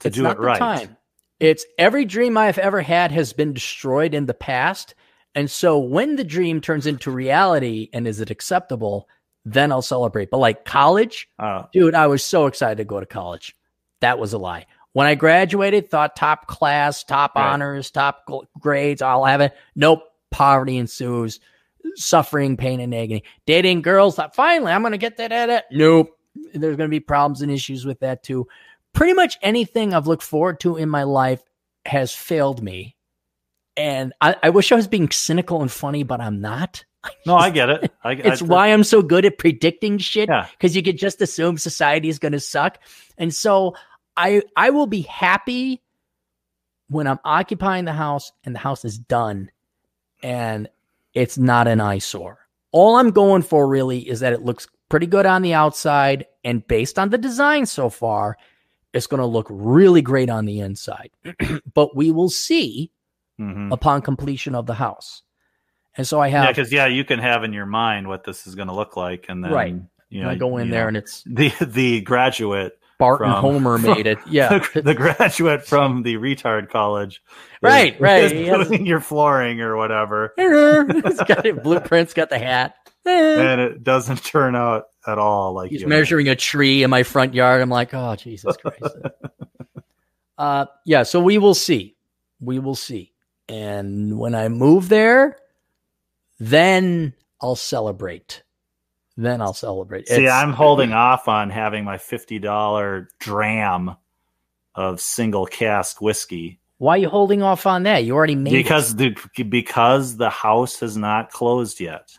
to 0.00 0.08
it's 0.08 0.16
do 0.16 0.26
it 0.26 0.38
right. 0.38 0.58
time. 0.58 0.96
It's 1.38 1.64
every 1.78 2.04
dream 2.04 2.36
I've 2.36 2.58
ever 2.58 2.80
had 2.80 3.12
has 3.12 3.32
been 3.32 3.52
destroyed 3.52 4.14
in 4.14 4.26
the 4.26 4.34
past. 4.34 4.96
And 5.38 5.48
so 5.48 5.78
when 5.78 6.16
the 6.16 6.24
dream 6.24 6.60
turns 6.60 6.84
into 6.84 7.12
reality 7.12 7.90
and 7.92 8.08
is 8.08 8.20
it 8.20 8.28
acceptable, 8.28 9.08
then 9.44 9.70
I'll 9.70 9.82
celebrate. 9.82 10.30
But 10.30 10.38
like 10.38 10.64
college, 10.64 11.28
Uh, 11.38 11.62
dude, 11.72 11.94
I 11.94 12.08
was 12.08 12.24
so 12.24 12.46
excited 12.46 12.78
to 12.78 12.84
go 12.84 12.98
to 12.98 13.06
college. 13.06 13.54
That 14.00 14.18
was 14.18 14.32
a 14.32 14.38
lie. 14.38 14.66
When 14.94 15.06
I 15.06 15.14
graduated, 15.14 15.88
thought 15.90 16.16
top 16.16 16.48
class, 16.48 17.04
top 17.04 17.36
Right. 17.36 17.52
honors, 17.52 17.92
top 17.92 18.28
grades, 18.58 19.00
I'll 19.00 19.24
have 19.26 19.40
it. 19.40 19.54
Nope. 19.76 20.02
Poverty 20.32 20.76
ensues, 20.76 21.38
suffering, 21.94 22.56
pain, 22.56 22.80
and 22.80 22.92
agony. 22.92 23.22
Dating 23.46 23.80
girls, 23.82 24.16
thought, 24.16 24.34
finally, 24.34 24.72
I'm 24.72 24.82
going 24.82 24.90
to 24.90 24.98
get 24.98 25.18
that 25.18 25.30
at 25.30 25.50
it. 25.50 25.66
Nope. 25.70 26.18
There's 26.52 26.76
going 26.76 26.88
to 26.88 26.94
be 26.94 26.98
problems 26.98 27.42
and 27.42 27.52
issues 27.52 27.84
with 27.86 28.00
that 28.00 28.24
too. 28.24 28.48
Pretty 28.92 29.12
much 29.12 29.38
anything 29.40 29.94
I've 29.94 30.08
looked 30.08 30.24
forward 30.24 30.58
to 30.60 30.76
in 30.78 30.88
my 30.90 31.04
life 31.04 31.44
has 31.86 32.12
failed 32.12 32.60
me. 32.60 32.96
And 33.78 34.12
I, 34.20 34.34
I 34.42 34.50
wish 34.50 34.72
I 34.72 34.74
was 34.74 34.88
being 34.88 35.08
cynical 35.10 35.62
and 35.62 35.70
funny, 35.70 36.02
but 36.02 36.20
I'm 36.20 36.40
not. 36.40 36.84
no, 37.26 37.36
I 37.36 37.50
get 37.50 37.70
it. 37.70 37.92
I, 38.02 38.12
It's 38.12 38.42
I, 38.42 38.44
why 38.44 38.68
I'm 38.68 38.82
so 38.82 39.02
good 39.02 39.24
at 39.24 39.38
predicting 39.38 39.98
shit 39.98 40.28
Yeah. 40.28 40.48
because 40.50 40.74
you 40.74 40.82
could 40.82 40.98
just 40.98 41.22
assume 41.22 41.56
society 41.58 42.08
is 42.08 42.18
going 42.18 42.32
to 42.32 42.40
suck. 42.40 42.78
And 43.16 43.32
so 43.32 43.76
I 44.16 44.42
I 44.56 44.70
will 44.70 44.88
be 44.88 45.02
happy 45.02 45.80
when 46.88 47.06
I'm 47.06 47.20
occupying 47.24 47.84
the 47.84 47.92
house 47.92 48.32
and 48.44 48.52
the 48.54 48.58
house 48.58 48.84
is 48.84 48.98
done 48.98 49.50
and 50.24 50.68
it's 51.14 51.38
not 51.38 51.68
an 51.68 51.80
eyesore. 51.80 52.38
All 52.72 52.96
I'm 52.96 53.12
going 53.12 53.42
for 53.42 53.68
really 53.68 54.00
is 54.00 54.20
that 54.20 54.32
it 54.32 54.42
looks 54.42 54.66
pretty 54.88 55.06
good 55.06 55.24
on 55.24 55.42
the 55.42 55.54
outside 55.54 56.26
and 56.44 56.66
based 56.66 56.98
on 56.98 57.10
the 57.10 57.18
design 57.18 57.66
so 57.66 57.90
far, 57.90 58.36
it's 58.92 59.06
going 59.06 59.20
to 59.20 59.26
look 59.26 59.46
really 59.50 60.02
great 60.02 60.30
on 60.30 60.46
the 60.46 60.60
inside. 60.60 61.10
but 61.74 61.94
we 61.94 62.10
will 62.10 62.30
see 62.30 62.90
Mhm. 63.40 63.72
upon 63.72 64.02
completion 64.02 64.54
of 64.54 64.66
the 64.66 64.74
house. 64.74 65.22
And 65.96 66.06
so 66.06 66.20
I 66.20 66.28
have 66.28 66.44
Yeah, 66.44 66.50
because 66.52 66.72
yeah, 66.72 66.86
you 66.86 67.04
can 67.04 67.18
have 67.18 67.44
in 67.44 67.52
your 67.52 67.66
mind 67.66 68.06
what 68.08 68.24
this 68.24 68.46
is 68.46 68.54
going 68.54 68.68
to 68.68 68.74
look 68.74 68.96
like, 68.96 69.26
and 69.28 69.42
then 69.44 69.52
Right. 69.52 69.74
you 70.10 70.22
know, 70.22 70.28
I 70.30 70.34
go 70.36 70.56
in 70.58 70.70
there 70.70 70.82
know, 70.84 70.88
and 70.88 70.96
it's 70.96 71.22
the 71.26 71.52
the 71.60 72.00
graduate, 72.02 72.78
Bart 72.98 73.20
and 73.20 73.32
from- 73.32 73.40
Homer 73.40 73.78
made 73.96 74.06
it. 74.06 74.18
Yeah. 74.26 74.58
the, 74.74 74.82
the 74.86 74.94
graduate 74.94 75.64
from 75.66 76.02
the 76.02 76.16
retard 76.16 76.68
college, 76.70 77.16
is- 77.16 77.38
Right, 77.62 78.00
right. 78.00 78.24
is 78.24 78.32
He 78.32 78.46
has- 78.46 78.68
doing 78.68 78.86
your 78.86 79.00
flooring 79.00 79.60
or 79.60 79.76
whatever, 79.76 80.32
He's 80.36 81.16
got 81.22 81.46
it. 81.46 81.62
Blueprint's 81.62 82.14
got 82.14 82.30
the 82.30 82.38
hat. 82.38 82.74
And 83.06 83.60
it 83.60 83.82
doesn't 83.84 84.22
turn 84.22 84.54
out 84.54 84.88
at 85.06 85.16
all 85.18 85.54
like 85.54 85.70
He's 85.70 85.86
measuring 85.86 86.28
a 86.28 86.36
tree 86.36 86.82
in 86.82 86.90
my 86.90 87.02
front 87.04 87.32
yard. 87.34 87.62
I'm 87.62 87.70
like, 87.70 87.94
oh 87.94 88.14
Jesus 88.16 88.56
Christ. 88.58 88.96
uh, 90.36 90.66
yeah. 90.84 91.02
So 91.04 91.20
we 91.20 91.38
will 91.38 91.54
see. 91.54 91.96
We 92.40 92.58
will 92.58 92.74
see. 92.74 93.12
And 93.48 94.18
when 94.18 94.34
I 94.34 94.48
move 94.48 94.88
there, 94.88 95.36
then 96.38 97.14
I'll 97.40 97.56
celebrate. 97.56 98.42
Then 99.16 99.40
I'll 99.40 99.54
celebrate. 99.54 100.08
See, 100.08 100.14
It's- 100.14 100.32
I'm 100.32 100.52
holding 100.52 100.92
off 100.92 101.26
on 101.28 101.50
having 101.50 101.84
my 101.84 101.98
fifty 101.98 102.38
dollar 102.38 103.08
dram 103.18 103.96
of 104.74 105.00
single 105.00 105.44
cask 105.46 106.00
whiskey 106.00 106.60
Why 106.76 106.94
are 106.94 106.98
you 106.98 107.08
holding 107.08 107.42
off 107.42 107.66
on 107.66 107.82
that? 107.82 108.04
You 108.04 108.14
already 108.14 108.36
made 108.36 108.52
it. 108.52 108.62
because 108.62 108.94
the 108.94 109.16
because 109.48 110.16
the 110.18 110.30
house 110.30 110.78
has 110.80 110.96
not 110.96 111.30
closed 111.30 111.80
yet 111.80 112.16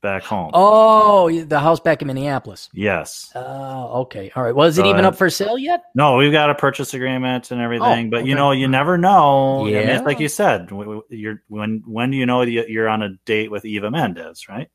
back 0.00 0.22
home. 0.22 0.50
Oh, 0.54 1.30
the 1.30 1.58
house 1.60 1.80
back 1.80 2.00
in 2.02 2.06
Minneapolis. 2.08 2.68
Yes. 2.72 3.30
Oh, 3.34 4.00
okay. 4.02 4.30
All 4.34 4.42
right. 4.42 4.54
Was 4.54 4.78
it 4.78 4.82
So 4.82 4.90
even 4.90 5.04
up 5.04 5.16
for 5.16 5.28
sale 5.30 5.58
yet? 5.58 5.84
No, 5.94 6.16
we've 6.16 6.32
got 6.32 6.50
a 6.50 6.54
purchase 6.54 6.94
agreement 6.94 7.50
and 7.50 7.60
everything, 7.60 8.06
Oh, 8.06 8.10
but 8.10 8.26
you 8.26 8.34
know, 8.34 8.52
you 8.52 8.66
never 8.68 8.96
know. 8.98 9.60
I 9.60 9.64
mean, 9.64 9.74
Yeah. 9.74 9.96
it's 9.98 10.04
like 10.06 10.20
you 10.20 10.28
said, 10.28 10.70
you're 11.10 11.42
when 11.48 11.82
when 11.86 12.10
do 12.10 12.16
you 12.16 12.26
know 12.26 12.42
you're 12.42 12.88
on 12.88 13.02
a 13.02 13.10
date 13.24 13.50
with 13.50 13.64
Eva 13.64 13.90
Mendes, 13.90 14.48
right? 14.48 14.68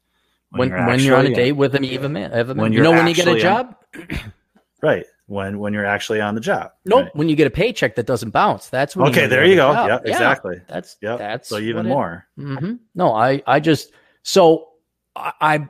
When 0.52 0.70
when 0.72 1.00
you're, 1.02 1.18
on 1.18 1.26
a 1.26 1.34
date 1.34 1.52
with 1.54 1.76
an 1.76 1.84
Eva 1.84 2.08
man, 2.08 2.32
Eva 2.34 2.54
When 2.54 2.72
you 2.72 2.78
you're 2.78 2.84
know 2.86 2.92
when 2.92 3.08
you 3.08 3.14
get 3.16 3.28
a 3.28 3.32
on- 3.32 3.40
job? 3.40 3.76
right? 4.82 5.06
When 5.28 5.58
when 5.60 5.74
you're 5.74 5.86
actually 5.86 6.22
on 6.22 6.36
the 6.36 6.40
job. 6.42 6.72
Nope. 6.86 7.04
right? 7.06 7.16
When 7.16 7.28
you 7.30 7.36
get 7.36 7.48
a 7.48 7.50
paycheck 7.50 7.96
that 7.96 8.06
doesn't 8.06 8.30
bounce, 8.30 8.70
that's 8.70 8.96
when. 8.96 9.10
Okay, 9.10 9.22
know 9.24 9.28
there 9.30 9.40
you're 9.42 9.50
you 9.52 9.56
go. 9.56 9.72
Yep. 9.72 10.04
Yeah, 10.06 10.12
exactly. 10.12 10.62
That's 10.68 10.98
Yep. 11.02 11.18
that's 11.18 11.50
so 11.50 11.58
even 11.58 11.78
what 11.78 11.86
it- 11.86 11.90
more. 11.90 12.28
Mhm. 12.40 12.80
No, 12.94 13.12
I 13.14 13.42
I 13.48 13.60
just 13.60 13.92
so 14.22 14.68
I 15.16 15.32
I, 15.40 15.70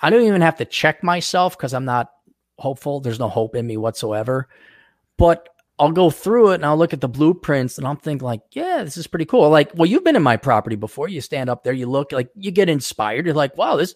I 0.00 0.10
don't 0.10 0.24
even 0.24 0.40
have 0.40 0.56
to 0.56 0.64
check 0.64 1.02
myself 1.02 1.56
because 1.56 1.74
I'm 1.74 1.84
not 1.84 2.10
hopeful. 2.58 3.00
There's 3.00 3.18
no 3.18 3.28
hope 3.28 3.54
in 3.56 3.66
me 3.66 3.76
whatsoever. 3.76 4.48
But 5.16 5.48
I'll 5.78 5.92
go 5.92 6.10
through 6.10 6.50
it 6.52 6.56
and 6.56 6.66
I'll 6.66 6.76
look 6.76 6.92
at 6.92 7.00
the 7.00 7.08
blueprints 7.08 7.78
and 7.78 7.86
I'm 7.86 7.96
thinking 7.96 8.24
like, 8.24 8.42
yeah, 8.52 8.84
this 8.84 8.96
is 8.96 9.06
pretty 9.06 9.24
cool. 9.24 9.48
Like, 9.48 9.72
well, 9.74 9.86
you've 9.86 10.04
been 10.04 10.16
in 10.16 10.22
my 10.22 10.36
property 10.36 10.76
before. 10.76 11.08
You 11.08 11.20
stand 11.20 11.48
up 11.48 11.64
there, 11.64 11.72
you 11.72 11.86
look 11.86 12.12
like 12.12 12.30
you 12.34 12.50
get 12.50 12.68
inspired. 12.68 13.24
You're 13.24 13.34
like, 13.34 13.56
wow, 13.56 13.76
this 13.76 13.94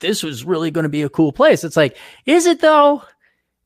this 0.00 0.22
was 0.22 0.44
really 0.44 0.70
going 0.70 0.82
to 0.82 0.90
be 0.90 1.02
a 1.02 1.08
cool 1.08 1.32
place. 1.32 1.64
It's 1.64 1.76
like, 1.76 1.96
is 2.26 2.44
it 2.46 2.60
though? 2.60 3.02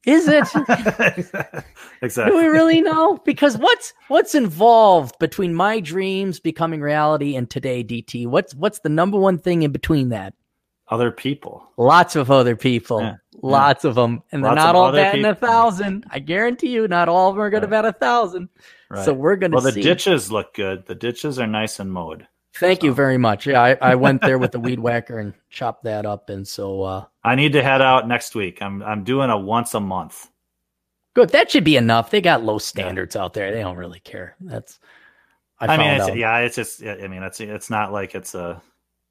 Is 0.06 0.28
it? 0.28 0.46
exactly. 2.02 2.30
Do 2.30 2.36
we 2.36 2.46
really 2.46 2.80
know? 2.80 3.18
Because 3.24 3.58
what's 3.58 3.92
what's 4.06 4.36
involved 4.36 5.18
between 5.18 5.52
my 5.52 5.80
dreams 5.80 6.38
becoming 6.38 6.80
reality 6.80 7.34
and 7.34 7.50
today, 7.50 7.82
DT? 7.82 8.28
What's 8.28 8.54
what's 8.54 8.78
the 8.78 8.88
number 8.88 9.18
one 9.18 9.38
thing 9.38 9.62
in 9.62 9.72
between 9.72 10.10
that? 10.10 10.34
Other 10.88 11.10
people. 11.10 11.68
Lots 11.76 12.14
of 12.14 12.30
other 12.30 12.54
people, 12.54 13.00
Yeah, 13.00 13.16
lots 13.42 13.84
of 13.84 13.96
them, 13.96 14.22
and 14.30 14.44
they're 14.44 14.52
Lots 14.52 14.64
not 14.64 14.70
of 14.70 14.76
all 14.76 14.92
batting 14.92 15.24
a 15.24 15.34
thousand. 15.34 16.04
I 16.10 16.20
guarantee 16.20 16.68
you, 16.68 16.86
not 16.86 17.08
all 17.08 17.28
of 17.30 17.34
them 17.34 17.42
are 17.42 17.50
going 17.50 17.62
to 17.62 17.66
Right. 17.68 17.82
bat 17.82 17.96
a 17.96 17.98
thousand. 17.98 18.48
Right. 18.88 19.04
So 19.04 19.12
we're 19.12 19.34
going 19.34 19.50
to 19.50 19.56
well, 19.56 19.64
the 19.64 19.72
see. 19.72 19.82
ditches 19.82 20.30
look 20.30 20.54
good. 20.54 20.86
The 20.86 20.94
ditches 20.94 21.40
are 21.40 21.46
nice 21.48 21.80
and 21.80 21.92
mowed. 21.92 22.28
Thank 22.54 22.84
you 22.84 22.94
very 22.94 23.18
much. 23.18 23.46
Yeah, 23.46 23.60
I, 23.60 23.76
I 23.82 23.94
went 23.96 24.22
there 24.22 24.38
with 24.38 24.52
the 24.52 24.60
weed 24.60 24.78
whacker 24.86 25.18
and 25.18 25.34
chopped 25.50 25.82
that 25.84 26.06
up, 26.06 26.30
and 26.30 26.46
so 26.46 26.82
uh, 26.84 27.04
I 27.24 27.34
need 27.34 27.52
to 27.54 27.62
head 27.62 27.82
out 27.82 28.06
next 28.06 28.34
week. 28.36 28.62
I'm 28.62 28.82
I'm 28.82 29.02
doing 29.04 29.28
a 29.28 29.36
once 29.36 29.74
a 29.74 29.80
month. 29.80 30.30
good. 31.14 31.30
That 31.30 31.50
should 31.50 31.64
be 31.64 31.76
enough. 31.76 32.10
They 32.10 32.20
got 32.20 32.44
low 32.44 32.58
standards 32.58 33.16
out 33.16 33.34
there. 33.34 33.52
They 33.52 33.60
don't 33.60 33.76
really 33.76 34.00
care. 34.00 34.36
That's. 34.40 34.78
I, 35.58 35.66
I, 35.66 35.76
mean, 35.76 36.00
it's, 36.00 36.16
yeah, 36.16 36.38
it's 36.38 36.56
just. 36.56 36.82
I 36.82 37.08
mean, 37.08 37.22
it's 37.22 37.40
it's 37.40 37.68
not 37.70 37.92
like 37.92 38.14
it's 38.14 38.34
a 38.34 38.62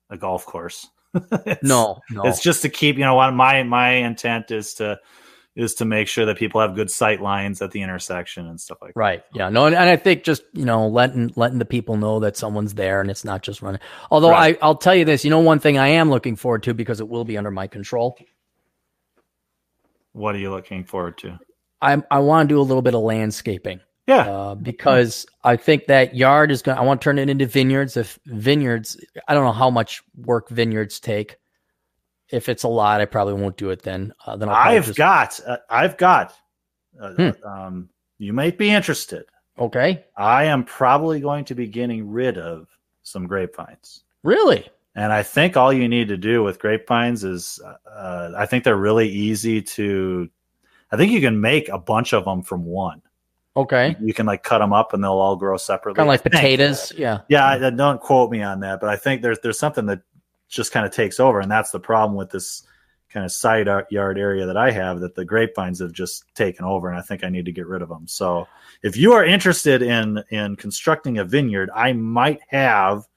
a 0.10 0.18
golf 0.18 0.46
course. 0.46 0.88
It's- 1.46 1.58
no, 1.64 2.02
no. 2.12 2.24
it's 2.26 2.42
just 2.42 2.62
to 2.64 2.70
keep. 2.70 2.98
You 2.98 3.06
know 3.06 3.16
what? 3.16 3.32
My 3.32 3.64
my 3.64 3.90
intent 3.92 4.52
is 4.52 4.74
to 4.76 5.00
is 5.56 5.74
to 5.76 5.86
make 5.86 6.10
sure 6.10 6.26
that 6.26 6.38
people 6.38 6.60
have 6.60 6.76
good 6.76 6.92
sight 6.92 7.22
lines 7.22 7.62
at 7.62 7.72
the 7.72 7.82
intersection 7.82 8.46
and 8.46 8.60
stuff 8.60 8.78
like 8.82 8.94
that. 8.94 9.00
Right. 9.00 9.24
Yeah. 9.34 9.48
No, 9.48 9.66
and, 9.68 9.74
and 9.76 9.90
I 9.90 9.96
think 9.96 10.24
just 10.24 10.44
you 10.54 10.66
know 10.66 10.88
letting 10.88 11.32
letting 11.38 11.60
the 11.60 11.66
people 11.66 11.96
know 11.96 12.20
that 12.20 12.36
someone's 12.36 12.74
there 12.74 13.00
and 13.00 13.10
it's 13.10 13.24
not 13.24 13.42
just 13.42 13.62
running. 13.62 13.80
Although 14.12 14.32
Right. 14.32 14.58
I 14.62 14.66
I'll 14.66 14.76
tell 14.76 14.94
you 14.96 15.06
this, 15.06 15.24
you 15.24 15.30
know, 15.30 15.40
one 15.40 15.60
thing 15.60 15.78
I 15.78 15.88
am 15.90 16.10
looking 16.10 16.36
forward 16.36 16.64
to 16.64 16.74
because 16.74 17.00
it 17.00 17.08
will 17.08 17.24
be 17.24 17.38
under 17.38 17.52
my 17.52 17.68
control. 17.68 18.18
What 20.12 20.36
are 20.36 20.40
you 20.40 20.50
looking 20.52 20.84
forward 20.84 21.18
to? 21.20 21.40
I 21.82 22.02
I 22.12 22.20
want 22.20 22.50
to 22.50 22.54
do 22.56 22.60
a 22.60 22.64
little 22.64 22.82
bit 22.82 22.96
of 22.96 23.02
landscaping 23.02 23.80
Yeah, 24.08 24.30
uh, 24.32 24.56
because 24.56 25.26
I 25.44 25.56
think 25.56 25.88
that 25.88 26.16
yard 26.16 26.52
is 26.52 26.62
going. 26.62 26.76
to 26.76 26.82
I 26.82 26.86
want 26.86 27.02
to 27.02 27.04
turn 27.06 27.18
it 27.18 27.30
into 27.30 27.48
vineyards. 27.48 27.98
If 27.98 28.20
vineyards, 28.28 28.98
I 29.28 29.34
don't 29.34 29.44
know 29.46 29.52
how 29.52 29.70
much 29.72 30.04
work 30.16 30.50
vineyards 30.50 31.00
take. 31.00 31.38
If 32.30 32.48
it's 32.50 32.64
a 32.64 32.68
lot, 32.68 33.02
I 33.02 33.06
probably 33.06 33.34
won't 33.34 33.58
do 33.58 33.70
it 33.72 33.82
then. 33.82 34.14
Uh, 34.26 34.36
then 34.38 34.50
I'll 34.50 34.56
I've, 34.56 34.86
just- 34.86 34.98
got. 34.98 35.40
Uh, 35.46 35.58
I've 35.70 35.98
got. 35.98 36.34
Uh, 37.02 37.14
Hmm. 37.14 37.30
um, 37.48 37.90
you 38.20 38.32
might 38.32 38.58
be 38.58 38.70
interested. 38.70 39.26
okay. 39.60 40.06
I 40.16 40.46
am 40.46 40.64
probably 40.64 41.20
going 41.20 41.44
to 41.46 41.56
be 41.56 41.68
getting 41.68 42.10
rid 42.10 42.38
of 42.38 42.68
some 43.04 43.26
grapevines. 43.28 44.04
Really? 44.24 44.68
And 44.96 45.12
I 45.12 45.22
think 45.24 45.58
all 45.58 45.74
you 45.74 45.88
need 45.90 46.08
to 46.08 46.16
do 46.18 46.42
with 46.44 46.58
grapevines 46.60 47.24
is, 47.26 47.60
uh, 47.92 48.32
I 48.38 48.46
think 48.46 48.64
they're 48.64 48.78
really 48.78 49.10
easy 49.10 49.62
to. 49.62 50.30
I 50.92 50.98
think 50.98 51.12
you 51.12 51.20
can 51.22 51.42
make 51.42 51.68
a 51.70 51.78
bunch 51.78 52.14
of 52.14 52.24
them 52.26 52.42
from 52.44 52.64
one. 52.66 53.02
Okay. 53.58 53.96
You 54.02 54.14
can 54.14 54.26
like 54.26 54.44
cut 54.44 54.60
them 54.60 54.74
up 54.74 54.94
and 54.94 55.04
they'll 55.04 55.12
all 55.14 55.36
grow 55.36 55.58
separately. 55.58 55.98
Kind 55.98 56.08
of 56.08 56.12
like 56.12 56.24
potatoes. 56.24 56.92
Yeah. 56.98 57.22
Yeah, 57.30 57.46
I, 57.46 57.60
uh, 57.60 57.70
don't 57.70 58.02
quote 58.02 58.30
me 58.30 58.42
on 58.42 58.60
that, 58.62 58.82
but 58.82 58.90
I 58.90 58.98
think 58.98 59.22
there's 59.22 59.40
there's 59.40 59.60
something 59.60 59.86
that 59.86 60.02
just 60.50 60.72
kind 60.72 60.86
of 60.86 60.92
takes 60.92 61.20
over, 61.20 61.40
and 61.40 61.50
that's 61.50 61.72
the 61.72 61.80
problem 61.80 62.18
with 62.18 62.30
this 62.30 62.64
kind 63.10 63.26
of 63.26 63.32
side 63.32 63.68
yard 63.90 64.20
area 64.20 64.46
that 64.46 64.58
I 64.58 64.72
have 64.72 65.00
that 65.00 65.16
the 65.16 65.24
grapevines 65.24 65.80
have 65.80 65.94
just 65.94 66.26
taken 66.36 66.66
over, 66.66 66.90
and 66.90 66.98
I 66.98 67.02
think 67.02 67.24
I 67.24 67.30
need 67.30 67.46
to 67.46 67.52
get 67.52 67.66
rid 67.66 67.82
of 67.82 67.90
them. 67.90 68.08
So 68.08 68.48
if 68.84 68.98
you 68.98 69.14
are 69.14 69.24
interested 69.24 69.82
in 69.82 70.24
in 70.30 70.58
constructing 70.58 71.18
a 71.18 71.24
vineyard, 71.24 71.70
I 71.74 71.94
might 71.94 72.42
have 72.50 73.08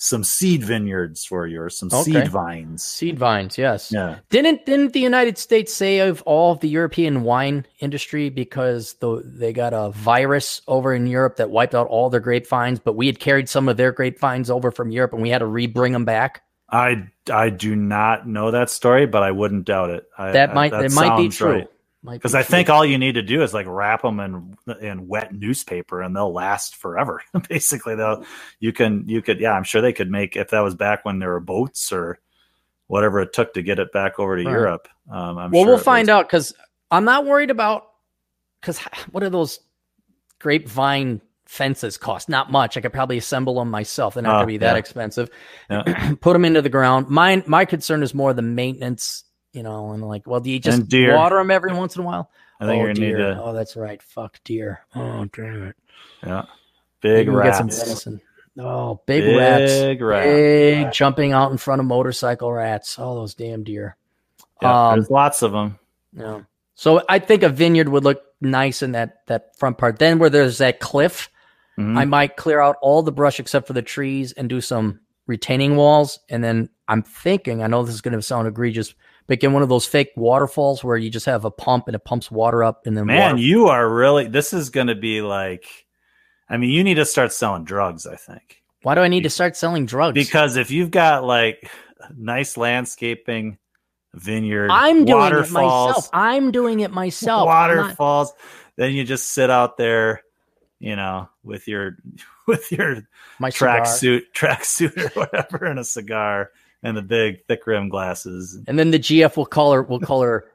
some 0.00 0.22
seed 0.22 0.62
vineyards 0.62 1.24
for 1.24 1.46
you 1.48 1.60
or 1.60 1.68
some 1.68 1.88
Okay. 1.92 2.12
seed 2.12 2.28
vines. 2.28 2.84
Seed 2.84 3.18
vines, 3.18 3.58
yes. 3.58 3.90
Yeah. 3.90 4.18
Didn't 4.30 4.64
didn't 4.64 4.92
the 4.92 5.00
United 5.00 5.36
States 5.38 5.74
save 5.74 6.22
all 6.22 6.52
of 6.52 6.60
the 6.60 6.68
European 6.68 7.24
wine 7.24 7.66
industry 7.80 8.30
because 8.30 8.94
the, 9.00 9.22
they 9.24 9.52
got 9.52 9.74
a 9.74 9.90
virus 9.90 10.62
over 10.68 10.94
in 10.94 11.08
Europe 11.08 11.36
that 11.36 11.50
wiped 11.50 11.74
out 11.74 11.88
all 11.88 12.10
their 12.10 12.20
grapevines, 12.20 12.78
but 12.78 12.94
we 12.94 13.06
had 13.06 13.18
carried 13.18 13.48
some 13.48 13.68
of 13.68 13.76
their 13.76 13.90
grapevines 13.90 14.50
over 14.50 14.70
from 14.70 14.90
Europe 14.92 15.12
and 15.12 15.20
we 15.20 15.30
had 15.30 15.38
to 15.40 15.46
re-bring 15.46 15.92
them 15.92 16.04
back. 16.04 16.42
I 16.70 17.08
I 17.32 17.50
do 17.50 17.74
not 17.74 18.28
know 18.28 18.50
that 18.52 18.70
story, 18.70 19.06
but 19.06 19.22
I 19.24 19.32
wouldn't 19.32 19.64
doubt 19.64 19.90
it. 19.90 20.04
I, 20.16 20.30
That 20.32 20.50
I- 20.50 20.54
might 20.54 20.72
it 20.74 20.92
might 20.92 21.16
be 21.16 21.28
true. 21.28 21.50
right. 21.52 21.68
Might 22.02 22.12
be 22.12 22.18
Because 22.18 22.34
I 22.36 22.42
think 22.44 22.70
all 22.70 22.84
you 22.84 22.96
need 22.98 23.14
to 23.14 23.22
do 23.22 23.42
is 23.42 23.52
like 23.52 23.66
wrap 23.68 24.02
them 24.02 24.20
in 24.20 24.56
in 24.80 25.08
wet 25.08 25.34
newspaper, 25.34 26.00
and 26.00 26.14
they'll 26.14 26.32
last 26.32 26.76
forever. 26.76 27.22
Basically, 27.48 27.96
they'll 27.96 28.24
you 28.60 28.72
can 28.72 29.08
you 29.08 29.20
could 29.20 29.40
yeah, 29.40 29.52
I'm 29.52 29.64
sure 29.64 29.80
they 29.80 29.92
could 29.92 30.10
make 30.10 30.36
if 30.36 30.50
that 30.50 30.60
was 30.60 30.74
back 30.76 31.04
when 31.04 31.18
there 31.18 31.30
were 31.30 31.40
boats 31.40 31.92
or 31.92 32.20
whatever 32.86 33.20
it 33.20 33.32
took 33.32 33.52
to 33.54 33.62
get 33.62 33.78
it 33.80 33.92
back 33.92 34.18
over 34.18 34.36
to 34.36 34.44
Right. 34.44 34.50
Europe. 34.52 34.88
Um, 35.10 35.38
I'm 35.38 35.50
well, 35.50 35.64
sure 35.64 35.74
we'll 35.74 35.78
find 35.82 36.06
was- 36.06 36.12
out 36.14 36.26
because 36.28 36.54
I'm 36.90 37.04
not 37.04 37.26
worried 37.26 37.50
about 37.50 37.88
because 38.60 38.78
what 39.10 39.22
are 39.24 39.30
those 39.30 39.58
grapevine 40.38 41.20
fences 41.46 41.96
cost? 41.98 42.28
Not 42.28 42.52
much. 42.52 42.76
I 42.76 42.80
could 42.80 42.92
probably 42.92 43.18
assemble 43.18 43.56
them 43.56 43.70
myself. 43.70 44.14
They're 44.14 44.22
not 44.22 44.30
Oh, 44.30 44.38
going 44.38 44.46
to 44.46 44.52
be 44.54 44.58
that 44.58 44.72
yeah. 44.74 44.78
expensive. 44.78 45.30
Yeah. 45.68 46.14
Put 46.20 46.32
them 46.34 46.44
into 46.44 46.62
the 46.62 46.68
ground. 46.68 47.08
Mine, 47.08 47.42
my 47.46 47.64
concern 47.64 48.02
is 48.02 48.14
more 48.14 48.32
the 48.32 48.42
maintenance. 48.42 49.24
You 49.58 49.64
know, 49.64 49.90
and 49.90 50.06
like, 50.06 50.24
well, 50.24 50.38
do 50.38 50.50
you 50.52 50.60
just 50.60 50.84
water 50.92 51.34
them 51.36 51.50
every 51.50 51.72
once 51.74 51.96
in 51.96 52.02
a 52.02 52.04
while? 52.04 52.30
I 52.60 52.66
think 52.66 52.80
oh, 52.80 52.84
you're 52.84 52.94
gonna 52.94 53.06
need 53.06 53.16
deer. 53.16 53.34
to 53.34 53.42
Oh, 53.42 53.52
that's 53.52 53.74
right. 53.74 54.00
Fuck 54.00 54.38
deer. 54.44 54.80
Oh, 54.94 55.24
damn 55.24 55.64
it. 55.64 55.76
yeah, 56.24 56.44
big 57.00 57.26
we'll 57.28 57.38
get 57.42 57.46
rats, 57.46 57.58
some 57.58 57.68
venison. 57.68 58.20
Oh, 58.56 59.00
big, 59.04 59.36
rats. 59.36 59.72
big 59.72 60.00
rats. 60.00 60.26
Big 60.26 60.92
jumping 60.92 61.32
out 61.32 61.50
in 61.50 61.58
front 61.58 61.80
of 61.80 61.86
motorcycle 61.86 62.52
rats. 62.52 63.00
All 63.00 63.16
those 63.16 63.34
damn 63.34 63.64
deer. 63.64 63.96
Yeah, 64.62 64.90
Um, 64.90 64.98
there's 65.00 65.10
lots 65.10 65.42
of 65.42 65.50
them. 65.50 65.76
Yeah. 66.12 66.42
So 66.76 67.02
I 67.08 67.18
think 67.18 67.42
a 67.42 67.48
vineyard 67.48 67.88
would 67.88 68.04
look 68.04 68.22
nice 68.40 68.80
in 68.82 68.92
that 68.92 69.26
that 69.26 69.56
front 69.58 69.76
part. 69.76 69.98
Then 69.98 70.20
where 70.20 70.30
there's 70.30 70.58
that 70.58 70.78
cliff, 70.78 71.30
Mhm. 71.76 71.98
I 71.98 72.04
might 72.04 72.36
clear 72.36 72.60
out 72.60 72.76
all 72.80 73.02
the 73.02 73.10
brush 73.10 73.40
except 73.40 73.66
for 73.66 73.72
the 73.72 73.82
trees 73.82 74.30
and 74.32 74.48
do 74.48 74.60
some 74.60 75.00
retaining 75.26 75.74
walls. 75.74 76.20
And 76.28 76.44
then 76.44 76.68
I'm 76.86 77.02
thinking, 77.02 77.62
I 77.64 77.66
know 77.66 77.82
this 77.82 77.94
is 77.96 78.00
going 78.00 78.14
to 78.14 78.22
sound 78.22 78.46
egregious, 78.48 78.94
but 79.28 79.38
get 79.38 79.52
one 79.52 79.62
of 79.62 79.68
those 79.68 79.86
fake 79.86 80.10
waterfalls 80.16 80.82
where 80.82 80.96
you 80.96 81.10
just 81.10 81.26
have 81.26 81.44
a 81.44 81.50
pump 81.50 81.86
and 81.86 81.94
it 81.94 82.04
pumps 82.04 82.30
water 82.30 82.64
up 82.64 82.86
and 82.86 82.96
then 82.96 83.06
Man, 83.06 83.32
water- 83.34 83.42
you 83.42 83.66
are 83.68 83.88
really. 83.88 84.26
This 84.26 84.52
is 84.52 84.70
going 84.70 84.88
to 84.88 84.96
be 84.96 85.20
like. 85.22 85.66
I 86.50 86.56
mean, 86.56 86.70
you 86.70 86.82
need 86.82 86.94
to 86.94 87.04
start 87.04 87.30
selling 87.32 87.64
drugs. 87.64 88.06
I 88.06 88.16
think 88.16 88.62
Why 88.82 88.94
do 88.94 89.02
I 89.02 89.08
need 89.08 89.24
to 89.24 89.30
start 89.30 89.54
selling 89.56 89.84
drugs? 89.86 90.14
because 90.14 90.56
if 90.56 90.70
you've 90.70 90.90
got 90.90 91.22
like 91.24 91.70
nice 92.16 92.56
landscaping, 92.56 93.58
vineyard, 94.14 94.70
I'm 94.70 95.04
doing 95.04 95.18
waterfalls, 95.18 95.90
it 95.90 95.94
myself. 95.94 96.10
I'm 96.14 96.50
doing 96.50 96.80
it 96.80 96.90
myself. 96.90 97.48
I'm 97.50 97.76
not- 97.76 97.82
waterfalls, 97.82 98.32
then 98.76 98.92
you 98.92 99.04
just 99.04 99.30
sit 99.32 99.50
out 99.50 99.76
there, 99.76 100.22
you 100.78 100.96
know, 100.96 101.28
with 101.44 101.68
your 101.68 101.98
with 102.46 102.72
your 102.72 103.02
my 103.38 103.50
cigar. 103.50 103.80
tracksuit, 103.82 104.22
tracksuit 104.34 104.96
or 104.96 105.08
whatever, 105.20 105.66
and 105.66 105.78
a 105.78 105.84
cigar 105.84 106.50
and 106.82 106.96
the 106.96 107.02
big 107.02 107.44
thick 107.46 107.66
rim 107.66 107.88
glasses. 107.88 108.58
And 108.66 108.78
then 108.78 108.90
the 108.90 108.98
GF 108.98 109.36
will 109.36 109.46
call 109.46 109.72
her 109.72 109.82
will 109.82 110.00
call 110.00 110.22
her 110.22 110.46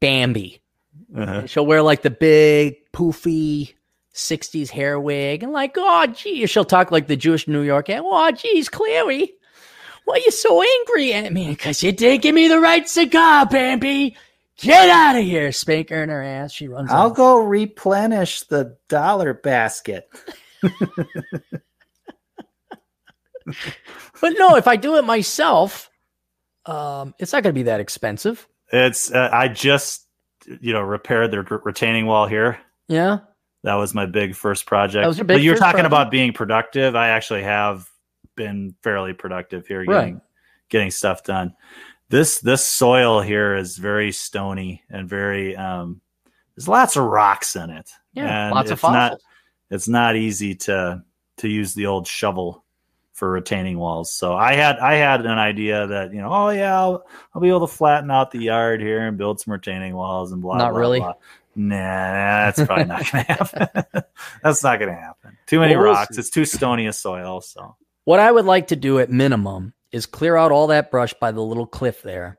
Bambi. 0.00 0.60
Uh-huh. 1.16 1.46
She'll 1.46 1.66
wear 1.66 1.82
like 1.82 2.02
the 2.02 2.10
big 2.10 2.76
poofy 2.92 3.74
60s 4.14 4.70
hair 4.70 4.98
wig 4.98 5.42
and 5.42 5.52
like, 5.52 5.74
oh 5.76 6.06
gee, 6.06 6.46
she'll 6.46 6.64
talk 6.64 6.90
like 6.90 7.06
the 7.06 7.16
Jewish 7.16 7.46
New 7.46 7.62
York. 7.62 7.86
Oh 7.90 8.30
geez, 8.32 8.68
Clary, 8.68 9.32
why 10.04 10.14
are 10.14 10.18
you 10.18 10.30
so 10.30 10.62
angry 10.62 11.12
at 11.12 11.32
me? 11.32 11.48
Because 11.50 11.82
you 11.82 11.92
didn't 11.92 12.22
give 12.22 12.34
me 12.34 12.48
the 12.48 12.60
right 12.60 12.88
cigar, 12.88 13.46
Bambi. 13.46 14.16
Get 14.58 14.88
out 14.88 15.16
of 15.16 15.24
here. 15.24 15.52
Spank 15.52 15.90
her 15.90 16.02
in 16.02 16.08
her 16.08 16.22
ass. 16.22 16.50
She 16.52 16.66
runs 16.66 16.90
I'll 16.90 17.10
out. 17.10 17.16
go 17.16 17.36
replenish 17.38 18.42
the 18.44 18.78
dollar 18.88 19.34
basket. 19.34 20.08
But 24.20 24.34
no, 24.38 24.56
if 24.56 24.66
I 24.68 24.76
do 24.76 24.96
it 24.96 25.04
myself, 25.04 25.90
um, 26.66 27.14
it's 27.18 27.32
not 27.32 27.42
going 27.42 27.54
to 27.54 27.58
be 27.58 27.64
that 27.64 27.80
expensive. 27.80 28.46
It's 28.72 29.10
uh, 29.10 29.30
I 29.32 29.48
just 29.48 30.06
you 30.60 30.72
know 30.72 30.80
repaired 30.82 31.30
the 31.30 31.42
retaining 31.42 32.06
wall 32.06 32.26
here. 32.26 32.58
Yeah. 32.88 33.18
That 33.62 33.74
was 33.74 33.94
my 33.94 34.06
big 34.06 34.34
first 34.36 34.66
project. 34.66 35.02
That 35.02 35.08
was 35.08 35.18
your 35.18 35.24
but 35.24 35.36
big 35.36 35.44
you're 35.44 35.56
talking 35.56 35.72
project? 35.80 35.86
about 35.86 36.10
being 36.10 36.32
productive. 36.32 36.94
I 36.94 37.08
actually 37.08 37.42
have 37.42 37.88
been 38.36 38.74
fairly 38.82 39.12
productive 39.12 39.66
here, 39.66 39.80
Right. 39.80 39.86
getting 39.86 40.20
getting 40.68 40.90
stuff 40.90 41.24
done. 41.24 41.54
This 42.08 42.38
this 42.40 42.64
soil 42.64 43.20
here 43.20 43.56
is 43.56 43.76
very 43.76 44.12
stony 44.12 44.82
and 44.90 45.08
very 45.08 45.56
um. 45.56 46.00
There's 46.56 46.68
lots 46.68 46.96
of 46.96 47.04
rocks 47.04 47.54
in 47.56 47.70
it. 47.70 47.90
Yeah. 48.14 48.46
and 48.46 48.54
lots 48.54 48.70
of 48.70 48.78
it's 48.78 48.82
not 48.82 49.10
fossils. 49.12 49.22
it's 49.70 49.88
not 49.88 50.16
easy 50.16 50.54
to 50.54 51.02
to 51.38 51.48
use 51.48 51.74
the 51.74 51.86
old 51.86 52.06
shovel 52.06 52.64
for 53.16 53.30
retaining 53.30 53.78
walls. 53.78 54.12
So 54.12 54.34
I 54.36 54.54
had 54.54 54.78
I 54.78 54.94
had 54.94 55.22
an 55.22 55.38
idea 55.38 55.86
that 55.86 56.12
you 56.12 56.20
know 56.20 56.28
oh 56.30 56.50
yeah 56.50 56.78
I'll, 56.78 57.04
I'll 57.34 57.40
be 57.40 57.48
able 57.48 57.66
to 57.66 57.72
flatten 57.74 58.10
out 58.10 58.30
the 58.30 58.38
yard 58.40 58.80
here 58.82 59.06
and 59.08 59.16
build 59.18 59.40
some 59.40 59.52
retaining 59.52 59.94
walls 59.94 60.32
and 60.32 60.42
blah 60.42 60.58
Not 60.58 60.70
blah 60.70 60.78
really? 60.78 60.98
blah. 61.00 61.14
Nah, 61.58 61.78
that's 61.78 62.62
probably 62.62 62.84
not 62.84 63.10
going 63.10 63.24
to 63.24 63.32
happen. 63.32 63.84
that's 64.42 64.62
not 64.62 64.78
going 64.78 64.90
to 64.94 65.00
happen. 65.00 65.38
Too 65.46 65.58
many 65.60 65.74
Well, 65.74 65.84
rocks. 65.86 66.18
It's 66.18 66.28
too 66.30 66.44
stony 66.44 66.86
a 66.86 66.92
soil. 66.92 67.40
So 67.40 67.76
What 68.04 68.20
I 68.20 68.30
would 68.30 68.44
like 68.44 68.66
to 68.68 68.76
do 68.76 68.98
at 68.98 69.10
minimum 69.10 69.72
is 69.90 70.04
clear 70.04 70.36
out 70.36 70.52
all 70.52 70.66
that 70.66 70.90
brush 70.90 71.14
by 71.14 71.32
the 71.32 71.40
little 71.40 71.66
cliff 71.66 72.02
there. 72.02 72.38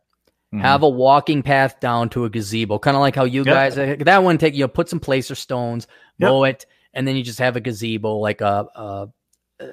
mhm. 0.53 0.61
Have 0.61 0.83
a 0.83 0.89
walking 0.89 1.41
path 1.41 1.79
down 1.79 2.09
to 2.09 2.25
a 2.25 2.29
gazebo, 2.29 2.77
kind 2.77 2.95
of 2.95 3.01
like 3.01 3.15
how 3.15 3.23
you 3.23 3.43
Yep. 3.43 3.45
guys 3.45 3.75
that 4.05 4.23
one 4.23 4.37
take 4.37 4.53
you 4.53 4.67
put 4.67 4.87
some 4.87 4.99
placer 4.99 5.33
stones, 5.33 5.87
Yep. 6.19 6.29
mow 6.29 6.43
it, 6.43 6.65
and 6.93 7.07
then 7.07 7.15
you 7.15 7.23
just 7.23 7.39
have 7.39 7.55
a 7.55 7.59
gazebo 7.59 8.17
like 8.17 8.41
a, 8.41 8.67
a 8.75 9.09
uh, 9.59 9.65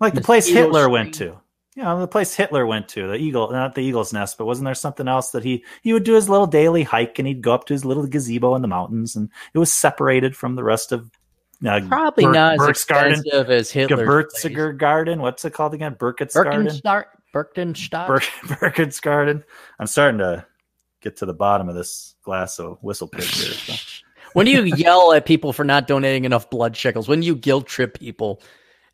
like 0.00 0.14
the 0.14 0.20
place 0.20 0.46
mosquito 0.46 0.62
Hitler 0.62 0.88
went 0.88 1.14
to. 1.14 1.40
Know, 1.76 2.00
the 2.00 2.08
place 2.08 2.34
Hitler 2.34 2.66
went 2.66 2.88
to, 2.90 3.08
the 3.08 3.16
eagle, 3.16 3.50
not 3.50 3.74
the 3.74 3.82
eagle's 3.82 4.10
nest, 4.10 4.38
but 4.38 4.46
wasn't 4.46 4.64
there 4.64 4.74
something 4.74 5.06
else 5.06 5.32
that 5.32 5.44
he 5.44 5.62
he 5.82 5.92
would 5.92 6.04
do 6.04 6.14
his 6.14 6.26
little 6.26 6.46
daily 6.46 6.82
hike 6.82 7.18
and 7.18 7.28
he'd 7.28 7.42
go 7.42 7.52
up 7.52 7.66
to 7.66 7.74
his 7.74 7.84
little 7.84 8.06
gazebo 8.06 8.54
in 8.54 8.62
the 8.62 8.68
mountains 8.68 9.14
and 9.14 9.28
it 9.52 9.58
was 9.58 9.70
separated 9.70 10.34
from 10.34 10.54
the 10.54 10.64
rest 10.64 10.90
of 10.90 11.10
uh, 11.66 11.80
probably 11.88 12.24
Bur- 12.24 12.32
not 12.32 12.52
as 12.54 12.58
Burke's 12.58 12.84
garden, 12.84 13.12
expensive 13.12 13.50
as 13.50 13.70
Hitler's 13.70 14.46
garden. 14.78 15.20
What's 15.20 15.44
it 15.44 15.52
called 15.52 15.74
again? 15.74 15.96
Burkett's 15.98 16.34
garden. 16.34 16.80
Bur- 16.82 17.06
garden. 19.02 19.44
I'm 19.78 19.86
starting 19.86 20.18
to 20.18 20.46
get 21.00 21.16
to 21.18 21.26
the 21.26 21.34
bottom 21.34 21.68
of 21.68 21.74
this 21.74 22.14
glass 22.22 22.58
of 22.58 22.80
WhistlePig 22.82 23.22
here. 23.22 23.52
So. 23.52 23.74
when 24.32 24.46
do 24.46 24.52
you 24.52 24.62
yell 24.64 25.12
at 25.12 25.26
people 25.26 25.52
for 25.52 25.64
not 25.64 25.86
donating 25.86 26.24
enough 26.24 26.50
blood 26.50 26.76
shekels? 26.76 27.08
When 27.08 27.20
do 27.20 27.26
you 27.26 27.36
guilt 27.36 27.66
trip 27.66 27.98
people 27.98 28.42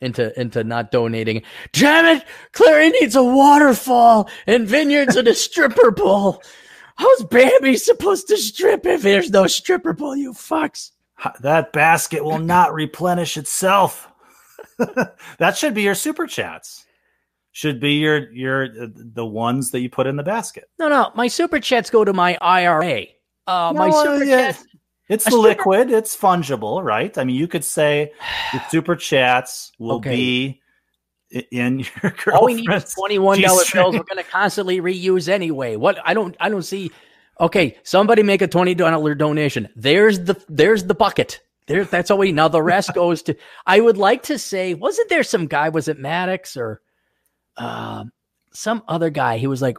into 0.03 0.39
into 0.41 0.65
not 0.65 0.91
donating? 0.91 1.43
Damn 1.73 2.17
it, 2.17 2.25
Clary 2.53 2.91
needs 2.91 3.17
a 3.17 3.25
waterfall 3.25 4.29
and 4.47 4.67
vineyards 4.67 5.17
and 5.17 5.29
a 5.29 5.35
stripper 5.35 5.93
pole. 5.93 6.43
How's 6.97 7.25
Bambi 7.25 7.77
supposed 7.77 8.29
to 8.29 8.37
strip 8.37 8.85
if 8.87 9.03
there's 9.03 9.31
no 9.31 9.47
stripper 9.47 9.95
pole? 9.95 10.17
You 10.17 10.33
fucks. 10.33 10.91
That 11.41 11.73
basket 11.73 12.25
will 12.25 12.39
not 12.39 12.75
replenish 12.75 13.37
itself. 13.37 14.09
that 15.39 15.57
should 15.57 15.75
be 15.75 15.83
your 15.83 15.95
super 15.95 16.27
chats. 16.27 16.85
Should 17.53 17.81
be 17.81 17.95
your 17.95 18.33
your 18.33 18.69
the 18.95 19.27
ones 19.27 19.71
that 19.73 19.81
you 19.81 19.91
put 19.91 20.07
in 20.07 20.17
the 20.17 20.23
basket. 20.23 20.71
No, 20.79 20.89
no, 20.89 21.13
my 21.15 21.29
super 21.29 21.61
chats 21.61 21.91
go 21.91 22.05
to 22.05 22.13
my 22.13 22.37
IRA. 22.41 23.05
Uh, 23.47 23.73
my 23.77 23.89
No, 23.89 24.03
super 24.05 24.25
yeah. 24.25 24.53
chats. 24.53 24.67
It's 25.13 25.27
A 25.27 25.37
liquid. 25.37 25.91
It's 25.91 26.17
fungible, 26.17 26.83
right? 26.83 27.17
I 27.19 27.25
mean, 27.25 27.37
you 27.37 27.47
could 27.47 27.65
say 27.65 28.13
the 28.53 28.63
super 28.71 28.97
chats 28.97 29.73
will 29.79 29.97
Okay. 29.97 30.17
be 30.17 30.61
in 31.51 31.81
your 31.81 32.15
All 32.35 32.47
we 32.47 32.55
need 32.55 32.61
is 32.63 32.67
girlfriend's 32.67 32.95
twenty-one 32.95 33.41
dollar 33.41 33.63
bills. 33.73 33.95
We're 33.99 34.03
going 34.05 34.25
to 34.25 34.31
constantly 34.31 34.81
reuse 34.81 35.29
anyway. 35.29 35.77
What 35.77 35.99
I 36.05 36.15
don't, 36.15 36.37
I 36.41 36.49
don't 36.49 36.63
see. 36.63 36.91
Okay, 37.41 37.77
somebody 37.83 38.23
make 38.23 38.43
a 38.43 38.49
twenty 38.49 38.75
dollar 38.75 39.15
donation. 39.15 39.69
There's 39.77 40.21
the, 40.21 40.43
there's 40.49 40.85
the 40.85 40.95
bucket. 40.95 41.41
There, 41.67 41.85
that's 41.85 42.11
all 42.11 42.19
we. 42.19 42.33
Now 42.33 42.49
the 42.49 42.63
rest 42.63 42.93
goes 42.95 43.23
to. 43.25 43.37
I 43.67 43.81
would 43.81 43.97
like 43.99 44.25
to 44.25 44.39
say, 44.39 44.75
wasn't 44.75 45.09
there 45.09 45.23
some 45.23 45.47
guy? 45.47 45.69
Was 45.69 45.89
it 45.89 45.99
Maddox 45.99 46.57
or, 46.57 46.81
um, 47.57 48.13
some 48.53 48.83
other 48.89 49.11
guy? 49.11 49.39
He 49.39 49.47
was 49.47 49.63
like, 49.63 49.79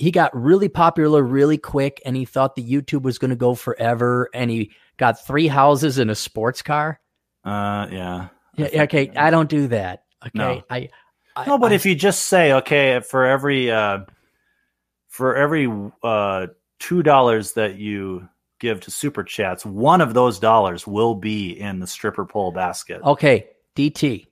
he 0.00 0.10
got 0.10 0.34
really 0.34 0.70
popular 0.70 1.22
really 1.22 1.58
quick, 1.58 2.00
and 2.06 2.16
he 2.16 2.24
thought 2.24 2.54
the 2.54 2.64
YouTube 2.64 3.02
was 3.02 3.18
going 3.18 3.28
to 3.28 3.36
go 3.36 3.54
forever, 3.54 4.30
and 4.32 4.50
he 4.50 4.70
got 4.96 5.24
three 5.26 5.46
houses 5.46 5.98
and 5.98 6.10
a 6.10 6.14
sports 6.14 6.62
car. 6.62 6.98
Uh, 7.44 7.86
yeah. 7.92 8.28
Yeah, 8.56 8.84
okay, 8.84 9.12
I 9.14 9.28
don't 9.28 9.48
do 9.50 9.68
that. 9.68 10.04
Okay, 10.22 10.30
No. 10.34 10.62
I. 10.70 10.88
I 11.36 11.46
No, 11.46 11.58
but 11.58 11.72
I- 11.72 11.74
if 11.74 11.84
you 11.84 11.94
just 11.94 12.22
say, 12.22 12.52
okay, 12.54 13.00
for 13.00 13.26
every 13.26 13.70
uh, 13.70 14.00
for 15.08 15.36
every 15.36 15.70
uh, 16.02 16.46
two 16.78 17.02
dollars 17.02 17.52
that 17.52 17.76
you 17.76 18.26
give 18.58 18.80
to 18.80 18.90
super 18.90 19.22
chats, 19.22 19.66
one 19.66 20.00
of 20.00 20.14
those 20.14 20.38
dollars 20.38 20.86
will 20.86 21.14
be 21.14 21.50
in 21.60 21.78
the 21.78 21.86
stripper 21.86 22.24
pole 22.24 22.52
basket. 22.52 23.02
Okay, 23.02 23.48
DT. 23.76 24.26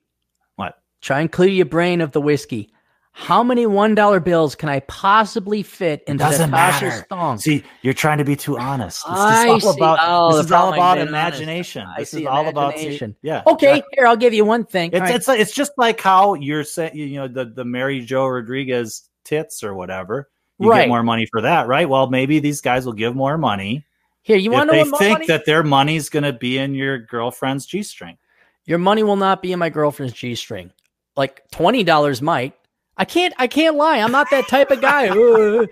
What? 0.55 0.79
Try 1.01 1.21
and 1.21 1.31
clear 1.31 1.49
your 1.49 1.65
brain 1.67 2.01
of 2.01 2.11
the 2.11 2.21
whiskey. 2.21 2.71
How 3.11 3.43
many 3.43 3.65
one 3.65 3.95
dollar 3.95 4.19
bills 4.19 4.55
can 4.55 4.69
I 4.69 4.79
possibly 4.81 5.61
fit 5.61 6.03
into 6.07 6.23
doesn't 6.23 6.51
Natasha's 6.51 6.81
matter. 6.91 7.05
thong? 7.09 7.37
See, 7.37 7.63
you're 7.81 7.93
trying 7.93 8.19
to 8.19 8.23
be 8.23 8.35
too 8.35 8.57
honest. 8.57 9.03
This 9.05 9.17
I 9.19 9.43
is 9.55 9.65
all 9.65 9.73
see. 9.73 9.79
about 9.79 9.99
Oh, 10.01 10.37
this 10.37 10.45
is 10.45 10.51
all 10.51 10.73
about 10.73 10.97
I've 10.97 11.05
been 11.07 11.13
honest. 11.15 11.39
imagination. 11.41 11.87
This 11.97 12.13
is 12.13 12.25
all 12.25 12.47
about 12.47 12.73
imagination. 12.75 13.15
yeah. 13.21 13.43
Okay, 13.45 13.71
exactly. 13.77 13.95
here 13.97 14.07
I'll 14.07 14.15
give 14.17 14.33
you 14.33 14.45
one 14.45 14.63
thing. 14.65 14.91
It's 14.93 15.01
right. 15.01 15.15
it's 15.15 15.27
like 15.27 15.39
it's 15.39 15.53
just 15.53 15.73
like 15.77 15.99
how 15.99 16.35
you're 16.35 16.63
saying 16.63 16.95
you 16.95 17.17
know 17.19 17.27
the 17.27 17.45
the 17.45 17.65
Mary 17.65 17.99
Jo 18.05 18.25
Rodriguez 18.27 19.09
tits 19.25 19.63
or 19.63 19.73
whatever. 19.75 20.29
You 20.59 20.69
Right. 20.69 20.81
get 20.81 20.89
more 20.89 21.03
money 21.03 21.25
for 21.25 21.41
that, 21.41 21.67
right? 21.67 21.87
Well, 21.89 22.09
maybe 22.09 22.39
these 22.39 22.61
guys 22.61 22.85
will 22.85 22.93
give 22.93 23.15
more 23.15 23.37
money 23.37 23.85
here, 24.21 24.37
you 24.37 24.51
want 24.51 24.69
to 24.69 24.75
they 24.75 24.83
know 24.83 24.89
what 24.91 24.99
think 24.99 25.13
money? 25.13 25.27
that 25.27 25.45
their 25.45 25.63
money's 25.63 26.09
going 26.09 26.23
to 26.23 26.33
be 26.33 26.57
in 26.57 26.75
your 26.75 26.99
girlfriend's 26.99 27.65
g 27.65 27.81
string. 27.83 28.17
Your 28.65 28.77
money 28.77 29.01
will 29.03 29.15
not 29.15 29.41
be 29.41 29.51
in 29.51 29.59
my 29.59 29.69
girlfriend's 29.69 30.13
G 30.13 30.35
string. 30.35 30.71
Like 31.15 31.41
twenty 31.51 31.83
dollars 31.83 32.21
might. 32.21 32.53
I 32.99 33.05
can't. 33.05 33.33
I 33.37 33.47
can't 33.47 33.75
lie. 33.77 33.97
I'm 33.97 34.11
not 34.11 34.29
that 34.29 34.47
type 34.47 34.69
of 34.71 34.81
guy. 34.81 35.07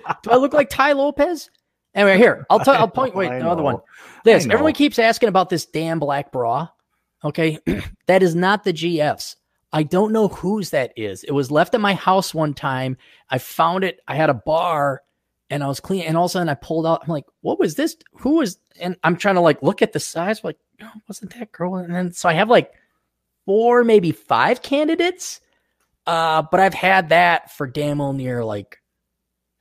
Uh, 0.08 0.14
do 0.24 0.32
I 0.32 0.38
look 0.38 0.54
like 0.54 0.70
Tai 0.70 0.94
Lopez? 0.94 1.50
Anyway, 1.94 2.18
here 2.18 2.46
I'll 2.50 2.60
tell. 2.60 2.76
I'll 2.76 2.88
point. 2.88 3.14
Wait, 3.16 3.32
another 3.32 3.62
one. 3.62 3.78
This 4.24 4.46
everyone 4.46 4.74
keeps 4.74 4.98
asking 4.98 5.30
about 5.30 5.50
this 5.50 5.66
damn 5.66 6.00
black 6.00 6.32
bra. 6.32 6.70
Okay, 7.24 7.60
that 8.08 8.24
is 8.24 8.34
not 8.34 8.64
the 8.64 8.74
GFs. 8.74 9.36
I 9.74 9.84
don't 9.84 10.14
know 10.14 10.30
whose 10.30 10.70
that 10.70 10.94
is. 10.96 11.24
It 11.24 11.32
was 11.32 11.52
left 11.52 11.76
at 11.76 11.82
my 11.82 11.94
house 11.94 12.34
one 12.34 12.54
time. 12.54 12.98
I 13.30 13.38
found 13.38 13.84
it. 13.84 14.00
I 14.08 14.16
had 14.16 14.30
a 14.30 14.34
bar 14.34 15.02
and 15.50 15.64
I 15.64 15.68
was 15.68 15.80
clean. 15.80 16.04
And 16.04 16.16
all 16.16 16.26
of 16.26 16.30
a 16.30 16.34
sudden 16.34 16.50
I 16.50 16.56
pulled 16.56 16.86
out. 16.86 17.02
I'm 17.04 17.10
like, 17.10 17.26
what 17.42 17.60
was 17.60 17.76
this? 17.76 17.98
Who 18.20 18.38
was? 18.38 18.58
And 18.80 18.96
I'm 19.04 19.18
trying 19.18 19.36
to 19.36 19.42
like 19.42 19.62
look 19.62 19.82
at 19.82 19.94
the 19.94 20.00
size. 20.00 20.44
Like, 20.44 20.58
no, 20.80 20.90
wasn't 21.08 21.38
that 21.38 21.52
girl? 21.52 21.76
And 21.76 21.94
then 21.94 22.14
so 22.14 22.30
I 22.30 22.34
have 22.34 22.50
like 22.50 22.72
four, 23.46 23.84
maybe 23.84 24.12
five 24.12 24.62
candidates. 24.62 25.42
Uh, 26.08 26.42
but 26.50 26.60
I've 26.60 26.74
had 26.74 27.10
that 27.10 27.52
for 27.52 27.68
damn 27.68 27.98
well 28.00 28.14
near 28.14 28.44
like 28.44 28.80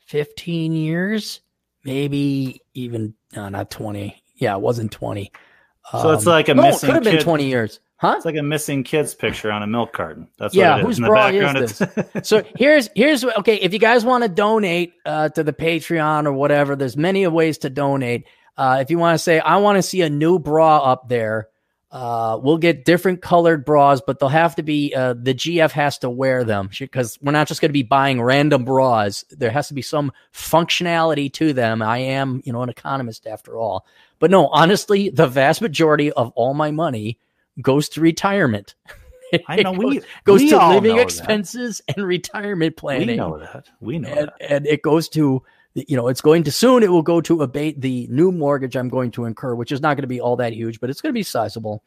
15 0.06 0.72
years, 0.72 1.40
maybe 1.84 2.62
even 2.74 3.14
uh, 3.36 3.48
not 3.50 3.70
20. 3.70 4.22
Yeah, 4.36 4.54
it 4.54 4.60
wasn't 4.60 4.92
20. 4.92 5.32
So 5.92 6.12
it's 6.12 6.26
Um, 6.26 6.30
like 6.32 6.48
a 6.48 6.54
no, 6.54 6.62
it 6.62 6.66
missing 6.66 6.86
could 6.88 6.94
have 6.94 7.04
been 7.04 7.22
20 7.22 7.46
years. 7.46 7.80
Huh? 7.98 8.14
It's 8.16 8.26
like 8.26 8.36
a 8.36 8.42
missing 8.42 8.84
kids 8.84 9.14
picture 9.14 9.50
on 9.50 9.62
a 9.62 9.66
milk 9.66 9.92
carton. 9.94 10.28
That's 10.38 10.54
Yeah, 10.54 10.72
what 10.72 10.78
it 10.78 10.80
is. 10.82 10.86
whose 10.86 10.98
In 10.98 11.02
the 11.04 11.08
bra 11.08 11.26
is 11.28 11.40
background, 11.42 12.04
it's- 12.14 12.28
so 12.28 12.44
here's 12.56 12.90
here's 12.94 13.24
okay 13.24 13.54
if 13.56 13.72
you 13.72 13.78
guys 13.78 14.04
want 14.04 14.22
to 14.22 14.28
donate 14.28 14.92
uh, 15.06 15.30
to 15.30 15.42
the 15.42 15.52
patreon 15.54 16.26
or 16.26 16.32
whatever 16.32 16.76
there's 16.76 16.96
many 16.96 17.26
ways 17.26 17.56
to 17.58 17.70
donate 17.70 18.26
uh, 18.58 18.78
if 18.82 18.90
you 18.90 18.98
want 18.98 19.14
to 19.14 19.18
say 19.18 19.38
i 19.40 19.56
want 19.56 19.76
to 19.76 19.82
see 19.82 20.02
a 20.02 20.10
new 20.10 20.38
bra 20.38 20.76
up 20.78 21.08
there 21.08 21.48
uh, 21.92 22.38
we'll 22.42 22.58
get 22.58 22.84
different 22.84 23.22
colored 23.22 23.64
bras 23.64 24.00
but 24.06 24.18
they'll 24.18 24.28
have 24.28 24.56
to 24.56 24.62
be 24.62 24.92
uh, 24.94 25.14
the 25.14 25.34
gf 25.34 25.70
has 25.70 25.98
to 25.98 26.10
wear 26.10 26.42
them 26.44 26.68
because 26.78 27.18
we're 27.22 27.32
not 27.32 27.46
just 27.46 27.60
going 27.60 27.68
to 27.68 27.72
be 27.72 27.82
buying 27.82 28.20
random 28.20 28.64
bras 28.64 29.24
there 29.30 29.50
has 29.50 29.68
to 29.68 29.74
be 29.74 29.82
some 29.82 30.10
functionality 30.32 31.32
to 31.32 31.52
them 31.52 31.82
i 31.82 31.98
am 31.98 32.42
you 32.44 32.52
know 32.52 32.62
an 32.62 32.68
economist 32.68 33.26
after 33.26 33.56
all 33.56 33.86
but 34.18 34.30
no 34.30 34.48
honestly 34.48 35.10
the 35.10 35.26
vast 35.28 35.62
majority 35.62 36.10
of 36.12 36.32
all 36.34 36.54
my 36.54 36.70
money 36.70 37.18
goes 37.62 37.88
to 37.88 38.00
retirement 38.00 38.74
I 39.48 39.62
know 39.62 39.72
we 39.76 40.00
goes- 40.24 40.40
we 40.40 40.50
to 40.50 40.68
living 40.68 40.90
know 40.92 40.96
that. 40.96 41.02
expenses 41.02 41.82
and 41.88 42.06
retirement 42.06 42.76
planning. 42.76 43.08
We 43.08 43.16
know 43.16 43.38
that. 43.38 43.68
We 43.80 43.98
know 43.98 44.08
and, 44.08 44.28
that. 44.28 44.34
and 44.52 44.66
it 44.66 44.82
goes 44.82 45.08
to 45.10 45.42
you 45.76 45.96
know 45.96 46.08
it's 46.08 46.22
going 46.22 46.42
to 46.42 46.50
soon 46.50 46.82
it 46.82 46.90
will 46.90 47.02
go 47.02 47.20
to 47.20 47.42
abate 47.42 47.80
the 47.82 48.06
new 48.10 48.32
mortgage 48.32 48.76
i'm 48.76 48.88
going 48.88 49.10
to 49.10 49.26
incur 49.26 49.54
which 49.54 49.70
is 49.70 49.82
not 49.82 49.94
going 49.94 50.02
to 50.02 50.08
be 50.08 50.20
all 50.20 50.36
that 50.36 50.54
huge 50.54 50.80
but 50.80 50.88
it's 50.88 51.02
going 51.02 51.10
to 51.10 51.18
be 51.18 51.22
sizable 51.22 51.82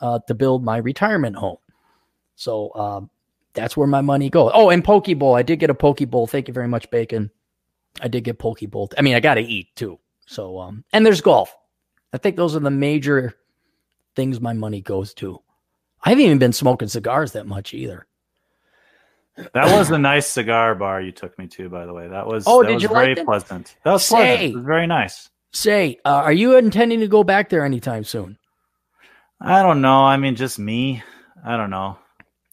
uh, 0.00 0.18
to 0.26 0.34
build 0.34 0.64
my 0.64 0.78
retirement 0.78 1.36
home. 1.36 1.58
So 2.36 2.74
um, 2.74 3.10
that's 3.52 3.76
where 3.76 3.86
my 3.86 4.00
money 4.00 4.30
goes. 4.30 4.50
Oh 4.54 4.70
and 4.70 4.84
poke 4.84 5.06
bowl 5.18 5.34
i 5.34 5.42
did 5.42 5.58
get 5.58 5.70
a 5.70 5.74
poke 5.74 6.08
bowl 6.10 6.26
thank 6.26 6.48
you 6.48 6.54
very 6.54 6.68
much 6.68 6.90
bacon. 6.90 7.30
I 8.00 8.08
did 8.08 8.24
get 8.24 8.38
poke 8.38 8.60
bowl 8.68 8.90
i 8.98 9.02
mean 9.02 9.14
i 9.14 9.20
gotta 9.20 9.40
eat 9.40 9.74
too. 9.76 9.98
So 10.26 10.58
um 10.58 10.84
and 10.92 11.04
there's 11.04 11.20
golf. 11.20 11.54
I 12.12 12.18
think 12.18 12.36
those 12.36 12.54
are 12.54 12.60
the 12.60 12.70
major 12.70 13.34
things 14.14 14.40
my 14.40 14.52
money 14.52 14.80
goes 14.80 15.14
to. 15.14 15.40
I 16.02 16.10
haven't 16.10 16.24
even 16.24 16.38
been 16.38 16.52
smoking 16.52 16.88
cigars 16.88 17.32
that 17.32 17.46
much 17.46 17.74
either 17.74 18.06
That 19.36 19.76
was 19.76 19.90
a 19.90 19.98
nice 19.98 20.26
cigar 20.28 20.74
bar 20.74 21.00
you 21.00 21.10
took 21.12 21.36
me 21.38 21.46
to, 21.48 21.68
by 21.68 21.86
the 21.86 21.92
way. 21.92 22.08
That 22.08 22.26
was 22.26 22.44
Oh, 22.46 22.62
that 22.62 22.68
did 22.68 22.74
was 22.74 22.82
you 22.84 22.88
very 22.90 23.14
like 23.16 23.24
pleasant. 23.24 23.76
That 23.84 23.92
was 23.92 24.04
Say. 24.04 24.16
pleasant. 24.16 24.42
It 24.52 24.56
was 24.56 24.64
very 24.64 24.86
nice. 24.86 25.28
say 25.52 25.98
uh, 26.04 26.08
are 26.08 26.32
you 26.32 26.56
intending 26.56 27.00
to 27.00 27.08
go 27.08 27.22
back 27.24 27.48
there 27.48 27.64
anytime 27.64 28.04
soon 28.04 28.36
I 29.40 29.62
don't 29.62 29.80
know. 29.82 30.04
I 30.04 30.16
mean, 30.16 30.36
just 30.36 30.58
me. 30.58 31.02
I 31.44 31.56
don't 31.56 31.70
know. 31.70 31.98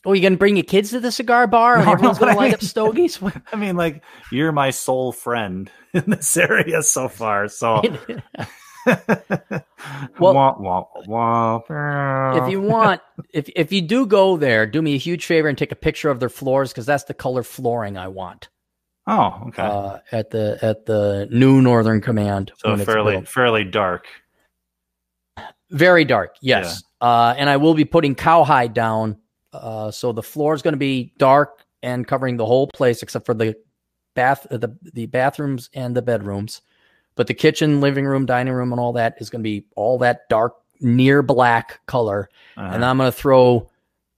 Oh, 0.05 0.13
you 0.13 0.21
gonna 0.21 0.35
bring 0.37 0.57
your 0.57 0.63
kids 0.65 0.89
to 0.89 0.99
the 0.99 1.11
cigar 1.11 1.45
bar 1.47 1.77
and 1.77 1.85
No, 1.85 1.91
everyone's 1.93 2.19
no, 2.19 2.25
gonna 2.25 2.37
I 2.39 2.43
light 2.43 2.53
up 2.55 2.61
stogies? 2.61 3.19
I 3.53 3.55
mean, 3.55 3.75
like 3.77 4.03
you're 4.31 4.51
my 4.51 4.71
sole 4.71 5.11
friend 5.11 5.69
in 5.93 6.03
this 6.09 6.35
area 6.35 6.81
so 6.81 7.07
far. 7.07 7.47
So, 7.47 7.81
Well, 10.19 10.33
Wah, 10.33 10.55
wah, 10.59 10.85
wah. 11.07 12.35
if 12.35 12.51
you 12.51 12.61
want, 12.61 13.01
if 13.33 13.49
if 13.55 13.71
you 13.71 13.81
do 13.81 14.05
go 14.05 14.37
there, 14.37 14.65
do 14.65 14.81
me 14.81 14.95
a 14.95 14.97
huge 14.97 15.25
favor 15.25 15.47
and 15.47 15.57
take 15.57 15.71
a 15.71 15.75
picture 15.75 16.09
of 16.09 16.19
their 16.19 16.29
floors 16.29 16.71
because 16.71 16.85
that's 16.85 17.03
the 17.05 17.13
color 17.13 17.43
flooring 17.43 17.97
I 17.97 18.07
want 18.07 18.49
oh, 19.07 19.43
okay, 19.47 19.63
uh, 19.63 19.99
at 20.11 20.29
the 20.29 20.57
at 20.61 20.85
the 20.85 21.27
new 21.31 21.61
Northern 21.61 22.01
Command. 22.01 22.51
so 22.57 22.75
fairly 22.77 23.21
fairly 23.25 23.63
dark. 23.63 24.07
very 25.69 26.05
dark. 26.05 26.35
Yes, 26.41 26.83
uh, 27.01 27.33
and 27.37 27.49
I 27.49 27.57
will 27.57 27.73
be 27.73 27.85
putting 27.85 28.15
cowhide 28.15 28.73
down, 28.73 29.17
uh, 29.53 29.91
so 29.91 30.11
the 30.11 30.23
floor 30.23 30.53
is 30.53 30.61
going 30.61 30.73
to 30.73 30.79
be 30.79 31.13
dark 31.17 31.65
and 31.83 32.07
covering 32.07 32.37
the 32.37 32.45
whole 32.45 32.67
place 32.67 33.01
except 33.03 33.25
for 33.25 33.33
the 33.33 33.55
bath, 34.15 34.47
uh, 34.51 34.57
the 34.57 34.77
the 34.93 35.05
bathrooms 35.07 35.69
and 35.73 35.95
the 35.95 36.01
bedrooms. 36.01 36.61
But 37.22 37.27
the 37.27 37.35
kitchen, 37.35 37.81
living 37.81 38.07
room, 38.07 38.26
dining 38.26 38.52
room, 38.52 38.72
and 38.73 38.80
all 38.80 38.93
that 38.93 39.14
is 39.19 39.30
going 39.30 39.43
to 39.43 39.48
be 39.48 39.64
all 39.76 39.99
that 39.99 40.27
dark, 40.27 40.56
near 40.80 41.22
black 41.22 41.80
color. 41.85 42.31
Uh, 42.57 42.61
And 42.73 42.84
I'm 42.84 42.98
going 42.98 43.11
to 43.11 43.15
throw 43.15 43.69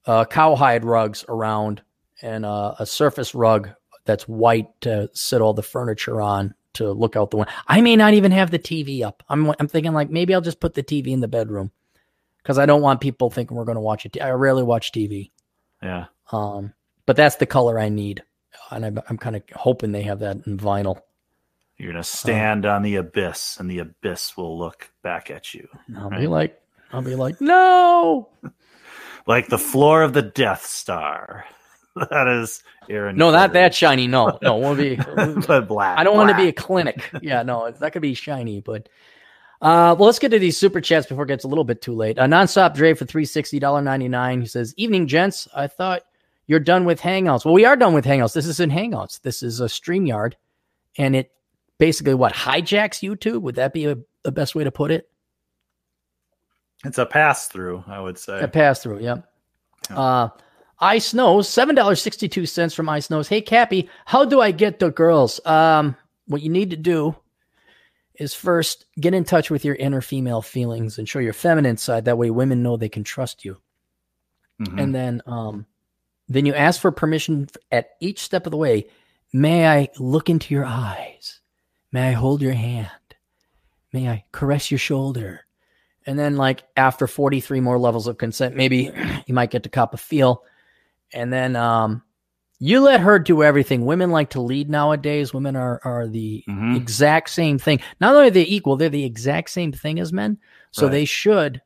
uh, 0.05 0.23
cowhide 0.23 0.85
rugs 0.85 1.25
around 1.27 1.81
and 2.21 2.45
uh, 2.45 2.75
a 2.79 2.85
surface 2.85 3.35
rug 3.35 3.71
that's 4.05 4.25
white 4.25 4.67
to 4.81 5.09
sit 5.11 5.41
all 5.41 5.53
the 5.53 5.61
furniture 5.61 6.21
on 6.21 6.53
to 6.75 6.93
look 6.93 7.17
out 7.17 7.29
the 7.31 7.35
window. 7.35 7.51
I 7.67 7.81
may 7.81 7.97
not 7.97 8.13
even 8.13 8.31
have 8.31 8.51
the 8.51 8.57
TV 8.59 9.03
up. 9.03 9.21
I'm 9.27 9.53
I'm 9.59 9.67
thinking 9.67 9.91
like 9.91 10.09
maybe 10.09 10.33
I'll 10.33 10.39
just 10.39 10.61
put 10.61 10.73
the 10.73 10.81
TV 10.81 11.07
in 11.07 11.19
the 11.19 11.27
bedroom 11.27 11.71
because 12.37 12.57
I 12.57 12.65
don't 12.65 12.81
want 12.81 13.01
people 13.01 13.29
thinking 13.29 13.57
we're 13.57 13.65
going 13.65 13.75
to 13.75 13.81
watch 13.81 14.05
it. 14.05 14.17
I 14.21 14.29
rarely 14.29 14.63
watch 14.63 14.93
TV. 14.93 15.31
yeah, 15.81 16.05
Um, 16.31 16.73
but 17.05 17.17
that's 17.17 17.35
the 17.35 17.45
color 17.45 17.77
I 17.77 17.89
need, 17.89 18.23
and 18.71 18.85
I'm, 18.85 18.99
I'm 19.09 19.17
kind 19.17 19.35
of 19.35 19.43
hoping 19.53 19.91
they 19.91 20.03
have 20.03 20.19
that 20.19 20.37
in 20.47 20.57
vinyl. 20.57 21.01
You're 21.83 21.91
gonna 21.91 22.03
stand 22.03 22.65
on 22.65 22.81
the 22.81 22.95
abyss, 22.95 23.57
and 23.59 23.69
the 23.69 23.79
abyss 23.79 24.37
will 24.37 24.57
look 24.57 24.89
back 25.03 25.29
at 25.29 25.53
you 25.53 25.67
I'll 25.97 26.09
be 26.09 26.27
like, 26.27 26.59
I'll 26.91 27.01
be 27.01 27.15
like, 27.15 27.41
no, 27.41 28.29
like 29.27 29.47
the 29.49 29.57
floor 29.57 30.01
of 30.01 30.13
the 30.13 30.21
Death 30.21 30.65
Star. 30.65 31.45
That 31.95 32.27
is 32.27 32.63
Aaron. 32.89 33.17
no, 33.17 33.29
not 33.29 33.53
that 33.53 33.75
shiny. 33.75 34.07
No, 34.07 34.39
no, 34.41 34.57
we'll 34.57 34.73
be. 34.73 34.95
but 35.47 35.67
black. 35.67 35.99
I 35.99 36.03
don't 36.03 36.17
want 36.17 36.31
to 36.31 36.35
be 36.35 36.47
a 36.47 36.51
clinic. 36.51 37.07
Yeah, 37.21 37.43
no, 37.43 37.65
it's 37.65 37.79
not 37.79 37.93
to 37.93 37.99
be 37.99 38.15
shiny, 38.15 38.61
but 38.61 38.89
uh, 39.61 39.93
well, 39.99 40.07
let's 40.07 40.17
get 40.17 40.29
to 40.29 40.39
these 40.39 40.57
super 40.57 40.81
chats 40.81 41.05
before 41.05 41.25
it 41.25 41.27
gets 41.27 41.43
a 41.43 41.47
little 41.47 41.63
bit 41.63 41.83
too 41.83 41.93
late. 41.93 42.17
Uh, 42.17 42.25
nonstop 42.25 42.73
Dre 42.73 42.95
for 42.95 43.05
three 43.05 43.25
sixty 43.25 43.59
dollar 43.59 43.79
ninety 43.83 44.07
nine. 44.07 44.41
He 44.41 44.47
says, 44.47 44.73
"Evening, 44.75 45.05
gents. 45.05 45.47
I 45.55 45.67
thought 45.67 46.01
you're 46.47 46.59
done 46.59 46.85
with 46.85 46.99
Hangouts. 46.99 47.45
Well, 47.45 47.53
we 47.53 47.63
are 47.63 47.75
done 47.75 47.93
with 47.93 48.05
Hangouts. 48.05 48.33
This 48.33 48.47
isn't 48.47 48.71
Hangouts. 48.71 49.21
This 49.21 49.43
is 49.43 49.61
a 49.61 49.65
Streamyard, 49.65 50.33
and 50.97 51.15
it 51.15 51.31
basically 51.77 52.13
what 52.13 52.33
hijacks 52.33 53.07
YouTube. 53.07 53.41
Would 53.41 53.55
that 53.55 53.73
be 53.73 53.85
a, 53.85 53.97
the 54.23 54.31
best 54.31 54.55
way 54.55 54.63
to 54.63 54.71
put 54.71 54.91
it? 54.91 55.09
It's 56.85 56.97
a 56.97 57.05
pass 57.05 57.47
through, 57.47 57.83
I 57.87 57.99
would 57.99 58.17
say. 58.17 58.41
A 58.41 58.47
pass 58.47 58.83
through. 58.83 58.99
Yep. 58.99 59.29
Yeah. 59.89 59.99
Uh, 59.99 60.29
Ice 60.79 61.13
Knows 61.13 61.47
seven 61.47 61.75
dollars 61.75 62.01
sixty 62.01 62.27
two 62.27 62.45
cents 62.45 62.73
from 62.73 62.89
Ice 62.89 63.09
Knows. 63.09 63.27
Hey 63.29 63.41
Cappy, 63.41 63.89
how 64.05 64.25
do 64.25 64.41
I 64.41 64.51
get 64.51 64.79
the 64.79 64.91
girls? 64.91 65.39
Um, 65.45 65.95
what 66.27 66.41
you 66.41 66.49
need 66.49 66.71
to 66.71 66.77
do 66.77 67.15
is 68.15 68.33
first 68.33 68.85
get 68.99 69.13
in 69.13 69.23
touch 69.23 69.49
with 69.49 69.63
your 69.63 69.75
inner 69.75 70.01
female 70.01 70.41
feelings 70.41 70.97
and 70.97 71.07
show 71.07 71.19
your 71.19 71.33
feminine 71.33 71.77
side. 71.77 72.05
That 72.05 72.17
way, 72.17 72.31
women 72.31 72.61
know 72.63 72.75
they 72.75 72.89
can 72.89 73.03
trust 73.03 73.45
you. 73.45 73.57
Mhm. 74.61 74.81
And 74.81 74.95
then, 74.95 75.21
um, 75.25 75.65
then 76.29 76.45
you 76.45 76.53
ask 76.53 76.79
for 76.79 76.91
permission 76.91 77.47
at 77.71 77.91
each 78.01 78.19
step 78.19 78.45
of 78.45 78.51
the 78.51 78.57
way. 78.57 78.87
May 79.31 79.67
I 79.67 79.89
look 79.97 80.29
into 80.29 80.53
your 80.53 80.65
eyes? 80.65 81.39
May 81.93 82.09
I 82.09 82.11
hold 82.11 82.41
your 82.41 82.53
hand? 82.53 82.89
May 83.93 84.09
I 84.09 84.25
caress 84.33 84.71
your 84.71 84.79
shoulder? 84.79 85.45
And 86.05 86.19
then, 86.19 86.35
like 86.35 86.63
after 86.75 87.07
forty 87.07 87.39
three 87.39 87.61
more 87.61 87.77
levels 87.79 88.07
of 88.07 88.17
consent, 88.17 88.55
maybe 88.55 88.91
you 89.27 89.33
might 89.33 89.51
get 89.51 89.63
to 89.63 89.69
cop 89.69 89.93
a 89.93 89.97
feel. 89.97 90.43
And 91.13 91.31
then, 91.31 91.55
um, 91.55 92.01
you 92.59 92.81
let 92.81 93.01
her 93.01 93.19
do 93.19 93.43
everything. 93.43 93.85
Women 93.85 94.09
like 94.09 94.31
to 94.31 94.41
lead 94.41 94.69
nowadays. 94.69 95.33
Women 95.33 95.55
are 95.55 95.79
are 95.85 96.07
the 96.07 96.43
Mhm. 96.49 96.75
exact 96.75 97.29
same 97.29 97.57
thing. 97.59 97.79
Not 98.01 98.15
only 98.15 98.27
are 98.27 98.31
they 98.31 98.45
equal, 98.47 98.75
they're 98.75 98.89
the 98.89 99.05
exact 99.05 99.51
same 99.51 99.71
thing 99.71 99.99
as 99.99 100.11
men. 100.11 100.39
So 100.71 100.87
Right. 100.87 100.91
they 100.91 101.05
should 101.05 101.61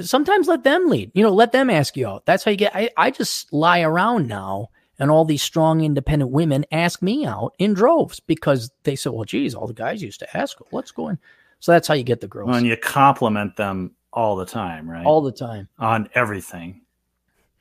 sometimes 0.00 0.48
let 0.48 0.64
them 0.64 0.88
lead. 0.88 1.10
You 1.14 1.22
know, 1.22 1.32
let 1.32 1.52
them 1.52 1.70
ask 1.70 1.96
you 1.96 2.06
out. 2.08 2.26
That's 2.26 2.42
how 2.44 2.50
you 2.50 2.56
get. 2.56 2.74
I, 2.74 2.90
I 2.96 3.10
just 3.10 3.52
lie 3.52 3.80
around 3.80 4.26
now, 4.28 4.68
and 5.00 5.10
all 5.10 5.24
these 5.24 5.42
strong, 5.42 5.80
independent 5.82 6.30
women 6.30 6.64
ask 6.70 7.02
me 7.02 7.24
out 7.26 7.54
in 7.58 7.74
droves 7.74 8.20
because 8.20 8.70
they 8.84 8.94
say, 8.94 9.10
"Well, 9.10 9.24
geez, 9.24 9.54
all 9.54 9.66
the 9.66 9.72
guys 9.74 10.00
used 10.02 10.20
to 10.20 10.36
ask. 10.36 10.58
Let's 10.70 10.92
go 10.92 11.08
in." 11.08 11.18
So 11.58 11.72
that's 11.72 11.88
how 11.88 11.94
you 11.94 12.04
get 12.04 12.20
the 12.20 12.28
girls. 12.28 12.46
Well, 12.48 12.56
and 12.58 12.66
you 12.66 12.76
compliment 12.76 13.56
them 13.56 13.96
all 14.12 14.36
the 14.36 14.46
time, 14.46 14.88
right? 14.88 15.04
all 15.04 15.20
the 15.22 15.32
time. 15.32 15.68
on 15.78 16.08
everything, 16.14 16.82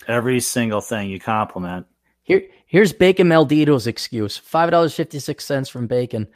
every 0.07 0.39
single 0.39 0.81
thing 0.81 1.09
you 1.09 1.19
compliment. 1.19 1.85
Here, 2.23 2.43
here's 2.67 2.93
Bacon 2.93 3.27
Maldito's 3.27 3.87
excuse: 3.87 4.37
five 4.37 4.71
dollars 4.71 4.93
fifty 4.93 5.19
six 5.19 5.45
cents 5.45 5.69
from 5.69 5.87
Bacon. 5.87 6.27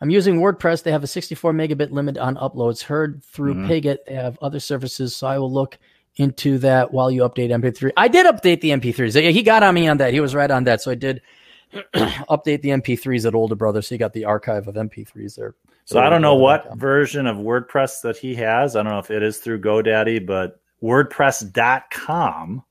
I'm 0.00 0.10
using 0.10 0.40
WordPress. 0.40 0.82
They 0.82 0.90
have 0.90 1.04
a 1.04 1.06
64 1.06 1.52
megabit 1.52 1.92
limit 1.92 2.18
on 2.18 2.34
uploads. 2.34 2.82
Heard 2.82 3.22
through 3.22 3.54
Mhm. 3.54 3.68
Pigit, 3.68 3.98
they 4.04 4.14
have 4.14 4.36
other 4.42 4.58
services, 4.58 5.14
so 5.14 5.28
I 5.28 5.38
will 5.38 5.52
look 5.52 5.78
into 6.16 6.58
that 6.58 6.92
while 6.92 7.10
you 7.10 7.22
update 7.22 7.50
MP3. 7.50 7.92
I 7.96 8.08
did 8.08 8.26
update 8.26 8.60
the 8.60 8.70
MP3s. 8.70 9.20
Yeah, 9.22 9.30
He 9.30 9.42
got 9.42 9.62
on 9.62 9.74
me 9.74 9.88
on 9.88 9.96
that. 9.98 10.12
He 10.12 10.20
was 10.20 10.34
right 10.34 10.50
on 10.50 10.64
that. 10.64 10.80
So 10.82 10.90
I 10.90 10.94
did 10.94 11.22
update 11.94 12.60
the 12.62 12.68
MP3s 12.70 13.26
at 13.26 13.34
Older 13.34 13.54
Brother. 13.54 13.80
So 13.82 13.94
you 13.94 13.98
got 13.98 14.12
the 14.12 14.24
archive 14.26 14.68
of 14.68 14.74
MP3s 14.74 15.36
there. 15.36 15.54
So 15.84 15.98
I 16.00 16.08
don't 16.10 16.22
know 16.22 16.34
what 16.36 16.64
Olderbrother.com. 16.66 16.78
version 16.78 17.26
of 17.26 17.36
WordPress 17.38 18.02
that 18.02 18.16
he 18.16 18.34
has. 18.36 18.76
I 18.76 18.82
don't 18.82 18.92
know 18.92 18.98
if 18.98 19.10
it 19.10 19.22
is 19.22 19.38
through 19.38 19.60
GoDaddy, 19.62 20.26
but 20.26 20.60
WordPress.com 20.82 22.62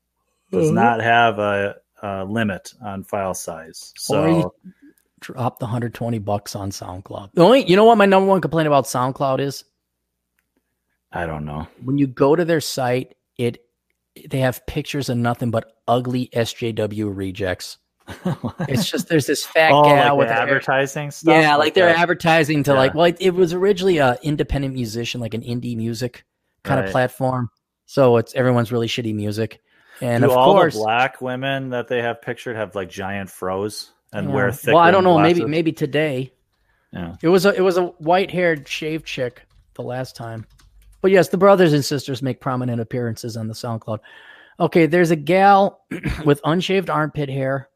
does 0.50 0.66
Uh-huh. 0.70 0.74
not 0.74 1.00
have 1.00 1.38
a, 1.38 1.76
a 2.02 2.24
limit 2.24 2.72
on 2.82 3.02
file 3.04 3.34
size. 3.34 3.92
Or 4.08 4.28
you 4.28 4.42
So 4.42 4.54
drop 5.20 5.58
the 5.58 5.64
120 5.66 6.18
bucks 6.20 6.54
on 6.56 6.70
SoundCloud. 6.70 7.30
The 7.34 7.42
only, 7.42 7.68
you 7.68 7.76
know 7.76 7.84
what 7.84 7.98
my 7.98 8.06
number 8.06 8.28
one 8.28 8.40
complaint 8.40 8.66
about 8.66 8.84
SoundCloud 8.84 9.40
is? 9.40 9.64
I 11.12 11.26
don't 11.26 11.44
know. 11.44 11.66
when 11.84 11.98
you 11.98 12.06
go 12.06 12.34
to 12.34 12.44
their 12.44 12.60
site, 12.62 13.14
it 13.44 13.58
they 14.28 14.40
have 14.40 14.64
pictures 14.66 15.08
of 15.08 15.16
nothing 15.16 15.50
but 15.50 15.72
ugly 15.88 16.28
SJW 16.34 17.14
rejects. 17.14 17.78
It's 18.68 18.90
just 18.90 19.08
there's 19.08 19.26
this 19.26 19.44
fat 19.44 19.72
oh, 19.72 19.84
gal 19.84 20.16
like 20.16 20.18
with 20.18 20.28
advertising 20.28 21.10
stuff. 21.10 21.34
yeah, 21.34 21.56
like 21.56 21.74
they're 21.74 21.86
that? 21.86 21.98
advertising 21.98 22.62
to 22.64 22.74
like 22.74 22.94
well, 22.94 23.06
it, 23.06 23.16
it 23.20 23.34
was 23.34 23.52
originally 23.52 23.98
a 23.98 24.18
independent 24.22 24.74
musician, 24.74 25.20
like 25.20 25.34
an 25.34 25.42
indie 25.42 25.76
music 25.76 26.24
kind 26.62 26.84
of 26.84 26.90
platform. 26.90 27.48
So 27.86 28.16
it's 28.16 28.34
everyone's 28.34 28.72
really 28.72 28.88
shitty 28.88 29.14
music, 29.14 29.60
and 30.00 30.22
Do 30.22 30.30
of 30.30 30.36
all 30.36 30.54
course, 30.54 30.74
the 30.74 30.80
black 30.80 31.20
women 31.20 31.70
that 31.70 31.88
they 31.88 32.02
have 32.02 32.20
pictured 32.22 32.56
have 32.56 32.74
like 32.74 32.90
giant 32.90 33.30
froze 33.30 33.92
and 34.12 34.28
yeah. 34.28 34.34
wear 34.34 34.52
thick? 34.52 34.74
well, 34.74 34.82
I 34.82 34.90
don't 34.90 35.04
know, 35.04 35.18
rimmed 35.18 35.38
maybe 35.38 35.44
maybe 35.48 35.72
today 35.72 36.32
Yeah. 36.92 37.16
it 37.22 37.28
was 37.28 37.46
a 37.46 37.54
it 37.54 37.60
was 37.62 37.76
a 37.76 37.86
white 37.98 38.30
haired 38.30 38.66
shaved 38.68 39.06
chick 39.06 39.42
the 39.74 39.82
last 39.82 40.16
time, 40.16 40.46
but 41.02 41.10
yes, 41.10 41.28
the 41.28 41.36
brothers 41.36 41.74
and 41.74 41.84
sisters 41.84 42.22
make 42.22 42.40
prominent 42.40 42.80
appearances 42.80 43.36
on 43.36 43.48
the 43.48 43.54
SoundCloud. 43.54 43.98
Okay, 44.58 44.86
there's 44.86 45.10
a 45.10 45.16
gal 45.16 45.84
with 46.24 46.40
unshaved 46.44 46.88
armpit 46.88 47.28
hair, 47.28 47.68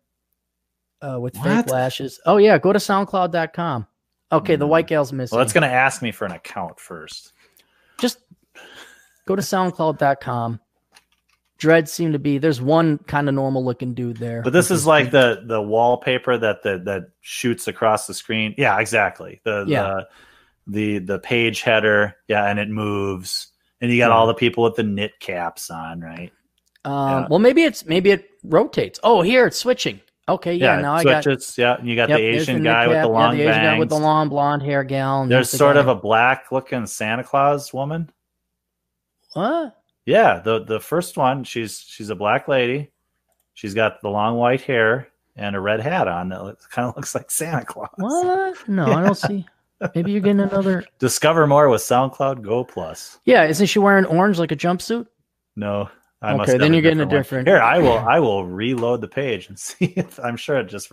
uh, 1.02 1.18
with 1.20 1.36
fake 1.36 1.66
lashes. 1.68 2.18
Oh 2.24 2.38
yeah, 2.38 2.56
go 2.58 2.72
to 2.72 2.78
SoundCloud.com. 2.78 3.86
Okay, 4.32 4.56
the 4.56 4.64
Hmm. 4.64 4.70
white 4.70 4.86
gal's 4.86 5.12
missing. 5.12 5.36
Well, 5.36 5.44
it's 5.44 5.52
going 5.52 5.68
to 5.68 5.74
ask 5.74 6.00
me 6.02 6.10
for 6.12 6.24
an 6.24 6.32
account 6.32 6.80
first. 6.80 7.32
just 7.98 8.18
go 9.26 9.36
to 9.36 9.42
SoundCloud.com. 9.42 10.60
Dreads 11.58 11.90
seem 11.90 12.12
to 12.12 12.18
be 12.18 12.36
there's 12.36 12.60
one 12.60 12.98
kind 12.98 13.28
of 13.30 13.34
normal 13.34 13.64
looking 13.64 13.94
dude 13.94 14.18
there. 14.18 14.42
But 14.42 14.52
this 14.52 14.70
is 14.70 14.86
like 14.86 15.10
the 15.10 15.42
the 15.46 15.62
wallpaper 15.62 16.36
that 16.36 16.62
the 16.62 16.78
that 16.84 17.04
shoots 17.22 17.66
across 17.66 18.06
the 18.06 18.12
screen. 18.12 18.54
Yeah, 18.58 18.78
exactly. 18.78 19.40
The 19.44 19.64
Yeah. 19.66 19.82
the 19.82 20.08
the 20.66 20.98
the 20.98 21.18
page 21.18 21.62
header. 21.62 22.16
Yeah, 22.28 22.44
and 22.46 22.58
it 22.58 22.68
moves. 22.68 23.48
And 23.80 23.90
you 23.92 23.98
got 23.98 24.08
Yeah. 24.08 24.14
all 24.16 24.26
the 24.26 24.34
people 24.34 24.64
with 24.64 24.74
the 24.76 24.82
knit 24.82 25.18
caps 25.20 25.70
on, 25.70 26.00
right? 26.00 26.32
um, 26.84 26.92
yeah. 27.22 27.26
well 27.28 27.38
maybe 27.40 27.62
it's 27.64 27.84
maybe 27.84 28.10
it 28.12 28.28
rotates. 28.44 29.00
Oh, 29.02 29.20
here 29.22 29.46
it's 29.46 29.56
switching. 29.58 30.00
Okay, 30.28 30.54
yeah, 30.54 30.76
Yeah, 30.76 30.82
now 30.82 30.94
it 30.96 30.98
I 31.00 31.04
got 31.04 31.22
switches. 31.24 31.56
yeah, 31.58 31.76
and 31.78 31.88
you 31.88 31.94
got 31.96 32.08
Yep, 32.08 32.18
the 32.18 32.24
Asian 32.24 32.54
knit 32.56 32.64
guy 32.64 32.86
with 32.88 32.96
the 32.96 33.00
Yeah, 33.00 33.04
long 33.06 33.36
the 33.36 33.42
Asian 33.42 33.62
guy 33.62 33.78
with 33.78 33.88
the 33.90 33.98
long 33.98 34.28
blonde 34.28 34.62
hair 34.62 34.82
gal. 34.84 35.26
There's 35.26 35.50
sort 35.50 35.74
guy- 35.74 35.80
of 35.80 35.88
a 35.88 35.94
black 35.94 36.50
looking 36.52 36.86
Santa 36.86 37.22
Claus 37.24 37.72
woman. 37.72 38.10
what? 39.34 39.76
Yeah, 40.04 40.40
the 40.44 40.64
the 40.64 40.80
first 40.80 41.16
one, 41.16 41.44
she's 41.44 41.80
she's 41.80 42.10
a 42.10 42.14
black 42.14 42.48
lady. 42.48 42.90
She's 43.54 43.74
got 43.74 44.00
the 44.02 44.08
long 44.08 44.36
white 44.36 44.60
hair 44.62 45.08
and 45.36 45.56
a 45.56 45.60
red 45.60 45.80
hat 45.80 46.08
on 46.08 46.28
that 46.30 46.56
kind 46.70 46.88
of 46.88 46.96
looks 46.96 47.14
like 47.14 47.30
Santa 47.30 47.64
Claus. 47.64 47.90
What? 47.96 48.68
No, 48.68 48.86
I 48.86 49.02
don't 49.04 49.14
see. 49.16 49.46
Maybe 49.94 50.12
you're 50.12 50.20
getting 50.20 50.40
another. 50.40 50.84
Discover 50.98 51.46
more 51.46 51.68
with 51.68 51.82
SoundCloud 51.82 52.42
Go 52.42 52.64
Plus. 52.64 53.18
Yeah, 53.24 53.44
isn't 53.44 53.66
she 53.66 53.78
wearing 53.78 54.04
orange 54.06 54.38
like 54.38 54.52
a 54.52 54.56
jumpsuit? 54.56 55.06
No, 55.54 55.90
I 56.22 56.30
Okay, 56.30 56.36
must 56.38 56.58
then 56.58 56.72
you're 56.72 56.82
getting 56.82 57.00
a 57.00 57.04
one. 57.06 57.14
different- 57.14 57.48
Here, 57.48 57.60
I 57.60 57.78
will 57.78 57.98
I 57.98 58.20
will 58.20 58.44
reload 58.46 59.00
the 59.00 59.08
page 59.08 59.48
and 59.48 59.58
see 59.58 59.86
if 59.96 60.18
I'm 60.18 60.36
sure 60.36 60.58
it 60.58 60.64
just 60.68 60.90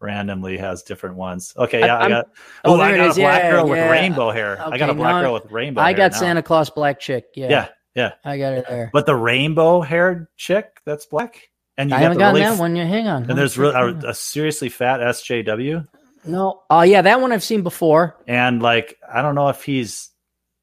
randomly 0.00 0.56
has 0.58 0.82
different 0.82 1.16
ones. 1.16 1.52
Okay, 1.56 1.80
yeah, 1.80 1.96
I, 1.96 2.00
I'm- 2.00 2.10
got. 2.10 2.28
oh, 2.64 2.80
I 2.80 2.96
got 2.96 3.10
a 3.12 3.14
black 3.20 3.42
Yeah, 3.42 3.50
girl 3.52 3.68
with 3.68 3.90
rainbow 3.90 4.30
hair. 4.30 4.60
I 4.60 4.78
got 4.78 4.90
a 4.90 4.94
black 4.94 5.14
now 5.16 5.20
girl 5.22 5.34
with 5.34 5.50
rainbow. 5.50 5.80
I 5.80 5.92
got 5.92 6.12
now. 6.12 6.18
Santa 6.18 6.42
Claus 6.42 6.70
black 6.70 7.00
chick. 7.00 7.26
Yeah, 7.34 7.48
Yeah, 7.50 7.68
yeah. 7.94 8.12
I 8.24 8.38
got 8.38 8.52
it 8.54 8.66
there. 8.68 8.90
But 8.92 9.06
the 9.06 9.16
rainbow 9.16 9.80
haired 9.80 10.26
chick 10.36 10.80
that's 10.86 11.06
black, 11.06 11.48
and 11.76 11.90
you 11.90 11.96
I 11.96 11.98
got 12.00 12.02
haven't 12.02 12.18
gotten 12.18 12.40
really 12.42 12.50
that 12.54 12.60
one 12.60 12.76
yet. 12.76 12.86
Hang 12.86 13.06
on. 13.08 13.28
And 13.30 13.38
there's 13.38 13.56
really 13.58 13.74
a, 13.74 14.08
a 14.10 14.14
seriously 14.14 14.68
fat 14.70 15.00
SJW, 15.00 15.86
no. 16.24 16.62
Oh 16.70 16.82
yeah, 16.82 17.02
that 17.02 17.20
one 17.20 17.32
I've 17.32 17.42
seen 17.42 17.62
before. 17.62 18.16
and 18.26 18.62
like 18.62 18.98
I 19.12 19.22
don't 19.22 19.34
know 19.34 19.48
if 19.48 19.62
he's 19.64 20.10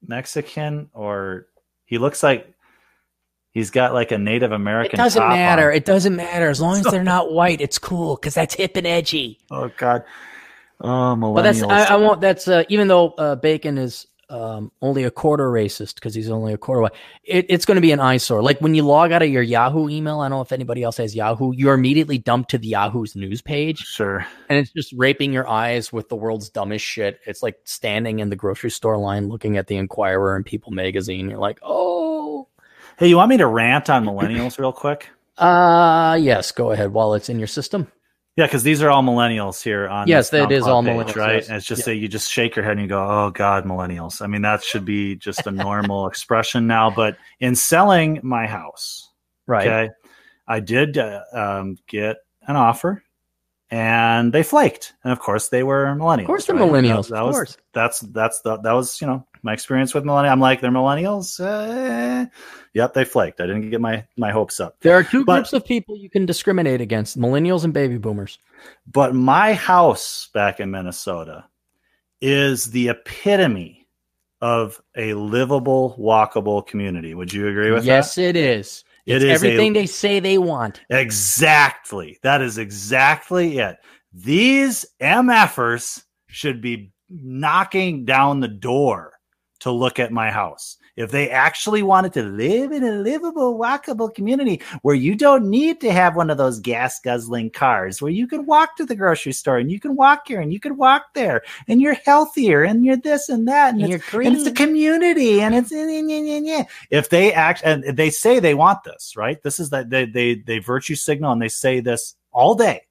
Mexican 0.06 0.90
or 0.94 1.46
he 1.84 1.98
looks 1.98 2.22
like 2.22 2.52
he's 3.50 3.70
got 3.70 3.92
like 3.94 4.12
a 4.12 4.18
Native 4.18 4.52
American. 4.52 4.98
It 4.98 5.02
doesn't 5.02 5.26
matter. 5.28 5.70
on. 5.70 5.76
It 5.76 5.84
doesn't 5.84 6.14
matter 6.16 6.48
as 6.48 6.60
long 6.60 6.76
as 6.76 6.84
they're 6.84 7.02
not 7.02 7.32
white. 7.32 7.60
It's 7.60 7.78
cool 7.78 8.16
because 8.16 8.34
that's 8.34 8.54
hip 8.54 8.76
and 8.76 8.86
edgy. 8.86 9.38
Oh 9.50 9.70
God. 9.76 10.04
Oh, 10.80 10.86
millennials. 11.18 11.34
But 11.34 11.42
that's 11.42 11.62
I, 11.62 11.94
I 11.94 11.96
won't. 11.96 12.20
That's 12.20 12.46
uh, 12.46 12.62
even 12.68 12.86
though 12.88 13.10
uh, 13.12 13.34
Bacon 13.34 13.78
is 13.78 14.06
um, 14.30 14.70
only 14.82 15.04
a 15.04 15.10
quarter 15.10 15.48
racist 15.50 15.94
because 15.94 16.14
he's 16.14 16.30
only 16.30 16.52
a 16.52 16.58
quarter 16.58 16.82
white. 16.82 16.92
It, 17.24 17.46
it's 17.48 17.64
going 17.64 17.76
to 17.76 17.80
be 17.80 17.92
an 17.92 18.00
eyesore. 18.00 18.42
Like 18.42 18.60
when 18.60 18.74
you 18.74 18.82
log 18.82 19.12
out 19.12 19.22
of 19.22 19.28
your 19.28 19.42
Yahoo 19.42 19.88
email. 19.88 20.20
I 20.20 20.28
don't 20.28 20.38
know 20.38 20.42
if 20.42 20.52
anybody 20.52 20.82
else 20.82 20.98
has 20.98 21.14
Yahoo. 21.14 21.52
You're 21.54 21.74
immediately 21.74 22.18
dumped 22.18 22.50
to 22.50 22.58
the 22.58 22.68
Yahoo's 22.68 23.16
news 23.16 23.40
page, 23.42 23.78
sure. 23.78 24.26
and 24.48 24.58
it's 24.58 24.72
just 24.72 24.92
raping 24.96 25.32
your 25.32 25.48
eyes 25.48 25.92
with 25.92 26.08
the 26.08 26.16
world's 26.16 26.50
dumbest 26.50 26.84
shit. 26.84 27.20
It's 27.26 27.42
like 27.42 27.56
standing 27.64 28.18
in 28.18 28.28
the 28.30 28.36
grocery 28.36 28.70
store 28.70 28.98
line 28.98 29.28
looking 29.28 29.56
at 29.56 29.66
the 29.66 29.76
Inquirer 29.76 30.36
and 30.36 30.44
People 30.44 30.72
magazine. 30.72 31.28
You're 31.30 31.38
like, 31.38 31.58
oh, 31.62 32.48
Hey, 32.98 33.06
you 33.08 33.16
want 33.16 33.30
me 33.30 33.36
to 33.36 33.46
rant 33.46 33.88
on 33.90 34.04
millennials 34.04 34.58
real 34.58 34.72
quick? 34.72 35.08
uh 35.36 36.18
yes. 36.20 36.50
Go 36.52 36.72
ahead 36.72 36.92
while 36.92 37.14
it's 37.14 37.28
in 37.28 37.38
your 37.38 37.46
system. 37.46 37.90
Yeah, 38.38 38.46
because 38.46 38.62
these 38.62 38.84
are 38.84 38.88
all 38.90 39.02
millennials 39.02 39.60
here 39.60 39.88
on 39.88 40.06
Yes, 40.06 40.30
that 40.30 40.52
is 40.52 40.62
all 40.62 40.80
page, 40.80 40.92
millennials, 40.92 41.16
right? 41.16 41.34
yes. 41.34 41.48
And 41.48 41.56
it's 41.56 41.66
just 41.66 41.80
Yeah. 41.80 41.86
that 41.86 41.96
you 41.96 42.06
just 42.06 42.30
shake 42.30 42.54
your 42.54 42.64
head 42.64 42.72
and 42.74 42.82
you 42.82 42.86
go, 42.86 43.04
"Oh 43.04 43.30
God, 43.32 43.64
millennials." 43.64 44.22
I 44.22 44.28
mean, 44.28 44.42
that 44.42 44.62
should 44.62 44.84
be 44.84 45.16
just 45.16 45.44
a 45.48 45.50
normal 45.50 46.06
expression 46.12 46.68
now. 46.68 46.88
But 46.88 47.16
in 47.40 47.56
selling 47.56 48.20
my 48.22 48.46
house, 48.46 49.10
Right. 49.48 49.66
okay, 49.66 49.90
I 50.46 50.60
did 50.60 50.96
uh, 50.98 51.22
um, 51.32 51.78
get 51.88 52.18
an 52.46 52.54
offer, 52.54 53.02
and 53.72 54.32
they 54.32 54.44
flaked. 54.44 54.92
And 55.02 55.12
of 55.12 55.18
course, 55.18 55.48
they 55.48 55.64
were 55.64 55.86
millennials. 55.96 56.20
Of 56.20 56.26
course, 56.28 56.46
they're 56.46 56.54
right? 56.54 56.70
millennials. 56.70 57.08
That, 57.08 57.14
that 57.16 57.22
of 57.22 57.26
was 57.26 57.36
course. 57.36 57.56
that's 57.74 58.00
that's 58.00 58.40
the, 58.42 58.56
that 58.58 58.70
was 58.72 59.00
you 59.00 59.08
know 59.08 59.26
my 59.48 59.54
experience 59.54 59.94
with 59.94 60.04
millennials. 60.04 60.30
I'm 60.30 60.40
like, 60.40 60.60
they're 60.60 60.70
millennials. 60.70 61.40
Uh, 61.40 62.26
yep, 62.74 62.92
they 62.92 63.04
flaked. 63.06 63.40
I 63.40 63.46
didn't 63.46 63.70
get 63.70 63.80
my 63.80 64.04
my 64.18 64.30
hopes 64.30 64.60
up. 64.60 64.76
There 64.80 64.94
are 64.94 65.02
two 65.02 65.24
But- 65.24 65.36
groups 65.36 65.52
of 65.54 65.64
people 65.64 65.96
you 65.96 66.10
can 66.10 66.26
discriminate 66.26 66.82
against: 66.82 67.18
millennials 67.18 67.64
and 67.64 67.72
baby 67.72 67.96
boomers. 67.96 68.38
But 68.86 69.14
my 69.14 69.54
house 69.54 70.28
back 70.34 70.60
in 70.60 70.70
Minnesota 70.70 71.46
is 72.20 72.66
the 72.72 72.88
epitome 72.90 73.86
of 74.42 74.80
a 74.96 75.14
livable, 75.14 75.96
walkable 75.98 76.66
community. 76.66 77.14
Would 77.14 77.32
you 77.32 77.48
agree 77.48 77.70
with 77.70 77.84
that? 77.84 77.86
yes, 77.86 78.18
it 78.18 78.36
is. 78.36 78.84
It 79.06 79.14
It's 79.16 79.24
is 79.24 79.30
a- 79.30 79.34
everything 79.46 79.72
they 79.72 79.86
say 79.86 80.20
they 80.20 80.36
want. 80.36 80.82
Exactly. 80.90 82.18
That 82.22 82.42
is 82.42 82.58
exactly 82.58 83.58
it. 83.58 83.78
These 84.12 84.84
MFers 85.00 86.02
should 86.26 86.60
be 86.60 86.92
knocking 87.08 88.04
down 88.04 88.40
the 88.40 88.48
door 88.48 89.17
to 89.60 89.70
look 89.70 89.98
at 89.98 90.12
my 90.12 90.30
house. 90.30 90.76
If 90.96 91.12
they 91.12 91.30
actually 91.30 91.82
wanted 91.84 92.12
to 92.14 92.24
live 92.24 92.72
in 92.72 92.82
a 92.82 92.90
livable, 92.90 93.56
walkable 93.56 94.12
community 94.12 94.60
where 94.82 94.96
you 94.96 95.14
don't 95.14 95.48
need 95.48 95.80
to 95.82 95.92
have 95.92 96.16
one 96.16 96.28
of 96.28 96.38
those 96.38 96.58
gas 96.58 96.98
guzzling 96.98 97.50
cars, 97.50 98.02
where 98.02 98.10
you 98.10 98.26
can 98.26 98.46
walk 98.46 98.76
to 98.76 98.84
the 98.84 98.96
grocery 98.96 99.32
store 99.32 99.58
and 99.58 99.70
you 99.70 99.78
can 99.78 99.94
walk 99.94 100.26
here 100.26 100.40
and 100.40 100.52
you 100.52 100.58
can 100.58 100.76
walk 100.76 101.14
there 101.14 101.42
and 101.68 101.80
you're 101.80 101.94
healthier 101.94 102.64
and 102.64 102.84
you're 102.84 102.96
this 102.96 103.28
and 103.28 103.46
that 103.46 103.74
and, 103.74 103.82
And 103.84 103.92
it's, 103.92 104.12
you're 104.12 104.22
and 104.22 104.36
it's 104.36 104.46
a 104.46 104.52
community 104.52 105.40
and 105.40 105.54
it's 105.54 105.70
if 106.90 107.08
they 107.10 107.32
act 107.32 107.62
and 107.64 107.84
they 107.96 108.10
say 108.10 108.40
they 108.40 108.54
want 108.54 108.82
this, 108.82 109.14
right? 109.16 109.40
This 109.42 109.60
is 109.60 109.70
that 109.70 109.90
they 109.90 110.04
they 110.04 110.34
they 110.34 110.58
virtue 110.58 110.96
signal 110.96 111.30
and 111.32 111.40
they 111.40 111.48
say 111.48 111.78
this 111.80 112.16
all 112.32 112.54
day. 112.56 112.82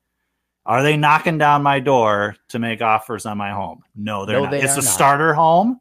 Are 0.65 0.83
they 0.83 0.97
knocking 0.97 1.37
down 1.37 1.63
my 1.63 1.79
door 1.79 2.35
to 2.49 2.59
make 2.59 2.81
offers 2.81 3.25
on 3.25 3.37
my 3.37 3.51
home? 3.51 3.83
No, 3.95 4.25
they're 4.25 4.37
No, 4.37 4.43
not. 4.43 4.51
they 4.51 4.61
it's 4.61 4.73
a 4.73 4.77
not. 4.77 4.83
starter 4.85 5.33
home. 5.33 5.79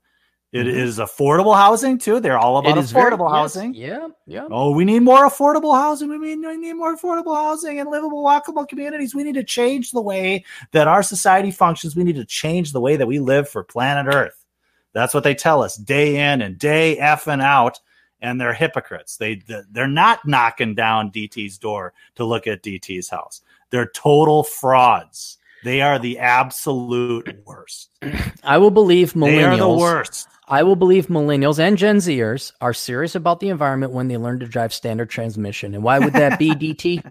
It 0.56 0.66
Mhm. 0.66 0.74
is 0.74 0.98
affordable 0.98 1.54
housing 1.56 1.98
too. 1.98 2.20
They're 2.20 2.38
all 2.38 2.58
about 2.58 2.78
is 2.78 2.90
very- 2.92 3.10
affordable 3.12 3.28
yes, 3.30 3.36
housing. 3.38 3.74
Yeah, 3.74 4.08
yeah. 4.26 4.48
Oh, 4.50 4.70
we 4.70 4.84
need 4.84 5.00
more 5.00 5.26
affordable 5.28 5.74
housing. 5.74 6.08
We 6.08 6.18
need, 6.18 6.46
we 6.46 6.56
need 6.56 6.72
more 6.74 6.96
affordable 6.96 7.34
housing 7.36 7.78
and 7.80 7.90
livable, 7.90 8.22
walkable 8.22 8.66
communities. 8.68 9.14
We 9.14 9.24
need 9.24 9.34
to 9.34 9.44
change 9.44 9.90
the 9.92 10.00
way 10.02 10.44
that 10.72 10.88
our 10.88 11.02
society 11.02 11.50
functions. 11.50 11.96
We 11.96 12.04
need 12.04 12.16
to 12.16 12.24
change 12.24 12.72
the 12.72 12.80
way 12.80 12.96
that 12.96 13.06
we 13.06 13.18
live 13.18 13.48
for 13.48 13.62
planet 13.62 14.12
Earth. 14.14 14.44
That's 14.92 15.12
what 15.14 15.24
they 15.24 15.34
tell 15.34 15.62
us 15.62 15.76
day 15.76 16.16
in 16.32 16.40
and 16.42 16.58
day 16.58 16.96
effing 17.00 17.42
out. 17.42 17.80
And 18.22 18.40
they're 18.40 18.54
hypocrites. 18.54 19.18
They 19.18 19.42
they're 19.70 19.86
not 19.86 20.26
knocking 20.26 20.74
down 20.74 21.10
DT's 21.10 21.58
door 21.58 21.92
to 22.14 22.24
look 22.24 22.46
at 22.46 22.62
DT's 22.62 23.10
house. 23.10 23.42
They're 23.70 23.90
total 23.94 24.42
frauds. 24.42 25.36
They 25.64 25.82
are 25.82 25.98
the 25.98 26.18
absolute 26.18 27.42
worst. 27.44 27.90
I 28.44 28.56
will 28.58 28.70
believe 28.70 29.12
millennials. 29.12 29.26
They 29.36 29.44
are 29.44 29.56
the 29.56 29.68
worst. 29.68 30.28
I 30.48 30.62
will 30.62 30.76
believe 30.76 31.08
millennials 31.08 31.58
and 31.58 31.76
Gen 31.76 31.96
Zers 31.96 32.52
are 32.60 32.72
serious 32.72 33.14
about 33.14 33.40
the 33.40 33.48
environment 33.48 33.92
when 33.92 34.08
they 34.08 34.16
learn 34.16 34.38
to 34.40 34.46
drive 34.46 34.72
standard 34.72 35.10
transmission. 35.10 35.74
And 35.74 35.82
why 35.82 35.98
would 35.98 36.12
that 36.12 36.38
be, 36.38 36.50
DT? 36.54 37.02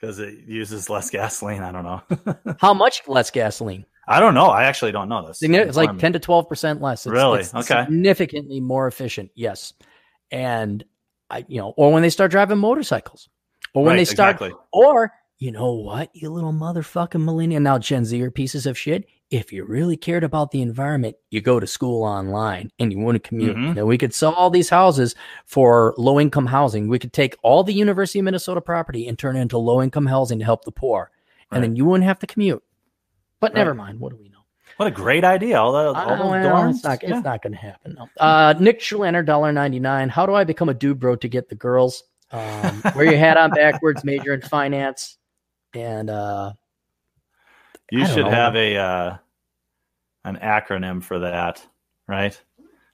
Because 0.00 0.18
it 0.18 0.40
uses 0.46 0.90
less 0.90 1.10
gasoline. 1.10 1.62
I 1.62 1.70
don't 1.72 1.84
know. 1.84 2.54
How 2.60 2.74
much 2.74 3.02
less 3.06 3.30
gasoline? 3.30 3.84
I 4.06 4.20
don't 4.20 4.34
know. 4.34 4.46
I 4.46 4.64
actually 4.64 4.92
don't 4.92 5.08
know 5.08 5.26
this. 5.26 5.42
It's 5.42 5.76
like 5.76 5.98
10 5.98 6.14
to 6.14 6.18
12% 6.20 6.80
less. 6.80 7.04
It's, 7.06 7.12
Really? 7.12 7.40
it's 7.40 7.54
Okay. 7.54 7.84
Significantly 7.84 8.58
more 8.60 8.86
efficient. 8.86 9.30
Yes. 9.34 9.72
And 10.30 10.84
I, 11.30 11.44
you 11.46 11.60
know, 11.60 11.74
or 11.76 11.92
when 11.92 12.02
they 12.02 12.10
start 12.10 12.30
driving 12.30 12.58
motorcycles 12.58 13.28
or 13.74 13.84
when 13.84 13.92
Right, 13.92 13.96
they 13.98 14.04
start, 14.04 14.36
exactly. 14.36 14.58
or 14.72 15.12
you 15.38 15.52
know 15.52 15.74
what, 15.74 16.10
you 16.14 16.30
little 16.30 16.52
motherfucking 16.52 17.22
millennial. 17.22 17.60
Now, 17.60 17.78
Gen 17.78 18.04
Z 18.04 18.20
are 18.22 18.30
pieces 18.30 18.66
of 18.66 18.76
shit. 18.78 19.04
If 19.30 19.52
you 19.52 19.64
really 19.64 19.96
cared 19.98 20.24
about 20.24 20.52
the 20.52 20.62
environment, 20.62 21.16
you 21.30 21.42
go 21.42 21.60
to 21.60 21.66
school 21.66 22.02
online 22.02 22.70
and 22.78 22.90
you 22.92 22.98
wouldn't 23.00 23.24
commute. 23.24 23.56
Mhm. 23.56 23.74
Now, 23.76 23.84
we 23.84 23.98
could 23.98 24.14
sell 24.14 24.32
all 24.32 24.48
these 24.48 24.70
houses 24.70 25.14
for 25.44 25.94
low 25.98 26.18
income 26.18 26.46
housing. 26.46 26.88
We 26.88 26.98
could 26.98 27.12
take 27.12 27.36
all 27.42 27.62
the 27.62 27.74
University 27.74 28.20
of 28.20 28.24
Minnesota 28.24 28.62
property 28.62 29.06
and 29.06 29.18
turn 29.18 29.36
it 29.36 29.40
into 29.40 29.58
low 29.58 29.82
income 29.82 30.06
housing 30.06 30.38
to 30.38 30.44
help 30.46 30.64
the 30.64 30.72
poor. 30.72 31.10
And 31.52 31.62
then 31.62 31.76
you 31.76 31.84
wouldn't 31.84 32.06
have 32.06 32.18
to 32.20 32.26
commute. 32.26 32.62
But 33.40 33.52
Right. 33.52 33.58
never 33.60 33.74
mind. 33.74 34.00
What 34.00 34.10
do 34.12 34.16
we 34.16 34.28
know? 34.30 34.38
What 34.78 34.86
a 34.86 34.90
great 34.90 35.24
idea! 35.24 35.60
All, 35.60 35.72
the, 35.72 35.78
all 35.78 35.96
Uh, 35.96 36.16
those 36.16 36.46
dorms. 36.46 36.70
it's 36.76 36.84
not, 36.84 37.02
Yeah. 37.02 37.20
not 37.20 37.42
going 37.42 37.52
to 37.52 37.58
happen. 37.58 37.96
No. 37.98 38.08
Uh, 38.18 38.54
Nick 38.60 38.80
Schlenner, 38.80 39.24
dollar 39.24 39.50
ninety 39.52 39.80
nine. 39.80 40.08
How 40.08 40.24
do 40.24 40.34
I 40.34 40.44
become 40.44 40.68
a 40.68 40.74
dude 40.74 41.00
bro 41.00 41.16
to 41.16 41.28
get 41.28 41.48
the 41.48 41.54
girls? 41.54 42.02
Um, 42.30 42.82
wear 42.94 43.04
your 43.06 43.16
hat 43.18 43.36
on 43.36 43.50
backwards, 43.50 44.04
major 44.04 44.32
in 44.34 44.40
finance, 44.42 45.18
and 45.74 46.08
uh, 46.10 46.52
You 47.90 48.02
I 48.02 48.06
should 48.06 48.24
know. 48.24 48.30
have 48.30 48.54
a 48.56 48.76
uh, 48.76 49.16
an 50.24 50.36
acronym 50.36 51.02
for 51.02 51.20
that, 51.20 51.64
right? 52.06 52.38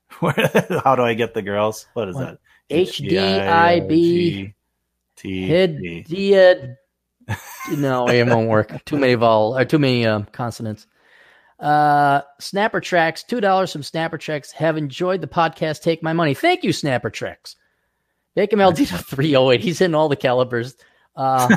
How 0.08 0.94
do 0.94 1.02
I 1.02 1.14
get 1.14 1.34
the 1.34 1.42
girls? 1.42 1.86
What 1.94 2.08
is 2.08 2.14
What? 2.14 2.38
that? 2.70 2.76
HDIB 2.86 4.54
T. 5.16 5.46
No, 7.76 8.06
it 8.08 8.26
won't 8.26 8.48
work. 8.48 8.84
Too 8.84 8.96
many 8.98 9.14
vowel 9.14 9.56
or 9.56 9.64
too 9.64 9.78
many 9.78 10.06
um, 10.06 10.26
consonants. 10.32 10.86
Uh, 11.58 12.20
Snapper 12.40 12.80
Tracks, 12.80 13.22
two 13.22 13.40
dollars 13.40 13.72
from 13.72 13.82
Snapper 13.82 14.18
Tracks. 14.18 14.52
Have 14.52 14.76
enjoyed 14.76 15.20
the 15.20 15.26
podcast. 15.26 15.82
Take 15.82 16.02
my 16.02 16.12
money. 16.12 16.34
Thank 16.34 16.62
you, 16.64 16.72
Snapper 16.72 17.10
Tracks. 17.10 17.56
Bacon 18.34 18.58
Maldito 18.58 19.02
three 19.04 19.34
oh 19.36 19.50
eight. 19.50 19.60
He's 19.62 19.80
in 19.80 19.94
all 19.94 20.08
the 20.08 20.16
calibers. 20.16 20.76
Uh, 21.16 21.48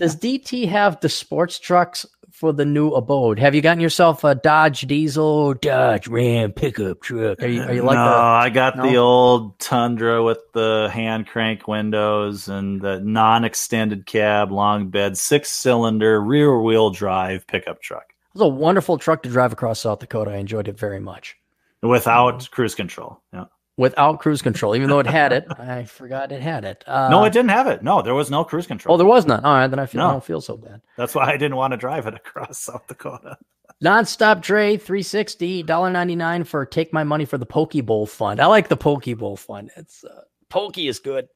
Does 0.00 0.16
DT 0.16 0.68
have 0.68 1.00
the 1.00 1.08
sports 1.08 1.58
trucks 1.58 2.04
for 2.42 2.52
the 2.52 2.64
new 2.64 2.88
abode? 2.90 3.38
Have 3.38 3.54
you 3.54 3.60
gotten 3.62 3.78
yourself 3.80 4.24
a 4.24 4.34
Dodge 4.34 4.80
Diesel, 4.80 5.54
Dodge 5.54 6.08
Ram 6.08 6.50
pickup 6.50 7.00
truck? 7.00 7.40
Are 7.40 7.46
you, 7.46 7.62
are 7.62 7.72
you 7.72 7.82
like 7.84 7.94
no, 7.94 8.04
the? 8.04 8.10
I 8.16 8.50
got 8.50 8.74
the 8.74 8.96
old 8.96 9.60
Tundra 9.60 10.24
with 10.24 10.40
the 10.52 10.90
hand 10.92 11.28
crank 11.28 11.68
windows 11.68 12.48
and 12.48 12.80
the 12.80 12.98
non-extended 12.98 14.06
cab, 14.06 14.50
long 14.50 14.88
bed, 14.88 15.16
six 15.16 15.52
cylinder, 15.52 16.20
rear 16.20 16.60
wheel 16.60 16.90
drive 16.90 17.46
pickup 17.46 17.80
truck 17.80 18.06
It 18.08 18.34
was 18.34 18.42
a 18.42 18.48
wonderful 18.48 18.98
truck 18.98 19.22
to 19.22 19.28
drive 19.28 19.52
across 19.52 19.78
South 19.78 20.00
Dakota. 20.00 20.32
I 20.32 20.38
enjoyed 20.38 20.66
it 20.66 20.76
very 20.76 20.98
much. 20.98 21.36
without 21.80 22.40
Mm-hmm. 22.40 22.52
cruise 22.54 22.74
control. 22.74 23.20
Yeah. 23.32 23.44
Without 23.78 24.20
cruise 24.20 24.42
control, 24.42 24.76
even 24.76 24.90
though 24.90 24.98
it 24.98 25.06
had 25.06 25.32
it, 25.32 25.46
I 25.58 25.84
forgot 25.84 26.30
it 26.30 26.42
had 26.42 26.64
it. 26.66 26.84
Uh, 26.86 27.08
no, 27.08 27.24
it 27.24 27.32
didn't 27.32 27.50
have 27.50 27.66
it. 27.66 27.82
No, 27.82 28.02
there 28.02 28.14
was 28.14 28.30
no 28.30 28.44
cruise 28.44 28.66
control. 28.66 28.94
Oh, 28.94 28.98
there 28.98 29.06
was 29.06 29.24
none. 29.26 29.42
All 29.44 29.54
right, 29.54 29.66
then 29.66 29.78
I 29.78 29.86
feel 29.86 30.02
I 30.02 30.06
No. 30.08 30.10
don't 30.12 30.24
feel 30.24 30.42
so 30.42 30.58
bad. 30.58 30.82
That's 30.98 31.14
why 31.14 31.24
I 31.24 31.38
didn't 31.38 31.56
want 31.56 31.70
to 31.72 31.78
drive 31.78 32.06
it 32.06 32.14
across 32.14 32.58
South 32.60 32.86
Dakota. 32.86 33.38
Nonstop 33.82 34.42
Dre, 34.42 34.76
three 34.76 35.02
sixty 35.02 35.62
dollar 35.62 35.90
ninety 35.90 36.14
nine 36.16 36.44
for 36.44 36.66
take 36.66 36.92
my 36.92 37.02
money 37.02 37.24
for 37.24 37.38
the 37.38 37.46
Poke 37.46 37.72
Bowl 37.84 38.06
fund. 38.06 38.40
I 38.40 38.46
like 38.46 38.68
the 38.68 38.76
Poke 38.76 39.06
Bowl 39.18 39.36
fund. 39.36 39.70
It's 39.76 40.04
uh, 40.04 40.20
Pokey 40.50 40.86
is 40.86 40.98
good. 40.98 41.28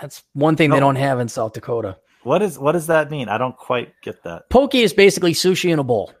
That's 0.00 0.24
one 0.32 0.56
thing 0.56 0.70
they 0.70 0.80
don't 0.80 0.96
have 0.96 1.20
in 1.20 1.28
South 1.28 1.52
Dakota. 1.52 1.98
What 2.22 2.40
is 2.40 2.58
what 2.58 2.72
does 2.72 2.86
that 2.86 3.10
mean? 3.10 3.28
I 3.28 3.36
don't 3.36 3.56
quite 3.56 3.92
get 4.02 4.22
that. 4.24 4.48
Poke 4.48 4.74
is 4.74 4.94
basically 4.94 5.34
sushi 5.34 5.70
in 5.72 5.78
a 5.78 5.84
bowl. 5.84 6.12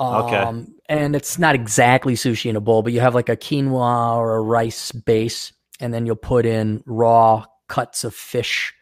Um, 0.00 0.14
Okay. 0.24 0.71
And 0.88 1.14
it's 1.16 1.38
not 1.38 1.54
exactly 1.54 2.14
sushi 2.14 2.50
in 2.50 2.56
a 2.56 2.60
bowl, 2.60 2.82
but 2.82 2.92
you 2.92 3.00
have 3.00 3.14
like 3.14 3.28
a 3.28 3.36
quinoa 3.36 4.16
or 4.16 4.36
a 4.36 4.42
rice 4.42 4.92
base, 4.92 5.52
and 5.80 5.94
then 5.94 6.06
you'll 6.06 6.16
put 6.16 6.44
in 6.44 6.82
raw 6.86 7.44
cuts 7.68 8.04
of 8.04 8.14
fish. 8.14 8.74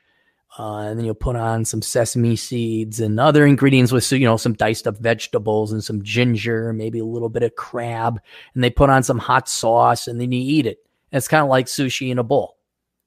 Uh, 0.58 0.78
and 0.80 0.98
then 0.98 1.06
you'll 1.06 1.14
put 1.14 1.36
on 1.36 1.64
some 1.64 1.80
sesame 1.80 2.34
seeds 2.34 2.98
and 2.98 3.20
other 3.20 3.46
ingredients 3.46 3.92
with, 3.92 4.10
you 4.12 4.26
know, 4.26 4.36
some 4.36 4.52
diced 4.52 4.86
up 4.88 4.98
vegetables 4.98 5.72
and 5.72 5.82
some 5.84 6.02
ginger, 6.02 6.72
maybe 6.72 6.98
a 6.98 7.04
little 7.04 7.28
bit 7.28 7.44
of 7.44 7.54
crab. 7.54 8.20
And 8.54 8.64
they 8.64 8.68
put 8.70 8.90
on 8.90 9.04
some 9.04 9.18
hot 9.18 9.48
sauce 9.48 10.08
and 10.08 10.20
then 10.20 10.32
you 10.32 10.40
eat 10.40 10.66
it. 10.66 10.78
And 11.12 11.18
it's 11.18 11.28
kind 11.28 11.42
of 11.44 11.48
like 11.48 11.66
sushi 11.66 12.10
in 12.10 12.18
a 12.18 12.24
bowl 12.24 12.56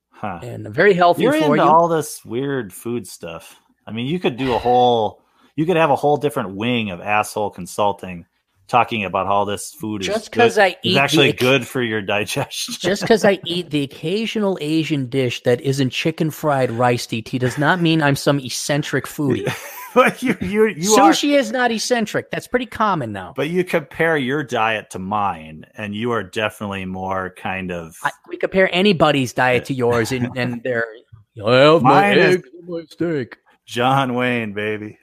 Huh. 0.10 0.40
and 0.42 0.70
very 0.74 0.94
healthy 0.94 1.24
You're 1.24 1.36
into 1.36 1.56
you. 1.56 1.62
all 1.62 1.90
this 1.90 2.24
weird 2.24 2.72
food 2.72 3.06
stuff. 3.06 3.60
I 3.86 3.92
mean, 3.92 4.06
you 4.08 4.20
could 4.22 4.38
do 4.38 4.54
a 4.54 4.58
whole 4.58 5.22
you 5.58 5.66
could 5.66 5.76
have 5.76 5.90
a 5.92 5.98
whole 5.98 6.16
different 6.18 6.56
wing 6.56 6.92
of 6.92 7.02
asshole 7.02 7.50
consulting 7.52 8.26
talking 8.68 9.04
about 9.06 9.28
how 9.28 9.46
this 9.46 9.74
food 9.74 10.02
is 10.02 10.08
Just 10.08 10.32
good- 10.32 10.40
'cause 10.42 10.58
I 10.58 10.70
eat 10.84 10.94
the 10.96 11.00
actually 11.00 11.30
ex- 11.30 11.42
good 11.42 11.68
for 11.68 11.82
your 11.82 12.02
digestion. 12.02 12.76
Just 12.80 13.02
because 13.02 13.24
I 13.26 13.40
eat 13.46 13.70
the 13.70 13.84
occasional 13.84 14.58
Asian 14.62 15.08
dish 15.10 15.44
that 15.44 15.62
isn't 15.62 15.90
chicken 15.92 16.32
fried 16.32 16.72
rice 16.72 17.06
DT 17.06 17.40
does 17.40 17.58
not 17.58 17.82
mean 17.82 18.02
I'm 18.02 18.16
some 18.16 18.40
eccentric 18.40 19.06
foodie. 19.06 19.46
but 19.94 20.24
you 20.24 20.36
you 20.42 20.68
you 20.70 20.94
are 20.96 21.12
Sushi 21.12 21.38
is 21.38 21.52
not 21.52 21.72
eccentric. 21.72 22.32
That's 22.32 22.48
pretty 22.48 22.66
common 22.66 23.12
now. 23.12 23.34
but 23.36 23.50
you 23.50 23.64
compare 23.64 24.18
your 24.18 24.44
diet 24.44 24.90
to 24.92 25.00
mine 25.00 25.66
and 25.76 25.94
you 25.94 26.12
are 26.12 26.24
definitely 26.24 26.86
more 26.86 27.34
kind 27.38 27.72
of 27.72 27.96
I, 28.04 28.12
we 28.28 28.38
compare 28.38 28.74
anybody's 28.74 29.34
diet 29.34 29.66
to 29.66 29.74
yours, 29.84 30.12
and, 30.12 30.30
and 30.36 30.64
they're 30.64 30.88
well, 31.36 31.80
my 31.80 32.10
Mine 32.10 32.18
is- 32.18 32.36
egg, 32.38 32.44
my 32.68 32.84
steak. 32.90 33.38
John 33.66 34.14
Wayne, 34.16 34.54
baby. 34.54 34.98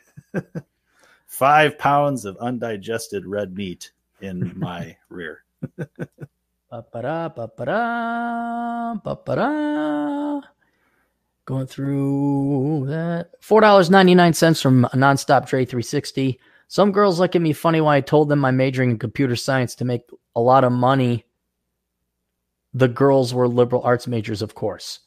Five 1.41 1.79
pounds 1.79 2.27
of 2.27 2.37
undigested 2.37 3.25
red 3.25 3.57
meat 3.57 3.93
in 4.21 4.53
my 4.59 4.95
rear. 5.09 5.43
Ba-ba-da, 6.69 7.31
ba-ba-da, 7.31 8.97
ba-ba-da. 8.97 10.43
Going 11.47 11.67
through 11.67 12.85
that. 12.89 13.31
Four 13.41 13.63
dollars 13.63 13.89
ninety 13.89 14.15
nine 14.15 14.35
cents 14.35 14.61
from 14.61 14.87
Nonstop 14.93 15.49
three 15.49 15.83
sixty. 15.83 16.39
Some 16.69 16.93
girls 16.93 17.19
look 17.19 17.35
at 17.35 17.41
me 17.41 17.55
funny 17.55 17.81
when 17.81 17.95
I 17.95 18.03
told 18.03 18.29
them 18.29 18.45
I'm 18.45 18.59
majoring 18.59 18.91
in 18.91 18.99
computer 18.99 19.35
science 19.35 19.75
to 19.77 19.87
make 19.87 20.03
a 20.37 20.43
lot 20.43 20.63
of 20.63 20.73
money. 20.73 21.25
The 22.75 22.89
girls 22.89 23.33
were 23.33 23.49
liberal 23.49 23.81
arts 23.83 24.07
majors, 24.07 24.43
of 24.43 24.55
course. 24.55 25.01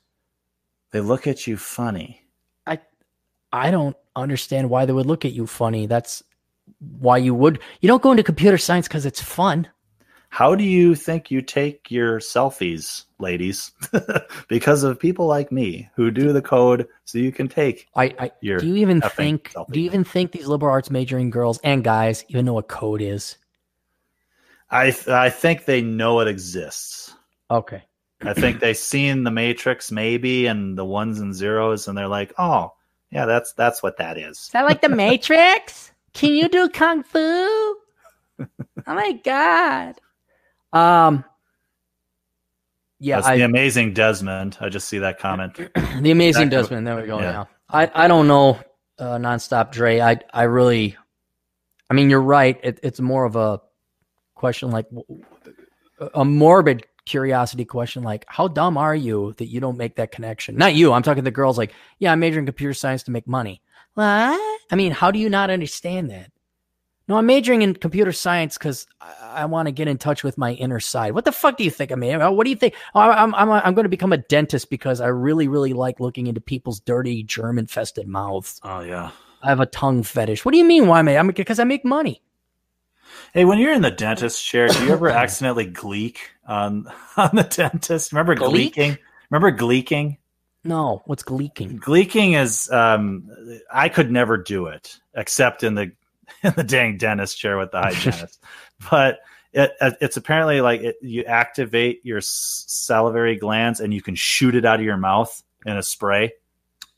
They 0.94 1.00
look 1.00 1.28
at 1.28 1.46
you 1.46 1.58
funny. 1.58 2.26
I 2.66 2.80
I 3.52 3.70
don't 3.70 3.96
understand 4.16 4.70
why 4.70 4.86
they 4.86 4.94
would 4.94 5.06
look 5.06 5.26
at 5.26 5.34
you 5.34 5.48
funny. 5.48 5.86
That's 5.86 6.24
why 6.80 7.18
you 7.18 7.34
would. 7.34 7.60
You 7.82 7.88
don't 7.88 8.04
go 8.04 8.12
into 8.12 8.24
computer 8.24 8.58
science 8.58 8.88
because 8.88 9.06
it's 9.06 9.22
fun. 9.22 9.68
How 10.34 10.56
do 10.56 10.64
you 10.64 10.96
think 10.96 11.30
you 11.30 11.44
take 11.44 11.92
your 11.92 12.20
selfies, 12.20 13.06
ladies? 13.20 13.72
because 14.48 14.82
of 14.82 15.00
people 15.00 15.28
like 15.28 15.52
me 15.52 15.90
who 15.96 16.10
do 16.10 16.34
the 16.34 16.42
code 16.42 16.88
so 17.06 17.20
you 17.20 17.32
can 17.32 17.48
take 17.48 17.88
I, 17.96 18.16
I 18.18 18.32
your 18.42 18.58
do 18.58 18.66
you 18.66 18.78
even 18.78 19.00
think 19.00 19.52
selfie. 19.52 19.72
do 19.72 19.80
you 19.80 19.86
even 19.86 20.04
think 20.04 20.32
these 20.32 20.48
liberal 20.48 20.72
arts 20.72 20.90
majoring 20.90 21.30
girls 21.30 21.60
and 21.64 21.84
guys 21.84 22.26
even 22.30 22.46
know 22.46 22.54
what 22.54 22.68
code 22.68 23.00
is? 23.00 23.38
I 24.72 24.86
th- 24.86 25.10
I 25.10 25.30
think 25.30 25.66
they 25.66 25.84
know 25.84 26.20
it 26.22 26.28
exists. 26.28 27.14
Okay. 27.52 27.84
I 28.24 28.34
think 28.34 28.60
they've 28.60 28.76
seen 28.76 29.24
the 29.24 29.30
matrix 29.30 29.92
maybe 29.92 30.48
and 30.48 30.76
the 30.76 30.86
ones 30.86 31.20
and 31.20 31.36
zeros 31.36 31.88
and 31.88 31.96
they're 31.96 32.08
like, 32.08 32.34
"Oh, 32.40 32.74
yeah, 33.14 33.26
that's 33.26 33.54
that's 33.54 33.84
what 33.84 33.98
that 33.98 34.18
is." 34.18 34.38
Is 34.38 34.50
that 34.50 34.64
like 34.64 34.82
the 34.82 34.90
Matrix? 34.90 35.92
Can 36.14 36.32
you 36.32 36.48
do 36.48 36.70
kung 36.70 37.04
fu? 37.04 37.20
Oh 38.86 38.96
my 38.96 39.14
god. 39.24 40.00
Um 40.74 41.24
Yeah, 43.00 43.18
that's 43.18 43.28
I, 43.28 43.38
the 43.38 43.44
amazing 43.44 43.94
Desmond. 43.94 44.58
I 44.60 44.70
just 44.70 44.90
see 44.90 44.98
that 45.00 45.20
comment. 45.20 45.56
the 46.02 46.12
amazing 46.12 46.48
Exactly. 46.48 46.50
Desmond. 46.50 46.88
There 46.88 46.96
we 46.98 47.08
go. 47.08 47.20
Yeah. 47.20 47.32
Now, 47.32 47.50
I 47.70 47.92
I 47.94 48.08
don't 48.08 48.28
know, 48.28 48.60
uh, 49.00 49.18
nonstop 49.18 49.72
Dre. 49.72 50.02
I 50.02 50.20
I 50.34 50.44
really, 50.44 50.98
I 51.90 51.94
mean, 51.94 52.10
you're 52.10 52.22
right. 52.22 52.60
It, 52.64 52.80
it's 52.84 53.00
more 53.00 53.24
of 53.26 53.36
a 53.36 53.62
question 54.36 54.72
like, 54.72 54.88
a 56.14 56.26
morbid 56.26 56.86
curiosity 57.06 57.66
question 57.66 58.04
like, 58.04 58.26
how 58.28 58.48
dumb 58.48 58.78
are 58.78 58.96
you 58.96 59.34
that 59.38 59.46
you 59.46 59.60
don't 59.60 59.78
make 59.78 59.96
that 59.96 60.12
connection? 60.12 60.56
Not 60.56 60.76
you. 60.76 60.94
I'm 60.94 61.04
talking 61.04 61.24
to 61.24 61.30
the 61.30 61.32
girls 61.32 61.58
like, 61.58 61.74
yeah, 62.00 62.12
I'm 62.12 62.20
majoring 62.20 62.44
in 62.44 62.46
computer 62.48 62.74
science 62.74 63.04
to 63.04 63.12
make 63.12 63.28
money. 63.28 63.62
What? 63.94 64.60
I 64.72 64.76
mean, 64.76 64.92
how 64.92 65.12
do 65.12 65.20
you 65.20 65.30
not 65.30 65.50
understand 65.50 66.10
that? 66.12 66.32
No, 67.08 67.18
I'm 67.18 67.26
majoring 67.26 67.62
in 67.62 67.74
computer 67.74 68.14
science 68.14 68.58
because 68.58 68.88
I, 69.02 69.42
I 69.42 69.46
want 69.46 69.68
to 69.68 69.74
get 69.74 69.90
in 69.90 69.98
touch 69.98 70.24
with 70.24 70.38
my 70.38 70.54
inner 70.54 70.80
side. 70.80 71.14
What 71.14 71.26
the 71.26 71.34
fuck 71.34 71.58
do 71.58 71.66
you 71.66 71.72
think 71.72 71.92
of 71.92 72.00
me? 72.00 72.14
Uh, 72.14 72.32
what 72.32 72.46
do 72.46 72.50
you 72.50 72.56
think? 72.56 72.76
Oh, 72.96 73.02
I'm 73.02 73.36
I'm 73.36 73.52
I'm 73.52 73.74
going 73.74 73.84
to 73.84 73.90
become 73.90 74.14
a 74.14 74.18
dentist 74.18 74.70
because 74.70 75.02
I 75.02 75.08
really 75.08 75.50
really 75.50 75.74
like 75.74 76.00
looking 76.00 76.28
into 76.28 76.40
people's 76.40 76.80
dirty 76.80 77.24
germ 77.24 77.60
infested 77.60 78.08
mouths. 78.08 78.62
Oh 78.64 78.80
yeah. 78.80 79.12
I 79.42 79.50
have 79.50 79.60
a 79.60 79.66
tongue 79.66 80.04
fetish. 80.04 80.46
What 80.46 80.54
do 80.54 80.58
you 80.58 80.64
mean? 80.64 80.88
Why 80.88 81.00
am 81.00 81.10
I? 81.10 81.18
I'm 81.18 81.28
because 81.28 81.60
I 81.60 81.66
make 81.66 81.84
money. 81.84 82.22
Hey, 83.34 83.46
when 83.46 83.58
you're 83.58 83.74
in 83.74 83.82
the 83.82 83.90
dentist 83.92 84.46
chair, 84.46 84.68
do 84.68 84.86
you 84.86 84.94
ever 84.94 85.10
accidentally 85.10 85.66
gleek 85.66 86.18
on 86.48 86.88
on 87.18 87.32
the 87.34 87.44
dentist? 87.44 88.12
Remember 88.12 88.36
Gleek? 88.36 88.76
gleeking? 88.76 88.98
Remember 89.32 89.52
gleeking? 89.52 90.18
No, 90.64 91.02
what's 91.06 91.24
gleeking? 91.24 91.80
Gleeking 91.80 92.40
is 92.40 92.72
um 92.72 93.30
I 93.74 93.90
could 93.90 94.12
never 94.12 94.38
do 94.38 94.68
it 94.68 95.00
except 95.16 95.64
in 95.64 95.76
the 95.76 95.92
in 96.44 96.54
the 96.56 96.64
dang 96.64 96.98
dentist 96.98 97.38
chair 97.38 97.58
with 97.58 97.72
the 97.72 97.82
hygienist. 97.82 98.42
but 98.90 99.20
it, 99.52 99.72
it's 99.82 100.18
apparently 100.18 100.62
like 100.62 100.82
it, 100.82 100.96
you 101.02 101.24
activate 101.26 102.04
your 102.04 102.22
salivary 102.22 103.36
glands 103.36 103.80
and 103.80 103.94
you 103.94 104.02
can 104.02 104.16
shoot 104.16 104.56
it 104.56 104.66
out 104.66 104.80
of 104.80 104.86
your 104.86 104.98
mouth 104.98 105.44
in 105.66 105.78
a 105.78 105.84
spray. 105.84 106.34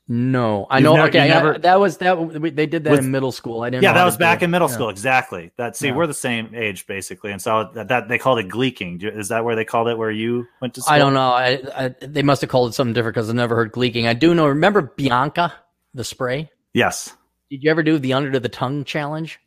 No, 0.07 0.67
I 0.69 0.77
You've 0.77 0.83
know. 0.83 0.95
never- 0.97 1.07
okay, 1.07 1.27
you 1.27 1.33
I- 1.33 1.57
that 1.57 1.79
was 1.79 1.97
that. 1.97 2.15
They 2.55 2.67
did 2.67 2.83
that 2.83 2.91
With- 2.91 2.99
in 2.99 3.09
middle 3.09 3.31
school. 3.31 3.63
I 3.63 3.71
didn't. 3.71 3.83
Yeah, 3.83 3.93
that 3.93 4.05
was 4.05 4.17
back 4.17 4.43
in 4.43 4.51
middle 4.51 4.67
Yeah. 4.67 4.73
school. 4.75 4.89
Exactly. 4.89 5.51
That 5.57 5.75
see, 5.75 5.87
Yeah. 5.87 5.95
we're 5.95 6.05
the 6.05 6.13
same 6.13 6.53
age 6.53 6.85
basically, 6.85 7.31
and 7.31 7.41
so 7.41 7.71
that, 7.73 7.87
that 7.87 8.07
they 8.07 8.19
called 8.19 8.37
it 8.37 8.47
gleeking. 8.47 9.03
Is 9.03 9.29
that 9.29 9.43
where 9.43 9.55
they 9.55 9.65
called 9.65 9.87
it? 9.87 9.97
Where 9.97 10.11
you 10.11 10.45
went 10.61 10.75
to 10.75 10.81
school? 10.81 10.93
I 10.93 10.99
don't 10.99 11.15
know. 11.15 11.31
I, 11.31 11.59
I 11.75 11.95
they 12.01 12.21
must 12.21 12.41
have 12.41 12.51
called 12.51 12.69
it 12.69 12.73
something 12.73 12.93
different 12.93 13.15
because 13.15 13.31
I 13.31 13.33
never 13.33 13.55
heard 13.55 13.71
gleeking. 13.71 14.07
I 14.07 14.13
do 14.13 14.35
know. 14.35 14.47
Remember 14.47 14.93
Binaca, 14.95 15.51
the 15.95 16.03
spray? 16.03 16.51
Yes. 16.73 17.15
Did 17.49 17.63
you 17.63 17.71
ever 17.71 17.81
do 17.81 17.97
the 17.97 18.13
under 18.13 18.31
to 18.31 18.39
the 18.39 18.49
tongue 18.49 18.83
challenge? 18.83 19.39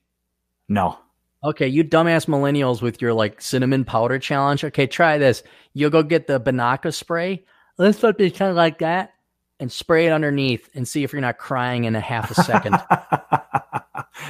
No. 0.68 0.98
Okay, 1.44 1.68
you 1.68 1.84
dumbass 1.84 2.26
millennials 2.26 2.82
with 2.82 3.00
your 3.00 3.14
like 3.14 3.40
cinnamon 3.40 3.84
powder 3.84 4.18
challenge. 4.18 4.64
Okay, 4.64 4.88
try 4.88 5.18
this. 5.18 5.44
You'll 5.72 5.90
go 5.90 6.02
get 6.02 6.26
the 6.26 6.40
Binaca 6.40 6.92
spray. 6.92 7.44
Let's 7.76 8.00
put 8.00 8.18
this 8.18 8.36
kind 8.36 8.50
of 8.50 8.56
like 8.56 8.78
that 8.80 9.12
and 9.60 9.70
spray 9.72 10.06
it 10.06 10.12
underneath 10.12 10.68
and 10.74 10.86
see 10.86 11.04
if 11.04 11.12
you're 11.12 11.22
not 11.22 11.38
crying 11.38 11.84
in 11.84 11.96
a 11.96 12.00
half 12.00 12.30
a 12.30 12.34
second. 12.34 12.76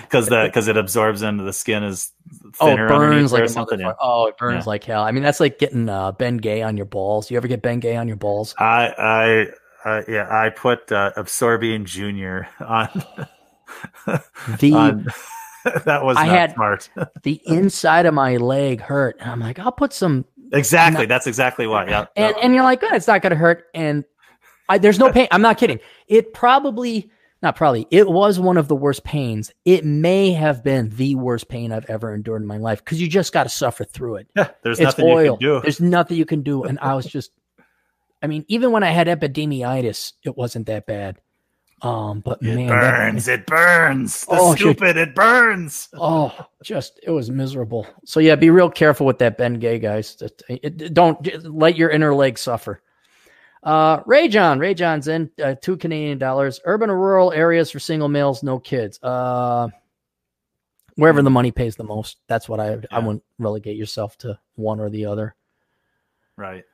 Because 0.02 0.26
the 0.28 0.44
because 0.46 0.68
it 0.68 0.76
absorbs 0.76 1.22
into 1.22 1.44
the 1.44 1.52
skin 1.52 1.82
is 1.82 2.12
oh, 2.60 2.66
thinner 2.66 2.86
it 2.86 2.88
burns 2.88 3.32
like 3.32 3.48
something. 3.48 3.80
Yeah. 3.80 3.92
Oh, 4.00 4.26
it 4.26 4.36
burns 4.38 4.64
Yeah. 4.64 4.70
like 4.70 4.84
hell. 4.84 5.02
I 5.02 5.12
mean, 5.12 5.22
that's 5.22 5.40
like 5.40 5.58
getting 5.58 5.88
uh, 5.88 6.12
Ben 6.12 6.38
Gay 6.38 6.62
on 6.62 6.76
your 6.76 6.86
balls. 6.86 7.30
You 7.30 7.36
ever 7.36 7.48
get 7.48 7.60
Ben 7.62 7.78
Gay 7.80 7.96
on 7.96 8.06
your 8.08 8.16
balls? 8.16 8.54
I 8.58 9.48
I 9.84 9.88
uh, 9.88 10.02
yeah 10.08 10.28
I 10.30 10.50
put 10.50 10.90
uh, 10.92 11.12
Absorbine 11.16 11.84
Junior 11.84 12.48
on. 12.60 12.88
The 14.58 14.72
on 14.72 15.06
that 15.84 16.04
was 16.04 16.16
I 16.16 16.26
not 16.26 16.34
had- 16.34 16.54
smart. 16.54 16.88
the 17.22 17.40
inside 17.44 18.06
of 18.06 18.14
my 18.14 18.36
leg 18.38 18.80
hurt, 18.80 19.16
and 19.20 19.30
I'm 19.30 19.40
like, 19.40 19.58
I'll 19.58 19.72
put 19.72 19.92
some 19.92 20.24
exactly. 20.52 21.04
That's 21.06 21.26
exactly 21.26 21.66
why. 21.66 21.86
Yeah. 21.86 22.06
and 22.16 22.34
and 22.42 22.54
you're 22.54 22.64
like, 22.64 22.82
oh, 22.82 22.94
it's 22.94 23.06
not 23.06 23.20
going 23.22 23.30
to 23.32 23.36
hurt, 23.36 23.64
and 23.74 24.04
I, 24.68 24.78
there's 24.78 24.98
no 24.98 25.10
pain. 25.12 25.28
I'm 25.30 25.42
not 25.42 25.58
kidding. 25.58 25.78
It 26.06 26.34
probably, 26.34 27.10
not 27.42 27.56
probably, 27.56 27.86
it 27.90 28.08
was 28.08 28.38
one 28.38 28.56
of 28.56 28.68
the 28.68 28.76
worst 28.76 29.04
pains. 29.04 29.50
It 29.64 29.84
may 29.84 30.32
have 30.32 30.62
been 30.64 30.90
the 30.90 31.14
worst 31.14 31.48
pain 31.48 31.72
I've 31.72 31.88
ever 31.88 32.12
endured 32.14 32.42
in 32.42 32.48
my 32.48 32.58
life 32.58 32.84
because 32.84 33.00
you 33.00 33.08
just 33.08 33.32
got 33.32 33.44
to 33.44 33.48
suffer 33.48 33.84
through 33.84 34.16
it. 34.16 34.28
yeah. 34.36 34.48
There's 34.62 34.78
it's 34.78 34.84
nothing 34.98 35.06
oil. 35.06 35.22
you 35.22 35.30
can 35.30 35.38
do. 35.38 35.60
There's 35.62 35.80
nothing 35.80 36.16
you 36.18 36.26
can 36.26 36.42
do, 36.42 36.64
and 36.64 36.78
I 36.80 36.94
was 36.94 37.06
just, 37.06 37.30
I 38.22 38.26
mean, 38.26 38.44
even 38.48 38.72
when 38.72 38.82
I 38.82 38.90
had 38.90 39.06
epididymitis, 39.06 40.12
it 40.24 40.36
wasn't 40.36 40.66
that 40.66 40.86
bad. 40.86 41.18
Um, 41.80 42.20
but 42.20 42.42
It 42.42 42.56
man, 42.56 42.66
that- 42.66 42.80
burns. 43.12 43.28
it 43.28 43.46
burns. 43.46 44.22
The 44.24 44.32
Oh, 44.32 44.50
shit. 44.56 44.58
stupid. 44.76 44.96
It 44.96 45.14
burns. 45.14 45.88
Oh, 45.94 46.36
just 46.64 46.98
it 47.04 47.12
was 47.12 47.30
miserable. 47.30 47.86
So 48.04 48.18
yeah, 48.18 48.34
be 48.34 48.50
real 48.50 48.68
careful 48.68 49.06
with 49.06 49.18
that 49.20 49.38
Ben 49.38 49.54
Gay 49.60 49.78
guys. 49.78 50.16
That- 50.16 50.42
it- 50.48 50.92
don't 50.92 51.24
let 51.44 51.76
your 51.76 51.88
inner 51.90 52.12
leg 52.16 52.36
suffer. 52.36 52.82
Uh, 53.62 54.00
Ray 54.06 54.28
John, 54.28 54.58
Ray 54.58 54.74
John's 54.74 55.08
in 55.08 55.30
uh, 55.42 55.54
two 55.60 55.76
Canadian 55.76 56.18
dollars. 56.18 56.60
Urban 56.64 56.90
or 56.90 56.98
rural 56.98 57.32
areas 57.32 57.70
for 57.70 57.78
single 57.78 58.08
males, 58.08 58.42
no 58.42 58.58
kids. 58.58 58.98
Uh, 59.02 59.68
wherever 60.94 61.22
the 61.22 61.30
money 61.30 61.52
pays 61.52 61.76
the 61.76 61.84
most. 61.84 62.18
That's 62.26 62.48
what 62.48 62.60
I 62.60 62.78
I 62.90 62.98
wouldn't 62.98 63.24
relegate 63.38 63.76
yourself 63.76 64.18
to 64.18 64.38
one 64.56 64.80
or 64.80 64.90
the 64.90 65.06
other. 65.06 65.34
Right. 66.36 66.64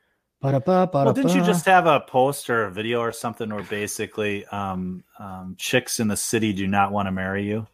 Ba-da-ba, 0.41 0.91
Well, 0.93 1.13
didn't 1.15 1.35
you 1.35 1.43
just 1.43 1.65
have 1.65 1.87
a 1.87 2.01
post 2.01 2.51
or 2.51 2.65
a 2.65 2.71
video 2.71 3.01
or 3.01 3.13
something 3.13 3.49
where 3.49 3.63
basically 3.63 4.45
um, 4.47 5.03
um, 5.19 5.55
chicks 5.57 6.01
in 6.01 6.09
the 6.09 6.19
city 6.19 6.53
do 6.53 6.67
not 6.67 6.93
want 6.93 7.07
to 7.07 7.13
marry 7.13 7.47
you? 7.47 7.67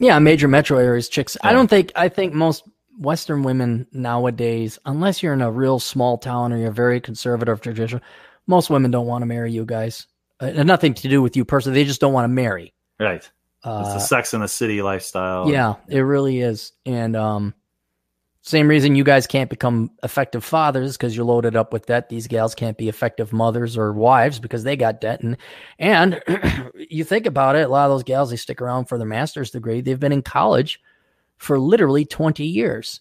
Yeah, 0.00 0.18
major 0.18 0.48
metro 0.48 0.78
areas, 0.78 1.08
chicks. 1.08 1.36
I 1.44 1.52
don't 1.52 1.68
think 1.68 1.92
I 1.94 2.08
think 2.08 2.32
most 2.32 2.64
Western 3.00 3.42
women 3.42 3.86
nowadays, 3.92 4.78
unless 4.84 5.22
you're 5.22 5.32
in 5.32 5.40
a 5.40 5.50
real 5.50 5.78
small 5.80 6.18
town 6.18 6.52
or 6.52 6.58
you're 6.58 6.70
very 6.70 7.00
conservative 7.00 7.60
traditional, 7.60 8.02
most 8.46 8.70
women 8.70 8.90
don't 8.90 9.06
want 9.06 9.22
to 9.22 9.26
marry 9.26 9.50
you 9.50 9.64
guys. 9.64 10.06
Uh, 10.38 10.50
nothing 10.62 10.94
to 10.94 11.08
do 11.08 11.22
with 11.22 11.36
you 11.36 11.44
personally. 11.44 11.80
They 11.80 11.86
just 11.86 12.00
don't 12.00 12.12
want 12.12 12.24
to 12.24 12.28
marry. 12.28 12.72
Right. 12.98 13.16
It's 13.16 13.30
Uh, 13.64 13.94
the 13.94 13.98
sex 13.98 14.34
in 14.34 14.40
the 14.40 14.48
city 14.48 14.82
lifestyle. 14.82 15.50
yeah, 15.50 15.74
it 15.88 16.00
really 16.00 16.40
is. 16.40 16.72
And 16.86 17.16
um, 17.16 17.54
same 18.42 18.68
reason 18.68 18.96
you 18.96 19.04
guys 19.04 19.26
can't 19.26 19.50
become 19.50 19.90
effective 20.02 20.42
fathers 20.44 20.96
because 20.96 21.14
you're 21.14 21.26
loaded 21.26 21.56
up 21.56 21.72
with 21.72 21.86
debt. 21.86 22.08
These 22.08 22.26
gals 22.26 22.54
can't 22.54 22.78
be 22.78 22.88
effective 22.88 23.32
mothers 23.34 23.76
or 23.76 23.92
wives 23.92 24.38
because 24.40 24.64
they 24.64 24.76
got 24.76 25.00
debt. 25.00 25.20
And 25.22 25.36
and 25.78 26.22
you 26.74 27.04
think 27.04 27.26
about 27.26 27.56
it, 27.56 27.66
a 27.66 27.68
lot 27.68 27.84
of 27.84 27.90
those 27.92 28.02
gals 28.02 28.30
they 28.30 28.36
stick 28.36 28.62
around 28.62 28.86
for 28.86 28.96
their 28.96 29.06
master's 29.06 29.50
degree. 29.50 29.80
They've 29.82 30.00
been 30.00 30.12
in 30.12 30.22
college 30.22 30.80
for 31.40 31.58
literally 31.58 32.04
20 32.04 32.44
years, 32.44 33.00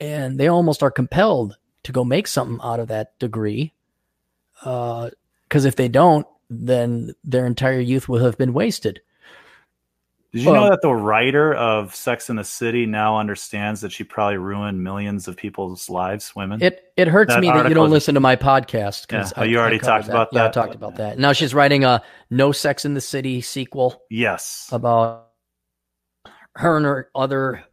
and 0.00 0.40
they 0.40 0.48
almost 0.48 0.82
are 0.82 0.90
compelled 0.90 1.58
to 1.82 1.92
go 1.92 2.04
make 2.04 2.26
something 2.26 2.58
out 2.62 2.80
of 2.80 2.88
that 2.88 3.16
degree. 3.18 3.74
Uh, 4.64 5.10
because 5.46 5.66
if 5.66 5.76
they 5.76 5.86
don't, 5.86 6.26
then 6.48 7.12
their 7.22 7.46
entire 7.46 7.78
youth 7.78 8.08
will 8.08 8.24
have 8.24 8.38
been 8.38 8.54
wasted. 8.54 9.00
Did 10.32 10.42
you 10.42 10.52
know 10.52 10.68
that 10.68 10.80
the 10.82 10.92
writer 10.92 11.54
of 11.54 11.94
Sex 11.94 12.28
in 12.30 12.36
the 12.36 12.44
City 12.44 12.84
now 12.84 13.18
understands 13.18 13.80
that 13.82 13.92
she 13.92 14.04
probably 14.04 14.38
ruined 14.38 14.82
millions 14.82 15.28
of 15.28 15.36
people's 15.36 15.88
lives, 15.88 16.34
women? 16.34 16.62
It 16.62 16.92
it 16.96 17.08
hurts 17.08 17.32
That 17.34 17.40
me 17.40 17.48
that 17.48 17.68
you 17.68 17.74
don't 17.74 17.90
listen 17.90 18.14
to 18.14 18.20
my 18.20 18.36
podcast. 18.36 19.12
Yeah. 19.12 19.30
Oh, 19.36 19.44
you 19.44 19.58
already 19.58 19.78
talked 19.78 20.08
about 20.08 20.28
Yeah, 20.32 20.40
I 20.40 20.44
that? 20.44 20.52
talked 20.52 20.74
about 20.74 20.96
that. 20.96 21.18
Now 21.18 21.32
she's 21.32 21.54
writing 21.54 21.84
a 21.84 22.02
No 22.30 22.52
Sex 22.52 22.84
in 22.84 22.94
the 22.94 23.00
City 23.00 23.40
sequel 23.40 24.02
yes. 24.10 24.68
about 24.72 25.25
her 26.56 26.76
and 26.76 26.86
her 26.86 27.10
other 27.14 27.64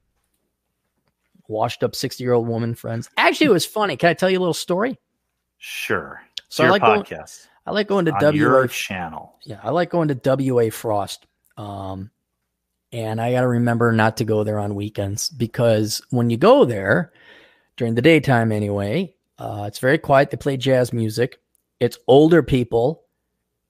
washed 1.48 1.84
up 1.84 1.96
60 1.96 2.24
year 2.24 2.34
old 2.34 2.48
woman 2.48 2.76
friends. 2.76 3.10
Actually, 3.18 3.48
it 3.48 3.54
was 3.54 3.66
funny. 3.66 3.98
Can 3.98 4.10
I 4.10 4.14
tell 4.14 4.30
you 4.30 4.38
a 4.38 4.42
little 4.42 4.54
story? 4.54 4.98
Sure. 5.58 6.22
So 6.50 6.64
I 6.66 6.70
like 6.70 6.82
going- 6.82 7.06
I 7.66 7.72
like 7.72 7.88
going 7.88 8.06
to 8.06 8.12
on 8.12 8.20
WA. 8.22 8.68
channel. 8.68 9.36
Yeah, 9.44 9.60
I 9.64 9.70
like 9.72 9.90
going 9.90 10.10
to 10.10 10.16
WA 10.54 10.70
Frost. 10.70 11.26
Um, 11.58 12.12
and 12.92 13.22
I 13.22 13.32
got 13.32 13.42
to 13.42 13.48
remember 13.48 13.92
not 13.92 14.18
to 14.18 14.26
go 14.26 14.44
there 14.44 14.60
on 14.60 14.76
weekends 14.76 15.30
because 15.30 16.02
when 16.10 16.30
you 16.30 16.38
go 16.38 16.66
there 16.66 17.14
during 17.78 17.96
the 17.96 18.02
daytime, 18.02 18.52
anyway, 18.52 19.16
uh, 19.40 19.64
it's 19.68 19.80
very 19.80 19.98
quiet. 19.98 20.30
They 20.30 20.38
play 20.38 20.58
jazz 20.58 20.92
music. 20.94 21.40
It's 21.80 21.98
older 22.08 22.44
people, 22.44 23.04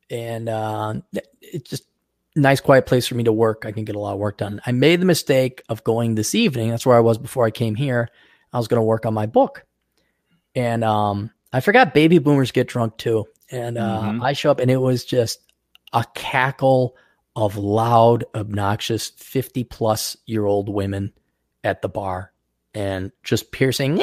and 0.09 0.49
uh, 0.49 0.95
it's 1.41 1.69
just 1.69 1.83
nice, 2.35 2.59
quiet 2.61 2.85
place 2.85 3.07
for 3.07 3.15
me 3.15 3.23
to 3.25 3.31
work. 3.31 3.63
I 3.65 3.71
can 3.71 3.85
get 3.85 3.95
a 3.95 3.99
lot 3.99 4.13
of 4.13 4.19
work 4.19 4.37
done. 4.37 4.61
I 4.65 4.71
made 4.71 4.99
the 5.01 5.05
mistake 5.05 5.61
of 5.69 5.83
going 5.83 6.15
this 6.15 6.33
evening. 6.35 6.69
That's 6.69 6.85
where 6.85 6.97
I 6.97 7.01
was 7.01 7.17
before 7.17 7.45
I 7.45 7.51
came 7.51 7.75
here. 7.75 8.09
I 8.51 8.57
was 8.57 8.67
going 8.67 8.79
to 8.79 8.83
work 8.85 9.05
on 9.05 9.13
my 9.13 9.25
book, 9.25 9.65
and 10.55 10.83
um, 10.83 11.31
I 11.51 11.59
forgot 11.59 11.93
baby 11.93 12.19
boomers 12.19 12.51
get 12.51 12.67
drunk 12.67 12.97
too. 12.97 13.25
And 13.51 13.77
uh, 13.77 14.01
Mhm. 14.03 14.23
I 14.23 14.33
show 14.33 14.51
up, 14.51 14.59
and 14.59 14.71
it 14.71 14.77
was 14.77 15.05
just 15.05 15.39
a 15.91 16.03
cackle 16.15 16.95
of 17.35 17.55
loud, 17.57 18.25
obnoxious 18.35 19.09
50 19.09 19.63
plus 19.65 20.15
year 20.25 20.45
old 20.45 20.69
women 20.69 21.13
at 21.63 21.81
the 21.81 21.89
bar 21.89 22.31
and 22.75 23.11
just 23.23 23.51
piercing. 23.51 23.97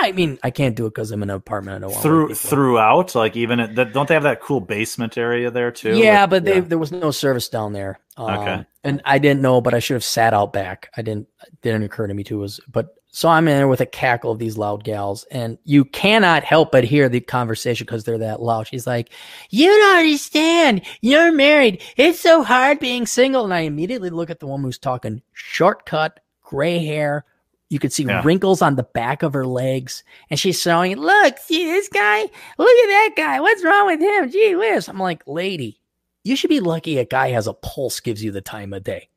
I 0.00 0.12
mean, 0.12 0.38
I 0.42 0.50
can't 0.50 0.76
do 0.76 0.86
it 0.86 0.90
because 0.90 1.10
I'm 1.10 1.22
in 1.22 1.30
an 1.30 1.36
apartment. 1.36 1.76
I 1.76 1.80
don't 1.80 1.90
want 1.90 2.02
Through 2.02 2.34
throughout, 2.34 3.14
like 3.14 3.36
even 3.36 3.60
at, 3.60 3.74
that, 3.76 3.92
don't 3.92 4.08
they 4.08 4.14
have 4.14 4.22
that 4.22 4.40
cool 4.40 4.60
basement 4.60 5.18
area 5.18 5.50
there 5.50 5.70
too? 5.70 5.96
Yeah, 5.96 6.22
Like, 6.22 6.30
but 6.30 6.44
they, 6.44 6.60
there 6.60 6.78
was 6.78 6.92
no 6.92 7.10
service 7.10 7.48
down 7.48 7.72
there. 7.72 7.98
Um, 8.16 8.38
Okay. 8.38 8.64
And 8.84 9.02
I 9.04 9.18
didn't 9.18 9.42
know, 9.42 9.60
but 9.60 9.74
I 9.74 9.80
should 9.80 9.94
have 9.94 10.04
sat 10.04 10.32
out 10.32 10.52
back. 10.52 10.90
I 10.96 11.02
didn't. 11.02 11.28
Didn't 11.62 11.82
occur 11.82 12.06
to 12.06 12.14
me 12.14 12.24
too. 12.24 12.38
Was 12.38 12.60
but 12.70 12.94
so 13.10 13.28
I'm 13.28 13.48
in 13.48 13.56
there 13.56 13.68
with 13.68 13.80
a 13.80 13.86
cackle 13.86 14.30
of 14.30 14.38
these 14.38 14.56
loud 14.56 14.84
gals, 14.84 15.24
and 15.30 15.58
you 15.64 15.84
cannot 15.84 16.44
help 16.44 16.70
but 16.72 16.84
hear 16.84 17.08
the 17.08 17.20
conversation 17.20 17.84
because 17.84 18.04
they're 18.04 18.18
that 18.18 18.40
loud. 18.40 18.68
She's 18.68 18.86
like, 18.86 19.10
"You 19.50 19.68
don't 19.68 19.98
understand. 19.98 20.82
You're 21.00 21.32
married. 21.32 21.82
It's 21.96 22.20
so 22.20 22.42
hard 22.42 22.78
being 22.78 23.06
single." 23.06 23.44
And 23.44 23.52
I 23.52 23.60
immediately 23.60 24.10
look 24.10 24.30
at 24.30 24.40
the 24.40 24.46
woman 24.46 24.64
who's 24.64 24.78
talking, 24.78 25.22
shortcut, 25.32 26.20
gray 26.42 26.78
hair, 26.78 27.24
You 27.70 27.78
could 27.78 27.92
see 27.92 28.04
Yeah. 28.04 28.22
wrinkles 28.24 28.62
on 28.62 28.76
the 28.76 28.82
back 28.82 29.22
of 29.22 29.34
her 29.34 29.46
legs, 29.46 30.02
and 30.30 30.40
she's 30.40 30.60
showing, 30.60 30.96
"Look, 30.96 31.38
see 31.38 31.66
this 31.66 31.88
guy? 31.88 32.22
Look 32.22 32.30
at 32.30 32.86
that 32.88 33.10
guy. 33.16 33.40
What's 33.40 33.62
wrong 33.64 33.86
with 33.86 34.00
him? 34.00 34.30
Gee 34.30 34.54
whiz!" 34.54 34.88
I'm 34.88 34.98
like, 34.98 35.22
"Lady, 35.26 35.78
you 36.24 36.34
should 36.34 36.48
be 36.50 36.60
lucky 36.60 36.98
a 36.98 37.04
guy 37.04 37.28
has 37.30 37.46
a 37.46 37.52
pulse, 37.52 38.00
gives 38.00 38.24
you 38.24 38.30
the 38.32 38.40
time 38.40 38.72
of 38.72 38.84
day." 38.84 39.08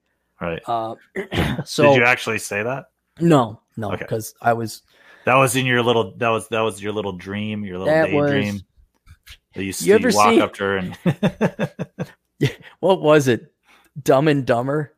Right. 0.41 0.61
Uh, 0.67 0.95
so 1.65 1.83
Did 1.93 1.97
you 1.99 2.03
actually 2.05 2.39
say 2.39 2.61
that? 2.63 2.87
no, 3.19 3.61
no, 3.77 3.89
Okay. 3.93 3.97
because 3.99 4.33
I 4.41 4.53
was 4.53 4.81
That 5.25 5.35
was 5.35 5.55
in 5.55 5.65
your 5.65 5.81
little. 5.83 6.13
That 6.17 6.29
was 6.29 6.47
that 6.49 6.61
was 6.61 6.81
your 6.83 6.91
little 6.93 7.13
dream. 7.13 7.63
Your 7.63 7.77
little 7.79 7.93
That 7.93 8.11
was- 8.11 8.31
daydream. 8.31 8.61
That 9.53 9.61
you, 9.61 9.67
You 9.67 9.73
see, 9.73 9.91
ever 9.93 10.09
you 10.09 10.15
walk 10.15 10.29
see- 10.33 10.41
up 10.41 10.53
to 10.55 10.63
her 10.63 10.77
and. 10.77 10.97
what 12.79 13.01
was 13.01 13.27
it? 13.27 13.53
Dumb 14.01 14.27
and 14.27 14.45
Dumber, 14.45 14.93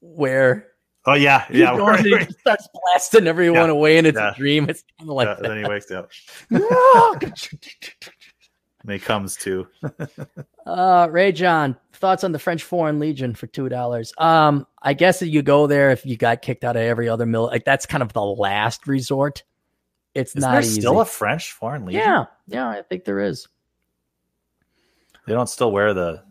where 0.00 0.68
oh 1.06 1.14
yeah, 1.14 1.46
he 1.48 1.60
yeah. 1.60 1.76
goes 1.76 1.80
right, 1.88 1.98
and 1.98 2.06
he 2.06 2.14
right. 2.14 2.32
starts 2.40 2.68
blasting 2.72 3.26
everyone 3.26 3.66
Yeah, 3.68 3.72
away, 3.74 3.98
and 3.98 4.06
it's 4.06 4.18
yeah. 4.18 4.32
a 4.32 4.34
dream. 4.34 4.68
It's 4.68 4.84
kind 4.98 5.10
of 5.10 5.16
like 5.16 5.26
Yeah, 5.28 5.34
that. 5.34 5.42
then 5.48 5.58
he 5.58 5.64
wakes 5.68 5.90
up. 5.90 6.10
that. 6.50 7.48
And 8.82 8.92
he 8.92 8.98
comes 8.98 9.36
to. 9.36 9.66
Uh, 10.66 11.08
Ray 11.10 11.32
John, 11.32 11.74
thoughts 11.94 12.22
on 12.22 12.32
the 12.32 12.38
French 12.38 12.62
Foreign 12.64 12.98
Legion 12.98 13.34
for 13.34 13.46
two 13.46 13.70
dollars? 13.70 14.12
Um, 14.18 14.66
I 14.82 14.92
guess 14.92 15.20
that 15.20 15.28
you 15.28 15.40
go 15.40 15.66
there 15.66 15.90
if 15.90 16.04
you 16.04 16.18
got 16.18 16.42
kicked 16.42 16.64
out 16.64 16.76
of 16.76 16.82
every 16.82 17.08
other 17.08 17.24
mill. 17.24 17.44
Like 17.46 17.64
that's 17.64 17.86
kind 17.86 18.02
of 18.02 18.12
the 18.12 18.20
last 18.22 18.86
resort. 18.86 19.42
It's 20.14 20.36
Is 20.36 20.42
not 20.42 20.52
there 20.52 20.60
easy. 20.60 20.82
still 20.82 21.00
a 21.00 21.06
French 21.06 21.52
foreign 21.52 21.86
legion? 21.86 22.02
yeah, 22.02 22.24
yeah, 22.46 22.68
I 22.68 22.82
think 22.82 23.06
there 23.06 23.20
is. 23.20 23.48
They 25.26 25.32
don't 25.32 25.48
still 25.48 25.72
wear 25.72 25.94
the 25.94 26.22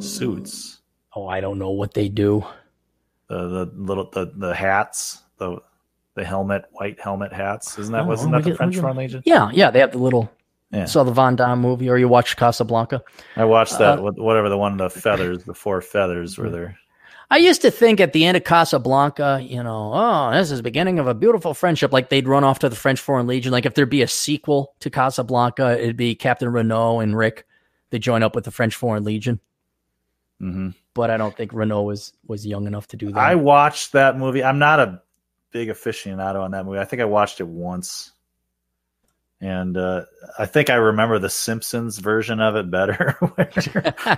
suits, 0.00 0.80
Oh, 1.14 1.26
I 1.26 1.40
don't 1.40 1.58
know 1.58 1.72
what 1.72 1.92
they 1.92 2.08
do. 2.08 2.46
The 3.28 3.46
the 3.66 3.72
little 3.76 4.08
the 4.10 4.32
the 4.36 4.54
hats, 4.54 5.22
the 5.38 5.58
the 6.14 6.24
helmet, 6.24 6.64
white 6.72 6.98
helmet 7.00 7.32
hats. 7.32 7.78
Isn't 7.78 7.92
that 7.92 8.02
Oh, 8.02 8.06
wasn't 8.06 8.32
we 8.32 8.38
that 8.38 8.44
the 8.44 8.50
get- 8.50 8.56
French 8.56 8.74
get- 8.74 8.80
foreign 8.80 8.96
legion? 8.96 9.22
Yeah, 9.24 9.50
yeah, 9.52 9.70
they 9.70 9.80
have 9.80 9.92
the 9.92 9.98
little. 9.98 10.30
Yeah. 10.70 10.84
Saw 10.84 11.02
the 11.02 11.12
Van 11.12 11.34
Damme 11.36 11.60
movie, 11.60 11.88
or 11.88 11.96
you 11.96 12.08
watched 12.08 12.36
Casablanca. 12.36 13.02
I 13.36 13.44
watched 13.46 13.78
that. 13.78 13.98
Uh, 14.00 14.12
whatever 14.16 14.48
the 14.50 14.58
one, 14.58 14.76
the 14.76 14.90
feathers, 14.90 15.44
the 15.44 15.54
four 15.54 15.80
feathers 15.80 16.36
were 16.36 16.50
there. 16.50 16.76
I 17.30 17.38
used 17.38 17.62
to 17.62 17.70
think 17.70 18.00
at 18.00 18.12
the 18.12 18.24
end 18.26 18.36
of 18.36 18.44
Casablanca, 18.44 19.40
you 19.42 19.62
know, 19.62 19.92
oh, 19.94 20.30
this 20.32 20.50
is 20.50 20.58
the 20.58 20.62
beginning 20.62 20.98
of 20.98 21.06
a 21.06 21.14
beautiful 21.14 21.54
friendship. 21.54 21.92
Like 21.92 22.08
they'd 22.10 22.28
run 22.28 22.44
off 22.44 22.58
to 22.60 22.68
the 22.68 22.76
French 22.76 23.00
Foreign 23.00 23.26
Legion. 23.26 23.50
Like 23.52 23.64
if 23.66 23.74
there'd 23.74 23.88
be 23.90 24.02
a 24.02 24.08
sequel 24.08 24.74
to 24.80 24.90
Casablanca, 24.90 25.78
it'd 25.80 25.96
be 25.96 26.14
Captain 26.14 26.50
Renault 26.50 27.00
and 27.00 27.16
Rick. 27.16 27.46
They 27.90 27.98
join 27.98 28.22
up 28.22 28.34
with 28.34 28.44
the 28.44 28.50
French 28.50 28.74
Foreign 28.74 29.04
Legion. 29.04 29.40
Hmm 30.40 30.70
But 30.94 31.10
I 31.10 31.16
don't 31.16 31.36
think 31.36 31.52
Renault 31.52 31.82
was 31.84 32.12
was 32.26 32.46
young 32.46 32.66
enough 32.66 32.86
to 32.88 32.96
do 32.96 33.12
that. 33.12 33.18
I 33.18 33.34
watched 33.34 33.92
that 33.92 34.16
movie. 34.16 34.44
I'm 34.44 34.58
not 34.58 34.80
a 34.80 35.02
big 35.50 35.68
aficionado 35.68 36.42
on 36.42 36.50
that 36.52 36.64
movie. 36.66 36.78
I 36.78 36.84
think 36.84 37.02
I 37.02 37.06
watched 37.06 37.40
it 37.40 37.46
once, 37.48 38.12
and 39.40 39.76
uh, 39.76 40.04
I 40.38 40.46
think 40.46 40.70
I 40.70 40.74
remember 40.74 41.18
the 41.18 41.30
Simpsons 41.30 41.98
version 41.98 42.40
of 42.40 42.56
it 42.56 42.70
better, 42.70 43.16
where, 43.34 43.50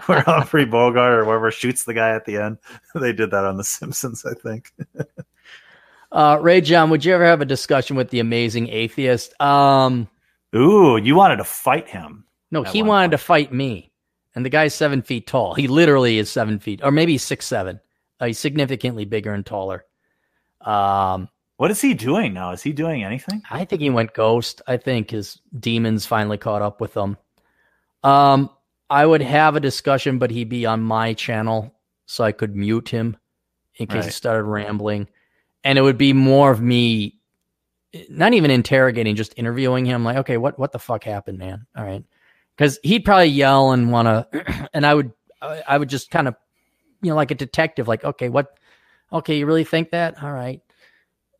where 0.07 0.21
Humphrey 0.27 0.65
Bogart 0.65 1.21
or 1.21 1.25
whoever 1.25 1.51
shoots 1.51 1.85
the 1.85 1.95
guy 1.95 2.11
at 2.15 2.25
the 2.25 2.37
end. 2.39 2.59
They 2.95 3.13
did 3.13 3.31
that 3.31 3.45
on 3.45 3.57
the 3.57 3.65
Simpsons, 3.65 4.25
I 4.25 4.35
think. 4.35 4.73
uh, 6.13 6.39
Ray 6.41 6.61
John, 6.61 6.91
would 6.91 7.05
you 7.05 7.15
ever 7.15 7.25
have 7.25 7.41
a 7.41 7.47
discussion 7.47 7.97
with 7.97 8.11
the 8.11 8.21
amazing 8.21 8.69
atheist? 8.69 9.41
Um, 9.41 10.09
Ooh, 10.57 10.97
you 10.97 11.15
wanted 11.15 11.37
to 11.37 11.45
fight 11.45 11.89
him. 11.89 12.25
no, 12.51 12.63
he 12.65 12.83
wanted 12.83 13.11
point. 13.11 13.13
to 13.13 13.19
fight 13.19 13.53
me, 13.53 13.90
and 14.35 14.45
the 14.45 14.51
guy's 14.51 14.75
seven 14.75 15.03
feet 15.03 15.27
tall. 15.27 15.55
He 15.55 15.69
literally 15.69 16.19
is 16.19 16.31
seven 16.31 16.59
feet, 16.59 16.81
or 16.83 16.91
maybe 16.91 17.19
six 17.19 17.47
seven. 17.47 17.81
Uh, 18.19 18.27
he's 18.27 18.39
significantly 18.39 19.05
bigger 19.05 19.33
and 19.33 19.45
taller. 19.45 19.85
Um, 20.61 21.29
What 21.57 21.71
is 21.71 21.81
he 21.81 21.95
doing 21.95 22.33
now? 22.35 22.53
Is 22.53 22.63
he 22.63 22.73
doing 22.73 23.03
anything? 23.05 23.43
I 23.51 23.65
think 23.65 23.83
he 23.83 23.91
went 23.91 24.15
ghost. 24.15 24.63
I 24.67 24.77
think 24.77 25.11
his 25.11 25.39
demons 25.59 26.07
finally 26.07 26.39
caught 26.39 26.63
up 26.63 26.81
with 26.81 26.95
him. 26.95 27.17
Um, 28.03 28.51
I 28.89 29.07
would 29.07 29.23
have 29.23 29.57
a 29.57 29.61
discussion, 29.61 30.19
but 30.19 30.31
he'd 30.31 30.49
be 30.49 30.67
on 30.67 30.83
my 30.83 31.15
channel, 31.15 31.75
so 32.07 32.25
I 32.25 32.33
could 32.33 32.57
mute 32.57 32.89
him 32.89 33.17
in 33.77 33.87
case 33.87 34.05
he 34.07 34.11
started 34.11 34.45
rambling, 34.45 35.09
and 35.65 35.79
it 35.79 35.83
would 35.83 35.97
be 35.99 36.13
more 36.13 36.51
of 36.51 36.61
me, 36.61 37.21
not 38.09 38.35
even 38.35 38.51
interrogating, 38.51 39.17
just 39.17 39.33
interviewing 39.37 39.87
him. 39.87 40.05
Like, 40.05 40.19
okay, 40.19 40.37
what 40.37 40.59
what 40.59 40.73
the 40.73 40.79
fuck 40.79 41.05
happened, 41.05 41.39
man? 41.39 41.67
All 41.77 41.85
right, 41.85 42.05
because 42.61 42.79
he'd 42.83 43.07
probably 43.07 43.29
yell 43.29 43.73
and 43.73 43.91
want 43.91 44.07
to, 44.33 44.69
and 44.75 44.85
I 44.85 44.93
would 44.93 45.13
I 45.41 45.63
I 45.67 45.79
would 45.79 45.89
just 45.89 46.11
kind 46.11 46.29
of, 46.29 46.37
you 47.01 47.09
know, 47.09 47.17
like 47.17 47.31
a 47.31 47.35
detective, 47.35 47.89
like, 47.89 48.05
okay, 48.05 48.29
what, 48.29 48.59
okay, 49.11 49.39
you 49.39 49.47
really 49.47 49.65
think 49.65 49.91
that? 49.93 50.23
All 50.23 50.31
right. 50.33 50.61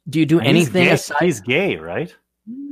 Do 0.09 0.19
you 0.19 0.25
do 0.25 0.41
And 0.41 0.57
he's 0.57 0.69
anything 0.69 0.85
gay. 0.87 0.93
aside? 0.93 1.19
He's 1.21 1.41
gay, 1.43 1.77
right? 1.77 2.15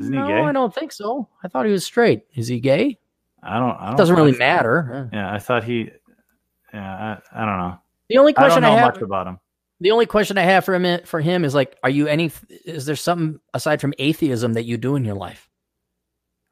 Isn't 0.00 0.12
he 0.14 0.18
no, 0.18 0.26
gay? 0.26 0.40
I 0.40 0.52
don't 0.52 0.74
think 0.74 0.92
so. 0.92 1.28
I 1.44 1.48
thought 1.48 1.66
he 1.66 1.72
was 1.72 1.84
straight. 1.84 2.22
Is 2.34 2.48
he 2.48 2.58
gay? 2.58 2.98
I 3.42 3.58
don't. 3.58 3.76
I 3.78 3.88
don't 3.88 3.96
Doesn't 3.96 4.16
really 4.16 4.36
matter. 4.36 5.10
Yeah, 5.12 5.30
I 5.30 5.38
thought 5.38 5.62
he. 5.62 5.90
Yeah, 6.72 7.18
I, 7.34 7.42
I 7.42 7.44
don't 7.44 7.58
know. 7.58 7.78
The 8.08 8.16
only 8.16 8.34
I 8.34 8.40
don't 8.40 8.48
question 8.48 8.62
know 8.62 8.72
I, 8.72 8.78
have, 8.78 8.94
much 8.94 9.02
about 9.02 9.26
him. 9.26 9.38
the 9.80 9.90
only 9.90 10.06
question 10.06 10.38
I 10.38 10.42
have 10.42 10.64
for 10.64 10.74
him, 10.74 11.04
for 11.04 11.20
him 11.20 11.44
is 11.44 11.54
like, 11.54 11.76
are 11.84 11.90
you 11.90 12.06
any? 12.06 12.32
Is 12.64 12.86
there 12.86 12.96
something 12.96 13.40
aside 13.52 13.82
from 13.82 13.92
atheism 13.98 14.54
that 14.54 14.64
you 14.64 14.78
do 14.78 14.96
in 14.96 15.04
your 15.04 15.14
life? 15.16 15.50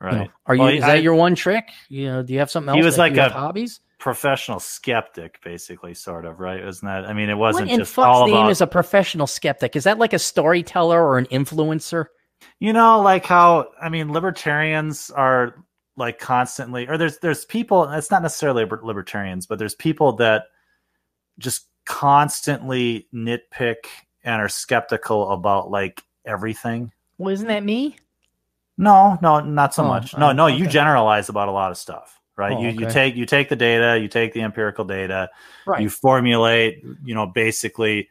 You 0.01 0.07
Right. 0.07 0.31
are 0.47 0.55
you? 0.55 0.61
Well, 0.63 0.71
is 0.75 0.85
I- 0.85 0.97
that 0.97 1.03
your 1.03 1.15
one 1.15 1.35
trick? 1.35 1.71
You 1.89 2.07
know, 2.07 2.23
do 2.23 2.33
you 2.33 2.39
have 2.41 2.51
something 2.51 2.71
else? 2.71 2.77
He 2.77 2.85
was 2.85 2.99
like 2.99 3.17
a- 3.17 3.31
hobbies. 3.31 3.81
Professional 3.99 4.61
skeptic, 4.61 5.41
basically, 5.43 5.95
sort 5.95 6.27
of, 6.27 6.39
right? 6.39 6.63
Isn't 6.63 6.87
that? 6.87 7.07
I 7.07 7.15
mean, 7.15 7.31
it 7.31 7.39
wasn't 7.39 7.71
in 7.71 7.79
just 7.79 7.95
fuck's 7.95 8.07
all 8.07 8.27
name 8.27 8.37
about. 8.37 8.51
is 8.51 8.61
a 8.61 8.67
professional 8.67 9.27
skeptic? 9.27 9.75
Is 9.75 9.85
that 9.85 9.99
like 9.99 10.13
a 10.13 10.19
storyteller 10.19 11.03
or 11.03 11.17
an 11.19 11.27
influencer? 11.27 12.07
you 12.61 12.73
know, 12.75 13.01
like 13.01 13.25
how 13.25 13.69
I 13.81 13.89
mean, 13.89 14.13
libertarians 14.13 15.11
are 15.11 15.55
like 15.97 16.19
constantly, 16.19 16.87
or 16.87 16.99
there's 16.99 17.19
there's 17.21 17.47
people. 17.47 17.85
It's 17.91 18.11
not 18.11 18.21
necessarily 18.23 18.67
libertarians, 18.67 19.47
but 19.47 19.59
there's 19.59 19.75
people 19.75 20.13
that 20.17 20.45
just 21.39 21.67
constantly 21.87 23.09
nitpick 23.15 23.77
and 24.25 24.43
are 24.43 24.49
skeptical 24.51 25.31
about 25.31 25.71
like 25.71 26.03
everything. 26.27 26.93
Well, 27.17 27.33
isn't 27.33 27.49
that 27.49 27.65
me? 27.65 27.97
No, 28.79 29.19
no, 29.23 29.41
not 29.41 29.75
so 29.75 29.85
Oh, 29.85 29.89
much. 29.89 30.17
No, 30.17 30.31
oh, 30.31 30.33
no, 30.33 30.47
you 30.47 30.67
generalize 30.67 31.29
about 31.29 31.49
a 31.49 31.53
lot 31.53 31.71
of 31.71 31.79
stuff, 31.79 32.21
right? 32.37 32.53
Oh, 32.53 32.61
you 32.61 32.69
you 32.69 32.91
take 32.91 33.17
you 33.17 33.25
take 33.25 33.49
the 33.49 33.57
data, 33.57 33.99
you 33.99 34.09
take 34.09 34.35
the 34.35 34.43
empirical 34.43 34.85
data, 34.85 35.31
Right. 35.67 35.83
you 35.83 35.89
formulate, 35.89 36.85
you 37.05 37.15
know, 37.15 37.27
basically 37.27 38.09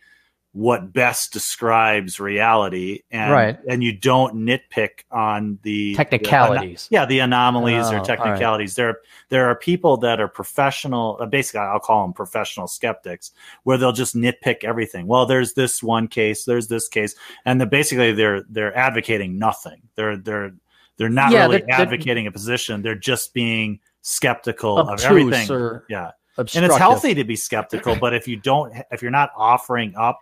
what 0.55 0.93
best 0.93 1.33
describes 1.33 2.17
reality, 2.17 3.01
and 3.11 3.29
Right. 3.29 3.57
and 3.67 3.83
you 3.83 3.91
don't 3.91 4.35
nitpick 4.35 5.03
on 5.11 5.59
the 5.63 5.93
Technicalities. 5.95 6.87
yeah, 6.89 7.03
the 7.05 7.19
anomalies 7.19 7.87
Oh, 7.87 7.91
or 7.91 7.97
right. 7.97 8.05
technicalities. 8.05 8.75
There, 8.75 8.99
there 9.27 9.49
are 9.49 9.55
people 9.55 9.97
that 9.97 10.21
are 10.21 10.29
professional. 10.29 11.17
uh, 11.19 11.25
Basically, 11.25 11.59
I'll 11.59 11.79
call 11.79 12.03
them 12.03 12.13
professional 12.13 12.67
skeptics, 12.69 13.31
where 13.63 13.77
they'll 13.77 13.91
just 13.91 14.15
nitpick 14.15 14.63
everything. 14.63 15.07
Well, 15.07 15.25
there's 15.25 15.55
this 15.55 15.83
one 15.83 16.07
case, 16.07 16.45
there's 16.45 16.69
this 16.69 16.87
case, 16.87 17.15
and 17.43 17.59
then 17.59 17.67
basically 17.67 18.13
they're 18.13 18.43
they're 18.49 18.75
advocating 18.77 19.37
nothing. 19.37 19.81
They're 19.95 20.15
they're 20.15 20.53
they're 20.95 21.09
not 21.09 21.33
Yeah, 21.33 21.41
really 21.47 21.57
they're- 21.57 21.67
they're- 21.67 21.81
advocating 21.81 22.27
a 22.27 22.31
position. 22.31 22.81
They're 22.81 22.95
just 22.95 23.33
being 23.33 23.81
skeptical 24.03 24.77
of 24.77 25.01
everything. 25.03 25.51
or 25.51 25.83
Yeah, 25.89 26.11
and 26.37 26.47
it's 26.63 26.77
healthy 26.77 27.13
to 27.15 27.25
be 27.25 27.35
skeptical, 27.35 27.97
but 27.97 28.13
if 28.13 28.25
you 28.25 28.37
don't, 28.37 28.73
if 28.89 29.01
you're 29.01 29.11
not 29.11 29.31
offering 29.35 29.93
up 29.97 30.19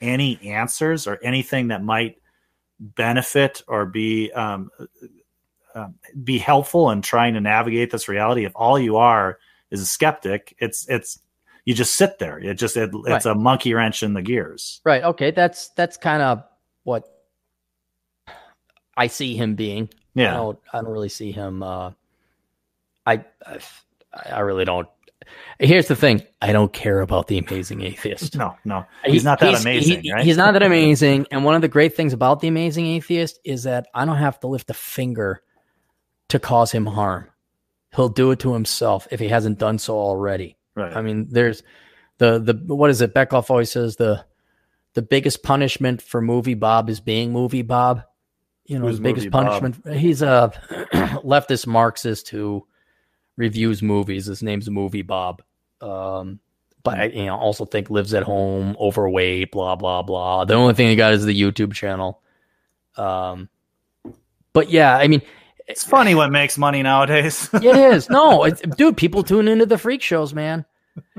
any 0.00 0.38
answers 0.42 1.06
or 1.06 1.18
anything 1.22 1.68
that 1.68 1.82
might 1.82 2.18
benefit 2.78 3.62
or 3.68 3.86
be 3.86 4.30
um, 4.32 4.70
um, 5.74 5.94
be 6.24 6.38
helpful 6.38 6.90
in 6.90 7.02
trying 7.02 7.34
to 7.34 7.40
navigate 7.40 7.90
this 7.90 8.08
reality, 8.08 8.44
if 8.44 8.52
all 8.54 8.78
you 8.78 8.96
are 8.96 9.38
is 9.70 9.80
a 9.80 9.86
skeptic, 9.86 10.54
it's 10.58 10.88
it's 10.88 11.18
you 11.64 11.74
just 11.74 11.94
sit 11.96 12.18
there. 12.18 12.38
It 12.38 12.54
just 12.54 12.76
it, 12.76 12.90
it's 13.06 13.24
Right. 13.24 13.26
a 13.26 13.34
monkey 13.34 13.74
wrench 13.74 14.02
in 14.02 14.14
the 14.14 14.22
gears. 14.22 14.80
Right. 14.84 15.02
Okay. 15.02 15.30
That's 15.32 15.68
that's 15.70 15.96
kind 15.96 16.22
of 16.22 16.44
what 16.84 17.04
I 18.96 19.08
see 19.08 19.36
him 19.36 19.54
being. 19.56 19.88
yeah 20.14 20.32
I 20.32 20.36
don't. 20.36 20.58
I 20.72 20.80
don't 20.80 20.90
really 20.92 21.08
see 21.08 21.32
him. 21.32 21.62
Uh, 21.62 21.90
I, 23.04 23.24
I 23.46 23.58
I 24.30 24.40
really 24.40 24.64
don't. 24.64 24.88
Here's 25.58 25.88
the 25.88 25.96
thing. 25.96 26.22
I 26.42 26.52
don't 26.52 26.72
care 26.72 27.00
about 27.00 27.26
the 27.26 27.38
amazing 27.38 27.82
atheist. 27.82 28.36
no, 28.36 28.56
no, 28.64 28.84
He- 29.04 29.12
he's 29.12 29.24
not 29.24 29.40
that 29.40 29.60
amazing, 29.60 30.02
he- 30.02 30.12
right? 30.12 30.24
He's 30.24 30.36
not 30.36 30.52
that 30.52 30.62
amazing. 30.62 31.26
And 31.30 31.44
one 31.44 31.54
of 31.54 31.62
the 31.62 31.68
great 31.68 31.96
things 31.96 32.12
about 32.12 32.40
the 32.40 32.48
amazing 32.48 32.86
atheist 32.86 33.40
is 33.44 33.64
that 33.64 33.86
I 33.94 34.04
don't 34.04 34.16
have 34.18 34.38
to 34.40 34.46
lift 34.46 34.70
a 34.70 34.74
finger 34.74 35.40
to 36.28 36.38
cause 36.38 36.72
him 36.72 36.86
harm. 36.86 37.28
He'll 37.94 38.08
do 38.10 38.30
it 38.30 38.40
to 38.40 38.52
himself 38.52 39.08
if 39.10 39.18
he 39.20 39.28
hasn't 39.28 39.58
done 39.58 39.78
so 39.78 39.94
already. 39.96 40.56
right. 40.74 40.94
I 40.94 41.00
mean, 41.02 41.28
there's 41.30 41.62
the 42.18 42.38
the 42.38 42.74
what 42.74 42.90
is 42.90 43.00
it? 43.00 43.14
beckoff 43.14 43.50
always 43.50 43.70
says 43.70 43.96
the 43.96 44.24
the 44.94 45.02
biggest 45.02 45.42
punishment 45.42 46.02
for 46.02 46.20
movie 46.20 46.54
Bob 46.54 46.88
is 46.90 47.00
being 47.00 47.32
movie 47.32 47.62
Bob. 47.62 48.02
You 48.66 48.78
know, 48.78 48.86
Who's 48.86 48.96
the 48.98 49.02
biggest 49.04 49.26
Movie 49.26 49.30
Bob? 49.30 49.60
punishment. 49.60 49.96
He's 49.98 50.20
a 50.22 50.52
leftist 51.24 51.66
Marxist 51.66 52.28
who 52.28 52.66
reviews 53.36 53.82
movies. 53.82 54.26
His 54.26 54.42
name's 54.42 54.68
Movie 54.70 55.02
Bob. 55.02 55.42
Um, 55.80 56.40
but 56.82 56.98
I 56.98 57.04
you 57.06 57.26
know 57.26 57.36
also 57.36 57.64
think 57.64 57.90
lives 57.90 58.14
at 58.14 58.22
home, 58.22 58.76
overweight, 58.80 59.50
blah 59.52 59.76
blah 59.76 60.02
blah. 60.02 60.44
The 60.44 60.54
only 60.54 60.74
thing 60.74 60.88
he 60.88 60.96
got 60.96 61.12
is 61.12 61.24
the 61.24 61.38
YouTube 61.38 61.72
channel. 61.72 62.22
Um, 62.96 63.48
but 64.52 64.70
yeah, 64.70 64.96
I 64.96 65.08
mean, 65.08 65.20
It's 65.66 65.84
funny 65.84 66.14
what 66.14 66.30
makes 66.30 66.56
money 66.56 66.82
nowadays. 66.82 67.50
it 67.54 67.64
is 67.64 68.08
no, 68.08 68.44
it's, 68.44 68.62
dude. 68.76 68.96
People 68.96 69.22
tune 69.22 69.48
into 69.48 69.66
the 69.66 69.78
freak 69.78 70.00
shows, 70.00 70.32
man, 70.32 70.64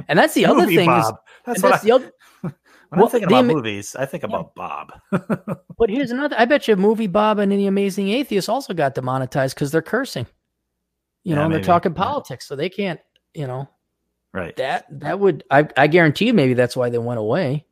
and 0.07 0.17
that's 0.17 0.33
the 0.33 0.45
other 0.45 0.61
Movie 0.61 0.77
thing. 0.77 0.89
Is, 0.89 1.11
That's 1.45 1.61
what 1.61 1.71
that's 1.71 1.83
I, 1.83 1.87
the 1.87 1.91
other. 1.91 2.11
when 2.41 2.53
well, 3.01 3.09
thinking 3.09 3.29
the 3.29 3.35
about 3.35 3.53
movies. 3.53 3.95
I 3.95 4.05
think 4.05 4.23
about 4.23 4.55
Bob. 4.55 4.93
But 5.79 5.91
here's 5.91 6.09
another. 6.09 6.35
I 6.39 6.45
bet 6.45 6.67
you, 6.67 6.75
movie 6.75 7.05
Bob 7.05 7.37
and 7.37 7.51
the 7.51 7.67
Amazing 7.67 8.09
Atheist 8.09 8.49
also 8.49 8.73
got 8.73 8.95
demonetized 8.95 9.53
because 9.53 9.69
they're 9.69 9.83
cursing. 9.83 10.25
You 11.27 11.31
Yeah, 11.33 11.35
know, 11.39 11.43
and 11.43 11.51
they're 11.51 11.59
maybe. 11.59 11.65
talking 11.67 11.91
Yeah. 11.91 12.03
politics, 12.03 12.47
so 12.47 12.55
they 12.55 12.69
can't. 12.69 13.01
You 13.33 13.47
know, 13.47 13.69
right. 14.31 14.55
that 14.55 14.85
that 15.01 15.19
would 15.19 15.43
I 15.51 15.67
I 15.75 15.87
guarantee 15.87 16.27
you 16.27 16.33
maybe 16.33 16.53
that's 16.53 16.77
why 16.77 16.89
they 16.89 16.97
went 16.97 17.19
away. 17.19 17.65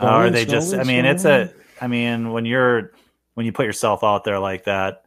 or 0.00 0.08
are 0.08 0.28
Scrolling, 0.28 0.32
they 0.32 0.44
just? 0.44 0.74
I 0.74 0.82
mean, 0.82 1.04
it's 1.04 1.24
a. 1.24 1.52
I 1.80 1.86
mean, 1.86 2.32
when 2.32 2.44
you're 2.44 2.92
when 3.34 3.46
you 3.46 3.52
put 3.52 3.64
yourself 3.66 4.02
out 4.02 4.24
there 4.24 4.38
like 4.40 4.64
that, 4.64 5.04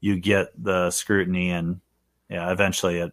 you 0.00 0.18
get 0.18 0.48
the 0.62 0.90
scrutiny, 0.90 1.50
and 1.50 1.80
yeah, 2.30 2.50
eventually, 2.50 2.98
it. 2.98 3.12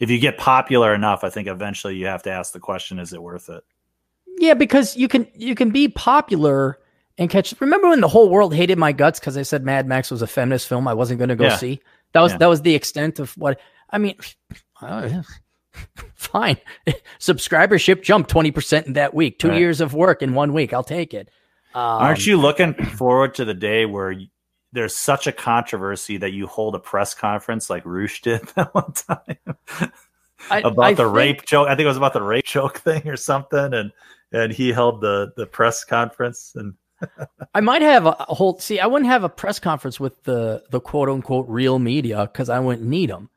If 0.00 0.10
you 0.10 0.18
get 0.18 0.36
popular 0.36 0.94
enough, 0.94 1.22
I 1.22 1.30
think 1.30 1.46
eventually 1.46 1.94
you 1.96 2.06
have 2.06 2.24
to 2.24 2.30
ask 2.32 2.52
the 2.52 2.58
question: 2.60 2.98
Is 2.98 3.12
it 3.12 3.22
worth 3.22 3.48
it? 3.50 3.62
Yeah, 4.38 4.54
because 4.54 4.96
you 4.96 5.06
can 5.06 5.28
you 5.34 5.54
can 5.54 5.70
be 5.70 5.86
popular 5.88 6.80
and 7.18 7.30
catch. 7.30 7.54
Remember 7.60 7.88
when 7.88 8.00
the 8.00 8.08
whole 8.08 8.28
world 8.28 8.52
hated 8.54 8.78
my 8.78 8.90
guts 8.92 9.20
because 9.20 9.36
I 9.36 9.42
said 9.42 9.64
Mad 9.64 9.86
Max 9.86 10.10
was 10.10 10.22
a 10.22 10.26
feminist 10.26 10.66
film 10.66 10.88
I 10.88 10.94
wasn't 10.94 11.18
going 11.18 11.28
to 11.28 11.36
go 11.36 11.44
Yeah. 11.44 11.56
see. 11.56 11.80
That 12.12 12.20
was 12.22 12.32
Yeah. 12.32 12.38
that 12.38 12.46
was 12.48 12.62
the 12.62 12.74
extent 12.74 13.18
of 13.18 13.32
what 13.38 13.60
I 13.90 13.98
mean. 13.98 14.16
uh, 14.80 15.22
fine, 16.14 16.58
subscribership 17.18 18.02
jumped 18.02 18.30
twenty 18.30 18.50
percent 18.50 18.86
in 18.86 18.92
that 18.94 19.14
week. 19.14 19.38
Two 19.38 19.48
Right. 19.48 19.58
years 19.58 19.80
of 19.80 19.94
work 19.94 20.22
in 20.22 20.34
one 20.34 20.52
week. 20.52 20.72
I'll 20.72 20.84
take 20.84 21.14
it. 21.14 21.28
Um, 21.74 21.82
Aren't 21.82 22.26
you 22.26 22.36
looking 22.36 22.74
forward 22.74 23.34
to 23.36 23.44
the 23.44 23.54
day 23.54 23.86
where 23.86 24.12
y 24.12 24.28
there's 24.74 24.94
such 24.94 25.26
a 25.26 25.32
controversy 25.32 26.16
that 26.18 26.32
you 26.32 26.46
hold 26.46 26.74
a 26.74 26.78
press 26.78 27.12
conference 27.14 27.68
like 27.68 27.84
Roosh 27.84 28.22
did 28.22 28.40
that 28.56 28.74
one 28.74 28.92
time 28.92 29.36
I- 30.50 30.60
about 30.60 30.78
I 30.78 30.92
the 30.94 31.04
think- 31.04 31.16
rape 31.16 31.44
joke? 31.46 31.68
I 31.68 31.72
think 31.76 31.84
it 31.84 31.88
was 31.88 31.96
about 31.96 32.12
the 32.14 32.22
rape 32.22 32.44
joke 32.46 32.78
thing 32.78 33.06
or 33.08 33.16
something, 33.16 33.72
and 33.74 33.92
and 34.32 34.52
he 34.52 34.72
held 34.72 35.00
the 35.00 35.32
the 35.36 35.46
press 35.46 35.84
conference 35.84 36.52
and 36.56 36.74
I 37.54 37.60
might 37.60 37.82
have 37.82 38.06
a, 38.06 38.12
whole. 38.12 38.58
See, 38.58 38.80
I 38.80 38.86
wouldn't 38.86 39.10
have 39.10 39.24
a 39.24 39.28
press 39.28 39.58
conference 39.58 39.98
with 40.00 40.22
the 40.24 40.62
the 40.70 40.80
quote 40.80 41.08
unquote 41.08 41.46
real 41.48 41.78
media 41.78 42.28
because 42.32 42.48
I 42.48 42.58
wouldn't 42.60 42.86
need 42.88 43.10
them. 43.10 43.28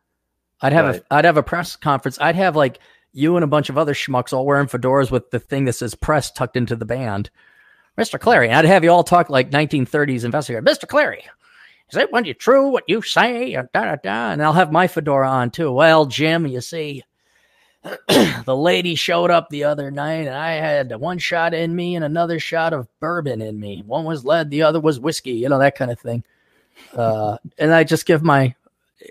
I'd 0.62 0.74
have 0.74 0.86
Right. 0.86 1.04
a 1.10 1.14
I'd 1.14 1.26
have 1.26 1.38
a 1.38 1.44
press 1.44 1.76
conference. 1.76 2.18
I'd 2.22 2.36
have 2.36 2.56
like 2.56 2.80
you 3.12 3.36
and 3.38 3.44
a 3.44 3.48
bunch 3.48 3.70
of 3.70 3.78
other 3.78 3.94
schmucks 3.94 4.34
all 4.34 4.46
wearing 4.46 4.68
fedoras 4.68 5.12
with 5.12 5.32
the 5.32 5.40
thing 5.40 5.66
that 5.66 5.74
says 5.74 5.96
press 5.96 6.32
tucked 6.32 6.58
into 6.58 6.76
the 6.76 6.86
band. 6.86 7.30
Mr. 7.98 8.20
Clarey, 8.20 8.54
I'd 8.54 8.66
have 8.66 8.84
you 8.84 8.92
all 8.92 9.04
talk 9.06 9.30
like 9.30 9.52
1930s 9.52 10.26
investigator. 10.26 10.62
Mr. 10.62 10.86
Clarey, 10.86 11.22
is 11.90 11.98
it 11.98 12.12
when 12.12 12.26
you 12.26 12.34
true 12.34 12.70
what 12.70 12.84
you 12.88 13.02
say? 13.02 13.54
Da, 13.54 13.64
da, 13.74 13.96
da. 13.96 14.32
And 14.32 14.44
I'll 14.44 14.52
have 14.54 14.72
my 14.72 14.88
fedora 14.88 15.30
on 15.30 15.50
too. 15.52 15.72
Well, 15.72 16.06
Jim, 16.06 16.46
you 16.46 16.60
see, 16.60 17.04
the 18.46 18.56
lady 18.56 18.96
showed 18.96 19.30
up 19.30 19.50
the 19.50 19.64
other 19.64 19.92
night 19.92 20.26
and 20.28 20.36
I 20.36 20.54
had 20.54 20.96
one 20.96 21.20
shot 21.20 21.54
in 21.54 21.76
me 21.76 21.96
and 21.96 22.04
another 22.04 22.40
shot 22.40 22.74
of 22.74 22.88
bourbon 23.00 23.42
in 23.42 23.60
me. 23.60 23.84
One 23.86 24.06
was 24.06 24.26
lead, 24.26 24.50
the 24.50 24.64
other 24.64 24.80
was 24.80 25.00
whiskey, 25.00 25.34
you 25.34 25.50
know, 25.50 25.60
that 25.60 25.76
kind 25.76 25.92
of 25.92 26.00
thing. 26.00 26.24
Uh, 26.94 27.38
and 27.58 27.74
I 27.74 27.84
just 27.84 28.06
give 28.06 28.24
my, 28.24 28.56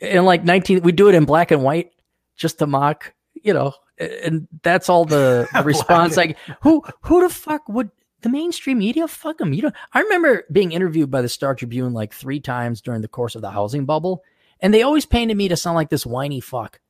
in 0.02 0.24
like 0.24 0.44
19, 0.44 0.82
we 0.82 0.92
do 0.92 1.08
it 1.08 1.14
in 1.14 1.24
black 1.24 1.52
and 1.52 1.62
white 1.62 1.92
just 2.36 2.58
to 2.58 2.66
mock, 2.66 3.14
you 3.34 3.54
know, 3.54 3.74
and 3.98 4.48
that's 4.62 4.88
all 4.88 5.04
the, 5.04 5.48
the 5.54 5.62
response. 5.62 6.16
Like, 6.16 6.36
who, 6.62 6.82
who 7.02 7.20
the 7.20 7.32
fuck 7.32 7.68
would 7.68 7.90
the 8.22 8.28
mainstream 8.28 8.78
media? 8.78 9.06
Fuck 9.06 9.38
them. 9.38 9.52
You 9.52 9.62
know, 9.62 9.72
I 9.92 10.00
remember 10.00 10.44
being 10.50 10.72
interviewed 10.72 11.10
by 11.12 11.22
the 11.22 11.28
Star 11.28 11.54
Tribune 11.54 11.92
like 11.92 12.12
three 12.12 12.40
times 12.40 12.80
during 12.80 13.02
the 13.02 13.08
course 13.08 13.36
of 13.36 13.42
the 13.42 13.50
housing 13.50 13.84
bubble, 13.84 14.24
and 14.60 14.74
they 14.74 14.82
always 14.82 15.06
painted 15.06 15.36
me 15.36 15.46
to 15.48 15.56
sound 15.56 15.76
like 15.76 15.90
this 15.90 16.06
whiny 16.06 16.40
fuck. 16.40 16.80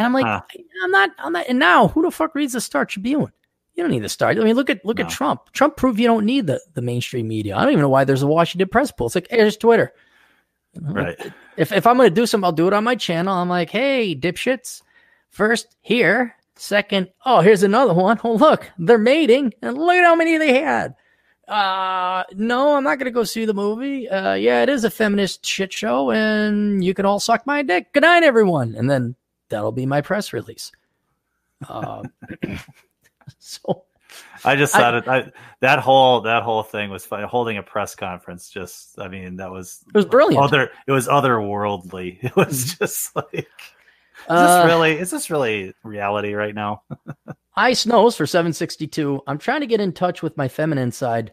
And 0.00 0.06
I'm 0.06 0.12
like, 0.14 0.24
Huh. 0.24 0.40
I'm 0.82 0.90
not, 0.90 1.10
I'm 1.18 1.32
not. 1.34 1.46
And 1.46 1.58
now, 1.58 1.88
who 1.88 2.00
the 2.00 2.10
fuck 2.10 2.34
reads 2.34 2.54
the 2.54 2.60
Star 2.62 2.86
Tribune? 2.86 3.30
You 3.74 3.82
don't 3.84 3.90
need 3.90 4.02
the 4.02 4.08
Star. 4.08 4.30
I 4.30 4.34
mean, 4.34 4.56
look 4.56 4.70
at 4.70 4.82
look 4.84 4.98
No. 4.98 5.04
at 5.04 5.10
Trump. 5.10 5.52
Trump 5.52 5.76
proved 5.76 6.00
you 6.00 6.06
don't 6.06 6.24
need 6.24 6.46
the 6.46 6.58
the 6.74 6.80
mainstream 6.82 7.28
media. 7.28 7.54
I 7.56 7.62
don't 7.62 7.72
even 7.72 7.82
know 7.82 7.88
why 7.90 8.04
there's 8.04 8.22
a 8.22 8.26
Washington 8.26 8.68
press 8.68 8.90
pool. 8.90 9.06
It's 9.08 9.14
like, 9.14 9.28
hey, 9.30 9.36
there's 9.36 9.56
Twitter. 9.58 9.92
You 10.72 10.80
know, 10.80 10.92
right. 10.92 11.32
If 11.58 11.70
if 11.72 11.86
I'm 11.86 11.96
gonna 11.98 12.08
do 12.10 12.24
something, 12.26 12.44
I'll 12.46 12.52
do 12.52 12.66
it 12.66 12.72
on 12.72 12.82
my 12.84 12.94
channel. 12.94 13.34
I'm 13.34 13.48
like, 13.50 13.68
hey, 13.70 14.16
dipshits. 14.16 14.82
First 15.28 15.76
here. 15.82 16.34
Second, 16.56 17.08
oh, 17.24 17.40
here's 17.40 17.62
another 17.62 17.94
one. 17.94 18.18
Oh, 18.24 18.34
look, 18.34 18.70
they're 18.78 18.98
mating, 18.98 19.52
and 19.62 19.76
look 19.78 19.94
at 19.94 20.04
how 20.04 20.14
many 20.14 20.36
they 20.38 20.60
had. 20.62 20.94
Uh, 21.48 22.22
no, 22.34 22.76
I'm 22.76 22.84
not 22.84 22.98
gonna 22.98 23.10
go 23.10 23.24
see 23.24 23.44
the 23.44 23.54
movie. 23.54 24.08
Uh, 24.08 24.34
yeah, 24.34 24.62
it 24.62 24.68
is 24.68 24.84
a 24.84 24.90
feminist 24.90 25.44
shit 25.44 25.72
show, 25.72 26.10
and 26.10 26.82
you 26.84 26.94
can 26.94 27.06
all 27.06 27.18
suck 27.18 27.46
my 27.46 27.62
dick. 27.62 27.92
Good 27.92 28.02
night, 28.02 28.22
everyone. 28.22 28.74
And 28.76 28.90
then 28.90 29.16
that'll 29.50 29.72
be 29.72 29.86
my 29.86 30.00
press 30.00 30.32
release. 30.32 30.72
Um, 31.68 32.10
so 33.38 33.84
I 34.44 34.56
just 34.56 34.74
I- 34.74 34.78
thought 34.80 34.94
it, 34.94 35.08
I, 35.08 35.32
that 35.60 35.78
whole 35.80 36.22
that 36.22 36.42
whole 36.42 36.62
thing 36.62 36.90
was 36.90 37.04
fun. 37.04 37.22
Holding 37.24 37.58
a 37.58 37.62
press 37.62 37.94
conference, 37.94 38.48
just 38.50 38.98
I 38.98 39.08
mean, 39.08 39.36
that 39.36 39.50
was 39.50 39.84
it 39.88 39.94
was 39.94 40.06
brilliant. 40.06 40.42
other. 40.42 40.70
It 40.86 40.92
was 40.92 41.06
otherworldly. 41.06 42.18
It 42.24 42.34
was 42.36 42.74
just 42.76 43.14
like, 43.14 43.34
is 43.34 43.46
Uh, 44.28 44.62
this 44.62 44.72
really? 44.72 44.98
Is 44.98 45.10
this 45.10 45.30
really 45.30 45.74
reality 45.82 46.32
right 46.34 46.54
now? 46.54 46.82
Ice 47.56 47.84
knows 47.84 48.16
for 48.16 48.26
762. 48.26 49.22
I'm 49.26 49.36
trying 49.38 49.60
to 49.60 49.66
get 49.66 49.80
in 49.80 49.92
touch 49.92 50.22
with 50.22 50.36
my 50.36 50.48
feminine 50.48 50.92
side, 50.92 51.32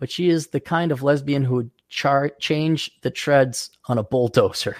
but 0.00 0.10
she 0.10 0.28
is 0.28 0.48
the 0.48 0.58
kind 0.60 0.90
of 0.90 1.02
lesbian 1.02 1.44
who 1.44 1.56
would 1.56 1.70
char- 1.88 2.30
change 2.40 2.90
the 3.02 3.10
treads 3.10 3.70
on 3.86 3.98
a 3.98 4.02
bulldozer. 4.02 4.76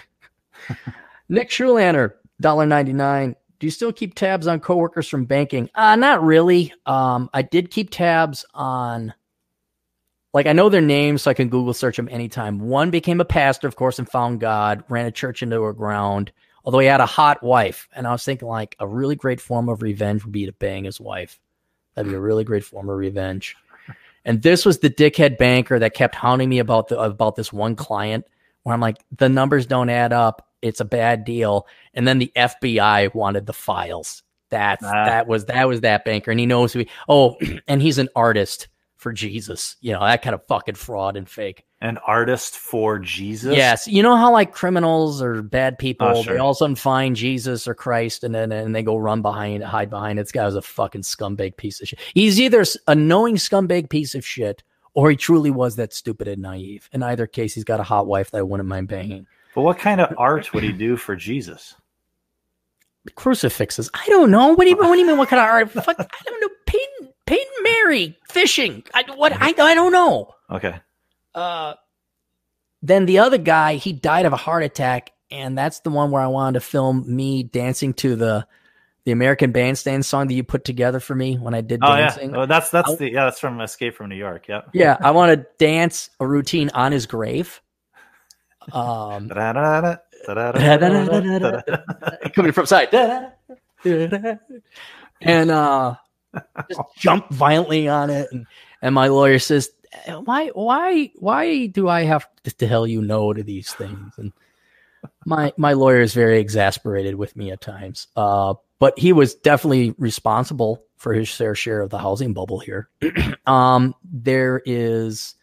Nick 1.29 1.49
Schulander, 1.51 2.13
$1.99. 2.41 3.35
Do 3.59 3.67
you 3.67 3.71
still 3.71 3.91
keep 3.91 4.15
tabs 4.15 4.47
on 4.47 4.59
coworkers 4.59 5.07
from 5.07 5.25
banking? 5.25 5.69
Uh, 5.75 5.95
not 5.95 6.23
really. 6.23 6.73
Um, 6.85 7.29
I 7.33 7.41
did 7.41 7.71
keep 7.71 7.89
tabs 7.89 8.45
on, 8.53 9.13
like, 10.33 10.47
I 10.47 10.53
know 10.53 10.69
their 10.69 10.79
names, 10.79 11.23
so 11.23 11.31
I 11.31 11.33
can 11.33 11.49
Google 11.49 11.73
search 11.73 11.97
them 11.97 12.07
anytime. 12.09 12.59
One 12.59 12.89
became 12.89 13.19
a 13.19 13.25
pastor, 13.25 13.67
of 13.67 13.75
course, 13.75 13.99
and 13.99 14.09
found 14.09 14.39
God, 14.39 14.83
ran 14.87 15.05
a 15.05 15.11
church 15.11 15.43
into 15.43 15.65
a 15.65 15.73
ground 15.73 16.31
although 16.65 16.79
he 16.79 16.87
had 16.87 17.01
a 17.01 17.05
hot 17.05 17.41
wife. 17.41 17.87
And 17.95 18.05
I 18.05 18.11
was 18.11 18.23
thinking, 18.23 18.47
like, 18.47 18.75
a 18.79 18.87
really 18.87 19.15
great 19.15 19.41
form 19.41 19.69
of 19.69 19.81
revenge 19.81 20.23
would 20.23 20.31
be 20.31 20.45
to 20.45 20.53
bang 20.53 20.83
his 20.83 20.99
wife. 20.99 21.39
That'd 21.95 22.11
be 22.11 22.15
a 22.15 22.21
really 22.21 22.43
great 22.43 22.63
form 22.63 22.89
of 22.89 22.97
revenge. 22.97 23.55
And 24.25 24.41
this 24.41 24.65
was 24.65 24.79
the 24.79 24.89
dickhead 24.89 25.37
banker 25.37 25.79
that 25.79 25.93
kept 25.93 26.13
hounding 26.15 26.49
me 26.49 26.59
about 26.59 26.89
the 26.89 26.99
about 26.99 27.35
this 27.35 27.51
one 27.51 27.75
client 27.75 28.25
where 28.63 28.73
I'm 28.73 28.81
like, 28.81 28.97
the 29.17 29.29
numbers 29.29 29.65
don't 29.65 29.89
add 29.89 30.13
up. 30.13 30.47
It's 30.61 30.79
a 30.79 30.85
bad 30.85 31.23
deal. 31.25 31.67
And 31.93 32.07
then 32.07 32.19
the 32.19 32.31
FBI 32.35 33.13
wanted 33.13 33.45
the 33.45 33.53
files. 33.53 34.23
That's 34.49 34.83
Ah. 34.83 35.05
that 35.05 35.27
was 35.27 35.45
that 35.45 35.67
was 35.67 35.81
that 35.81 36.05
banker. 36.05 36.31
And 36.31 36.39
he 36.39 36.45
knows 36.45 36.73
who 36.73 36.79
he 36.79 36.89
oh, 37.07 37.37
and 37.67 37.81
he's 37.81 37.97
an 37.99 38.09
artist 38.15 38.67
for 38.97 39.13
Jesus. 39.13 39.77
You 39.79 39.93
know, 39.93 40.01
that 40.01 40.21
kind 40.21 40.33
of 40.33 40.45
fucking 40.47 40.75
fraud 40.75 41.15
and 41.15 41.29
fake. 41.29 41.63
An 41.81 41.97
artist 42.05 42.57
for 42.57 42.99
Jesus. 42.99 43.55
Yes, 43.55 43.87
you 43.87 44.03
know 44.03 44.17
how 44.17 44.33
like 44.33 44.51
criminals 44.51 45.21
or 45.21 45.41
bad 45.41 45.77
people, 45.79 46.07
Oh, 46.07 46.23
sure. 46.23 46.33
they 46.33 46.39
all 46.39 46.49
of 46.51 46.55
a 46.55 46.57
sudden 46.57 46.75
find 46.75 47.15
Jesus 47.15 47.65
or 47.69 47.73
Christ, 47.73 48.25
and 48.25 48.35
then 48.35 48.51
and 48.51 48.75
they 48.75 48.83
go 48.83 48.97
run 48.97 49.21
behind, 49.21 49.63
hide 49.63 49.89
behind. 49.89 50.19
This 50.19 50.33
guy 50.33 50.43
was 50.45 50.55
a 50.55 50.61
fucking 50.61 51.03
scumbag 51.03 51.55
piece 51.55 51.79
of 51.81 51.87
shit. 51.87 51.99
He's 52.13 52.41
either 52.41 52.65
a 52.87 52.95
knowing 52.95 53.35
scumbag 53.37 53.89
piece 53.89 54.13
of 54.15 54.25
shit, 54.25 54.61
or 54.93 55.09
he 55.11 55.15
truly 55.15 55.51
was 55.51 55.77
that 55.77 55.93
stupid 55.93 56.27
and 56.27 56.41
naive. 56.41 56.89
In 56.91 57.01
either 57.01 57.27
case, 57.27 57.53
he's 57.53 57.63
got 57.63 57.79
a 57.79 57.83
hot 57.83 58.07
wife 58.07 58.31
that 58.31 58.39
I 58.39 58.41
wouldn't 58.41 58.67
mind 58.67 58.89
banging. 58.89 59.25
But 59.59 59.63
what 59.65 59.77
kind 59.79 59.99
of 59.99 60.13
art 60.17 60.53
would 60.53 60.63
he 60.63 60.71
do 60.71 60.95
for 60.95 61.17
Jesus? 61.17 61.75
Crucifixes. 63.15 63.89
I 63.93 64.05
don't 64.07 64.31
know. 64.31 64.53
What 64.53 64.63
do 64.63 64.69
you 64.69 64.77
what 64.77 64.93
do 64.93 64.99
you 64.99 65.05
mean? 65.05 65.17
What 65.17 65.27
kind 65.27 65.41
of 65.41 65.45
art? 65.49 65.69
Fuck, 65.71 65.99
I 65.99 66.07
don't 66.25 66.39
know. 66.39 66.47
Peyton, 66.65 67.13
Peyton 67.25 67.53
Mary 67.63 68.17
fishing. 68.29 68.83
I 68.93 69.03
what? 69.15 69.33
I 69.33 69.47
I 69.49 69.73
don't 69.75 69.91
know. 69.91 70.33
Okay. 70.49 70.79
uh, 71.35 71.73
then 72.81 73.05
the 73.05 73.19
other 73.19 73.37
guy, 73.37 73.75
he 73.75 73.91
died 73.91 74.25
of 74.25 74.31
a 74.31 74.37
heart 74.37 74.63
attack, 74.63 75.11
and 75.29 75.57
that's 75.57 75.81
the 75.81 75.89
one 75.89 76.11
where 76.11 76.21
I 76.21 76.27
wanted 76.27 76.53
to 76.61 76.65
film 76.65 77.03
me 77.13 77.43
dancing 77.43 77.93
to 77.95 78.15
the 78.15 78.47
the 79.03 79.11
American 79.11 79.51
Bandstand 79.51 80.05
song 80.05 80.27
that 80.27 80.33
you 80.35 80.43
put 80.45 80.63
together 80.63 81.01
for 81.01 81.15
me 81.15 81.35
when 81.37 81.53
I 81.53 81.59
did 81.59 81.79
Oh 81.83 81.95
dancing. 81.97 82.31
yeah. 82.31 82.37
Oh, 82.37 82.45
that's 82.45 82.69
that's 82.69 82.87
I'll- 82.89 82.95
the 82.95 83.11
yeah. 83.11 83.25
That's 83.25 83.39
from 83.41 83.59
Escape 83.59 83.95
from 83.95 84.07
New 84.07 84.15
York. 84.15 84.47
Yeah. 84.47 84.61
Yeah, 84.73 84.95
I 85.01 85.11
want 85.11 85.37
to 85.37 85.45
dance 85.57 86.09
a 86.21 86.25
routine 86.27 86.69
on 86.73 86.93
his 86.93 87.05
grave. 87.07 87.61
Um, 88.71 89.29
coming 92.35 92.51
from 92.51 92.65
side, 92.65 92.93
and 95.21 95.51
uh, 95.51 95.95
just 96.69 96.81
jump 96.97 97.29
violently 97.29 97.87
on 97.87 98.09
it. 98.09 98.27
And, 98.31 98.45
and 98.81 98.95
my 98.95 99.07
lawyer 99.07 99.39
says, 99.39 99.69
"Why, 100.07 100.49
why, 100.49 101.11
why 101.15 101.67
do 101.67 101.87
I 101.87 102.03
have 102.03 102.27
to 102.43 102.51
tell 102.51 102.85
you 102.85 103.01
no 103.01 103.33
to 103.33 103.43
these 103.43 103.73
things?" 103.73 104.13
And 104.17 104.33
my 105.25 105.53
my 105.57 105.73
lawyer 105.73 106.01
is 106.01 106.13
very 106.13 106.39
exasperated 106.39 107.15
with 107.15 107.35
me 107.35 107.51
at 107.51 107.61
times. 107.61 108.07
Uh, 108.15 108.55
but 108.79 108.97
he 108.97 109.13
was 109.13 109.35
definitely 109.35 109.93
responsible 109.97 110.83
for 110.97 111.13
his 111.13 111.33
fair 111.33 111.55
share 111.55 111.81
of 111.81 111.89
the 111.89 111.97
housing 111.97 112.33
bubble 112.33 112.59
here. 112.59 112.89
um, 113.45 113.95
there 114.03 114.61
is 114.65 115.35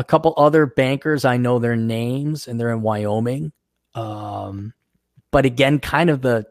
a 0.00 0.04
couple 0.04 0.32
other 0.36 0.64
bankers. 0.64 1.26
I 1.26 1.36
know 1.36 1.58
their 1.58 1.76
names 1.76 2.48
and 2.48 2.58
they're 2.58 2.72
in 2.72 2.80
Wyoming. 2.80 3.52
Um, 3.94 4.72
but 5.30 5.44
again, 5.44 5.78
kind 5.78 6.08
of 6.08 6.22
the 6.22 6.46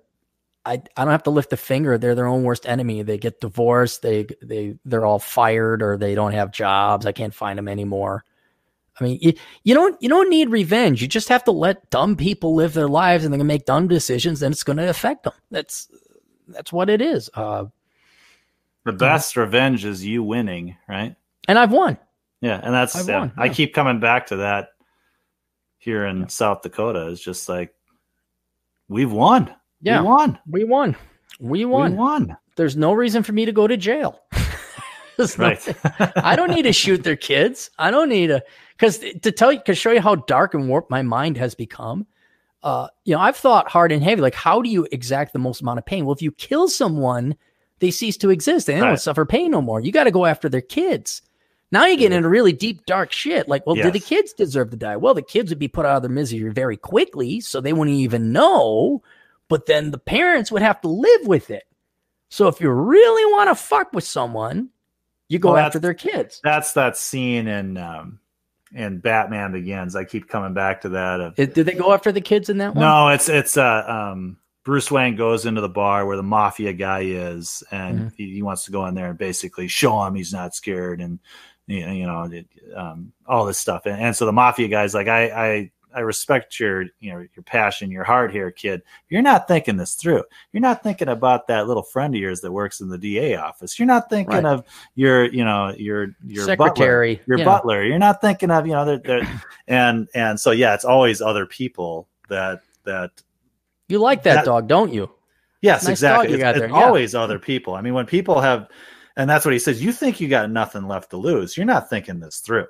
I, 0.65 0.73
I 0.95 1.03
don't 1.03 1.11
have 1.11 1.23
to 1.23 1.31
lift 1.31 1.51
a 1.51 1.57
finger. 1.57 1.97
They're 1.97 2.13
their 2.13 2.27
own 2.27 2.43
worst 2.43 2.67
enemy. 2.67 3.01
They 3.01 3.17
get 3.17 3.41
divorced. 3.41 4.03
They 4.03 4.27
they 4.41 4.77
they're 4.85 5.05
all 5.05 5.17
fired 5.17 5.81
or 5.81 5.97
they 5.97 6.13
don't 6.13 6.33
have 6.33 6.51
jobs. 6.51 7.07
I 7.07 7.11
can't 7.11 7.33
find 7.33 7.57
them 7.57 7.67
anymore. 7.67 8.23
I 8.99 9.03
mean, 9.03 9.17
you, 9.19 9.33
you 9.63 9.73
don't 9.73 9.99
you 9.99 10.09
don't 10.09 10.29
need 10.29 10.51
revenge. 10.51 11.01
You 11.01 11.07
just 11.07 11.29
have 11.29 11.43
to 11.45 11.51
let 11.51 11.89
dumb 11.89 12.15
people 12.15 12.53
live 12.53 12.73
their 12.73 12.87
lives, 12.87 13.23
and 13.23 13.33
they're 13.33 13.39
gonna 13.39 13.47
make 13.47 13.65
dumb 13.65 13.87
decisions, 13.87 14.43
and 14.43 14.53
it's 14.53 14.63
gonna 14.63 14.87
affect 14.87 15.23
them. 15.23 15.33
That's 15.49 15.89
that's 16.47 16.71
what 16.71 16.89
it 16.89 17.01
is. 17.01 17.31
Uh, 17.33 17.65
the 18.83 18.91
best 18.91 19.37
uh, 19.37 19.41
revenge 19.41 19.85
is 19.85 20.05
you 20.05 20.21
winning, 20.21 20.77
right? 20.87 21.15
And 21.47 21.57
I've 21.57 21.71
won. 21.71 21.97
Yeah, 22.41 22.59
and 22.63 22.73
that's 22.73 23.07
yeah, 23.07 23.19
won, 23.19 23.33
yeah. 23.35 23.43
I 23.43 23.49
keep 23.49 23.73
coming 23.73 23.99
back 23.99 24.27
to 24.27 24.37
that 24.37 24.69
here 25.77 26.05
in 26.05 26.21
yeah. 26.21 26.27
South 26.27 26.61
Dakota. 26.61 27.07
It's 27.09 27.21
just 27.21 27.49
like 27.49 27.73
we've 28.87 29.11
won. 29.11 29.53
Yeah, 29.81 30.01
we 30.01 30.07
won. 30.07 30.39
We 30.47 30.63
won. 30.63 30.95
We 31.39 31.65
won. 31.65 31.91
We 31.91 31.97
won. 31.97 32.37
There's 32.55 32.75
no 32.75 32.93
reason 32.93 33.23
for 33.23 33.31
me 33.31 33.45
to 33.45 33.51
go 33.51 33.67
to 33.67 33.77
jail. 33.77 34.21
right. 35.37 35.65
I 36.17 36.35
don't 36.35 36.51
need 36.51 36.63
to 36.63 36.73
shoot 36.73 37.03
their 37.03 37.15
kids. 37.15 37.69
I 37.79 37.91
don't 37.91 38.09
need 38.09 38.27
to 38.27 38.43
because 38.77 38.99
to 38.99 39.31
tell 39.31 39.51
you, 39.51 39.61
to 39.65 39.75
show 39.75 39.91
you 39.91 40.01
how 40.01 40.15
dark 40.15 40.53
and 40.53 40.69
warped 40.69 40.91
my 40.91 41.01
mind 41.01 41.37
has 41.37 41.55
become. 41.55 42.07
Uh, 42.61 42.89
you 43.05 43.15
know, 43.15 43.21
I've 43.21 43.37
thought 43.37 43.69
hard 43.69 43.91
and 43.91 44.03
heavy. 44.03 44.21
Like, 44.21 44.35
how 44.35 44.61
do 44.61 44.69
you 44.69 44.85
exact 44.91 45.31
the 45.31 45.39
most 45.39 45.61
amount 45.61 45.79
of 45.79 45.85
pain? 45.85 46.05
Well, 46.05 46.15
if 46.15 46.21
you 46.21 46.31
kill 46.33 46.67
someone, 46.67 47.35
they 47.79 47.91
cease 47.91 48.17
to 48.17 48.29
exist. 48.29 48.67
They 48.67 48.77
don't 48.77 48.99
suffer 48.99 49.25
pain 49.25 49.51
no 49.51 49.61
more. 49.61 49.79
You 49.79 49.93
got 49.93 50.03
to 50.05 50.11
go 50.11 50.25
after 50.25 50.49
their 50.49 50.61
kids. 50.61 51.21
Now 51.71 51.85
you 51.85 51.97
get 51.97 52.11
into 52.11 52.27
really 52.27 52.53
deep, 52.53 52.85
dark 52.85 53.11
shit. 53.11 53.47
Like, 53.47 53.65
well, 53.65 53.77
yes. 53.77 53.85
did 53.85 53.93
the 53.93 53.99
kids 53.99 54.33
deserve 54.33 54.71
to 54.71 54.77
die? 54.77 54.97
Well, 54.97 55.13
the 55.13 55.21
kids 55.21 55.51
would 55.51 55.59
be 55.59 55.67
put 55.67 55.85
out 55.85 55.97
of 55.97 56.01
their 56.01 56.09
misery 56.09 56.51
very 56.51 56.77
quickly, 56.77 57.41
so 57.41 57.61
they 57.61 57.73
wouldn't 57.73 57.97
even 57.97 58.31
know. 58.31 59.03
But 59.47 59.67
then 59.67 59.91
the 59.91 59.99
parents 59.99 60.51
would 60.51 60.61
have 60.61 60.81
to 60.81 60.87
live 60.87 61.27
with 61.27 61.51
it. 61.51 61.63
So 62.29 62.47
if 62.47 62.61
you 62.61 62.69
really 62.69 63.31
want 63.33 63.49
to 63.49 63.55
fuck 63.55 63.93
with 63.93 64.03
someone, 64.03 64.69
you 65.27 65.39
go 65.39 65.53
well, 65.53 65.65
after 65.65 65.79
their 65.79 65.93
kids. 65.93 66.39
That's 66.43 66.73
that 66.73 66.97
scene 66.97 67.47
in 67.47 67.77
um, 67.77 68.19
in 68.73 68.99
Batman 68.99 69.51
Begins. 69.51 69.95
I 69.95 70.03
keep 70.03 70.27
coming 70.27 70.53
back 70.53 70.81
to 70.81 70.89
that. 70.89 71.19
Of, 71.19 71.35
Did 71.35 71.53
they 71.53 71.73
go 71.73 71.93
after 71.93 72.11
the 72.11 72.21
kids 72.21 72.49
in 72.49 72.57
that 72.59 72.75
one? 72.75 72.81
No, 72.81 73.09
it's 73.09 73.29
it's 73.29 73.57
uh 73.57 73.83
um 73.87 74.37
Bruce 74.63 74.91
Wayne 74.91 75.15
goes 75.15 75.45
into 75.45 75.61
the 75.61 75.69
bar 75.69 76.05
where 76.05 76.17
the 76.17 76.23
mafia 76.23 76.73
guy 76.73 77.01
is, 77.01 77.63
and 77.71 77.99
mm-hmm. 77.99 78.07
he, 78.15 78.35
he, 78.35 78.41
wants 78.43 78.65
to 78.65 78.71
go 78.71 78.85
in 78.85 78.93
there 78.93 79.09
and 79.09 79.17
basically 79.17 79.67
show 79.67 80.03
him 80.03 80.15
he's 80.15 80.33
not 80.33 80.53
scared, 80.53 81.01
and 81.01 81.19
you 81.77 82.05
know, 82.05 82.29
um, 82.75 83.11
all 83.27 83.45
this 83.45 83.57
stuff. 83.57 83.85
And, 83.85 84.01
and, 84.01 84.15
so 84.15 84.25
the 84.25 84.31
mafia 84.31 84.67
guy's 84.67 84.93
like, 84.93 85.07
I, 85.07 85.23
I 85.29 85.71
I 85.93 86.01
respect 86.01 86.59
your 86.59 86.83
you 86.99 87.11
know 87.11 87.19
your 87.19 87.43
passion, 87.45 87.89
your 87.89 88.03
heart 88.03 88.31
here, 88.31 88.51
kid. 88.51 88.83
You're 89.09 89.21
not 89.21 89.47
thinking 89.47 89.77
this 89.77 89.95
through. 89.95 90.23
You're 90.51 90.61
not 90.61 90.83
thinking 90.83 91.07
about 91.07 91.47
that 91.47 91.67
little 91.67 91.83
friend 91.83 92.13
of 92.13 92.21
yours 92.21 92.41
that 92.41 92.51
works 92.51 92.79
in 92.79 92.89
the 92.89 92.97
DA 92.97 93.35
office. 93.35 93.79
You're 93.79 93.87
not 93.87 94.09
thinking 94.09 94.43
right. 94.43 94.45
of 94.45 94.63
your 94.95 95.25
you 95.33 95.43
know 95.43 95.73
your 95.77 96.15
your 96.25 96.45
secretary, 96.45 97.15
butler, 97.15 97.25
your 97.27 97.37
yeah. 97.39 97.45
butler. 97.45 97.83
You're 97.83 97.99
not 97.99 98.21
thinking 98.21 98.51
of 98.51 98.67
you 98.67 98.73
know 98.73 98.85
they're, 98.85 98.99
they're, 98.99 99.41
and 99.67 100.07
and 100.13 100.39
so 100.39 100.51
yeah, 100.51 100.75
it's 100.75 100.85
always 100.85 101.21
other 101.21 101.45
people 101.45 102.07
that 102.29 102.61
that 102.83 103.11
you 103.87 103.99
like 103.99 104.23
that, 104.23 104.35
that 104.35 104.45
dog, 104.45 104.67
don't 104.67 104.93
you? 104.93 105.09
Yes, 105.61 105.83
nice 105.83 105.91
exactly. 105.91 106.33
It's, 106.35 106.59
it's 106.59 106.71
yeah. 106.71 106.83
always 106.83 107.15
other 107.15 107.39
people. 107.39 107.73
I 107.73 107.81
mean, 107.81 107.93
when 107.93 108.05
people 108.05 108.39
have 108.39 108.69
and 109.19 109.29
that's 109.29 109.43
what 109.43 109.51
he 109.51 109.59
says. 109.59 109.83
You 109.83 109.91
think 109.91 110.21
you 110.21 110.29
got 110.29 110.49
nothing 110.49 110.87
left 110.87 111.09
to 111.09 111.17
lose. 111.17 111.57
You're 111.57 111.65
not 111.65 111.89
thinking 111.89 112.21
this 112.21 112.39
through. 112.39 112.67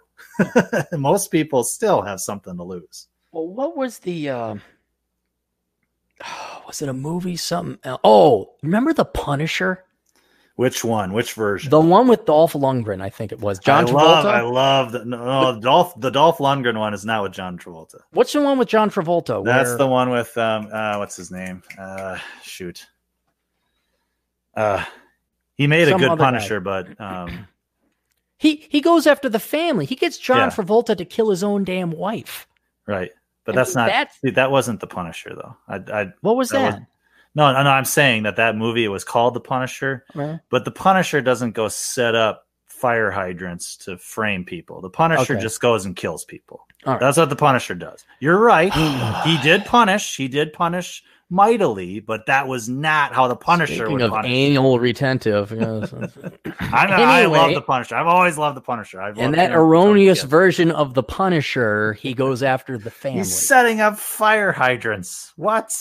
Most 0.92 1.30
people 1.30 1.64
still 1.64 2.02
have 2.02 2.20
something 2.20 2.58
to 2.58 2.64
lose. 2.64 3.08
Well, 3.32 3.48
what 3.48 3.78
was 3.78 4.00
the 4.00 4.30
uh, 4.30 4.56
was 6.68 6.82
it 6.82 6.90
a 6.90 6.94
movie? 6.94 7.36
Something? 7.36 7.78
Else? 7.84 8.02
Oh, 8.04 8.56
remember 8.64 8.94
the 8.94 9.06
Punisher? 9.06 9.86
Which 10.56 10.84
one? 10.84 11.14
Which 11.14 11.34
version? 11.34 11.70
The 11.70 11.80
one 11.80 12.08
with 12.08 12.26
Dolph 12.26 12.54
Lundgren, 12.54 13.00
I 13.00 13.12
think 13.12 13.32
it 13.32 13.40
was. 13.40 13.60
John 13.60 13.86
I 13.86 13.88
Travolta. 13.88 13.94
Love, 13.94 14.26
I 14.26 14.42
love 14.42 14.92
the 14.92 15.06
no, 15.06 15.54
no 15.54 15.62
Dolph. 15.62 16.02
The 16.02 16.10
Dolph 16.10 16.40
Lundgren 16.40 16.80
one 16.80 16.96
is 16.96 17.06
not 17.06 17.22
with 17.22 17.32
John 17.32 17.60
Travolta. 17.60 18.00
What's 18.10 18.34
the 18.34 18.42
one 18.42 18.58
with 18.58 18.68
John 18.68 18.90
Travolta? 18.90 19.46
That's 19.46 19.70
where... 19.70 19.78
the 19.78 19.88
one 19.88 20.10
with 20.10 20.36
um. 20.36 20.68
Uh, 20.74 20.98
what's 20.98 21.16
his 21.16 21.30
name? 21.30 21.62
Uh, 21.78 22.18
shoot. 22.42 22.88
Uh, 24.56 24.84
he 25.60 25.68
made 25.68 25.90
Some 25.90 26.02
a 26.02 26.08
good 26.08 26.18
Punisher, 26.18 26.62
guy. 26.62 26.84
but 26.84 27.02
um, 27.02 27.48
he 28.38 28.66
he 28.70 28.80
goes 28.80 29.06
after 29.06 29.28
the 29.28 29.40
family. 29.40 29.86
He 29.86 29.96
gets 29.96 30.18
John 30.18 30.38
yeah. 30.38 30.50
Travolta 30.50 30.98
to 30.98 31.04
kill 31.04 31.30
his 31.30 31.44
own 31.44 31.66
damn 31.66 31.92
wife. 31.92 32.48
Right, 32.88 33.12
but 33.44 33.56
that's 33.56 33.76
not 33.76 33.90
that's, 33.90 34.18
that 34.24 34.52
wasn't 34.52 34.80
the 34.80 34.88
Punisher 34.88 35.36
though. 35.36 35.58
I, 35.68 36.02
I 36.02 36.14
what 36.22 36.38
was 36.38 36.50
that? 36.52 36.72
that? 36.72 36.80
Was, 36.80 36.88
no, 37.36 37.52
no, 37.52 37.64
no. 37.64 37.70
I'm 37.72 37.84
saying 37.84 38.24
that 38.24 38.38
that 38.38 38.56
movie 38.56 38.86
it 38.86 38.88
was 38.88 39.04
called 39.04 39.34
the 39.34 39.42
Punisher, 39.42 40.06
right. 40.16 40.40
but 40.50 40.64
the 40.64 40.72
Punisher 40.72 41.20
doesn't 41.20 41.52
go 41.52 41.68
set 41.68 42.16
up 42.16 42.48
fire 42.68 43.12
hydrants 43.12 43.76
to 43.76 43.98
frame 43.98 44.46
people. 44.46 44.80
The 44.80 44.90
Punisher 44.90 45.34
okay. 45.34 45.42
just 45.42 45.60
goes 45.60 45.86
and 45.86 45.94
kills 45.94 46.24
people. 46.24 46.66
Right. 46.86 47.02
That's 47.02 47.18
what 47.18 47.30
the 47.30 47.36
Punisher 47.36 47.76
does. 47.76 48.06
You're 48.22 48.40
right. 48.40 48.74
he 49.26 49.38
did 49.44 49.66
punish. 49.66 50.16
He 50.16 50.30
did 50.30 50.54
punish 50.54 51.04
mightily, 51.30 52.00
but 52.00 52.26
that 52.26 52.48
was 52.48 52.68
not 52.68 53.14
how 53.14 53.28
the 53.28 53.36
Punisher 53.36 53.76
Speaking 53.76 53.94
would 53.94 54.02
of 54.02 54.12
punish. 54.12 54.32
anal 54.32 54.80
retentive. 54.80 55.52
Yes. 55.52 55.94
I, 56.60 56.86
anyway, 56.86 57.04
I 57.04 57.26
love 57.26 57.54
the 57.54 57.62
Punisher. 57.62 57.96
I've 57.96 58.08
always 58.08 58.38
loved 58.38 58.58
the 58.58 58.62
Punisher. 58.62 59.02
I've 59.02 59.18
and 59.18 59.34
that 59.36 59.52
erroneous 59.52 60.24
version 60.24 60.72
of 60.72 60.94
the 60.94 61.04
Punisher, 61.04 61.94
he 61.94 62.14
goes 62.14 62.44
after 62.44 62.78
the 62.78 62.92
family. 62.92 63.20
He's 63.20 63.34
setting 63.34 63.80
up 63.82 63.98
fire 63.98 64.52
hydrants. 64.52 65.34
What? 65.36 65.76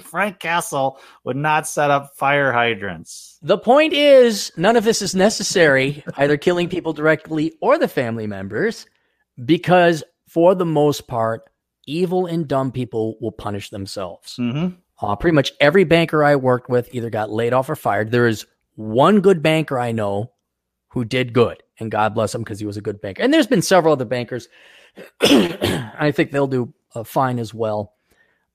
Frank 0.00 0.40
Castle 0.40 0.98
would 1.22 1.36
not 1.36 1.68
set 1.68 1.90
up 1.90 2.16
fire 2.16 2.52
hydrants. 2.52 3.38
The 3.42 3.58
point 3.58 3.92
is, 3.92 4.50
none 4.56 4.76
of 4.76 4.82
this 4.82 5.00
is 5.02 5.14
necessary, 5.14 6.02
either 6.16 6.36
killing 6.36 6.68
people 6.68 6.92
directly 6.92 7.54
or 7.60 7.78
the 7.78 7.86
family 7.86 8.26
members, 8.26 8.86
because 9.44 10.02
for 10.28 10.56
the 10.56 10.66
most 10.66 11.06
part, 11.06 11.48
evil 11.86 12.26
and 12.26 12.48
dumb 12.48 12.72
people 12.72 13.16
will 13.20 13.32
punish 13.32 13.70
themselves. 13.70 14.36
Mm-hmm. 14.36 14.74
Uh, 15.00 15.16
pretty 15.16 15.34
much 15.34 15.52
every 15.60 15.84
banker 15.84 16.22
I 16.22 16.36
worked 16.36 16.68
with 16.68 16.88
either 16.92 17.10
got 17.10 17.30
laid 17.30 17.52
off 17.52 17.68
or 17.68 17.76
fired. 17.76 18.10
There 18.10 18.26
is 18.26 18.46
one 18.76 19.20
good 19.20 19.42
banker 19.42 19.78
I 19.78 19.92
know 19.92 20.30
who 20.88 21.04
did 21.04 21.32
good, 21.32 21.62
and 21.78 21.90
God 21.90 22.14
bless 22.14 22.34
him 22.34 22.42
because 22.42 22.60
he 22.60 22.66
was 22.66 22.76
a 22.76 22.80
good 22.80 23.00
banker. 23.00 23.22
And 23.22 23.34
there's 23.34 23.46
been 23.46 23.62
several 23.62 23.92
other 23.92 24.04
bankers. 24.04 24.48
I 25.20 26.12
think 26.14 26.30
they'll 26.30 26.46
do 26.46 26.72
uh, 26.94 27.04
fine 27.04 27.38
as 27.38 27.52
well. 27.52 27.94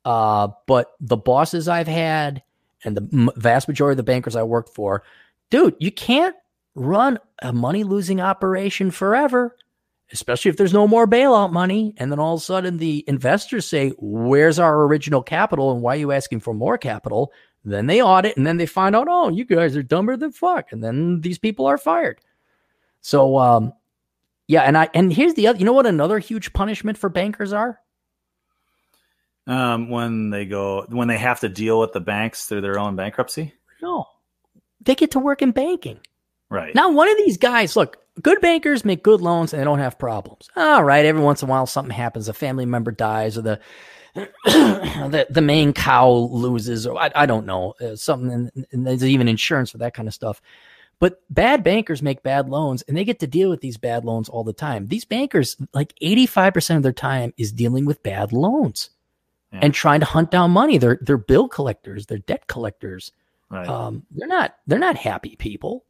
Uh, 0.06 0.50
but 0.66 0.94
the 1.02 1.18
bosses 1.18 1.68
I've 1.68 1.88
had 1.88 2.42
and 2.86 2.96
the 2.96 3.08
m- 3.12 3.30
vast 3.36 3.68
majority 3.68 3.94
of 3.94 3.98
the 3.98 4.04
bankers 4.04 4.36
I 4.36 4.44
worked 4.44 4.74
for, 4.74 5.04
dude, 5.50 5.76
you 5.80 5.92
can't 5.92 6.36
run 6.74 7.20
a 7.42 7.52
money 7.52 7.84
losing 7.84 8.22
operation 8.22 8.92
forever 8.92 9.58
especially 10.12 10.50
if 10.50 10.58
there's 10.58 10.74
no 10.74 10.88
more 10.88 11.08
bailout 11.08 11.52
money. 11.52 11.94
And 11.98 12.12
then 12.12 12.20
all 12.20 12.36
of 12.36 12.42
a 12.42 12.44
sudden 12.44 12.78
the 12.78 13.04
investors 13.08 13.66
say, 13.66 13.94
Where's 13.98 14.60
our 14.60 14.84
original 14.84 15.22
capital? 15.22 15.72
And 15.72 15.82
why 15.82 15.96
are 15.96 16.00
you 16.00 16.12
asking 16.12 16.42
for 16.42 16.54
more 16.54 16.78
capital? 16.78 17.32
Then 17.66 17.88
they 17.88 18.02
audit 18.02 18.38
and 18.38 18.48
then 18.48 18.58
they 18.58 18.66
find 18.66 18.96
out, 18.96 19.08
Oh, 19.10 19.30
you 19.30 19.46
guys 19.46 19.76
are 19.76 19.84
dumber 19.84 20.18
than 20.18 20.32
fuck. 20.32 20.72
And 20.72 20.84
then 20.84 21.22
these 21.22 21.38
people 21.38 21.66
are 21.66 21.78
fired. 21.78 22.20
So, 23.02 23.38
um, 23.38 23.74
yeah. 24.48 24.62
And 24.62 24.78
I, 24.78 24.90
and 24.94 25.14
here's 25.14 25.36
the 25.36 25.48
other, 25.48 25.60
you 25.60 25.66
know 25.66 25.74
what 25.74 25.86
another 25.86 26.20
huge 26.20 26.54
punishment 26.54 26.98
for 26.98 27.10
bankers 27.10 27.54
are? 27.54 27.80
Um, 29.48 29.90
when 29.90 30.30
they 30.30 30.46
go, 30.46 30.86
when 30.90 31.08
they 31.08 31.18
have 31.18 31.40
to 31.40 31.50
deal 31.50 31.80
with 31.80 31.94
the 31.94 32.00
banks 32.00 32.46
through 32.46 32.62
their 32.62 32.78
own 32.78 32.96
bankruptcy? 32.96 33.54
No, 33.82 34.06
they 34.82 34.94
get 34.94 35.12
to 35.12 35.20
work 35.20 35.42
in 35.42 35.52
banking. 35.52 36.00
Right. 36.50 36.74
Now, 36.76 36.92
one 36.92 37.10
of 37.10 37.18
these 37.18 37.38
guys, 37.38 37.76
look, 37.76 37.98
good 38.22 38.42
bankers 38.42 38.86
make 38.86 39.04
good 39.04 39.22
loans 39.22 39.54
and 39.54 39.60
they 39.60 39.64
don't 39.64 39.80
have 39.80 39.98
problems. 39.98 40.50
All 40.56 40.84
right. 40.84 41.06
Every 41.06 41.22
once 41.22 41.42
in 41.42 41.50
a 41.50 41.52
while, 41.52 41.66
something 41.66 41.96
happens. 41.96 42.28
A 42.28 42.34
family 42.34 42.66
member 42.66 42.92
dies 42.92 43.38
or 43.38 43.42
the, 43.42 43.60
the, 44.46 45.28
the 45.30 45.42
main 45.42 45.74
cow 45.74 46.10
loses 46.10 46.88
or 46.88 47.00
I, 47.00 47.12
I 47.16 47.26
don't 47.26 47.46
know 47.46 47.74
uh, 47.82 47.96
something. 47.96 48.52
And, 48.72 48.88
there's 48.88 49.06
even 49.06 49.28
insurance 49.28 49.72
for 49.72 49.78
that 49.80 49.94
kind 49.94 50.08
of 50.08 50.14
stuff. 50.14 50.42
But 51.00 51.22
bad 51.30 51.64
bankers 51.64 52.02
make 52.02 52.24
bad 52.24 52.50
loans 52.50 52.82
and 52.84 52.98
they 52.98 53.06
get 53.06 53.20
to 53.20 53.28
deal 53.28 53.50
with 53.50 53.62
these 53.62 53.78
bad 53.78 54.04
loans 54.04 54.28
all 54.28 54.44
the 54.44 54.54
time. 54.54 54.88
These 54.88 55.06
bankers, 55.06 55.56
like 55.74 55.94
85% 56.02 56.78
of 56.78 56.84
their 56.84 56.92
time 56.92 57.34
is 57.38 57.54
dealing 57.54 57.86
with 57.86 58.04
bad 58.04 58.34
loans 58.34 58.90
yeah. 59.54 59.60
and 59.62 59.74
trying 59.74 60.02
to 60.02 60.06
hunt 60.06 60.30
down 60.30 60.52
money. 60.52 60.78
They're, 60.78 61.00
they're 61.02 61.18
bill 61.18 61.48
collectors. 61.48 62.06
They're 62.06 62.18
debt 62.18 62.48
collectors. 62.48 63.14
Right. 63.50 63.68
Um, 63.68 64.06
they're 64.12 64.28
not, 64.28 64.56
they're 64.68 64.78
not 64.78 64.98
happy 64.98 65.38
people 65.38 65.86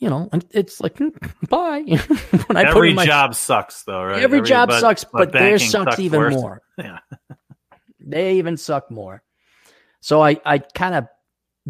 you 0.00 0.08
know, 0.08 0.28
it's 0.50 0.80
like 0.80 0.96
hmm, 0.96 1.08
bye. 1.48 1.82
when 2.46 2.56
I 2.56 2.64
every 2.64 2.94
my, 2.94 3.06
job 3.06 3.34
sucks, 3.34 3.82
though, 3.84 4.02
right? 4.02 4.22
Every, 4.22 4.38
every 4.38 4.48
job 4.48 4.70
but, 4.70 4.80
sucks, 4.80 5.04
but, 5.04 5.12
but 5.12 5.32
theirs 5.32 5.70
sucks, 5.70 5.92
sucks 5.92 6.00
even 6.00 6.20
worse. 6.20 6.34
more. 6.34 6.62
Yeah, 6.78 6.98
they 8.00 8.38
even 8.38 8.56
suck 8.56 8.90
more. 8.90 9.22
So 10.00 10.22
I, 10.22 10.40
I 10.46 10.58
kind 10.58 10.94
of 10.94 11.06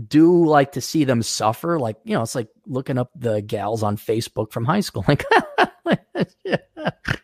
do 0.06 0.46
like 0.46 0.72
to 0.72 0.80
see 0.80 1.02
them 1.02 1.22
suffer. 1.22 1.80
Like, 1.80 1.96
you 2.04 2.14
know, 2.14 2.22
it's 2.22 2.36
like 2.36 2.48
looking 2.66 2.96
up 2.96 3.10
the 3.16 3.42
gals 3.42 3.82
on 3.82 3.96
Facebook 3.96 4.52
from 4.52 4.64
high 4.64 4.80
school. 4.80 5.04
Like, 5.82 6.04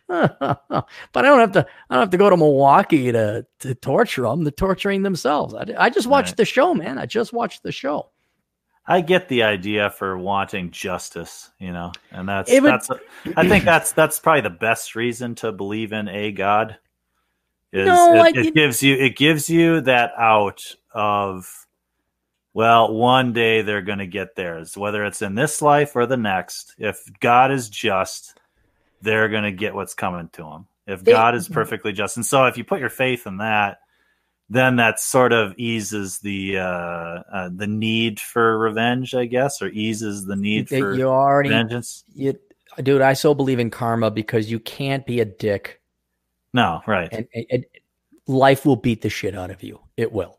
but 0.09 0.89
I 1.15 1.23
don't 1.23 1.39
have 1.39 1.53
to. 1.53 1.67
I 1.91 1.95
don't 1.95 2.03
have 2.03 2.11
to 2.11 2.17
go 2.17 2.31
to 2.31 2.37
Milwaukee 2.37 3.13
to 3.13 3.47
to 3.61 3.75
torture 3.77 4.23
them. 4.23 4.43
They're 4.43 4.51
torturing 4.51 5.03
themselves. 5.03 5.55
I, 5.55 5.67
I 5.79 5.91
just 5.91 6.09
watched 6.09 6.31
Right. 6.31 6.37
the 6.39 6.45
show, 6.47 6.75
man. 6.75 6.99
I 6.99 7.07
just 7.07 7.33
watched 7.33 7.63
the 7.63 7.71
show. 7.71 8.11
I 8.89 9.01
get 9.01 9.29
the 9.29 9.43
idea 9.43 9.91
for 9.91 10.17
wanting 10.17 10.71
justice, 10.71 11.51
you 11.59 11.73
know, 11.73 11.93
and 12.13 12.29
that's 12.29 12.51
would- 12.53 12.65
that's. 12.65 12.91
I 13.37 13.49
think 13.49 13.65
that's 13.65 13.93
that's 13.93 14.21
probably 14.21 14.43
the 14.43 14.51
best 14.51 14.95
reason 14.95 15.35
to 15.37 15.51
believe 15.53 15.93
in 15.93 16.09
a 16.09 16.31
god. 16.33 16.77
Is 17.73 17.87
No, 17.89 18.15
it, 18.25 18.37
I- 18.37 18.41
it 18.41 18.55
gives 18.55 18.83
you 18.83 18.95
it 18.95 19.17
gives 19.17 19.51
you 19.51 19.81
that 19.83 20.13
out 20.17 20.63
of, 20.93 21.67
well, 22.55 22.95
one 22.95 23.33
day 23.33 23.63
they're 23.63 23.83
going 23.83 23.99
to 23.99 24.07
get 24.07 24.37
theirs, 24.37 24.77
whether 24.77 25.05
it's 25.05 25.21
in 25.21 25.35
this 25.35 25.61
life 25.61 25.97
or 25.97 26.07
the 26.07 26.17
next. 26.17 26.75
If 26.79 27.03
God 27.21 27.51
is 27.51 27.69
just, 27.69 28.39
they're 29.03 29.29
going 29.29 29.45
to 29.45 29.53
get 29.53 29.75
what's 29.75 29.95
coming 29.95 30.29
to 30.35 30.43
them. 30.43 30.67
If 30.87 31.03
They- 31.03 31.11
God 31.13 31.35
is 31.35 31.49
perfectly 31.49 31.93
just, 31.93 32.17
and 32.17 32.25
so 32.25 32.47
if 32.47 32.57
you 32.57 32.63
put 32.65 32.79
your 32.81 32.89
faith 32.89 33.27
in 33.27 33.39
that, 33.39 33.79
then 34.49 34.77
that 34.77 35.01
sort 35.01 35.33
of 35.33 35.55
eases 35.57 36.19
the 36.19 36.59
uh, 36.59 36.63
uh, 36.63 37.51
the 37.55 37.67
need 37.67 38.21
for 38.21 38.59
revenge, 38.59 39.15
I 39.15 39.27
guess, 39.27 39.61
or 39.61 39.69
eases 39.69 40.25
the 40.25 40.37
need 40.37 40.71
You- 40.71 40.79
for 40.81 40.95
you 40.95 41.09
already, 41.09 41.49
vengeance. 41.49 42.05
you, 42.15 42.39
dude. 42.83 43.03
I 43.03 43.15
so 43.15 43.35
believe 43.35 43.59
in 43.59 43.71
karma 43.71 44.11
because 44.11 44.51
you 44.51 44.61
can't 44.61 45.05
be 45.07 45.21
a 45.21 45.25
dick, 45.25 45.81
No, 46.53 46.81
right. 46.87 47.09
and, 47.13 47.27
and, 47.35 47.47
and 47.51 47.65
life 48.27 48.65
will 48.65 48.77
beat 48.77 49.03
the 49.03 49.11
shit 49.11 49.35
out 49.35 49.51
of 49.51 49.63
you. 49.63 49.81
It 49.97 50.13
will. 50.13 50.39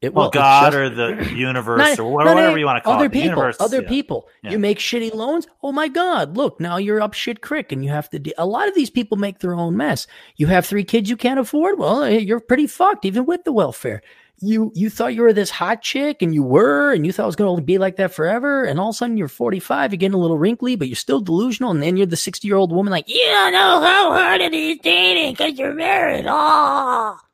It 0.00 0.14
well, 0.14 0.30
God 0.30 0.72
just- 0.72 0.76
or 0.76 0.88
the 0.88 1.30
universe 1.36 1.78
Not- 1.78 1.98
or 1.98 2.04
no, 2.04 2.08
wha- 2.08 2.24
no, 2.24 2.34
whatever 2.34 2.58
you 2.58 2.64
want 2.64 2.78
to 2.78 2.80
call 2.82 2.94
other 2.94 3.04
it. 3.06 3.12
People, 3.12 3.24
universe, 3.28 3.56
other 3.60 3.82
yeah. 3.82 3.88
people. 3.88 4.28
Yeah. 4.42 4.52
You 4.52 4.58
make 4.58 4.78
shitty 4.78 5.14
loans. 5.14 5.46
Oh 5.62 5.72
my 5.72 5.88
God! 5.88 6.36
Look, 6.38 6.58
now 6.58 6.78
you're 6.78 7.02
up 7.02 7.12
shit 7.12 7.42
creek, 7.42 7.70
and 7.70 7.84
you 7.84 7.90
have 7.90 8.08
to. 8.10 8.18
De- 8.18 8.32
a 8.38 8.46
lot 8.46 8.66
of 8.66 8.74
these 8.74 8.88
people 8.88 9.18
make 9.18 9.40
their 9.40 9.54
own 9.54 9.76
mess. 9.76 10.06
You 10.36 10.46
have 10.46 10.64
three 10.64 10.84
kids 10.84 11.10
you 11.10 11.16
can't 11.18 11.38
afford. 11.38 11.78
Well, 11.78 12.08
you're 12.08 12.40
pretty 12.40 12.66
fucked, 12.66 13.04
even 13.04 13.26
with 13.26 13.44
the 13.44 13.52
welfare. 13.52 14.00
You 14.42 14.72
you 14.74 14.88
thought 14.88 15.14
you 15.14 15.20
were 15.20 15.34
this 15.34 15.50
hot 15.50 15.82
chick, 15.82 16.22
and 16.22 16.34
you 16.34 16.42
were, 16.42 16.94
and 16.94 17.04
you 17.04 17.12
thought 17.12 17.24
it 17.24 17.26
was 17.26 17.36
going 17.36 17.58
to 17.58 17.62
be 17.62 17.76
like 17.76 17.96
that 17.96 18.14
forever. 18.14 18.64
And 18.64 18.80
all 18.80 18.88
of 18.88 18.94
a 18.94 18.96
sudden, 18.96 19.18
you're 19.18 19.28
45, 19.28 19.92
you're 19.92 19.98
getting 19.98 20.14
a 20.14 20.18
little 20.18 20.38
wrinkly, 20.38 20.76
but 20.76 20.88
you're 20.88 20.96
still 20.96 21.20
delusional. 21.20 21.72
And 21.72 21.82
then 21.82 21.98
you're 21.98 22.06
the 22.06 22.16
60 22.16 22.48
year 22.48 22.56
old 22.56 22.72
woman, 22.72 22.90
like 22.90 23.06
you 23.06 23.20
don't 23.20 23.52
know 23.52 23.82
how 23.82 24.12
hard 24.12 24.40
it 24.40 24.54
is 24.54 24.78
dating 24.82 25.34
because 25.34 25.58
you're 25.58 25.74
married. 25.74 26.24
Oh. 26.26 27.18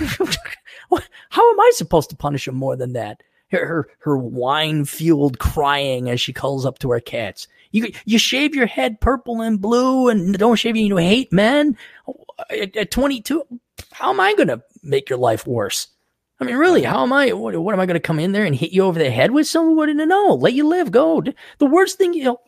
How 1.30 1.50
am 1.50 1.60
I 1.60 1.70
supposed 1.74 2.10
to 2.10 2.16
punish 2.16 2.48
him 2.48 2.54
more 2.54 2.76
than 2.76 2.92
that? 2.94 3.22
Her 3.50 3.64
her, 3.66 3.88
her 4.00 4.18
wine 4.18 4.84
fueled 4.84 5.38
crying 5.38 6.10
as 6.10 6.20
she 6.20 6.32
calls 6.32 6.66
up 6.66 6.78
to 6.80 6.90
her 6.90 7.00
cats. 7.00 7.48
You 7.70 7.90
you 8.04 8.18
shave 8.18 8.54
your 8.54 8.66
head 8.66 9.00
purple 9.00 9.40
and 9.40 9.60
blue 9.60 10.08
and 10.08 10.36
don't 10.36 10.56
shave 10.56 10.76
you 10.76 10.96
hate 10.96 11.32
men. 11.32 11.76
At, 12.50 12.76
at 12.76 12.90
22, 12.90 13.42
how 13.92 14.10
am 14.10 14.20
I 14.20 14.34
going 14.34 14.48
to 14.48 14.62
make 14.82 15.08
your 15.08 15.18
life 15.18 15.46
worse? 15.46 15.88
I 16.40 16.44
mean, 16.44 16.56
really, 16.56 16.84
how 16.84 17.02
am 17.02 17.12
I? 17.12 17.32
What, 17.32 17.56
what 17.56 17.74
am 17.74 17.80
I 17.80 17.86
going 17.86 17.94
to 17.94 18.00
come 18.00 18.20
in 18.20 18.32
there 18.32 18.44
and 18.44 18.54
hit 18.54 18.70
you 18.70 18.84
over 18.84 18.98
the 18.98 19.10
head 19.10 19.32
with 19.32 19.48
someone? 19.48 19.96
No, 19.96 20.34
let 20.34 20.54
you 20.54 20.68
live. 20.68 20.92
Go. 20.92 21.22
The 21.58 21.66
worst 21.66 21.98
thing, 21.98 22.14
you 22.14 22.24
know, 22.24 22.40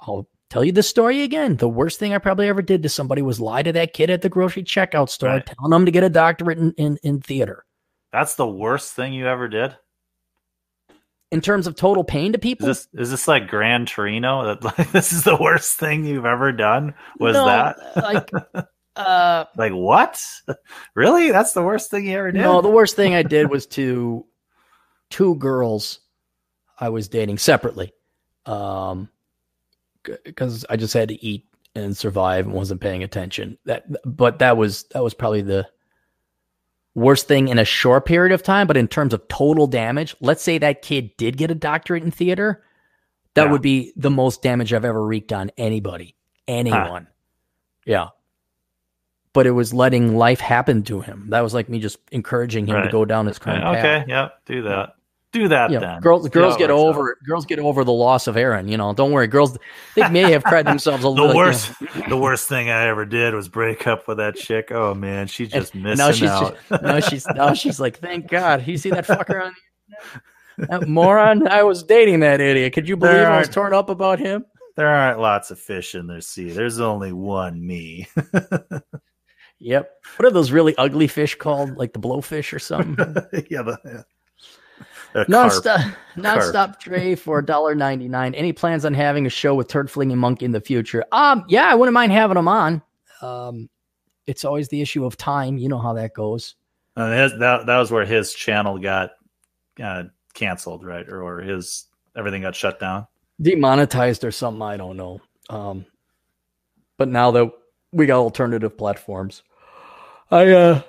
I'll 0.00 0.26
tell 0.50 0.62
you 0.64 0.72
the 0.72 0.82
story 0.82 1.22
again. 1.22 1.56
The 1.56 1.68
worst 1.68 1.98
thing 1.98 2.12
I 2.12 2.18
probably 2.18 2.48
ever 2.48 2.60
did 2.62 2.82
to 2.82 2.88
somebody 2.88 3.22
was 3.22 3.40
lie 3.40 3.62
to 3.62 3.72
that 3.72 3.92
kid 3.94 4.10
at 4.10 4.20
the 4.22 4.28
grocery 4.28 4.62
checkout 4.64 5.08
store, 5.08 5.30
Right. 5.30 5.46
telling 5.46 5.70
them 5.70 5.86
to 5.86 5.90
get 5.92 6.04
a 6.04 6.10
doctorate 6.10 6.58
in, 6.58 6.72
in, 6.72 6.98
in 7.02 7.20
theater. 7.20 7.64
That's 8.12 8.34
the 8.34 8.46
worst 8.48 8.92
thing 8.94 9.12
you 9.12 9.26
ever 9.26 9.48
did. 9.48 9.76
In 11.32 11.40
terms 11.40 11.68
of 11.68 11.76
total 11.76 12.02
pain 12.02 12.32
to 12.32 12.38
Is 12.38 12.42
people, 12.42 12.66
this 12.66 12.88
is 12.92 13.10
this 13.12 13.28
like 13.28 13.46
Grand 13.46 13.86
Torino? 13.86 14.42
That 14.60 14.64
like, 14.64 14.90
this 14.90 15.12
is 15.12 15.22
the 15.22 15.36
worst 15.36 15.78
thing 15.78 16.04
you've 16.04 16.26
ever 16.26 16.50
done? 16.50 16.94
Was 17.20 17.34
No, 17.34 17.46
that 17.46 17.76
like, 17.96 18.30
uh, 18.96 19.44
like 19.56 19.72
what? 19.72 20.20
Really? 20.96 21.30
That's 21.30 21.52
the 21.52 21.62
worst 21.62 21.88
thing 21.90 22.06
you 22.06 22.18
ever 22.18 22.32
did? 22.32 22.42
no, 22.42 22.60
the 22.60 22.68
worst 22.68 22.96
thing 22.96 23.14
I 23.14 23.22
did 23.22 23.48
was 23.48 23.66
to 23.68 24.26
two 25.10 25.36
girls 25.36 26.00
I 26.80 26.88
was 26.88 27.06
dating 27.08 27.38
separately. 27.38 27.92
Um, 28.44 29.08
because 30.24 30.64
I 30.70 30.76
just 30.76 30.94
had 30.94 31.08
to 31.08 31.24
eat 31.24 31.46
and 31.74 31.96
survive 31.96 32.46
and 32.46 32.54
wasn't 32.54 32.80
paying 32.80 33.02
attention. 33.02 33.58
That, 33.64 33.84
but 34.04 34.38
that 34.40 34.56
was 34.56 34.84
that 34.92 35.02
was 35.02 35.14
probably 35.14 35.42
the 35.42 35.66
worst 36.94 37.28
thing 37.28 37.48
in 37.48 37.58
a 37.58 37.64
short 37.64 38.06
period 38.06 38.32
of 38.32 38.42
time. 38.42 38.66
But 38.66 38.76
in 38.76 38.88
terms 38.88 39.14
of 39.14 39.26
total 39.28 39.66
damage, 39.66 40.16
let's 40.20 40.42
say 40.42 40.58
that 40.58 40.82
kid 40.82 41.16
did 41.16 41.36
get 41.36 41.50
a 41.50 41.54
doctorate 41.54 42.02
in 42.02 42.10
theater, 42.10 42.64
that 43.34 43.44
Yeah. 43.44 43.50
would 43.52 43.62
be 43.62 43.92
the 43.96 44.10
most 44.10 44.42
damage 44.42 44.72
I've 44.74 44.84
ever 44.84 45.04
wreaked 45.06 45.32
on 45.32 45.50
anybody, 45.56 46.16
anyone. 46.48 47.06
Yeah. 47.86 48.08
But 49.32 49.46
it 49.46 49.52
was 49.52 49.72
letting 49.72 50.16
life 50.16 50.40
happen 50.40 50.82
to 50.84 51.00
him. 51.00 51.28
That 51.30 51.42
was 51.42 51.54
like 51.54 51.68
me 51.68 51.78
just 51.78 51.98
encouraging 52.10 52.66
him 52.66 52.82
to 52.82 52.88
go 52.90 53.04
down 53.04 53.26
his 53.26 53.36
okay, 53.36 53.44
current 53.44 53.62
path. 53.62 53.84
okay, 54.02 54.04
yep, 54.10 54.44
do 54.44 54.62
that. 54.62 54.94
Do 55.32 55.46
that 55.48 55.70
Yeah, 55.70 55.78
then. 55.78 56.00
girls 56.00 56.28
girls 56.28 56.56
get 56.56 56.70
over 56.70 57.16
girls 57.26 57.46
get 57.46 57.60
over 57.60 57.84
the 57.84 57.92
loss 57.92 58.26
of 58.26 58.36
Aaron. 58.36 58.66
You 58.68 58.76
know, 58.76 58.92
don't 58.92 59.12
worry, 59.12 59.28
girls. 59.28 59.56
They 59.94 60.08
may 60.08 60.30
have 60.32 60.42
cried 60.42 60.66
themselves 60.66 61.04
a 61.04 61.06
The 61.08 61.10
little. 61.12 61.28
you 61.28 61.32
know. 61.34 61.36
worst, 61.38 61.72
the 62.08 62.16
worst 62.16 62.48
thing 62.48 62.68
I 62.68 62.86
ever 62.88 63.04
did 63.04 63.32
was 63.34 63.48
break 63.48 63.86
up 63.86 64.08
with 64.08 64.16
that 64.18 64.34
chick. 64.34 64.72
Oh 64.72 64.92
man, 64.94 65.28
she's 65.28 65.50
just 65.50 65.74
And 65.74 65.84
missing 65.84 65.98
now 66.04 66.10
she's 66.12 66.28
out. 66.30 66.56
just, 66.68 66.82
now 66.82 67.00
she's 67.00 67.26
now 67.28 67.54
she's 67.54 67.78
like, 67.80 67.98
thank 67.98 68.26
God. 68.28 68.66
You 68.66 68.76
see 68.76 68.90
that 68.90 69.06
fucker 69.06 69.44
on 69.44 69.52
the 69.52 70.66
internet? 70.66 70.80
That 70.82 70.88
moron. 70.88 71.46
I 71.48 71.62
was 71.62 71.82
dating 71.84 72.20
that 72.20 72.40
idiot. 72.40 72.72
Could 72.72 72.88
you 72.88 72.96
believe 72.96 73.22
I 73.22 73.38
was 73.38 73.48
torn 73.48 73.72
up 73.72 73.88
about 73.88 74.18
him? 74.18 74.44
there 74.76 74.88
aren't 74.88 75.20
lots 75.20 75.50
of 75.50 75.58
fish 75.58 75.94
in 75.94 76.06
the 76.06 76.20
sea. 76.22 76.50
There's 76.50 76.80
only 76.80 77.12
one 77.12 77.64
me. 77.64 78.08
Yep. 79.62 79.90
What 80.16 80.26
are 80.26 80.30
those 80.30 80.50
really 80.52 80.74
ugly 80.76 81.06
fish 81.06 81.34
called? 81.34 81.76
Like 81.76 81.92
the 81.92 81.98
blowfish 82.00 82.52
or 82.54 82.58
something? 82.58 82.96
yeah, 83.50 83.60
the, 83.62 83.78
yeah. 83.84 84.02
A 85.14 85.24
carp. 85.24 85.28
Nonstop, 85.28 85.96
nonstop 86.16 86.78
Dre 86.78 87.14
for 87.14 87.42
$1.99. 87.42 88.34
Any 88.36 88.52
plans 88.52 88.84
on 88.84 88.94
having 88.94 89.26
a 89.26 89.30
show 89.30 89.54
with 89.54 89.68
Turd 89.68 89.90
Flinging 89.90 90.18
Monkey 90.18 90.44
in 90.44 90.52
the 90.52 90.60
future? 90.60 91.04
Um, 91.12 91.44
yeah, 91.48 91.66
I 91.66 91.74
wouldn't 91.74 91.94
mind 91.94 92.12
having 92.12 92.36
him 92.36 92.48
on. 92.48 92.82
Um, 93.22 93.68
it's 94.26 94.44
always 94.44 94.68
the 94.68 94.80
issue 94.80 95.04
of 95.04 95.16
time. 95.16 95.58
You 95.58 95.68
know 95.68 95.78
how 95.78 95.92
that 95.94 96.14
goes. 96.14 96.54
Uh, 96.96 97.10
his, 97.12 97.38
that 97.38 97.66
that 97.66 97.78
was 97.78 97.90
where 97.90 98.04
his 98.04 98.32
channel 98.32 98.78
got 98.78 99.10
uh, 99.82 100.04
canceled, 100.34 100.84
right? 100.84 101.08
Or, 101.08 101.22
or 101.22 101.40
his 101.40 101.86
everything 102.16 102.42
got 102.42 102.54
shut 102.54 102.80
down. 102.80 103.06
Demonetized 103.40 104.24
or 104.24 104.30
something. 104.30 104.62
I 104.62 104.76
don't 104.76 104.96
know. 104.96 105.20
Um, 105.48 105.86
but 106.96 107.08
now 107.08 107.30
that 107.30 107.50
we 107.92 108.06
got 108.06 108.18
alternative 108.18 108.76
platforms, 108.76 109.42
I 110.30 110.50
uh, 110.50 110.82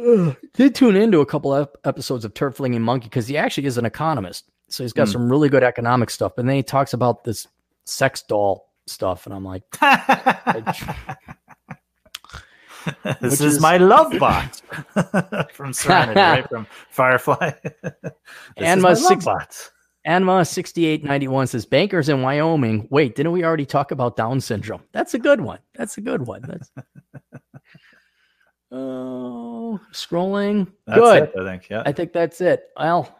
uh, 0.00 0.34
did 0.54 0.74
tune 0.74 0.96
into 0.96 1.20
a 1.20 1.26
couple 1.26 1.54
ep- 1.54 1.76
episodes 1.84 2.24
of 2.24 2.34
Turd 2.34 2.54
Flinging 2.56 2.82
Monkey 2.82 3.06
because 3.06 3.26
he 3.26 3.36
actually 3.36 3.66
is 3.66 3.78
an 3.78 3.86
economist. 3.86 4.46
So 4.68 4.84
he's 4.84 4.92
got 4.92 5.08
Hmm. 5.08 5.12
some 5.12 5.30
really 5.30 5.48
good 5.48 5.64
economic 5.64 6.10
stuff. 6.10 6.38
And 6.38 6.48
then 6.48 6.56
he 6.56 6.62
talks 6.62 6.92
about 6.92 7.24
this 7.24 7.48
sex 7.84 8.22
doll 8.22 8.70
stuff. 8.86 9.26
And 9.26 9.34
I'm 9.34 9.44
like, 9.44 9.62
this 13.20 13.34
is, 13.34 13.40
is- 13.40 13.60
my 13.60 13.76
love 13.76 14.12
bot 14.18 14.62
from 15.52 15.72
Serenity, 15.72 16.18
right? 16.20 16.48
From 16.48 16.66
Firefly. 16.90 17.52
And 18.56 18.82
my 18.82 18.94
six- 18.94 19.24
bot. 19.24 19.70
Anma 20.06 20.46
sixty 20.46 20.86
eight 20.86 21.04
ninety 21.04 21.28
one 21.28 21.46
says 21.46 21.66
bankers 21.66 22.08
in 22.08 22.22
Wyoming. 22.22 22.88
Wait, 22.90 23.14
didn't 23.16 23.32
we 23.32 23.44
already 23.44 23.66
talk 23.66 23.90
about 23.90 24.16
Down 24.16 24.40
syndrome? 24.40 24.82
That's 24.92 25.12
a 25.12 25.18
good 25.18 25.42
one. 25.42 25.58
That's 25.74 25.98
a 25.98 26.00
good 26.00 26.26
one. 26.26 26.40
That's 26.40 26.70
oh, 28.72 29.80
scrolling. 29.92 30.66
That's 30.86 30.98
good. 31.00 31.22
it, 31.24 31.32
I 31.38 31.44
think. 31.44 31.68
Yeah. 31.70 31.82
I 31.86 31.92
think 31.92 32.12
that's 32.12 32.40
it. 32.40 32.64
Well, 32.76 33.14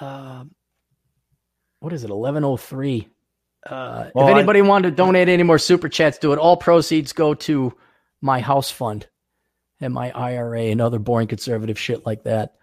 uh, 0.00 0.44
what 1.80 1.92
is 1.92 2.04
it? 2.04 2.10
Eleven 2.10 2.44
oh 2.44 2.56
three. 2.56 3.08
Uh, 3.66 4.10
Well, 4.14 4.28
if 4.28 4.34
I- 4.34 4.38
anybody 4.38 4.62
wanted 4.62 4.90
to 4.90 4.96
donate 4.96 5.28
any 5.28 5.42
more 5.42 5.58
super 5.58 5.88
chats, 5.88 6.18
do 6.18 6.32
it. 6.32 6.38
All 6.38 6.56
proceeds 6.56 7.12
go 7.12 7.34
to 7.34 7.72
my 8.20 8.40
house 8.40 8.70
fund 8.70 9.06
and 9.80 9.92
my 9.92 10.10
IRA 10.12 10.64
and 10.70 10.80
other 10.80 10.98
boring 10.98 11.28
conservative 11.28 11.78
shit 11.78 12.04
like 12.06 12.24
that. 12.24 12.54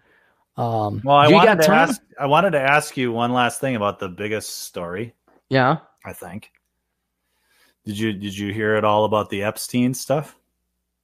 Um, 0.56 1.00
well, 1.04 1.16
I 1.16 1.28
wanted 1.28 1.46
got 1.46 1.54
to 1.62 1.66
time? 1.66 1.88
ask. 1.88 2.02
I 2.20 2.26
wanted 2.26 2.50
to 2.52 2.60
ask 2.60 2.96
you 2.96 3.10
one 3.12 3.32
last 3.32 3.60
thing 3.60 3.74
about 3.76 3.98
the 3.98 4.08
biggest 4.08 4.64
story. 4.64 5.14
Yeah. 5.48 5.78
I 6.04 6.12
think. 6.12 6.50
Did 7.84 7.98
you 7.98 8.12
did 8.12 8.36
you 8.36 8.52
hear 8.52 8.76
it 8.76 8.84
all 8.84 9.04
about 9.04 9.28
the 9.30 9.42
Epstein 9.44 9.94
stuff? 9.94 10.36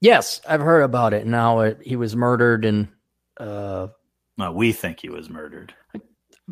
Yes, 0.00 0.40
I've 0.48 0.60
heard 0.60 0.82
about 0.82 1.12
it. 1.12 1.26
Now 1.26 1.60
it, 1.60 1.78
he 1.82 1.96
was 1.96 2.14
murdered, 2.14 2.64
and 2.64 2.88
uh, 3.38 3.88
we 4.52 4.72
think 4.72 5.00
he 5.00 5.08
was 5.08 5.28
murdered. 5.28 5.74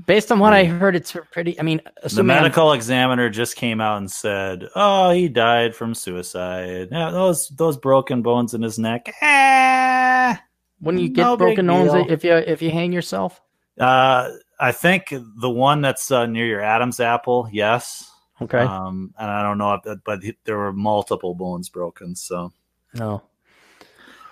based 0.06 0.32
on 0.32 0.38
what 0.40 0.52
I 0.52 0.64
heard, 0.64 0.96
it's 0.96 1.16
pretty. 1.32 1.58
I 1.60 1.62
mean, 1.62 1.80
The 1.84 2.06
assuming 2.06 2.30
I'm- 2.36 2.42
medical 2.42 2.72
examiner 2.72 3.30
just 3.30 3.56
came 3.56 3.80
out 3.80 3.98
and 3.98 4.10
said, 4.10 4.68
"Oh, 4.74 5.10
he 5.10 5.28
died 5.28 5.76
from 5.76 5.94
suicide. 5.94 6.88
Yeah, 6.90 7.10
those 7.10 7.48
those 7.50 7.76
broken 7.76 8.22
bones 8.22 8.52
in 8.54 8.62
his 8.62 8.78
neck. 8.78 9.14
Eh, 9.22 10.36
when 10.80 10.98
you 10.98 11.08
get 11.08 11.22
no 11.22 11.36
broken 11.36 11.66
bones, 11.68 11.92
deal. 11.92 12.06
if 12.10 12.24
you 12.24 12.32
if 12.32 12.60
you 12.62 12.70
hang 12.70 12.92
yourself, 12.92 13.40
Uh, 13.78 14.30
I 14.58 14.72
think 14.72 15.10
the 15.10 15.50
one 15.50 15.82
that's 15.82 16.10
uh, 16.10 16.26
near 16.26 16.46
your 16.46 16.62
Adam's 16.62 16.98
apple, 16.98 17.48
yes. 17.52 18.10
Okay. 18.42 18.58
Um, 18.58 19.14
and 19.18 19.30
I 19.30 19.42
don't 19.42 19.56
know, 19.58 19.74
if 19.74 19.98
but 20.04 20.20
there 20.44 20.58
were 20.58 20.72
multiple 20.72 21.34
bones 21.34 21.68
broken. 21.70 22.14
So, 22.16 22.52
no. 22.92 23.22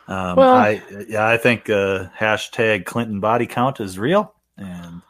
Um, 0.08 0.36
Well- 0.36 0.54
I 0.54 0.82
yeah, 1.08 1.26
I 1.26 1.36
think 1.36 1.68
uh, 1.70 2.08
hashtag 2.18 2.84
Clinton 2.84 3.20
body 3.20 3.46
count 3.46 3.80
is 3.80 3.98
real, 3.98 4.34
and 4.56 5.02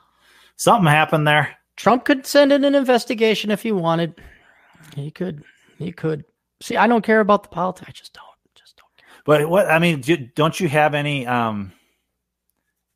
something 0.57 0.87
happened 0.87 1.27
there. 1.27 1.57
Trump 1.77 2.05
could 2.05 2.27
send 2.27 2.53
in 2.53 2.65
an 2.65 2.75
investigation 2.75 3.51
if 3.51 3.63
he 3.63 3.73
wanted. 3.73 4.21
He 4.95 5.11
could. 5.11 5.43
He 5.79 5.91
could. 5.93 6.25
See, 6.63 6.77
I 6.77 6.87
don't 6.87 7.03
care 7.05 7.21
about 7.21 7.43
the 7.43 7.49
politics. 7.49 7.89
I 7.89 7.93
just 7.93 8.13
don't. 8.13 8.25
Just 8.55 8.77
don't 8.77 8.97
care. 8.97 9.09
But 9.25 9.49
what 9.51 9.69
I 9.69 9.79
mean, 9.81 10.01
do, 10.01 10.17
don't 10.17 10.59
you 10.61 10.69
have 10.69 10.95
any 10.95 11.27
um 11.27 11.73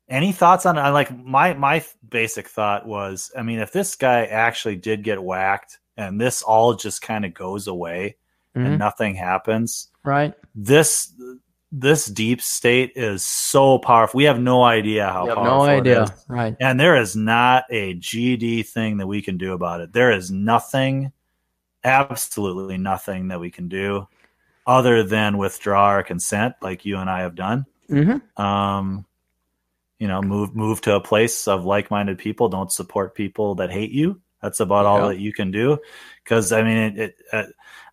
any 0.07 0.31
thoughts 0.31 0.65
on 0.65 0.77
I 0.77 0.89
like 0.89 1.15
my 1.15 1.53
my 1.53 1.83
basic 2.07 2.47
thought 2.47 2.87
was, 2.87 3.31
I 3.37 3.43
mean, 3.43 3.59
if 3.59 3.71
this 3.71 3.95
guy 3.95 4.25
actually 4.25 4.77
did 4.77 5.03
get 5.03 5.21
whacked 5.21 5.77
and 5.97 6.19
this 6.19 6.41
all 6.41 6.73
just 6.75 7.01
kind 7.01 7.25
of 7.25 7.33
goes 7.33 7.67
away 7.67 8.15
Mhm. 8.55 8.65
and 8.65 8.79
nothing 8.79 9.13
happens, 9.15 9.89
Right. 10.03 10.33
this 10.55 11.13
this 11.71 12.05
deep 12.07 12.41
state 12.41 12.93
is 12.95 13.23
so 13.23 13.77
powerful. 13.77 14.17
We 14.17 14.23
have 14.23 14.39
no 14.39 14.63
idea 14.63 15.07
how 15.07 15.25
powerful 15.25 15.43
no 15.43 15.61
idea. 15.61 16.03
is. 16.03 16.25
Right. 16.27 16.55
And 16.59 16.79
there 16.79 16.95
is 16.95 17.15
not 17.15 17.65
a 17.69 17.95
GD 17.95 18.67
thing 18.67 18.97
that 18.97 19.07
we 19.07 19.21
can 19.21 19.37
do 19.37 19.53
about 19.53 19.81
it. 19.81 19.93
There 19.93 20.11
is 20.11 20.31
nothing, 20.31 21.11
absolutely 21.83 22.77
nothing 22.77 23.27
that 23.27 23.39
we 23.39 23.51
can 23.51 23.67
do 23.67 24.07
other 24.65 25.03
than 25.03 25.37
withdraw 25.37 25.85
our 25.85 26.03
consent, 26.03 26.55
like 26.61 26.85
you 26.85 26.97
and 26.97 27.09
I 27.09 27.21
have 27.21 27.35
done. 27.35 27.65
Mm-hmm. 27.89 28.41
Um, 28.41 29.05
you 29.99 30.07
know, 30.07 30.21
move 30.21 30.55
move 30.55 30.81
to 30.81 30.95
a 30.95 31.01
place 31.01 31.47
of 31.47 31.65
like-minded 31.65 32.17
people. 32.17 32.49
Don't 32.49 32.71
support 32.71 33.15
people 33.15 33.55
that 33.55 33.71
hate 33.71 33.91
you. 33.91 34.21
That's 34.41 34.61
about 34.61 34.85
all 34.85 35.09
that 35.09 35.19
you 35.19 35.33
can 35.33 35.51
do. 35.51 35.77
Because 36.23 36.51
I 36.51 36.63
mean, 36.63 36.77
it. 36.77 36.97
it 36.97 37.15
uh, 37.33 37.43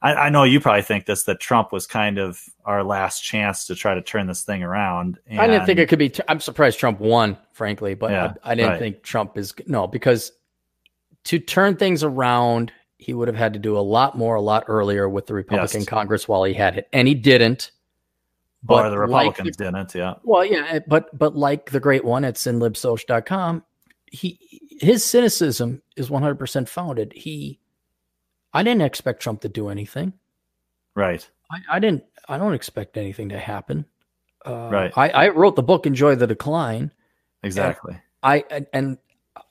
I, 0.02 0.14
I 0.14 0.28
know 0.28 0.44
you 0.44 0.60
probably 0.60 0.82
think 0.82 1.06
this 1.06 1.24
that 1.24 1.40
Trump 1.40 1.72
was 1.72 1.86
kind 1.86 2.18
of 2.18 2.42
our 2.64 2.84
last 2.84 3.20
chance 3.22 3.66
to 3.66 3.74
try 3.74 3.94
to 3.94 4.02
turn 4.02 4.26
this 4.26 4.42
thing 4.42 4.62
around. 4.62 5.18
I 5.30 5.46
didn't 5.46 5.66
think 5.66 5.78
it 5.78 5.88
could 5.88 5.98
be. 5.98 6.12
I'm 6.28 6.40
surprised 6.40 6.78
Trump 6.78 7.00
won, 7.00 7.36
frankly, 7.52 7.94
but 7.94 8.10
Yeah, 8.10 8.34
I, 8.42 8.52
I 8.52 8.54
didn't 8.54 8.70
right. 8.72 8.78
think 8.78 9.02
Trump 9.02 9.38
is 9.38 9.54
no 9.66 9.86
because 9.86 10.32
to 11.24 11.38
turn 11.38 11.76
things 11.76 12.04
around, 12.04 12.72
he 12.98 13.12
would 13.14 13.28
have 13.28 13.36
had 13.36 13.52
to 13.54 13.58
do 13.58 13.76
a 13.76 13.80
lot 13.80 14.16
more, 14.16 14.36
a 14.36 14.40
lot 14.40 14.64
earlier 14.68 15.08
with 15.08 15.26
the 15.26 15.34
Republican 15.34 15.80
Yes. 15.80 15.88
Congress 15.88 16.28
while 16.28 16.44
he 16.44 16.54
had 16.54 16.76
it, 16.78 16.88
and 16.92 17.08
he 17.08 17.14
didn't. 17.14 17.72
Oh, 18.68 18.76
or 18.76 18.90
the 18.90 18.96
like 18.96 19.28
Republicans 19.28 19.56
didn't. 19.56 19.94
Yeah. 19.94 20.14
Well, 20.24 20.44
yeah, 20.44 20.66
eh, 20.70 20.80
but 20.86 21.16
but 21.16 21.36
like 21.36 21.70
the 21.70 21.80
great 21.80 22.04
one 22.04 22.24
at 22.24 22.34
cynlibsoc.com, 22.34 23.62
he 24.10 24.38
his 24.80 25.04
cynicism 25.04 25.82
is 25.96 26.10
100% 26.10 26.68
founded. 26.68 27.12
He 27.14 27.58
I 28.56 28.62
didn't 28.62 28.82
expect 28.82 29.20
Trump 29.22 29.40
to 29.42 29.48
do 29.48 29.68
anything. 29.68 30.12
Right. 30.94 31.28
I, 31.50 31.76
I 31.76 31.78
didn't 31.78 32.04
I 32.28 32.38
don't 32.38 32.54
expect 32.54 32.96
anything 32.96 33.28
to 33.30 33.38
happen. 33.38 33.84
Uh, 34.44 34.68
Right. 34.72 34.92
I, 34.96 35.08
I 35.10 35.28
wrote 35.28 35.56
the 35.56 35.62
book 35.62 35.86
Enjoy 35.86 36.14
the 36.14 36.26
Decline. 36.26 36.92
Exactly. 37.42 37.98
I 38.22 38.44
and, 38.50 38.66
and 38.72 38.98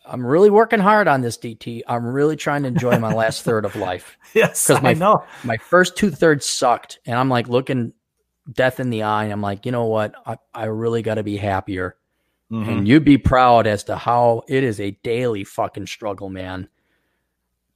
I'm 0.05 0.25
really 0.25 0.49
working 0.49 0.79
hard 0.79 1.07
on 1.07 1.21
this 1.21 1.37
DT. 1.37 1.81
I'm 1.87 2.05
really 2.05 2.35
trying 2.35 2.63
to 2.63 2.67
enjoy 2.69 2.97
my 2.99 3.13
last 3.13 3.43
third 3.43 3.65
of 3.65 3.75
life. 3.75 4.17
Yes, 4.33 4.67
'Cause 4.67 4.77
I 4.77 4.81
my- 4.81 4.93
know. 4.93 5.23
My 5.43 5.57
first 5.57 5.95
two 5.95 6.11
thirds 6.11 6.45
sucked, 6.45 6.99
and 7.05 7.17
I'm 7.17 7.29
like 7.29 7.47
looking 7.47 7.93
death 8.51 8.79
in 8.79 8.89
the 8.89 9.03
eye, 9.03 9.23
and 9.23 9.33
I'm 9.33 9.41
like, 9.41 9.65
you 9.65 9.71
know 9.71 9.85
what? 9.85 10.13
I, 10.25 10.37
I 10.53 10.65
really 10.65 11.01
got 11.01 11.15
to 11.15 11.23
be 11.23 11.37
happier. 11.37 11.95
Mhm. 12.51 12.67
and 12.67 12.87
you'd 12.87 13.03
be 13.05 13.17
proud 13.17 13.65
as 13.65 13.85
to 13.85 13.95
how 13.97 14.43
it 14.47 14.63
is 14.63 14.79
a 14.79 14.91
daily 15.03 15.43
fucking 15.43 15.87
struggle, 15.87 16.29
man. 16.29 16.69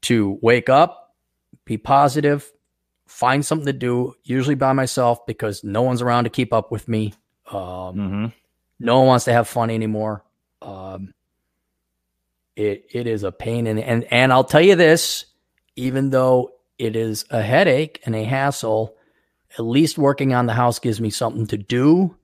To 0.04 0.38
wake 0.44 0.70
up, 0.70 1.09
be 1.70 1.78
positive, 1.78 2.52
find 3.08 3.46
something 3.46 3.68
to 3.68 3.74
do, 3.74 4.16
usually 4.24 4.56
by 4.56 4.74
myself 4.74 5.26
because 5.26 5.64
no 5.64 5.84
one's 5.84 6.02
around 6.02 6.24
to 6.26 6.30
keep 6.30 6.52
up 6.52 6.72
with 6.72 6.88
me. 6.88 7.14
Um, 7.52 7.96
Mhm. 7.96 8.34
no 8.80 8.98
one 9.00 9.08
wants 9.08 9.26
to 9.26 9.34
have 9.34 9.48
fun 9.48 9.70
anymore. 9.70 10.24
Um, 10.62 11.14
it 12.56 12.86
it 12.92 13.08
is 13.08 13.24
a 13.24 13.32
pain, 13.32 13.68
and 13.68 13.80
and 13.80 14.04
and 14.12 14.34
I'll 14.34 14.44
tell 14.44 14.62
you 14.62 14.76
this: 14.76 15.26
even 15.76 16.10
though 16.10 16.52
it 16.78 16.96
is 16.96 17.26
a 17.30 17.42
headache 17.42 18.02
and 18.06 18.16
a 18.16 18.24
hassle, 18.24 18.96
at 19.58 19.62
least 19.64 19.98
working 19.98 20.34
on 20.34 20.46
the 20.48 20.54
house 20.54 20.80
gives 20.80 21.00
me 21.00 21.10
something 21.10 21.46
to 21.48 21.58
do 21.58 22.16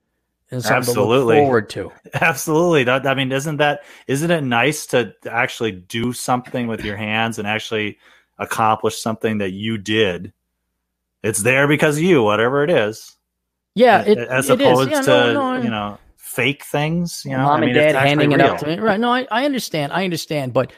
and 0.50 0.62
something 0.62 0.78
Absolutely. 0.90 1.36
to 1.36 1.40
look 1.40 1.44
forward 1.46 1.70
to. 1.70 1.92
Absolutely. 2.20 2.84
That, 2.84 3.06
I 3.06 3.14
mean, 3.14 3.32
isn't 3.32 3.56
that 3.58 3.84
isn't 4.06 4.30
it 4.30 4.42
nice 4.42 4.86
to 4.86 5.14
actually 5.28 5.72
do 5.72 6.12
something 6.12 6.66
with 6.66 6.84
your 6.84 6.96
hands 6.96 7.38
and 7.38 7.46
actually 7.48 7.98
accomplish 8.38 8.98
something 8.98 9.38
that 9.38 9.52
you 9.52 9.78
did? 9.78 10.32
It's 11.22 11.42
there 11.42 11.66
because 11.66 11.96
of 11.96 12.02
you, 12.02 12.22
whatever 12.22 12.62
it 12.62 12.70
is. 12.70 13.16
Yeah, 13.74 14.02
it, 14.02 14.18
as 14.18 14.48
it 14.48 14.60
is. 14.60 14.68
opposed 14.68 14.90
Yeah, 14.90 15.02
to 15.02 15.32
no, 15.32 15.62
you 15.62 15.70
know 15.70 15.98
fake 16.36 16.64
things. 16.64 17.22
You 17.24 17.32
know, 17.32 17.44
mom 17.44 17.56
I 17.56 17.60
mean, 17.60 17.68
and 17.70 17.92
dad 17.92 17.94
handing 17.94 18.32
it 18.32 18.40
up 18.40 18.58
to 18.58 18.66
me. 18.66 18.78
Right. 18.78 19.00
No, 19.00 19.10
I, 19.10 19.26
I 19.30 19.44
understand. 19.46 19.92
I 19.92 20.04
understand. 20.04 20.52
But 20.52 20.72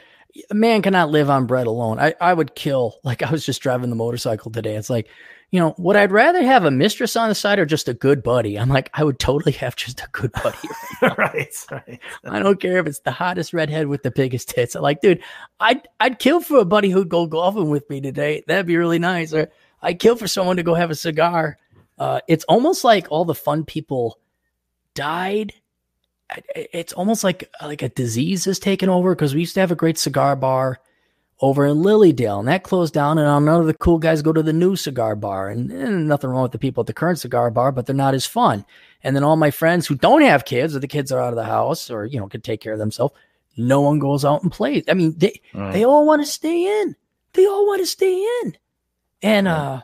a 0.49 0.55
man 0.55 0.81
cannot 0.81 1.09
live 1.09 1.29
on 1.29 1.47
bread 1.47 1.67
alone. 1.67 1.99
I, 1.99 2.15
I 2.21 2.33
would 2.33 2.55
kill. 2.55 2.95
Like 3.03 3.21
I 3.21 3.31
was 3.31 3.45
just 3.45 3.61
driving 3.61 3.89
the 3.89 3.95
motorcycle 3.95 4.51
today. 4.51 4.75
It's 4.75 4.89
like, 4.89 5.07
you 5.51 5.59
know, 5.59 5.73
would 5.77 5.95
I'd 5.95 6.11
rather 6.11 6.43
have 6.43 6.63
a 6.63 6.71
mistress 6.71 7.15
on 7.15 7.29
the 7.29 7.35
side 7.35 7.57
or 7.57 7.65
just 7.65 7.87
a 7.87 7.93
good 7.93 8.21
buddy? 8.21 8.59
I'm 8.59 8.69
like, 8.69 8.89
I 8.93 9.03
would 9.03 9.17
totally 9.17 9.53
have 9.53 9.75
just 9.75 9.99
a 10.01 10.07
good 10.11 10.31
buddy. 10.31 10.57
right, 11.01 11.53
right. 11.71 11.99
I 12.23 12.39
don't 12.39 12.59
care 12.59 12.77
if 12.77 12.85
it's 12.85 12.99
the 12.99 13.11
hottest 13.11 13.53
redhead 13.53 13.87
with 13.87 14.03
the 14.03 14.11
biggest 14.11 14.49
tits. 14.49 14.75
I'm 14.75 14.83
like, 14.83 15.01
dude, 15.01 15.23
I'd 15.59 15.87
I'd 15.99 16.19
kill 16.19 16.41
for 16.41 16.59
a 16.59 16.65
buddy 16.65 16.89
who'd 16.89 17.09
go 17.09 17.25
golfing 17.25 17.69
with 17.69 17.89
me 17.89 17.99
today. 17.99 18.43
That'd 18.45 18.67
be 18.67 18.77
really 18.77 18.99
nice. 18.99 19.33
Or 19.33 19.49
I'd 19.81 19.99
kill 19.99 20.15
for 20.15 20.27
someone 20.27 20.57
to 20.57 20.63
go 20.63 20.75
have 20.75 20.91
a 20.91 20.95
cigar. 20.95 21.57
Uh, 21.97 22.21
it's 22.27 22.45
almost 22.45 22.83
like 22.83 23.07
all 23.09 23.25
the 23.25 23.35
fun 23.35 23.65
people 23.65 24.19
died. 24.93 25.53
It's 26.55 26.93
almost 26.93 27.23
like 27.23 27.51
like 27.59 27.81
a 27.81 27.89
disease 27.89 28.45
has 28.45 28.59
taken 28.59 28.87
over 28.87 29.15
because 29.15 29.33
we 29.33 29.39
used 29.41 29.55
to 29.55 29.61
have 29.61 29.71
a 29.71 29.75
great 29.75 29.97
cigar 29.97 30.35
bar 30.35 30.79
over 31.41 31.65
in 31.65 31.77
Lilydale, 31.77 32.39
and 32.39 32.47
that 32.47 32.63
closed 32.63 32.93
down. 32.93 33.17
And 33.17 33.45
none 33.45 33.61
of 33.61 33.67
the 33.67 33.73
cool 33.73 33.97
guys 33.97 34.21
go 34.21 34.33
to 34.33 34.43
the 34.43 34.53
new 34.53 34.75
cigar 34.75 35.15
bar, 35.15 35.49
and, 35.49 35.71
and 35.71 36.07
nothing 36.07 36.29
wrong 36.29 36.43
with 36.43 36.51
the 36.51 36.59
people 36.59 36.81
at 36.81 36.87
the 36.87 36.93
current 36.93 37.19
cigar 37.19 37.49
bar, 37.51 37.71
but 37.71 37.85
they're 37.85 37.95
not 37.95 38.13
as 38.13 38.25
fun. 38.25 38.65
And 39.03 39.15
then 39.15 39.23
all 39.23 39.37
my 39.37 39.51
friends 39.51 39.87
who 39.87 39.95
don't 39.95 40.21
have 40.21 40.45
kids, 40.45 40.75
or 40.75 40.79
the 40.79 40.87
kids 40.87 41.11
are 41.11 41.19
out 41.21 41.31
of 41.33 41.37
the 41.37 41.45
house, 41.45 41.89
or 41.89 42.05
you 42.05 42.19
know 42.19 42.27
can 42.27 42.41
take 42.41 42.61
care 42.61 42.73
of 42.73 42.79
themselves, 42.79 43.13
no 43.57 43.81
one 43.81 43.99
goes 43.99 44.25
out 44.25 44.43
and 44.43 44.51
plays. 44.51 44.83
I 44.87 44.93
mean, 44.93 45.15
they 45.17 45.41
Right. 45.53 45.73
they 45.73 45.85
all 45.85 46.05
want 46.05 46.21
to 46.21 46.25
stay 46.25 46.81
in. 46.81 46.95
They 47.33 47.45
all 47.45 47.67
want 47.67 47.81
to 47.81 47.85
stay 47.85 48.15
in, 48.43 48.57
and 49.21 49.47
uh, 49.47 49.83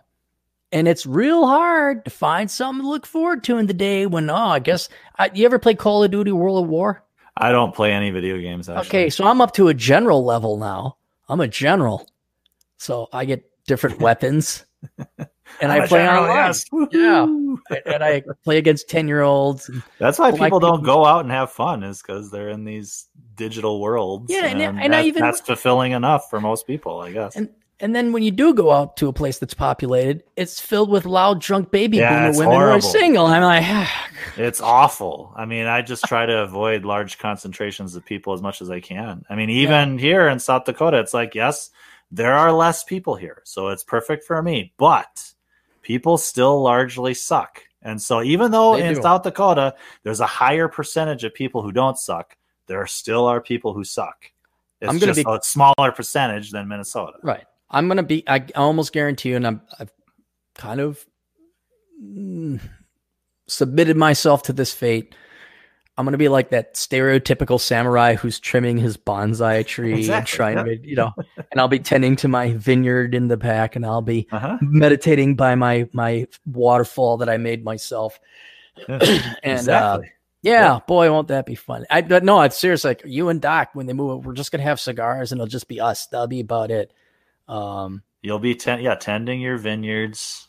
and 0.72 0.88
it's 0.88 1.06
real 1.06 1.48
hard 1.48 2.04
to 2.06 2.12
find 2.12 2.52
something 2.52 2.84
to 2.84 2.90
look 2.90 3.06
forward 3.06 3.44
to 3.46 3.58
in 3.58 3.68
the 3.68 3.74
day 3.74 4.06
when 4.06 4.30
oh, 4.30 4.36
I 4.36 4.60
guess 4.60 4.90
I, 5.18 5.30
you 5.34 5.46
ever 5.46 5.60
play 5.60 5.76
Call 5.76 6.04
of 6.04 6.12
Duty 6.12 6.32
World 6.32 6.64
of 6.66 6.70
War? 6.70 7.04
I 7.38 7.52
don't 7.52 7.76
play 7.76 7.92
any 7.92 8.12
video 8.12 8.38
games. 8.40 8.68
Actually. 8.68 8.88
Okay, 8.88 9.10
so 9.10 9.26
I'm 9.26 9.42
up 9.42 9.54
to 9.54 9.68
a 9.68 9.74
general 9.74 10.26
level 10.26 10.58
now. 10.58 10.98
I'm 11.28 11.42
a 11.42 11.48
general, 11.48 12.08
so 12.78 13.08
I 13.14 13.26
get 13.26 13.44
different 13.68 14.00
weapons, 14.08 14.66
and 15.62 15.72
I 15.72 15.88
play 15.88 16.00
general, 16.06 16.24
online. 16.26 16.36
yes. 16.36 16.66
Yeah. 16.92 17.24
And 17.94 18.04
I 18.04 18.24
play 18.44 18.58
against 18.58 18.90
ten 18.90 19.08
year 19.08 19.22
olds. 19.22 19.70
That's 20.00 20.20
why 20.20 20.32
people 20.32 20.60
don't 20.60 20.80
people- 20.82 20.96
go 20.96 21.06
out 21.06 21.22
and 21.22 21.32
have 21.32 21.52
fun 21.52 21.84
is 21.84 22.02
because 22.02 22.30
they're 22.32 22.50
in 22.50 22.64
these 22.64 23.08
digital 23.36 23.82
worlds. 23.82 24.26
Yeah, 24.32 24.46
and- 24.46 24.62
and 24.62 24.94
I 24.94 25.02
that- 25.02 25.06
even- 25.06 25.22
that's 25.24 25.42
fulfilling 25.42 25.94
enough 25.94 26.30
for 26.30 26.40
most 26.40 26.68
people, 26.68 27.00
I 27.00 27.12
guess. 27.12 27.36
And 27.36 27.50
and 27.80 27.96
then 27.96 28.12
when 28.14 28.24
you 28.24 28.32
do 28.32 28.54
go 28.54 28.72
out 28.72 28.98
to 28.98 29.08
a 29.08 29.14
place 29.14 29.38
that's 29.40 29.54
populated, 29.54 30.24
it's 30.36 30.60
filled 30.60 30.90
with 30.90 31.06
loud, 31.06 31.42
drunk 31.42 31.72
baby 31.72 31.98
Yeah, 31.98 32.28
boomer 32.32 32.38
women 32.40 32.56
who 32.60 32.66
are 32.68 32.82
single. 32.82 33.26
I'm 33.26 33.42
like, 33.44 33.64
"Ah, 33.66 34.08
It's 34.38 34.62
awful. 34.62 35.34
I 35.36 35.46
mean, 35.46 35.66
I 35.66 35.82
just 35.82 36.04
try 36.06 36.26
to 36.26 36.40
avoid 36.44 36.86
large 36.86 37.18
concentrations 37.18 37.96
of 37.96 38.06
people 38.06 38.34
as 38.34 38.42
much 38.42 38.62
as 38.62 38.70
I 38.70 38.80
can. 38.80 39.26
I 39.30 39.36
mean, 39.36 39.50
even 39.50 39.98
here 39.98 40.28
in 40.28 40.40
South 40.40 40.66
Dakota, 40.66 41.00
it's 41.00 41.14
like, 41.14 41.36
yes, 41.36 41.70
there 42.12 42.34
are 42.34 42.52
less 42.52 42.84
people 42.84 43.16
here, 43.16 43.42
so 43.46 43.70
it's 43.70 43.84
perfect 43.84 44.24
for 44.26 44.42
me. 44.42 44.74
But 44.78 45.34
people 45.82 46.18
still 46.18 46.62
largely 46.62 47.14
suck. 47.14 47.62
And 47.82 48.02
so 48.02 48.24
even 48.24 48.52
though 48.52 48.76
They 48.78 48.88
in 48.88 48.96
do. 48.96 49.02
South 49.02 49.22
Dakota 49.24 49.76
there's 50.04 50.20
a 50.20 50.26
higher 50.26 50.68
percentage 50.68 51.24
of 51.24 51.34
people 51.36 51.62
who 51.62 51.72
don't 51.72 51.98
suck, 52.00 52.36
there 52.68 52.86
still 52.88 53.26
are 53.28 53.40
people 53.42 53.74
who 53.74 53.84
suck. 53.84 54.32
It's 54.82 54.90
I'm 54.90 54.98
gonna 54.98 55.14
just 55.14 55.26
be- 55.26 55.32
a 55.32 55.40
smaller 55.44 55.92
percentage 55.92 56.52
than 56.52 56.68
Minnesota. 56.68 57.18
right. 57.22 57.46
I'm 57.70 57.88
gonna 57.88 58.04
be. 58.04 58.24
I 58.28 58.46
almost 58.56 58.94
guarantee 58.94 59.30
you, 59.30 59.36
and 59.36 59.48
I'm. 59.48 59.62
I've 59.80 59.92
kind 60.56 60.80
of 60.80 61.06
mm, 62.02 62.60
submitted 63.48 63.98
myself 63.98 64.44
to 64.44 64.54
this 64.54 64.74
fate. 64.74 65.16
I'm 65.98 66.06
gonna 66.06 66.18
be 66.18 66.28
like 66.28 66.50
that 66.50 66.74
stereotypical 66.76 67.60
samurai 67.60 68.16
who's 68.16 68.40
trimming 68.40 68.78
his 68.78 68.98
bonsai 68.98 69.66
tree 69.66 69.94
and 69.94 70.00
Exactly, 70.00 70.38
trying 70.38 70.58
to, 70.66 70.78
you 70.78 70.96
know, 70.96 71.12
and 71.52 71.60
I'll 71.62 71.70
be 71.70 71.80
tending 71.80 72.18
to 72.18 72.28
my 72.28 72.54
vineyard 72.54 73.16
in 73.16 73.30
the 73.30 73.38
back, 73.38 73.76
and 73.76 73.86
I'll 73.86 74.02
be 74.02 74.28
Uh-huh. 74.32 74.58
meditating 74.62 75.36
by 75.36 75.56
my 75.56 75.88
my 75.94 76.28
waterfall 76.46 77.18
that 77.18 77.30
I 77.30 77.38
made 77.38 77.64
myself. 77.64 78.20
Yeah, 78.88 79.00
and 79.44 79.70
uh, 79.70 80.00
exactly. 80.00 80.12
Yeah, 80.42 80.80
boy, 80.86 81.12
won't 81.12 81.30
that 81.30 81.46
be 81.46 81.56
fun? 81.56 81.86
I 81.90 82.02
but 82.02 82.24
no, 82.24 82.42
it's 82.42 82.58
serious. 82.58 82.84
Like 82.84 83.02
you 83.06 83.30
and 83.30 83.42
Doc, 83.42 83.70
when 83.74 83.86
they 83.88 83.94
move, 83.94 84.26
we're 84.26 84.34
just 84.34 84.52
gonna 84.52 84.64
have 84.64 84.80
cigars, 84.82 85.32
and 85.32 85.40
it'll 85.40 85.48
just 85.50 85.68
be 85.70 85.80
us. 85.80 86.08
That'll 86.08 86.28
be 86.28 86.42
about 86.42 86.72
it. 86.72 86.94
Um, 87.48 88.04
You'll 88.22 88.40
be 88.40 88.56
ten, 88.56 88.82
yeah, 88.82 88.96
tending 88.96 89.40
your 89.40 89.58
vineyards, 89.58 90.48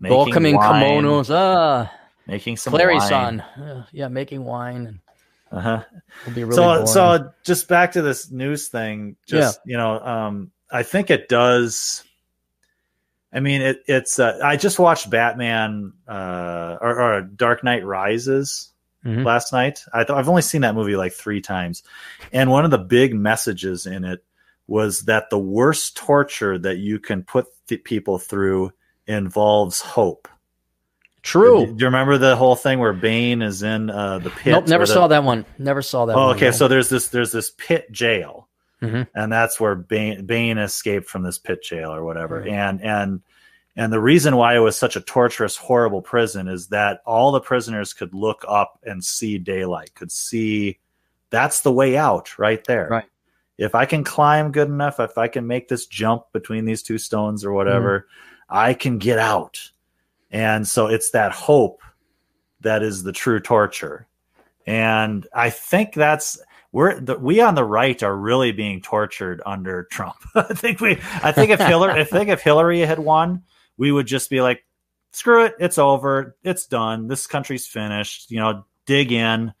welcoming 0.00 0.56
wine, 0.56 0.82
kimonos. 1.04 1.30
Ah, 1.32 1.92
making 2.26 2.56
some 2.56 2.72
Clarey's 2.72 3.10
wine. 3.10 3.42
son. 3.44 3.64
Uh, 3.64 3.86
yeah, 3.92 4.08
making 4.08 4.44
wine, 4.44 4.86
and 4.86 4.98
Uh-huh. 5.52 5.82
really 6.26 6.54
so 6.54 6.62
boring. 6.62 6.86
so 6.86 7.32
just 7.44 7.68
back 7.68 7.92
to 7.92 8.02
this 8.02 8.30
news 8.30 8.68
thing 8.68 9.16
just 9.26 9.60
you 9.64 9.76
know 9.76 9.98
um 9.98 10.50
i 10.70 10.82
think 10.84 11.10
it 11.10 11.28
does 11.28 12.04
i 13.32 13.40
mean 13.40 13.60
it, 13.62 13.82
it's 13.86 14.18
uh, 14.20 14.38
i 14.42 14.56
just 14.56 14.78
watched 14.78 15.10
batman 15.10 15.92
uh 16.08 16.76
or, 16.80 17.00
or 17.00 17.20
dark 17.22 17.64
knight 17.64 17.84
rises 17.84 18.72
Mhm. 19.04 19.24
last 19.24 19.52
night 19.52 19.82
i 19.92 20.04
th- 20.04 20.16
i've 20.16 20.28
only 20.28 20.42
seen 20.42 20.60
that 20.60 20.74
movie 20.74 20.94
like 20.94 21.12
three 21.12 21.40
times 21.40 21.82
and 22.32 22.48
one 22.50 22.64
of 22.64 22.70
the 22.70 22.78
big 22.78 23.14
messages 23.14 23.86
in 23.86 24.04
it 24.04 24.22
was 24.70 25.02
that 25.02 25.28
the 25.30 25.38
worst 25.38 25.96
torture 25.96 26.56
that 26.56 26.76
you 26.78 26.98
can 27.00 27.24
put 27.24 27.46
th- 27.66 27.82
people 27.82 28.18
through 28.18 28.72
involves 29.06 29.80
hope 29.80 30.28
True. 31.22 31.66
do 31.66 31.72
you 31.76 31.84
remember 31.86 32.16
the 32.16 32.36
whole 32.36 32.56
thing 32.56 32.78
where 32.78 32.92
bane 32.94 33.42
is 33.42 33.62
in 33.62 33.90
uh 33.90 34.20
the 34.20 34.30
pit 34.30 34.52
Nope, 34.52 34.68
never 34.68 34.86
the- 34.86 34.92
saw 34.94 35.06
that 35.08 35.24
one. 35.24 35.44
Never 35.58 35.82
saw 35.82 36.06
that. 36.06 36.16
Oh, 36.16 36.28
one, 36.28 36.36
okay. 36.36 36.46
no. 36.46 36.52
So 36.52 36.68
there's 36.68 36.88
this 36.88 37.08
there's 37.08 37.32
this 37.32 37.50
pit 37.58 37.90
jail, 37.92 38.48
Mhm. 38.80 39.06
and 39.14 39.30
that's 39.30 39.60
where 39.60 39.74
Bane, 39.74 40.24
Bane 40.24 40.56
escaped 40.56 41.08
from 41.10 41.22
this 41.22 41.36
pit 41.38 41.62
jail 41.62 41.92
or 41.92 42.04
whatever. 42.04 42.38
Right. 42.40 42.48
And 42.48 42.80
and 42.82 43.20
and 43.76 43.92
the 43.92 44.00
reason 44.00 44.36
why 44.36 44.56
it 44.56 44.60
was 44.60 44.78
such 44.78 44.96
a 44.96 45.00
torturous, 45.02 45.56
horrible 45.56 46.00
prison 46.02 46.48
is 46.48 46.68
that 46.68 47.02
all 47.04 47.32
the 47.32 47.40
prisoners 47.40 47.92
could 47.92 48.14
look 48.14 48.42
up 48.48 48.78
and 48.84 49.04
see 49.04 49.36
daylight, 49.36 49.94
could 49.94 50.10
see 50.10 50.78
that's 51.28 51.60
the 51.60 51.72
way 51.72 51.96
out 51.98 52.38
right 52.38 52.64
there. 52.64 52.88
Right. 52.90 53.04
If 53.60 53.74
I 53.74 53.84
can 53.84 54.04
climb 54.04 54.52
good 54.52 54.68
enough, 54.68 54.98
if 54.98 55.18
I 55.18 55.28
can 55.28 55.46
make 55.46 55.68
this 55.68 55.86
jump 55.86 56.24
between 56.32 56.64
these 56.64 56.82
two 56.82 56.98
stones 56.98 57.44
or 57.44 57.52
whatever, 57.52 58.00
Mm-hmm. 58.00 58.16
I 58.50 58.74
can 58.74 58.98
get 58.98 59.18
out. 59.18 59.70
And 60.30 60.66
so 60.66 60.86
it's 60.86 61.10
that 61.10 61.32
hope 61.32 61.82
that 62.60 62.82
is 62.82 63.02
the 63.02 63.12
true 63.12 63.40
torture. 63.40 64.06
And 64.66 65.26
I 65.32 65.50
think 65.50 65.94
that's 65.94 66.38
we're 66.72 67.00
the, 67.00 67.18
we 67.18 67.40
on 67.40 67.54
the 67.54 67.64
right 67.64 68.00
are 68.02 68.16
really 68.16 68.52
being 68.52 68.80
tortured 68.80 69.40
under 69.46 69.84
Trump. 69.84 70.16
I 70.34 70.54
think 70.54 70.80
we 70.80 70.98
I 71.22 71.32
think 71.32 71.50
if 71.50 71.60
Hillary 71.60 72.00
I 72.00 72.04
think 72.04 72.28
if 72.28 72.42
Hillary 72.42 72.80
had 72.80 72.98
won, 72.98 73.42
we 73.76 73.90
would 73.92 74.06
just 74.06 74.30
be 74.30 74.40
like, 74.40 74.64
screw 75.12 75.44
it, 75.44 75.54
it's 75.58 75.78
over, 75.78 76.36
it's 76.44 76.66
done, 76.66 77.08
this 77.08 77.26
country's 77.26 77.66
finished. 77.66 78.30
You 78.30 78.38
know, 78.38 78.64
dig 78.86 79.12
in, 79.12 79.52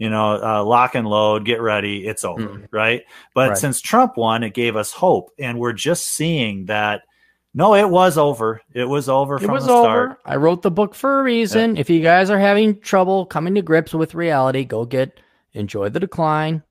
you 0.00 0.08
know, 0.08 0.40
uh, 0.42 0.64
lock 0.64 0.94
and 0.94 1.06
load, 1.06 1.44
get 1.44 1.60
ready, 1.60 2.06
it's 2.06 2.24
over, 2.24 2.40
Mm. 2.42 2.66
right? 2.72 3.02
But 3.34 3.50
Right. 3.50 3.58
since 3.58 3.82
Trump 3.82 4.16
won, 4.16 4.42
it 4.42 4.54
gave 4.54 4.74
us 4.74 4.90
hope, 4.92 5.30
and 5.38 5.58
we're 5.58 5.74
just 5.74 6.06
seeing 6.08 6.64
that. 6.66 7.02
No, 7.52 7.74
it 7.74 7.90
was 7.90 8.16
over. 8.16 8.62
It 8.72 8.84
was 8.86 9.08
over 9.10 9.34
It 9.36 9.40
from 9.42 9.50
was 9.52 9.66
the 9.66 9.82
start. 9.82 10.10
over. 10.12 10.18
I 10.24 10.36
wrote 10.36 10.62
the 10.62 10.70
book 10.70 10.94
for 10.94 11.20
a 11.20 11.22
reason. 11.22 11.76
If 11.76 11.90
you 11.90 12.00
guys 12.00 12.30
are 12.30 12.38
having 12.38 12.80
trouble 12.80 13.26
coming 13.26 13.54
to 13.56 13.62
grips 13.62 13.92
with 13.92 14.14
reality, 14.14 14.64
go 14.64 14.84
get 14.86 15.20
Enjoy 15.52 15.88
the 15.90 16.00
Decline, 16.00 16.62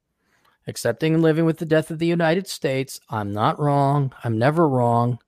Accepting 0.68 1.14
and 1.14 1.22
Living 1.22 1.46
with 1.46 1.58
the 1.60 1.66
Death 1.66 1.92
of 1.92 2.00
the 2.00 2.08
United 2.08 2.48
States. 2.48 3.00
I'm 3.10 3.32
not 3.34 3.60
wrong. 3.60 4.12
I'm 4.24 4.40
never 4.40 4.68
wrong. 4.68 5.20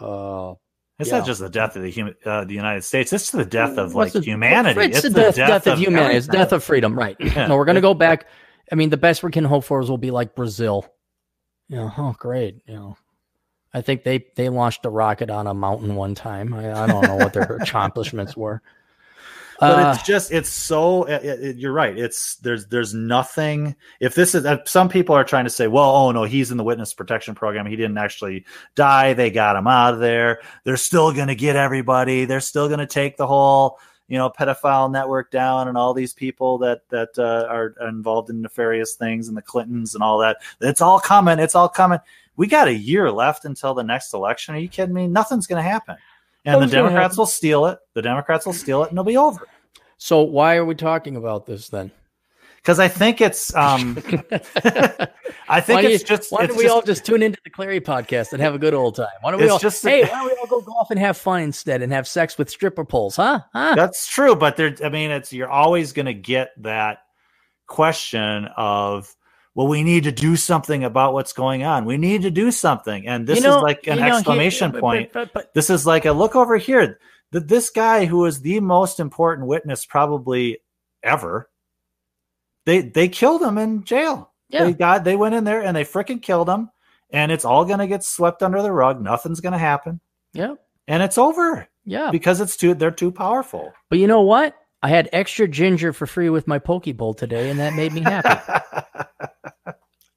Uh, 0.00 0.54
It's 1.00 1.10
Yeah. 1.10 1.18
not 1.18 1.26
just 1.26 1.40
the 1.40 1.48
death 1.48 1.76
of 1.76 1.82
the 1.82 1.90
human, 1.90 2.14
uh, 2.24 2.44
the 2.44 2.54
United 2.54 2.82
States. 2.84 3.12
It's 3.12 3.30
the 3.30 3.44
death 3.44 3.78
of 3.78 3.94
like 3.94 4.12
the- 4.12 4.20
humanity. 4.20 4.80
It's, 4.80 5.02
the 5.02 5.10
death, 5.10 5.34
death 5.36 5.66
of, 5.66 5.78
humanity. 5.78 6.16
It's 6.16 6.26
death 6.26 6.52
of 6.52 6.62
freedom. 6.62 6.98
Right. 6.98 7.16
Yeah. 7.20 7.46
No, 7.46 7.56
we're 7.56 7.64
going 7.64 7.76
to 7.76 7.80
go 7.80 7.94
back. 7.94 8.26
I 8.70 8.74
mean, 8.74 8.90
the 8.90 8.96
best 8.96 9.22
we 9.22 9.30
can 9.30 9.44
hope 9.44 9.64
for 9.64 9.80
is 9.80 9.88
we'll 9.88 9.98
be 9.98 10.10
like 10.10 10.34
Brazil. 10.34 10.86
You 11.68 11.76
know, 11.76 11.92
oh, 11.96 12.14
great. 12.18 12.62
You 12.66 12.74
know, 12.74 12.96
I 13.72 13.80
think 13.80 14.02
they 14.02 14.26
they 14.36 14.48
launched 14.48 14.84
a 14.84 14.90
rocket 14.90 15.30
on 15.30 15.46
a 15.46 15.54
mountain 15.54 15.94
one 15.94 16.14
time. 16.14 16.52
I, 16.54 16.72
I 16.72 16.86
don't 16.86 17.02
know 17.06 17.16
what 17.16 17.32
their 17.32 17.56
accomplishments 17.60 18.36
were. 18.36 18.62
But 19.60 19.78
Uh, 19.78 19.92
it's 19.94 20.02
just 20.06 20.32
it's 20.32 20.48
so 20.48 21.04
it, 21.04 21.24
it- 21.24 21.56
you're 21.58 21.72
right. 21.72 21.96
It's 21.96 22.36
there's 22.36 22.66
there's 22.66 22.94
nothing 22.94 23.76
if 24.00 24.14
this 24.14 24.34
is 24.34 24.46
uh, 24.46 24.58
some 24.64 24.88
people 24.88 25.14
are 25.14 25.24
trying 25.24 25.44
to 25.44 25.50
say 25.50 25.66
well 25.68 25.90
oh 25.90 26.10
no 26.12 26.24
he's 26.24 26.50
in 26.50 26.56
the 26.56 26.64
witness 26.64 26.94
protection 26.94 27.34
program. 27.34 27.66
He 27.66 27.76
didn't 27.76 27.98
actually 27.98 28.44
die. 28.74 29.12
They 29.12 29.30
got 29.30 29.56
him 29.56 29.66
out 29.66 29.94
of 29.94 30.00
there. 30.00 30.40
They're 30.64 30.76
still 30.76 31.12
going 31.12 31.28
to 31.28 31.34
get 31.34 31.56
everybody. 31.56 32.24
They're 32.24 32.40
still 32.40 32.68
going 32.68 32.80
to 32.80 32.86
take 32.86 33.16
the 33.16 33.26
whole 33.26 33.78
you 34.08 34.18
know 34.18 34.30
pedophile 34.30 34.90
network 34.90 35.30
down 35.30 35.68
and 35.68 35.76
all 35.78 35.94
these 35.94 36.12
people 36.14 36.58
that 36.58 36.80
that 36.88 37.10
uh, 37.18 37.46
are 37.48 37.74
involved 37.88 38.30
in 38.30 38.40
nefarious 38.42 38.94
things 38.94 39.28
and 39.28 39.36
the 39.36 39.42
clintons 39.42 39.94
and 39.94 40.02
all 40.02 40.18
that. 40.18 40.38
It's 40.60 40.80
all 40.80 40.98
coming. 40.98 41.38
It's 41.38 41.54
all 41.54 41.68
coming. 41.68 41.98
We 42.36 42.46
got 42.46 42.68
a 42.68 42.74
year 42.74 43.12
left 43.12 43.44
until 43.44 43.74
the 43.74 43.82
next 43.84 44.14
election. 44.14 44.54
Are 44.54 44.58
you 44.58 44.68
kidding 44.68 44.94
me? 44.94 45.06
Nothing's 45.06 45.46
going 45.46 45.62
to 45.62 45.68
happen 45.68 45.96
and 46.44 46.62
the 46.62 46.66
democrats 46.66 47.16
will 47.16 47.26
steal 47.26 47.66
it 47.66 47.78
the 47.94 48.02
democrats 48.02 48.46
will 48.46 48.52
steal 48.52 48.82
it 48.82 48.90
and 48.90 48.94
it'll 48.94 49.04
be 49.04 49.16
over 49.16 49.46
so 49.98 50.22
why 50.22 50.56
are 50.56 50.64
we 50.64 50.74
talking 50.74 51.16
about 51.16 51.44
this 51.44 51.68
then? 51.68 51.90
because 52.56 52.78
I 52.78 52.88
think 52.88 53.20
it's 53.20 53.54
um 53.54 53.96
I 55.48 55.60
think 55.60 55.84
it's 55.84 56.02
you- 56.02 56.06
just 56.06 56.30
why 56.30 56.46
don't 56.46 56.56
we 56.56 56.64
just, 56.64 56.74
all 56.74 56.82
just 56.82 57.04
tune 57.04 57.22
into 57.22 57.38
the 57.44 57.50
Clarey 57.50 57.80
podcast 57.80 58.32
and 58.32 58.40
have 58.42 58.54
a 58.54 58.58
good 58.58 58.74
old 58.74 58.96
time? 58.96 59.08
Why 59.22 59.30
don't 59.30 59.40
we 59.40 59.48
all 59.48 59.58
just- 59.58 59.82
hey? 59.82 60.02
Why 60.02 60.08
don't 60.08 60.26
we 60.26 60.32
all 60.32 60.46
go 60.46 60.60
golf 60.60 60.90
and 60.90 60.98
have 60.98 61.16
fun 61.16 61.42
instead 61.42 61.82
and 61.82 61.92
have 61.92 62.06
sex 62.06 62.38
with 62.38 62.50
stripper 62.50 62.84
poles? 62.84 63.16
Huh? 63.16 63.40
Huh? 63.52 63.74
that's 63.74 64.06
true 64.06 64.36
but 64.36 64.56
there 64.56 64.74
I 64.84 64.88
mean 64.88 65.10
it's 65.10 65.32
you're 65.32 65.50
always 65.50 65.92
going 65.92 66.06
to 66.06 66.14
get 66.14 66.50
that 66.58 66.98
question 67.66 68.46
of 68.56 69.14
well 69.54 69.66
we 69.66 69.82
need 69.82 70.04
to 70.04 70.12
do 70.12 70.36
something 70.36 70.84
about 70.84 71.12
what's 71.12 71.32
going 71.32 71.62
on 71.64 71.84
we 71.84 71.96
need 71.96 72.22
to 72.22 72.30
do 72.30 72.50
something 72.50 73.06
and 73.06 73.26
this 73.26 73.38
You 73.38 73.44
know- 73.44 73.56
is 73.58 73.62
like 73.62 73.86
an 73.86 73.94
you 73.94 74.00
know, 74.00 74.06
here- 74.06 74.14
exclamation 74.16 74.70
but- 74.70 74.80
point 74.80 75.12
But, 75.12 75.32
but, 75.32 75.54
this 75.54 75.70
is 75.70 75.86
like 75.86 76.04
a 76.04 76.12
look 76.12 76.36
over 76.36 76.56
here 76.56 76.98
that 77.32 77.48
this 77.48 77.70
guy 77.70 78.06
who 78.06 78.24
is 78.26 78.40
the 78.40 78.60
most 78.60 79.00
important 79.00 79.46
witness 79.48 79.84
probably 79.84 80.58
ever 81.02 81.48
they 82.66 82.80
they 82.82 83.08
killed 83.08 83.42
him 83.42 83.58
in 83.58 83.84
jail 83.84 84.30
yeah, 84.52 84.64
They 84.64 84.72
got 84.72 85.04
they 85.04 85.14
went 85.14 85.36
in 85.36 85.44
there 85.44 85.62
and 85.62 85.76
they 85.76 85.84
freaking 85.84 86.20
killed 86.20 86.48
him, 86.48 86.70
and 87.12 87.30
it's 87.30 87.44
all 87.44 87.64
gonna 87.64 87.86
get 87.86 88.02
swept 88.02 88.42
under 88.42 88.60
the 88.62 88.72
rug. 88.72 89.00
Nothing's 89.00 89.40
gonna 89.40 89.58
happen, 89.58 90.00
yeah, 90.32 90.54
and 90.88 91.04
it's 91.04 91.18
over 91.18 91.68
yeah. 91.84 92.10
because 92.10 92.40
it's 92.40 92.56
too 92.56 92.74
they're 92.74 92.90
too 92.90 93.12
powerful. 93.12 93.72
But 93.90 94.00
you 94.00 94.08
know 94.08 94.22
what? 94.22 94.56
I 94.82 94.88
had 94.88 95.08
extra 95.12 95.46
ginger 95.46 95.92
for 95.92 96.04
free 96.08 96.30
with 96.30 96.48
my 96.48 96.58
poke 96.58 96.92
bowl 96.96 97.14
today, 97.14 97.48
and 97.48 97.60
that 97.60 97.74
made 97.74 97.92
me 97.92 98.00
happy. 98.00 98.64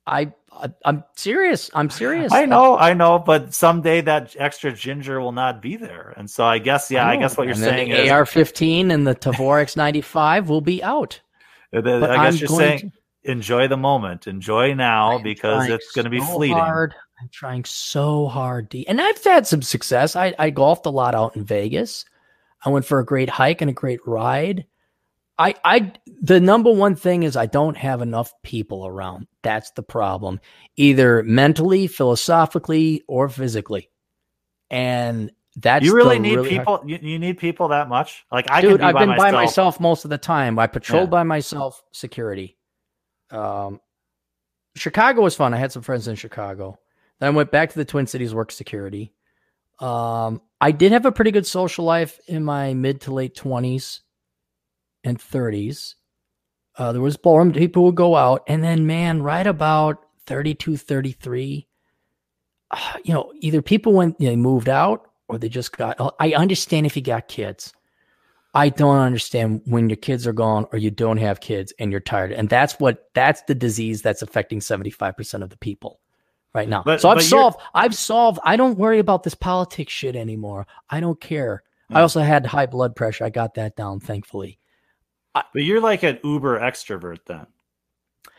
I, 0.06 0.34
I 0.52 0.70
I'm 0.86 1.04
serious. 1.16 1.70
I'm 1.74 1.90
serious. 1.90 2.32
I 2.32 2.46
know, 2.46 2.78
I 2.78 2.94
know, 2.94 3.20
but 3.20 3.54
someday 3.54 4.02
that 4.02 4.36
extra 4.38 4.74
ginger 4.74 5.22
will 5.22 5.32
not 5.32 5.62
be 5.62 5.78
there, 5.78 6.14
and 6.18 6.30
so 6.30 6.44
I 6.44 6.60
guess 6.60 6.92
yeah, 6.92 7.08
I, 7.08 7.16
know. 7.16 7.22
guess 7.22 7.38
what 7.38 7.48
you're 7.48 7.56
saying 7.56 7.90
the 7.90 8.06
is, 8.06 8.12
AR-15 8.12 8.92
and 8.92 9.08
the 9.08 9.16
Tavor 9.16 9.64
X95 9.64 10.48
will 10.48 10.62
be 10.62 10.84
out. 10.84 11.20
I 11.74 11.82
guess 11.82 12.04
I'm 12.04 12.36
you're 12.36 12.48
saying 12.48 12.92
enjoy 13.24 13.68
the 13.68 13.78
moment, 13.78 14.28
enjoy 14.28 14.74
now 14.74 15.18
because 15.18 15.68
it's 15.70 15.92
going 15.92 16.06
to 16.06 16.12
be 16.12 16.20
so 16.20 16.36
fleeting. 16.36 16.58
Hard. 16.58 16.94
I'm 17.22 17.30
trying 17.30 17.64
so 17.66 18.28
hard, 18.28 18.70
D. 18.70 18.86
And 18.88 19.00
I've 19.00 19.24
had 19.24 19.48
some 19.48 19.62
success. 19.62 20.16
I, 20.16 20.34
I 20.38 20.50
golfed 20.50 20.86
a 20.86 20.90
lot 20.90 21.16
out 21.16 21.36
in 21.36 21.46
Vegas. 21.46 22.06
I 22.66 22.70
went 22.70 22.86
for 22.86 23.00
a 23.00 23.06
great 23.06 23.30
hike 23.30 23.62
and 23.62 23.70
a 23.70 23.74
great 23.74 24.06
ride. 24.06 24.66
I, 25.38 25.56
I, 25.66 25.94
the 26.22 26.40
number 26.40 26.72
one 26.72 26.96
thing 26.96 27.24
is 27.24 27.36
I 27.36 27.48
don't 27.48 27.76
have 27.78 28.02
enough 28.02 28.32
people 28.44 28.86
around. 28.86 29.28
That's 29.42 29.72
the 29.72 29.82
problem, 29.84 30.40
either 30.76 31.24
mentally, 31.24 31.88
philosophically, 31.88 33.04
or 33.08 33.28
physically. 33.30 33.90
And 34.70 35.32
that's 35.56 35.86
You 35.86 35.96
really 35.96 36.20
need 36.20 36.36
hard- 36.36 36.50
people. 36.50 36.84
You, 36.86 37.00
you 37.02 37.20
need 37.20 37.38
people 37.40 37.70
that 37.70 37.90
much. 37.90 38.26
Like 38.32 38.50
I 38.50 38.62
Dude, 38.62 38.80
be 38.80 38.84
I've 38.84 38.94
by 38.94 39.02
been 39.02 39.10
myself. 39.10 39.32
by 39.32 39.32
myself 39.32 39.80
most 39.80 40.04
of 40.06 40.10
the 40.12 40.18
time. 40.18 40.58
I 40.60 40.68
patrolled 40.68 41.08
Yeah. 41.08 41.12
by 41.12 41.24
myself, 41.24 41.82
security. 41.92 42.58
Um, 43.32 43.80
Chicago 44.76 45.22
was 45.22 45.36
fun. 45.36 45.54
I 45.54 45.58
had 45.58 45.72
some 45.72 45.82
friends 45.84 46.08
in 46.08 46.16
Chicago. 46.16 46.78
Then 47.20 47.28
I 47.28 47.36
went 47.36 47.52
back 47.52 47.70
to 47.72 47.76
the 47.76 47.86
Twin 47.86 48.08
Cities, 48.08 48.34
work 48.34 48.52
security. 48.52 49.14
Um, 49.80 50.42
I 50.62 50.72
did 50.72 50.92
have 50.92 51.06
a 51.06 51.12
pretty 51.12 51.32
good 51.32 51.46
social 51.48 51.86
life 51.86 52.20
in 52.28 52.44
my 52.44 52.74
mid 52.74 53.02
to 53.02 53.14
late 53.14 53.36
twenties 53.36 54.02
and 55.04 55.20
thirties. 55.20 55.96
Uh, 56.78 56.92
there 56.92 57.02
was 57.02 57.18
ballroom 57.18 57.54
people 57.54 57.84
would 57.84 57.96
go 57.96 58.16
out, 58.16 58.44
and 58.48 58.64
then 58.64 58.88
man, 58.88 59.22
right 59.22 59.46
about 59.46 60.06
32, 60.26 60.78
33, 60.78 61.68
uh, 62.72 62.78
you 63.04 63.14
know, 63.14 63.32
either 63.42 63.62
people 63.62 63.94
went 63.94 64.18
they 64.18 64.36
moved 64.36 64.70
out 64.70 65.08
or 65.28 65.38
they 65.38 65.50
just 65.50 65.78
got. 65.78 66.16
I 66.20 66.34
understand 66.34 66.86
if 66.86 66.96
you 66.96 67.04
got 67.04 67.28
kids. 67.28 67.74
I 68.56 68.70
don't 68.70 68.98
understand 68.98 69.62
when 69.66 69.90
your 69.90 69.96
kids 69.98 70.28
are 70.28 70.34
gone 70.34 70.68
or 70.72 70.78
you 70.78 70.92
don't 70.92 71.18
have 71.18 71.40
kids 71.40 71.74
and 71.80 71.90
you're 71.92 72.00
tired. 72.00 72.32
And 72.32 72.48
that's 72.48 72.80
what 72.80 73.10
that's 73.16 73.42
the 73.44 73.56
disease 73.56 74.04
that's 74.04 74.22
affecting 74.22 74.60
75% 74.60 75.42
of 75.42 75.50
the 75.50 75.58
people 75.58 76.00
right 76.54 76.70
now. 76.70 76.84
But- 76.86 77.02
so 77.02 77.10
I've 77.10 77.16
solved 77.30 77.60
I've 77.74 77.96
solved 77.96 78.40
I 78.44 78.56
don't 78.56 78.78
worry 78.78 79.00
about 79.00 79.24
this 79.24 79.34
politics 79.34 79.92
shit 79.92 80.16
anymore. 80.16 80.68
I 80.90 81.00
don't 81.00 81.20
care. 81.20 81.64
I 81.90 82.02
also 82.02 82.22
had 82.22 82.46
high 82.46 82.66
blood 82.68 82.96
pressure. 82.96 83.26
I 83.26 83.30
got 83.30 83.56
that 83.56 83.76
down 83.76 84.00
thankfully. 84.00 84.60
But 85.34 85.64
you're 85.64 85.82
like 85.82 86.04
an 86.04 86.20
uber 86.24 86.60
extrovert 86.60 87.20
then. 87.26 87.48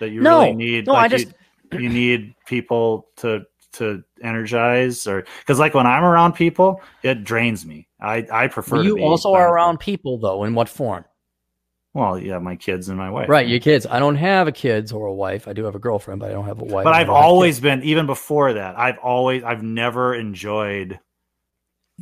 That 0.00 0.10
you 0.10 0.20
No, 0.20 0.40
really 0.40 0.54
need. 0.54 0.86
no, 0.86 0.92
like 0.94 1.04
I 1.04 1.08
just- 1.16 1.34
you, 1.72 1.78
you 1.80 1.88
need 1.88 2.34
people 2.46 3.08
to 3.18 3.42
to 3.72 4.04
energize 4.22 5.04
or 5.08 5.24
because 5.40 5.58
like 5.58 5.74
when 5.74 5.86
I'm 5.86 6.04
around 6.04 6.34
people, 6.34 6.80
it 7.02 7.24
drains 7.24 7.66
me. 7.66 7.88
I 8.00 8.24
I 8.30 8.46
prefer. 8.46 8.82
you 8.82 9.00
also 9.02 9.32
are 9.32 9.52
around 9.52 9.78
people 9.80 10.18
though. 10.18 10.44
In 10.44 10.54
what 10.54 10.68
form? 10.68 11.04
Well, 11.92 12.18
yeah, 12.18 12.38
my 12.38 12.56
kids 12.56 12.88
and 12.88 12.98
my 12.98 13.08
wife. 13.10 13.28
Right, 13.28 13.46
your 13.46 13.60
kids. 13.60 13.86
I 13.88 14.00
don't 14.00 14.16
have 14.16 14.48
a 14.48 14.52
kids 14.52 14.90
or 14.92 15.06
a 15.06 15.14
wife. 15.14 15.46
I 15.46 15.52
do 15.52 15.64
have 15.64 15.76
a 15.76 15.78
girlfriend, 15.78 16.18
but 16.20 16.28
I 16.28 16.32
don't 16.32 16.44
have 16.46 16.60
a 16.60 16.64
wife. 16.64 16.82
But 16.84 16.92
I've 16.94 17.08
always 17.10 17.60
been 17.60 17.82
even 17.84 18.06
before 18.06 18.52
that. 18.54 18.76
I've 18.78 18.98
always 18.98 19.42
I've 19.44 19.62
never 19.62 20.14
enjoyed. 20.14 20.98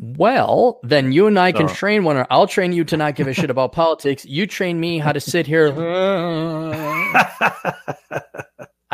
Well, 0.00 0.80
then 0.82 1.12
you 1.12 1.26
and 1.26 1.38
I 1.38 1.52
can 1.52 1.68
train 1.68 2.04
one. 2.04 2.16
or 2.16 2.26
I'll 2.30 2.46
train 2.46 2.72
you 2.72 2.82
to 2.84 2.96
not 2.96 3.14
give 3.14 3.26
a 3.26 3.34
shit 3.34 3.50
about 3.50 3.72
politics. 3.74 4.24
You 4.24 4.46
train 4.46 4.80
me 4.80 4.98
how 4.98 5.12
to 5.12 5.20
sit 5.20 5.46
here. 5.46 5.68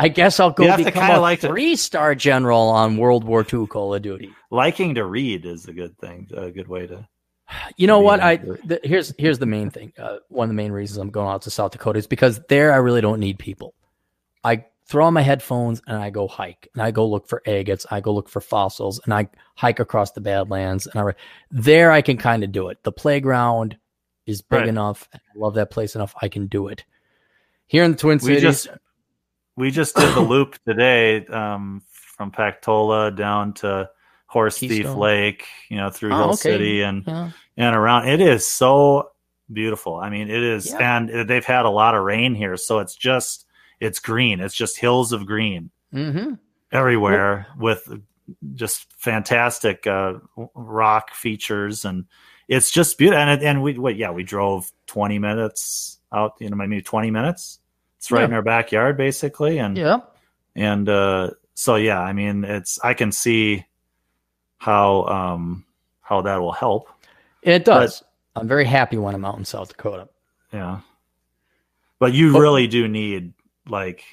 I 0.01 0.07
guess 0.07 0.39
I'll 0.39 0.51
go 0.51 0.63
You 0.63 0.85
become 0.85 1.11
a 1.11 1.19
like 1.19 1.41
three-star 1.41 2.15
general 2.15 2.69
on 2.69 2.95
World 2.97 3.25
War 3.25 3.41
II 3.41 3.67
Call 3.67 3.93
of 3.93 4.01
Duty. 4.01 4.29
Liking 4.49 4.95
to 4.95 5.05
read 5.05 5.45
is 5.45 5.65
a 5.67 5.73
good 5.73 5.97
thing. 5.97 6.29
A 6.35 6.51
good 6.51 6.67
way 6.69 6.87
to. 6.87 7.07
You 7.77 7.87
know 7.87 7.99
what? 7.99 8.21
I 8.21 8.33
into 8.33 8.53
it. 8.53 8.67
th- 8.69 8.81
here's 8.83 9.13
here's 9.17 9.39
the 9.39 9.45
main 9.45 9.71
thing. 9.71 9.91
Uh, 9.97 10.17
one 10.29 10.45
of 10.45 10.49
the 10.49 10.55
main 10.55 10.71
reasons 10.71 10.99
I'm 10.99 11.09
going 11.09 11.27
out 11.27 11.41
to 11.43 11.51
South 11.51 11.71
Dakota 11.71 11.99
is 11.99 12.07
because 12.07 12.39
there 12.47 12.71
I 12.71 12.77
really 12.77 13.01
don't 13.01 13.19
need 13.19 13.39
people. 13.39 13.73
I 14.43 14.65
throw 14.89 15.05
on 15.05 15.13
my 15.13 15.21
headphones 15.21 15.81
and 15.85 15.95
I 15.97 16.09
go 16.09 16.27
hike 16.27 16.67
and 16.73 16.81
I 16.81 16.89
go 16.89 17.07
look 17.07 17.27
for 17.27 17.43
agates. 17.45 17.85
I 17.91 18.01
go 18.01 18.11
look 18.13 18.27
for 18.27 18.41
fossils 18.41 18.99
and 19.05 19.13
I 19.13 19.29
hike 19.55 19.79
across 19.79 20.11
the 20.13 20.21
Badlands 20.21 20.87
and 20.87 20.99
I 20.99 21.03
re- 21.03 21.13
there 21.51 21.91
I 21.91 22.01
can 22.01 22.17
kind 22.17 22.43
of 22.43 22.51
do 22.51 22.69
it. 22.69 22.79
The 22.83 22.91
playground 22.91 23.77
is 24.25 24.41
big 24.41 24.61
Right. 24.61 24.67
enough. 24.67 25.07
I 25.13 25.19
love 25.35 25.53
that 25.55 25.69
place 25.69 25.93
enough. 25.95 26.15
I 26.21 26.27
can 26.27 26.47
do 26.47 26.67
it. 26.69 26.83
Here 27.67 27.83
in 27.83 27.91
the 27.91 27.97
Twin 27.97 28.19
Cities 28.19 28.35
We 28.37 28.41
just 28.41 28.67
we 29.55 29.71
just 29.71 29.95
did 29.95 30.15
the 30.15 30.21
loop 30.21 30.57
today 30.67 31.23
um, 31.27 31.83
from 31.91 32.31
Pactola 32.31 33.15
down 33.15 33.53
to 33.55 33.89
Horse 34.25 34.57
Thief 34.57 34.89
Lake. 34.95 35.45
You 35.69 35.77
know 35.77 35.89
through 35.91 36.13
Oh, 36.13 36.17
Hill 36.17 36.27
okay. 36.29 36.35
City 36.37 36.81
and 36.81 37.03
yeah, 37.05 37.31
and 37.57 37.75
around. 37.75 38.07
It 38.07 38.21
is 38.21 38.47
so 38.47 39.11
beautiful. 39.53 39.95
I 39.97 40.09
mean, 40.09 40.29
it 40.29 40.41
is, 40.43 40.71
Yeah. 40.71 40.97
and 40.97 41.29
they've 41.29 41.45
had 41.45 41.65
a 41.65 41.69
lot 41.69 41.93
of 41.95 42.03
rain 42.03 42.33
here, 42.35 42.55
so 42.57 42.79
it's 42.79 42.95
just 42.95 43.45
it's 43.79 43.99
green. 43.99 44.39
It's 44.39 44.55
just 44.55 44.77
hills 44.77 45.11
of 45.13 45.25
green 45.25 45.71
hmm 45.91 46.33
everywhere 46.71 47.47
with 47.57 47.87
just 48.53 48.85
fantastic 48.93 49.87
uh, 49.87 50.13
rock 50.53 51.13
features, 51.15 51.83
and 51.85 52.05
it's 52.47 52.69
just 52.69 52.97
beautiful. 52.97 53.21
And 53.21 53.41
and 53.41 53.63
we 53.63 53.77
what 53.77 53.95
yeah 53.95 54.11
we 54.11 54.23
drove 54.23 54.71
twenty 54.85 55.17
minutes 55.19 55.97
out, 56.13 56.33
you 56.39 56.49
know 56.49 56.55
maybe 56.55 56.81
twenty 56.81 57.09
minutes. 57.11 57.59
It's 57.97 58.11
right 58.11 58.21
Yeah. 58.21 58.25
in 58.27 58.33
our 58.33 58.41
backyard 58.41 58.97
basically, 58.97 59.57
and 59.57 59.77
yeah. 59.77 59.97
and 60.55 60.87
uh, 60.87 61.31
so 61.55 61.75
yeah, 61.75 61.99
I 61.99 62.13
mean 62.13 62.43
it's 62.45 62.79
I 62.83 62.93
can 62.93 63.11
see 63.11 63.65
how 64.57 65.05
um 65.05 65.65
how 66.01 66.21
that 66.21 66.37
will 66.41 66.51
help. 66.53 66.89
It 67.41 67.65
does. 67.65 68.03
I'm 68.35 68.47
very 68.47 68.65
happy 68.65 68.97
when 68.97 69.15
I'm 69.15 69.25
out 69.25 69.37
in 69.37 69.45
South 69.45 69.69
Dakota. 69.69 70.07
Yeah. 70.53 70.81
But 71.99 72.13
you 72.13 72.31
But- 72.33 72.39
really 72.39 72.67
do 72.67 72.87
need 72.87 73.33
like 73.69 74.03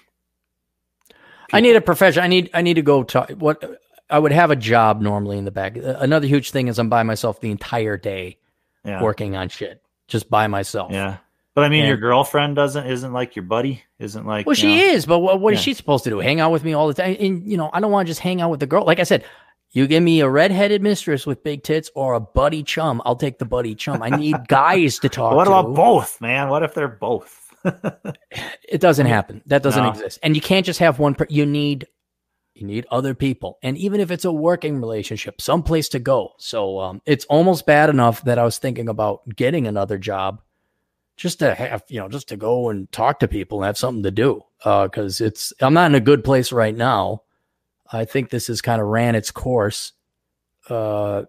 I 1.53 1.61
need 1.61 1.77
a 1.77 1.81
profession. 1.81 2.23
I 2.23 2.27
need 2.29 2.51
I 2.55 2.63
need 2.63 2.75
to 2.75 2.83
go 2.83 3.03
talk. 3.03 3.31
What 3.31 3.81
I 4.11 4.19
would 4.19 4.33
have 4.33 4.51
a 4.51 4.57
job 4.57 5.01
normally 5.01 5.39
in 5.39 5.45
the 5.45 5.51
back. 5.51 5.77
Another 5.77 6.27
huge 6.27 6.51
thing 6.51 6.69
is 6.69 6.79
I'm 6.79 6.89
by 6.89 7.03
myself 7.03 7.41
the 7.41 7.51
entire 7.51 7.97
day 7.97 8.39
yeah. 8.85 9.03
working 9.03 9.37
on 9.37 9.49
shit, 9.49 9.83
just 10.09 10.31
by 10.31 10.47
myself. 10.47 10.93
Yeah. 10.93 11.19
But 11.55 11.65
I 11.65 11.69
mean 11.71 11.81
And- 11.81 11.89
your 11.89 11.97
girlfriend 11.97 12.55
doesn't 12.57 12.87
isn't 12.87 13.13
like 13.13 13.35
your 13.37 13.45
buddy, 13.45 13.83
isn't 13.99 14.27
like 14.27 14.47
Well, 14.47 14.55
she 14.55 14.77
know- 14.77 14.83
is, 14.83 15.07
but 15.07 15.21
what, 15.21 15.41
what 15.41 15.55
is 15.55 15.61
Yeah. 15.61 15.65
she 15.65 15.75
supposed 15.75 16.05
to 16.05 16.11
do? 16.11 16.19
Hang 16.21 16.41
out 16.41 16.53
with 16.53 16.65
me 16.65 16.73
all 16.75 16.87
the 16.89 16.95
time? 16.95 17.17
And 17.19 17.51
you 17.51 17.57
know, 17.57 17.71
I 17.73 17.81
don't 17.81 17.91
want 17.91 18.07
to 18.07 18.11
just 18.11 18.21
hang 18.21 18.41
out 18.41 18.51
with 18.51 18.61
the 18.61 18.67
girl. 18.67 18.85
Like 18.85 19.01
I 19.01 19.05
said, 19.05 19.25
you 19.73 19.87
give 19.87 20.03
me 20.03 20.21
a 20.21 20.29
redheaded 20.29 20.83
mistress 20.83 21.27
with 21.27 21.43
big 21.43 21.63
tits 21.63 21.91
or 21.95 22.15
a 22.15 22.21
buddy 22.21 22.63
chum. 22.63 23.03
I'll 23.05 23.17
take 23.17 23.39
the 23.39 23.45
buddy 23.45 23.75
chum. 23.75 24.03
I 24.03 24.11
need 24.11 24.37
guys 24.49 24.99
to 25.01 25.09
talk 25.09 25.33
to. 25.33 25.37
What 25.37 25.45
to. 25.45 25.51
about 25.51 25.75
both, 25.75 26.21
man? 26.21 26.49
What 26.51 26.63
if 26.63 26.75
they're 26.75 26.87
both? 26.89 27.46
It 28.69 28.81
doesn't 28.81 29.07
happen. 29.07 29.43
That 29.47 29.63
doesn't 29.63 29.83
No. 29.83 29.91
exist. 29.91 30.19
And 30.23 30.35
you 30.35 30.43
can't 30.43 30.67
just 30.67 30.81
have 30.81 30.99
one. 30.99 31.15
Per- 31.15 31.27
you 31.29 31.47
need 31.47 31.87
you 32.55 32.67
need 32.67 32.87
other 32.91 33.15
people, 33.15 33.59
and 33.63 33.77
even 33.77 34.01
if 34.01 34.11
it's 34.11 34.25
a 34.25 34.33
working 34.33 34.81
relationship, 34.81 35.41
someplace 35.43 35.91
to 35.91 35.99
go. 35.99 36.33
So 36.39 36.81
um, 36.81 37.03
it's 37.05 37.27
almost 37.27 37.67
bad 37.67 37.91
enough 37.91 38.25
that 38.25 38.39
I 38.39 38.45
was 38.45 38.57
thinking 38.59 38.89
about 38.89 39.21
getting 39.37 39.67
another 39.67 39.99
job, 39.99 40.41
just 41.19 41.39
to 41.41 41.55
have 41.55 41.83
you 41.89 42.01
know, 42.01 42.09
just 42.09 42.29
to 42.29 42.37
go 42.37 42.71
and 42.71 42.91
talk 42.93 43.19
to 43.21 43.29
people 43.29 43.59
and 43.59 43.67
have 43.67 43.77
something 43.79 44.03
to 44.05 44.11
do. 44.11 44.43
Because 44.65 45.21
it's 45.21 45.53
I'm 45.61 45.75
not 45.75 45.91
in 45.91 45.95
a 45.95 46.01
good 46.01 46.25
place 46.25 46.51
right 46.51 46.75
now. 46.75 47.23
I 47.93 48.05
think 48.07 48.31
this 48.31 48.47
has 48.49 48.63
kind 48.63 48.81
of 48.81 48.89
ran 48.89 49.15
its 49.15 49.31
course. 49.31 49.93
Uh, 50.69 51.25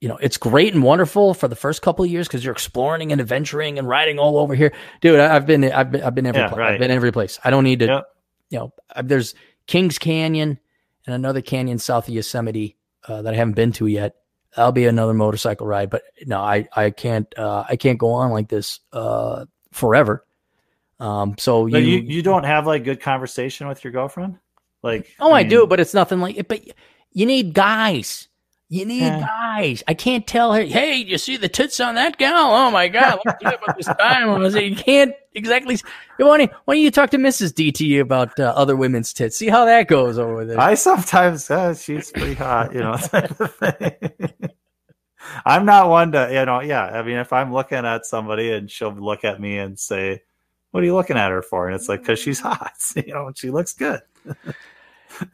you 0.00 0.08
know, 0.08 0.16
it's 0.18 0.36
great 0.36 0.74
and 0.74 0.82
wonderful 0.82 1.32
for 1.34 1.48
the 1.48 1.56
first 1.56 1.80
couple 1.82 2.04
of 2.04 2.10
years 2.10 2.28
because 2.28 2.44
you're 2.44 2.52
exploring 2.52 3.12
and 3.12 3.20
adventuring 3.20 3.78
and 3.78 3.88
riding 3.88 4.18
all 4.18 4.38
over 4.38 4.54
here, 4.54 4.72
dude. 5.00 5.18
I, 5.18 5.34
I've 5.34 5.46
been, 5.46 5.64
I've 5.64 5.90
been, 5.90 6.02
I've 6.02 6.14
been 6.14 6.26
every, 6.26 6.40
Yeah, 6.42 6.48
place. 6.48 6.58
right. 6.58 6.72
I've 6.74 6.80
been 6.80 6.90
every 6.90 7.12
place. 7.12 7.38
I 7.42 7.50
don't 7.50 7.64
need 7.64 7.78
to, 7.80 8.04
you 8.50 8.58
know, 8.58 8.72
I, 8.94 9.02
there's 9.02 9.34
Kings 9.66 9.98
Canyon 9.98 10.58
and 11.06 11.14
another 11.14 11.40
canyon 11.40 11.78
south 11.78 12.08
of 12.08 12.14
Yosemite 12.14 12.76
uh, 13.08 13.22
that 13.22 13.32
I 13.32 13.36
haven't 13.36 13.54
been 13.54 13.72
to 13.72 13.86
yet. 13.86 14.16
That'll 14.54 14.72
be 14.72 14.86
another 14.86 15.14
motorcycle 15.14 15.66
ride, 15.66 15.90
but 15.90 16.02
no, 16.26 16.38
I, 16.40 16.68
I 16.76 16.90
can't, 16.90 17.26
uh, 17.38 17.64
I 17.68 17.76
can't 17.76 17.98
go 17.98 18.12
on 18.12 18.30
like 18.30 18.48
this 18.48 18.80
uh, 18.92 19.46
forever. 19.72 20.24
Um, 21.00 21.34
so 21.38 21.66
you, 21.66 21.78
you 21.78 21.98
you 21.98 22.22
don't 22.22 22.44
have 22.44 22.66
like 22.66 22.84
good 22.84 23.00
conversation 23.00 23.66
with 23.66 23.82
your 23.82 23.92
girlfriend? 23.92 24.38
Like 24.82 25.08
Oh, 25.18 25.32
I, 25.32 25.42
mean, 25.42 25.50
do, 25.50 25.66
but 25.66 25.80
it's 25.80 25.92
nothing 25.92 26.20
like 26.20 26.36
it. 26.36 26.46
But 26.46 26.62
you 27.12 27.26
need 27.26 27.52
guys. 27.52 28.28
You 28.74 28.84
need 28.86 29.02
Yeah. 29.02 29.20
guys. 29.20 29.84
I 29.86 29.94
can't 29.94 30.26
tell 30.26 30.52
her, 30.52 30.62
hey, 30.62 30.96
you 30.96 31.16
see 31.16 31.36
the 31.36 31.48
tits 31.48 31.78
on 31.78 31.94
that 31.94 32.16
gal? 32.18 32.52
Oh 32.52 32.72
my 32.72 32.88
God. 32.88 33.20
Let's 33.24 33.38
see 33.40 33.46
about 33.54 33.76
this 33.76 33.86
time. 33.86 34.28
I 34.30 34.36
was 34.38 34.54
like, 34.54 34.64
You 34.64 34.74
can't 34.74 35.14
exactly. 35.32 35.78
Why 36.16 36.38
don't, 36.38 36.50
why 36.64 36.74
don't 36.74 36.82
you 36.82 36.90
talk 36.90 37.10
to 37.10 37.16
Mrs. 37.16 37.52
DT 37.52 38.00
about 38.00 38.38
uh, 38.40 38.52
other 38.56 38.74
women's 38.74 39.12
tits? 39.12 39.36
See 39.36 39.48
how 39.48 39.64
that 39.64 39.86
goes 39.86 40.18
over 40.18 40.44
there. 40.44 40.58
I 40.58 40.74
sometimes 40.74 41.48
uh, 41.52 41.74
she's 41.74 42.10
pretty 42.10 42.34
hot, 42.34 42.74
you 42.74 42.80
know. 42.80 42.96
type 43.00 43.38
of 43.40 43.54
thing. 43.54 44.50
I'm 45.46 45.64
not 45.64 45.88
one 45.88 46.10
to, 46.12 46.28
you 46.32 46.44
know, 46.44 46.60
yeah. 46.60 46.84
I 46.84 47.02
mean, 47.04 47.18
if 47.18 47.32
I'm 47.32 47.52
looking 47.52 47.78
at 47.86 48.06
somebody 48.06 48.50
and 48.52 48.68
she'll 48.68 48.92
look 48.92 49.24
at 49.24 49.40
me 49.40 49.56
and 49.58 49.78
say, 49.78 50.22
"What 50.72 50.82
are 50.82 50.86
you 50.86 50.94
looking 50.94 51.16
at 51.16 51.30
her 51.30 51.42
for?" 51.42 51.66
and 51.68 51.76
it's 51.76 51.88
like, 51.88 52.04
"Cause 52.04 52.18
she's 52.18 52.40
hot, 52.40 52.72
you 52.96 53.14
know, 53.14 53.28
and 53.28 53.38
she 53.38 53.50
looks 53.50 53.72
good." 53.72 54.00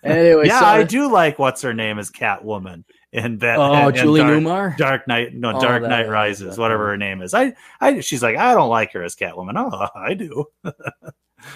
anyway, 0.05 0.47
yeah, 0.47 0.61
so- 0.61 0.67
I 0.67 0.83
do 0.85 1.11
like 1.11 1.39
what's 1.39 1.63
her 1.63 1.73
name 1.75 1.99
is 1.99 2.11
Catwoman 2.11 2.85
in 3.13 3.39
that. 3.39 3.59
Oh, 3.59 3.73
and- 3.73 3.87
and 3.89 3.97
Julie 3.97 4.21
Dark, 4.21 4.33
Newmar? 4.35 4.77
Dark 4.77 5.09
Knight, 5.09 5.35
no, 5.35 5.53
Oh, 5.57 5.61
Dark 5.61 5.83
Knight 5.83 6.09
Rises, 6.09 6.57
whatever 6.59 6.89
her 6.89 6.97
name 6.97 7.23
is. 7.23 7.35
I, 7.35 7.55
I, 7.81 8.01
she's 8.01 8.23
like, 8.23 8.37
I 8.37 8.55
don't 8.55 8.69
like 8.69 8.93
her 8.93 9.03
as 9.03 9.17
Catwoman. 9.17 9.55
Oh, 9.57 9.89
I 9.99 10.15
do. 10.15 10.47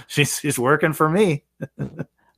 she's 0.06 0.38
she's 0.38 0.58
working 0.58 0.92
for 0.92 1.08
me. 1.08 1.44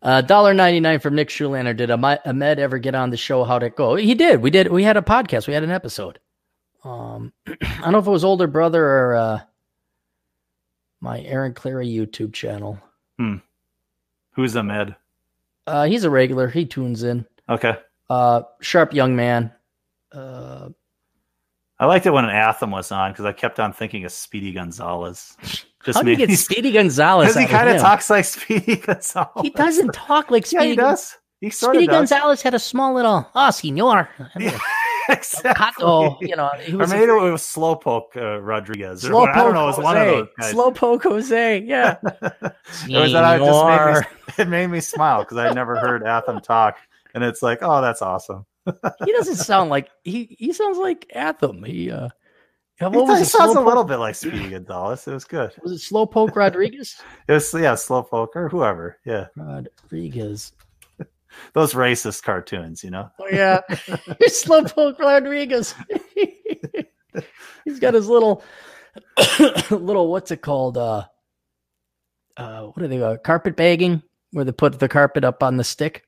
Uh, 0.02 0.20
dollar 0.20 0.52
ninety 0.54 0.80
nine 0.80 1.00
from 1.00 1.14
Nick 1.14 1.28
Schulander. 1.30 1.74
Did 1.76 1.90
Ahmed 1.90 2.20
Ahmed 2.26 2.58
ever 2.58 2.78
get 2.78 2.94
on 2.94 3.10
the 3.10 3.16
show? 3.16 3.44
How'd 3.44 3.62
it 3.62 3.74
go? 3.76 3.94
He 3.96 4.14
did. 4.14 4.40
We 4.42 4.50
did. 4.50 4.70
We 4.70 4.82
had 4.84 4.96
a 4.96 5.02
podcast. 5.02 5.46
We 5.48 5.54
had 5.54 5.62
an 5.64 5.70
episode. 5.70 6.18
Um, 6.84 7.32
I 7.48 7.56
don't 7.80 7.92
know 7.92 7.98
if 7.98 8.06
it 8.06 8.10
was 8.10 8.24
older 8.24 8.46
brother 8.46 8.84
or 8.84 9.14
uh, 9.16 9.40
my 11.00 11.20
Aaron 11.22 11.54
Clarey 11.54 11.92
YouTube 11.92 12.32
channel. 12.32 12.78
Hmm. 13.18 13.36
Who's 14.32 14.56
Ahmed? 14.56 14.94
Uh, 15.66 15.84
he's 15.86 16.04
a 16.04 16.10
regular. 16.10 16.48
He 16.48 16.64
tunes 16.66 17.02
in. 17.02 17.26
Okay. 17.48 17.76
Uh, 18.08 18.42
sharp 18.60 18.94
young 18.94 19.16
man. 19.16 19.52
Uh, 20.12 20.68
I 21.78 21.86
liked 21.86 22.06
it 22.06 22.10
when 22.10 22.24
an 22.24 22.30
Atham 22.30 22.70
was 22.70 22.90
on 22.90 23.12
because 23.12 23.24
I 23.26 23.32
kept 23.32 23.60
on 23.60 23.72
thinking 23.72 24.04
of 24.04 24.12
Speedy 24.12 24.52
Gonzales. 24.52 25.36
Just 25.84 25.98
how 25.98 26.02
do 26.02 26.10
you 26.10 26.16
get 26.16 26.30
Speedy 26.36 26.72
Gonzales? 26.72 27.26
because 27.26 27.40
he 27.40 27.46
kind 27.46 27.68
of 27.68 27.80
talks 27.80 28.10
like 28.10 28.24
Speedy 28.24 28.76
Gonzales. 28.76 29.42
He 29.42 29.50
doesn't 29.50 29.92
talk 29.92 30.30
like 30.30 30.44
Yeah, 30.52 30.60
Speedy. 30.60 30.70
he 30.70 30.76
does. 30.76 31.16
He 31.40 31.50
sort 31.50 31.74
Speedy 31.74 31.84
of 31.86 31.90
does. 31.92 32.10
Gonzales 32.10 32.42
had 32.42 32.54
a 32.54 32.58
small 32.58 32.94
little 32.94 33.28
oh, 33.34 33.50
senor. 33.50 34.08
Yeah, 34.38 34.58
exactly. 35.10 35.52
Cato, 35.54 36.16
you 36.22 36.34
know, 36.34 36.50
he 36.60 36.72
or 36.72 36.78
was 36.78 36.90
a 36.90 36.94
maybe 36.96 37.12
it 37.12 37.14
was 37.30 37.42
Slowpoke 37.42 38.16
uh, 38.16 38.40
Rodriguez. 38.40 39.04
Slowpoke 39.04 39.12
what- 39.12 39.30
I 39.30 39.42
don't 39.44 39.54
know. 39.54 39.64
It 39.64 39.76
was 39.76 39.78
one 39.78 39.96
of 39.98 40.06
those 40.06 40.28
guys. 40.40 40.54
Slowpoke 40.54 41.02
Jose. 41.02 41.60
Yeah. 41.60 41.98
it 42.02 42.98
was 42.98 43.12
that 43.12 43.24
I 43.24 43.38
just 43.38 43.64
made 43.66 43.94
me, 44.00 44.42
it 44.44 44.48
made 44.48 44.66
me 44.68 44.80
smile 44.80 45.20
because 45.24 45.36
I 45.36 45.52
never 45.52 45.76
heard 45.78 46.02
Atham 46.04 46.40
talk, 46.40 46.78
and 47.16 47.24
it's 47.24 47.42
like, 47.42 47.60
oh, 47.62 47.80
that's 47.80 48.02
awesome. 48.02 48.44
he 49.04 49.12
doesn't 49.12 49.36
sound 49.36 49.70
like 49.70 49.88
he 50.04 50.36
he 50.38 50.52
sounds 50.52 50.76
like 50.76 51.10
Atham. 51.14 51.64
He 51.64 51.90
uh 51.90 52.10
what 52.78 52.92
was 52.92 53.22
it? 53.22 53.24
sounds 53.24 53.56
a 53.56 53.60
little 53.60 53.84
bit 53.84 53.96
like 53.96 54.14
Speedy 54.14 54.50
Gonzales. 54.50 55.08
It 55.08 55.14
was 55.14 55.24
good. 55.24 55.50
was 55.62 55.72
it 55.72 55.92
Slowpoke 55.92 56.36
Rodriguez? 56.36 57.00
It 57.28 57.32
was 57.32 57.52
yeah, 57.54 57.72
Slowpoke 57.72 58.36
or 58.36 58.48
whoever. 58.50 58.98
Yeah, 59.06 59.28
Rodriguez. 59.34 60.52
those 61.54 61.72
racist 61.72 62.22
cartoons, 62.22 62.84
you 62.84 62.90
know. 62.90 63.08
Oh 63.18 63.28
yeah. 63.30 63.62
Slowpoke 63.68 64.98
Rodriguez. 64.98 65.74
He's 67.64 67.80
got 67.80 67.94
his 67.94 68.08
little 68.08 68.44
little 69.70 70.10
what's 70.10 70.30
it 70.30 70.42
called? 70.42 70.76
Uh, 70.76 71.04
uh, 72.36 72.64
what 72.66 72.82
are 72.82 72.88
they 72.88 72.98
go? 72.98 73.16
Carpet 73.16 73.56
bagging, 73.56 74.02
where 74.32 74.44
they 74.44 74.52
put 74.52 74.78
the 74.78 74.88
carpet 74.88 75.24
up 75.24 75.42
on 75.42 75.56
the 75.56 75.64
stick. 75.64 76.04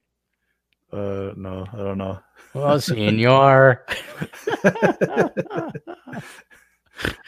Uh, 0.92 1.32
no, 1.36 1.66
I 1.72 1.76
don't 1.76 1.98
know. 1.98 2.20
Well, 2.54 2.80
senor. 2.80 3.84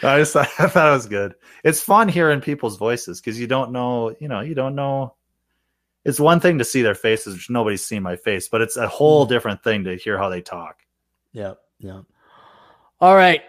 I 0.03 0.19
just 0.19 0.37
I 0.37 0.45
thought 0.45 0.89
it 0.89 0.93
was 0.93 1.07
good. 1.07 1.35
It's 1.65 1.81
fun 1.81 2.09
hearing 2.09 2.41
people's 2.41 2.77
voices 2.77 3.21
because 3.21 3.39
you 3.39 3.47
don't 3.47 3.73
know, 3.73 4.15
you 4.21 4.29
know, 4.29 4.41
you 4.41 4.55
don't 4.55 4.75
know. 4.75 5.15
It's 6.05 6.19
one 6.19 6.41
thing 6.41 6.59
to 6.59 6.65
see 6.65 6.83
their 6.83 6.95
faces, 6.95 7.35
which 7.35 7.51
nobody's 7.51 7.85
seen 7.85 8.03
my 8.03 8.17
face, 8.17 8.49
but 8.49 8.63
it's 8.63 8.79
a 8.79 8.89
whole 8.89 9.27
different 9.27 9.63
thing 9.63 9.85
to 9.85 9.97
hear 9.97 10.17
how 10.17 10.31
they 10.31 10.41
talk. 10.41 10.77
Yep. 11.33 11.59
Yep. 11.81 12.05
All 13.01 13.15
right. 13.15 13.43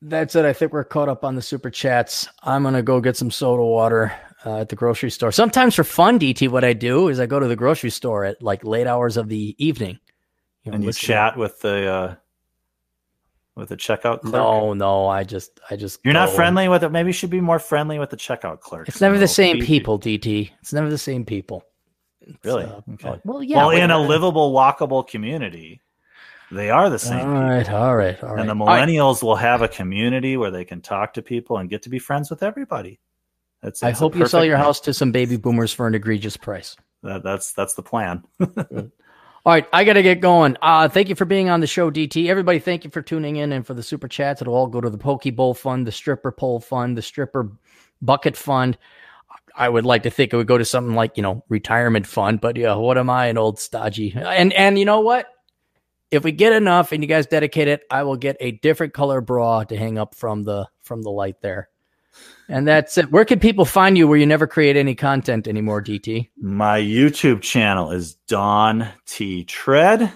That's 0.00 0.34
it. 0.34 0.44
I 0.44 0.52
think 0.52 0.72
we're 0.72 0.84
caught 0.84 1.08
up 1.08 1.24
on 1.24 1.34
the 1.34 1.42
super 1.42 1.70
chats. 1.70 2.28
I'm 2.42 2.62
going 2.62 2.74
to 2.74 2.82
go 2.82 3.00
get 3.00 3.16
some 3.16 3.30
soda 3.30 3.62
water 3.62 4.12
uh, 4.44 4.58
at 4.58 4.68
the 4.68 4.76
grocery 4.76 5.10
store. 5.10 5.32
Sometimes 5.32 5.74
for 5.74 5.84
fun, 5.84 6.18
DT, 6.18 6.48
what 6.48 6.64
I 6.64 6.72
do 6.72 7.08
is 7.08 7.20
I 7.20 7.26
go 7.26 7.40
to 7.40 7.48
the 7.48 7.56
grocery 7.56 7.90
store 7.90 8.24
at 8.24 8.42
like 8.42 8.64
late 8.64 8.86
hours 8.86 9.16
of 9.16 9.28
the 9.28 9.54
evening. 9.58 9.98
You 10.64 10.72
know, 10.72 10.76
and 10.76 10.84
you 10.84 10.92
chat 10.92 11.36
with 11.36 11.60
the 11.60 11.90
uh, 11.90 12.14
with 13.58 13.68
the 13.70 13.76
checkout 13.76 14.20
clerk? 14.20 14.32
No, 14.32 14.72
no. 14.72 15.08
I 15.08 15.24
just, 15.24 15.60
I 15.70 15.76
just. 15.76 16.00
You're 16.04 16.14
go. 16.14 16.20
not 16.20 16.30
friendly 16.30 16.68
with 16.68 16.84
it. 16.84 16.90
Maybe 16.90 17.08
you 17.08 17.12
should 17.12 17.30
be 17.30 17.40
more 17.40 17.58
friendly 17.58 17.98
with 17.98 18.10
the 18.10 18.16
checkout 18.16 18.60
clerk. 18.60 18.88
It's 18.88 19.00
never 19.00 19.18
the 19.18 19.28
same 19.28 19.60
people, 19.60 19.98
DT. 19.98 20.50
It's 20.60 20.72
never 20.72 20.88
the 20.88 20.98
same 20.98 21.24
people. 21.24 21.64
Really? 22.44 22.64
Uh, 22.64 22.80
okay. 22.94 23.20
Well, 23.24 23.42
yeah. 23.42 23.58
Well, 23.58 23.70
in 23.70 23.90
a 23.90 23.98
livable, 23.98 24.52
walkable 24.52 25.06
community, 25.06 25.80
they 26.50 26.70
are 26.70 26.88
the 26.88 26.98
same. 26.98 27.26
All 27.26 27.42
right, 27.42 27.66
people. 27.66 27.76
all 27.76 27.96
right, 27.96 28.22
all 28.22 28.34
right. 28.34 28.40
And 28.40 28.48
the 28.48 28.54
millennials 28.54 29.16
right. 29.16 29.22
will 29.24 29.36
have 29.36 29.62
a 29.62 29.68
community 29.68 30.36
where 30.36 30.50
they 30.50 30.64
can 30.64 30.80
talk 30.80 31.14
to 31.14 31.22
people 31.22 31.58
and 31.58 31.68
get 31.68 31.82
to 31.82 31.88
be 31.88 31.98
friends 31.98 32.30
with 32.30 32.42
everybody. 32.42 33.00
That's, 33.62 33.82
I 33.82 33.90
hope 33.90 34.14
you 34.14 34.26
sell 34.26 34.44
your 34.44 34.56
house 34.56 34.80
to 34.80 34.94
some 34.94 35.10
baby 35.10 35.36
boomers 35.36 35.72
for 35.72 35.86
an 35.86 35.94
egregious 35.94 36.36
price. 36.36 36.76
That, 37.02 37.22
that's 37.22 37.52
that's 37.52 37.74
the 37.74 37.82
plan. 37.82 38.24
All 38.40 39.54
right, 39.54 39.66
I 39.72 39.84
got 39.84 39.94
to 39.94 40.02
get 40.02 40.20
going. 40.20 40.56
Uh, 40.60 40.88
thank 40.88 41.08
you 41.08 41.14
for 41.14 41.24
being 41.24 41.48
on 41.48 41.60
the 41.60 41.66
show, 41.66 41.90
DT. 41.90 42.28
Everybody, 42.28 42.58
thank 42.58 42.84
you 42.84 42.90
for 42.90 43.00
tuning 43.00 43.36
in 43.36 43.52
and 43.52 43.66
for 43.66 43.72
the 43.72 43.82
super 43.82 44.08
chats. 44.08 44.42
It'll 44.42 44.54
all 44.54 44.66
go 44.66 44.80
to 44.80 44.90
the 44.90 44.98
Poke 44.98 45.34
Bowl 45.34 45.54
Fund, 45.54 45.86
the 45.86 45.92
Stripper 45.92 46.32
Pole 46.32 46.60
Fund, 46.60 46.98
the 46.98 47.02
Stripper 47.02 47.50
Bucket 48.02 48.36
Fund. 48.36 48.76
I 49.56 49.68
would 49.68 49.86
like 49.86 50.02
to 50.04 50.10
think 50.10 50.32
it 50.32 50.36
would 50.36 50.46
go 50.46 50.58
to 50.58 50.64
something 50.64 50.94
like 50.94 51.16
you 51.16 51.22
know 51.22 51.44
retirement 51.48 52.06
fund, 52.06 52.40
but 52.40 52.56
yeah, 52.56 52.74
what 52.74 52.98
am 52.98 53.10
I, 53.10 53.26
an 53.26 53.38
old 53.38 53.58
stodgy? 53.58 54.12
And 54.14 54.52
and 54.52 54.78
you 54.78 54.84
know 54.84 55.00
what? 55.00 55.26
If 56.10 56.24
we 56.24 56.32
get 56.32 56.52
enough 56.52 56.92
and 56.92 57.02
you 57.02 57.08
guys 57.08 57.26
dedicate 57.26 57.68
it, 57.68 57.82
I 57.90 58.02
will 58.02 58.16
get 58.16 58.36
a 58.40 58.52
different 58.52 58.94
color 58.94 59.20
bra 59.20 59.64
to 59.64 59.76
hang 59.76 59.98
up 59.98 60.14
from 60.14 60.44
the 60.44 60.68
from 60.80 61.02
the 61.02 61.10
light 61.10 61.40
there. 61.40 61.68
And 62.48 62.66
that's 62.66 62.96
it. 62.96 63.10
Where 63.12 63.26
can 63.26 63.40
people 63.40 63.64
find 63.64 63.98
you 63.98 64.08
where 64.08 64.16
you 64.16 64.26
never 64.26 64.46
create 64.46 64.76
any 64.76 64.94
content 64.94 65.46
anymore, 65.46 65.82
DT? 65.82 66.30
My 66.38 66.80
YouTube 66.80 67.42
channel 67.42 67.90
is 67.90 68.14
Don 68.26 68.88
T 69.06 69.44
Tread. 69.44 70.10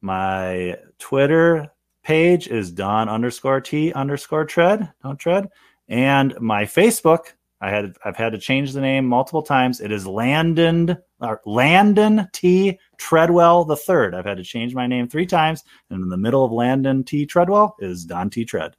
My 0.00 0.76
Twitter 0.98 1.72
page 2.02 2.48
is 2.48 2.72
Don 2.72 3.08
underscore 3.08 3.60
T 3.60 3.92
underscore 3.92 4.44
tread. 4.44 4.90
Don't 5.02 5.18
tread. 5.18 5.48
And 5.88 6.34
my 6.40 6.64
Facebook, 6.64 7.32
I 7.60 7.70
had 7.70 7.96
I've 8.04 8.16
had 8.16 8.32
to 8.32 8.38
change 8.38 8.72
the 8.72 8.80
name 8.80 9.06
multiple 9.06 9.42
times. 9.42 9.80
It 9.80 9.92
is 9.92 10.06
Landon 10.06 10.96
or 11.20 11.40
Landon 11.44 12.28
T 12.32 12.78
Treadwell 12.96 13.64
the 13.64 13.76
third. 13.76 14.14
I've 14.14 14.24
had 14.24 14.36
to 14.38 14.44
change 14.44 14.74
my 14.74 14.86
name 14.86 15.08
three 15.08 15.26
times, 15.26 15.64
and 15.90 16.02
in 16.02 16.08
the 16.08 16.16
middle 16.16 16.44
of 16.44 16.52
Landon 16.52 17.04
T 17.04 17.26
Treadwell 17.26 17.76
is 17.78 18.04
Don 18.04 18.30
T 18.30 18.44
Tread. 18.44 18.76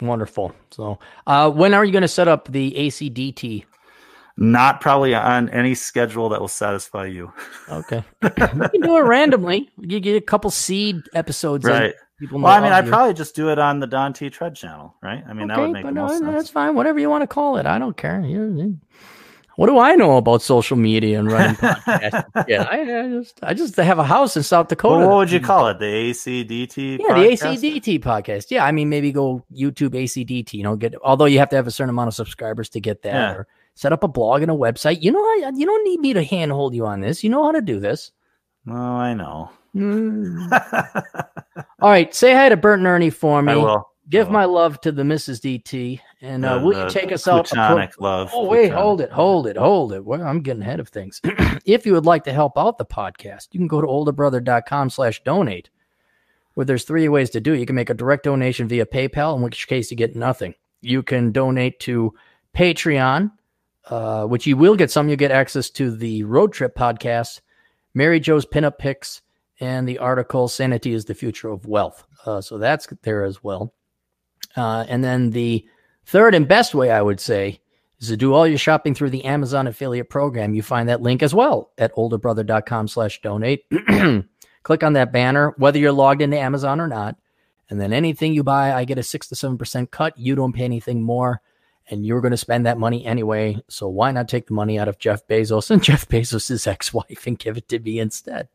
Wonderful. 0.00 0.54
So, 0.70 0.98
uh, 1.26 1.50
when 1.50 1.74
are 1.74 1.84
you 1.84 1.92
going 1.92 2.02
to 2.02 2.08
set 2.08 2.28
up 2.28 2.50
the 2.50 2.72
ACDT? 2.72 3.64
Not 4.36 4.80
probably 4.80 5.14
on 5.14 5.48
any 5.50 5.76
schedule 5.76 6.28
that 6.30 6.40
will 6.40 6.48
satisfy 6.48 7.06
you. 7.06 7.32
Okay, 7.68 8.02
you 8.22 8.30
can 8.30 8.80
do 8.80 8.96
it 8.96 9.02
randomly. 9.02 9.70
You 9.78 10.00
get 10.00 10.16
a 10.16 10.20
couple 10.20 10.50
seed 10.50 11.02
episodes, 11.14 11.64
right? 11.64 11.94
People 12.18 12.40
well, 12.40 12.52
I 12.52 12.60
mean, 12.60 12.72
I'd 12.72 12.88
probably 12.88 13.14
just 13.14 13.36
do 13.36 13.50
it 13.50 13.58
on 13.58 13.78
the 13.78 13.86
Don 13.86 14.12
T 14.12 14.30
Tread 14.30 14.56
channel, 14.56 14.96
right? 15.02 15.22
I 15.28 15.32
mean, 15.32 15.50
okay, 15.50 15.54
that 15.54 15.60
would 15.60 15.72
make 15.72 15.86
the 15.86 15.92
most 15.92 16.12
no, 16.12 16.18
sense. 16.18 16.32
That's 16.32 16.50
fine. 16.50 16.74
Whatever 16.74 16.98
you 16.98 17.08
want 17.08 17.22
to 17.22 17.28
call 17.28 17.56
it, 17.58 17.66
I 17.66 17.78
don't 17.78 17.96
care. 17.96 18.20
You, 18.20 18.78
what 19.56 19.66
do 19.66 19.78
I 19.78 19.94
know 19.94 20.16
about 20.16 20.42
social 20.42 20.76
media 20.76 21.18
and 21.18 21.30
running 21.30 21.56
podcasts? 21.56 22.48
yeah, 22.48 22.62
I, 22.62 22.80
I, 22.80 23.08
just 23.08 23.38
I 23.42 23.54
just 23.54 23.76
have 23.76 23.98
a 23.98 24.04
house 24.04 24.36
in 24.36 24.42
South 24.42 24.68
Dakota. 24.68 25.00
Well, 25.00 25.08
what 25.08 25.16
would 25.16 25.30
you 25.30 25.40
call 25.40 25.68
it? 25.68 25.78
The 25.78 25.84
ACDT? 26.10 26.98
Yeah, 26.98 27.06
podcast? 27.14 27.60
the 27.60 27.80
ACDT 27.80 28.02
podcast. 28.02 28.50
Yeah, 28.50 28.64
I 28.64 28.72
mean 28.72 28.88
maybe 28.88 29.12
go 29.12 29.44
YouTube 29.52 29.90
ACDT. 29.90 30.54
You 30.54 30.62
know, 30.62 30.76
get 30.76 30.94
although 31.02 31.26
you 31.26 31.38
have 31.38 31.50
to 31.50 31.56
have 31.56 31.66
a 31.66 31.70
certain 31.70 31.90
amount 31.90 32.08
of 32.08 32.14
subscribers 32.14 32.68
to 32.70 32.80
get 32.80 33.02
that. 33.02 33.14
Yeah. 33.14 33.32
Or 33.32 33.46
set 33.74 33.92
up 33.92 34.04
a 34.04 34.08
blog 34.08 34.42
and 34.42 34.50
a 34.50 34.54
website. 34.54 35.02
You 35.02 35.12
know, 35.12 35.20
I, 35.20 35.52
you 35.54 35.66
don't 35.66 35.84
need 35.84 36.00
me 36.00 36.12
to 36.14 36.22
handhold 36.22 36.74
you 36.74 36.86
on 36.86 37.00
this. 37.00 37.24
You 37.24 37.30
know 37.30 37.44
how 37.44 37.52
to 37.52 37.60
do 37.60 37.80
this. 37.80 38.12
Oh, 38.68 38.72
I 38.72 39.14
know. 39.14 39.50
Mm. 39.74 40.50
All 41.80 41.90
right, 41.90 42.14
say 42.14 42.32
hi 42.32 42.48
to 42.48 42.56
Bert 42.56 42.78
and 42.78 42.86
Ernie 42.86 43.10
for 43.10 43.42
me. 43.42 43.52
I 43.52 43.56
will. 43.56 43.90
Give 44.08 44.30
my 44.30 44.44
love 44.44 44.82
to 44.82 44.92
the 44.92 45.02
Mrs. 45.02 45.40
DT, 45.40 45.98
and 46.24 46.44
uh, 46.44 46.58
will 46.62 46.72
you 46.72 46.88
take 46.88 47.12
us 47.12 47.28
out? 47.28 47.46
Platonic 47.46 48.00
love. 48.00 48.30
Oh 48.32 48.46
wait, 48.46 48.72
hold 48.72 49.00
it, 49.02 49.10
hold 49.10 49.46
it, 49.46 49.56
hold 49.56 49.92
it. 49.92 50.04
Well, 50.04 50.22
I'm 50.22 50.40
getting 50.40 50.62
ahead 50.62 50.80
of 50.80 50.88
things. 50.88 51.20
if 51.66 51.84
you 51.84 51.92
would 51.92 52.06
like 52.06 52.24
to 52.24 52.32
help 52.32 52.56
out 52.56 52.78
the 52.78 52.86
podcast, 52.86 53.48
you 53.52 53.60
can 53.60 53.68
go 53.68 53.80
to 53.80 53.86
olderbrother.com/slash/donate. 53.86 55.68
where 56.54 56.64
there's 56.64 56.84
three 56.84 57.08
ways 57.08 57.30
to 57.30 57.40
do 57.40 57.52
it. 57.52 57.60
You 57.60 57.66
can 57.66 57.76
make 57.76 57.90
a 57.90 57.94
direct 57.94 58.24
donation 58.24 58.68
via 58.68 58.86
PayPal, 58.86 59.36
in 59.36 59.42
which 59.42 59.68
case 59.68 59.90
you 59.90 59.96
get 59.96 60.16
nothing. 60.16 60.54
You 60.80 61.02
can 61.02 61.30
donate 61.30 61.78
to 61.80 62.14
Patreon, 62.54 63.30
uh, 63.86 64.24
which 64.24 64.46
you 64.46 64.56
will 64.56 64.76
get 64.76 64.90
some. 64.90 65.08
You 65.08 65.16
get 65.16 65.30
access 65.30 65.68
to 65.70 65.94
the 65.94 66.22
road 66.24 66.52
trip 66.52 66.74
podcast, 66.74 67.40
Mary 67.92 68.18
Joe's 68.18 68.46
pinup 68.46 68.78
picks, 68.78 69.20
and 69.60 69.86
the 69.86 69.98
article 69.98 70.48
"Sanity 70.48 70.94
is 70.94 71.04
the 71.04 71.14
Future 71.14 71.50
of 71.50 71.66
Wealth." 71.66 72.06
Uh, 72.24 72.40
so 72.40 72.56
that's 72.56 72.86
there 73.02 73.24
as 73.24 73.44
well. 73.44 73.74
Uh, 74.56 74.86
and 74.88 75.04
then 75.04 75.30
the 75.30 75.66
third 76.06 76.34
and 76.34 76.48
best 76.48 76.74
way 76.74 76.90
I 76.90 77.02
would 77.02 77.20
say 77.20 77.60
is 78.00 78.08
to 78.08 78.16
do 78.16 78.34
all 78.34 78.46
your 78.46 78.58
shopping 78.58 78.94
through 78.94 79.10
the 79.10 79.24
Amazon 79.24 79.66
affiliate 79.66 80.10
program. 80.10 80.54
You 80.54 80.62
find 80.62 80.88
that 80.88 81.02
link 81.02 81.22
as 81.22 81.34
well 81.34 81.70
at 81.78 81.94
olderbrother.com 81.94 82.88
slash 82.88 83.20
donate. 83.22 83.64
Click 84.62 84.82
on 84.82 84.94
that 84.94 85.12
banner, 85.12 85.54
whether 85.58 85.78
you're 85.78 85.92
logged 85.92 86.22
into 86.22 86.38
Amazon 86.38 86.80
or 86.80 86.88
not. 86.88 87.16
And 87.70 87.80
then 87.80 87.92
anything 87.92 88.34
you 88.34 88.42
buy, 88.42 88.72
I 88.72 88.84
get 88.84 88.98
a 88.98 89.02
six 89.02 89.28
to 89.28 89.34
seven 89.34 89.58
percent 89.58 89.90
cut. 89.90 90.16
You 90.18 90.34
don't 90.34 90.52
pay 90.52 90.64
anything 90.64 91.02
more. 91.02 91.40
And 91.90 92.06
you're 92.06 92.22
going 92.22 92.30
to 92.30 92.38
spend 92.38 92.64
that 92.64 92.78
money 92.78 93.04
anyway. 93.04 93.62
So 93.68 93.88
why 93.88 94.10
not 94.10 94.28
take 94.28 94.46
the 94.46 94.54
money 94.54 94.78
out 94.78 94.88
of 94.88 94.98
Jeff 94.98 95.26
Bezos 95.26 95.70
and 95.70 95.82
Jeff 95.82 96.08
Bezos' 96.08 96.66
ex-wife 96.66 97.26
and 97.26 97.38
give 97.38 97.58
it 97.58 97.68
to 97.68 97.78
me 97.78 97.98
instead? 97.98 98.48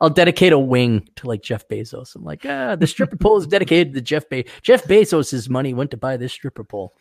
I'll 0.00 0.10
dedicate 0.10 0.52
a 0.52 0.58
wing 0.58 1.08
to 1.16 1.26
like 1.26 1.42
Jeff 1.42 1.66
Bezos. 1.68 2.14
I'm 2.14 2.24
like, 2.24 2.44
ah, 2.46 2.76
the 2.76 2.86
stripper 2.86 3.16
pole 3.16 3.38
is 3.38 3.46
dedicated 3.48 3.94
to 3.94 4.00
Jeff 4.00 4.28
Be- 4.28 4.46
Jeff 4.62 4.84
Bezos' 4.84 5.48
money 5.48 5.74
went 5.74 5.90
to 5.92 5.96
buy 5.96 6.16
this 6.16 6.32
stripper 6.32 6.64
pole. 6.64 6.94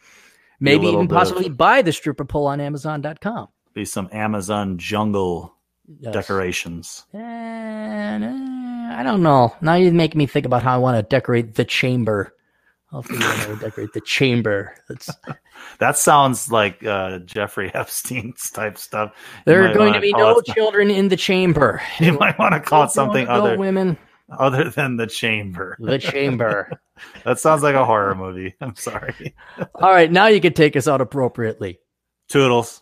Maybe 0.59 0.87
even 0.87 1.07
possibly 1.07 1.49
buy 1.49 1.81
the 1.81 1.91
stripper 1.91 2.25
pole 2.25 2.47
on 2.47 2.61
Amazon.com. 2.61 3.49
Be 3.73 3.83
some 3.83 4.07
Amazon 4.13 4.77
jungle 4.77 5.53
yes. 5.99 6.13
decorations. 6.13 7.05
And, 7.13 8.23
uh, 8.23 8.95
I 8.95 9.03
don't 9.03 9.21
know. 9.21 9.53
Now 9.61 9.75
you 9.75 9.91
make 9.91 10.15
me 10.15 10.25
think 10.25 10.45
about 10.45 10.63
how 10.63 10.75
I 10.75 10.77
want 10.77 10.97
to 10.97 11.03
decorate 11.03 11.55
the 11.55 11.65
chamber. 11.65 12.34
I'll 12.95 13.01
figure 13.01 13.27
out 13.27 13.37
how 13.37 13.45
to 13.47 13.55
decorate 13.57 13.91
the 13.91 13.99
chamber. 13.99 14.73
That's 14.87 15.09
that 15.79 15.97
sounds 15.97 16.49
like 16.49 16.81
uh, 16.85 17.19
Jeffrey 17.19 17.69
Epstein's 17.73 18.49
type 18.51 18.77
stuff. 18.77 19.13
There 19.43 19.69
are 19.69 19.73
going 19.73 19.91
to 19.91 19.99
be 19.99 20.13
no 20.13 20.39
children 20.39 20.89
in 20.89 21.09
the 21.09 21.17
chamber. 21.17 21.81
You 21.99 22.13
might 22.13 22.39
want 22.39 22.53
to 22.53 22.61
call 22.61 22.83
it 22.83 22.91
something 22.91 23.27
other 23.27 23.57
women 23.57 23.97
other 24.29 24.69
than 24.69 24.95
the 24.95 25.07
chamber. 25.07 25.75
The 25.79 25.97
chamber. 25.97 26.71
that 27.25 27.39
sounds 27.39 27.63
like 27.63 27.75
a 27.75 27.83
horror 27.83 28.15
movie. 28.15 28.55
I'm 28.61 28.75
sorry. 28.75 29.35
All 29.75 29.91
right, 29.91 30.11
now 30.11 30.27
you 30.27 30.39
can 30.39 30.53
take 30.53 30.77
us 30.77 30.87
out 30.87 31.01
appropriately. 31.01 31.79
Toodles. 32.29 32.81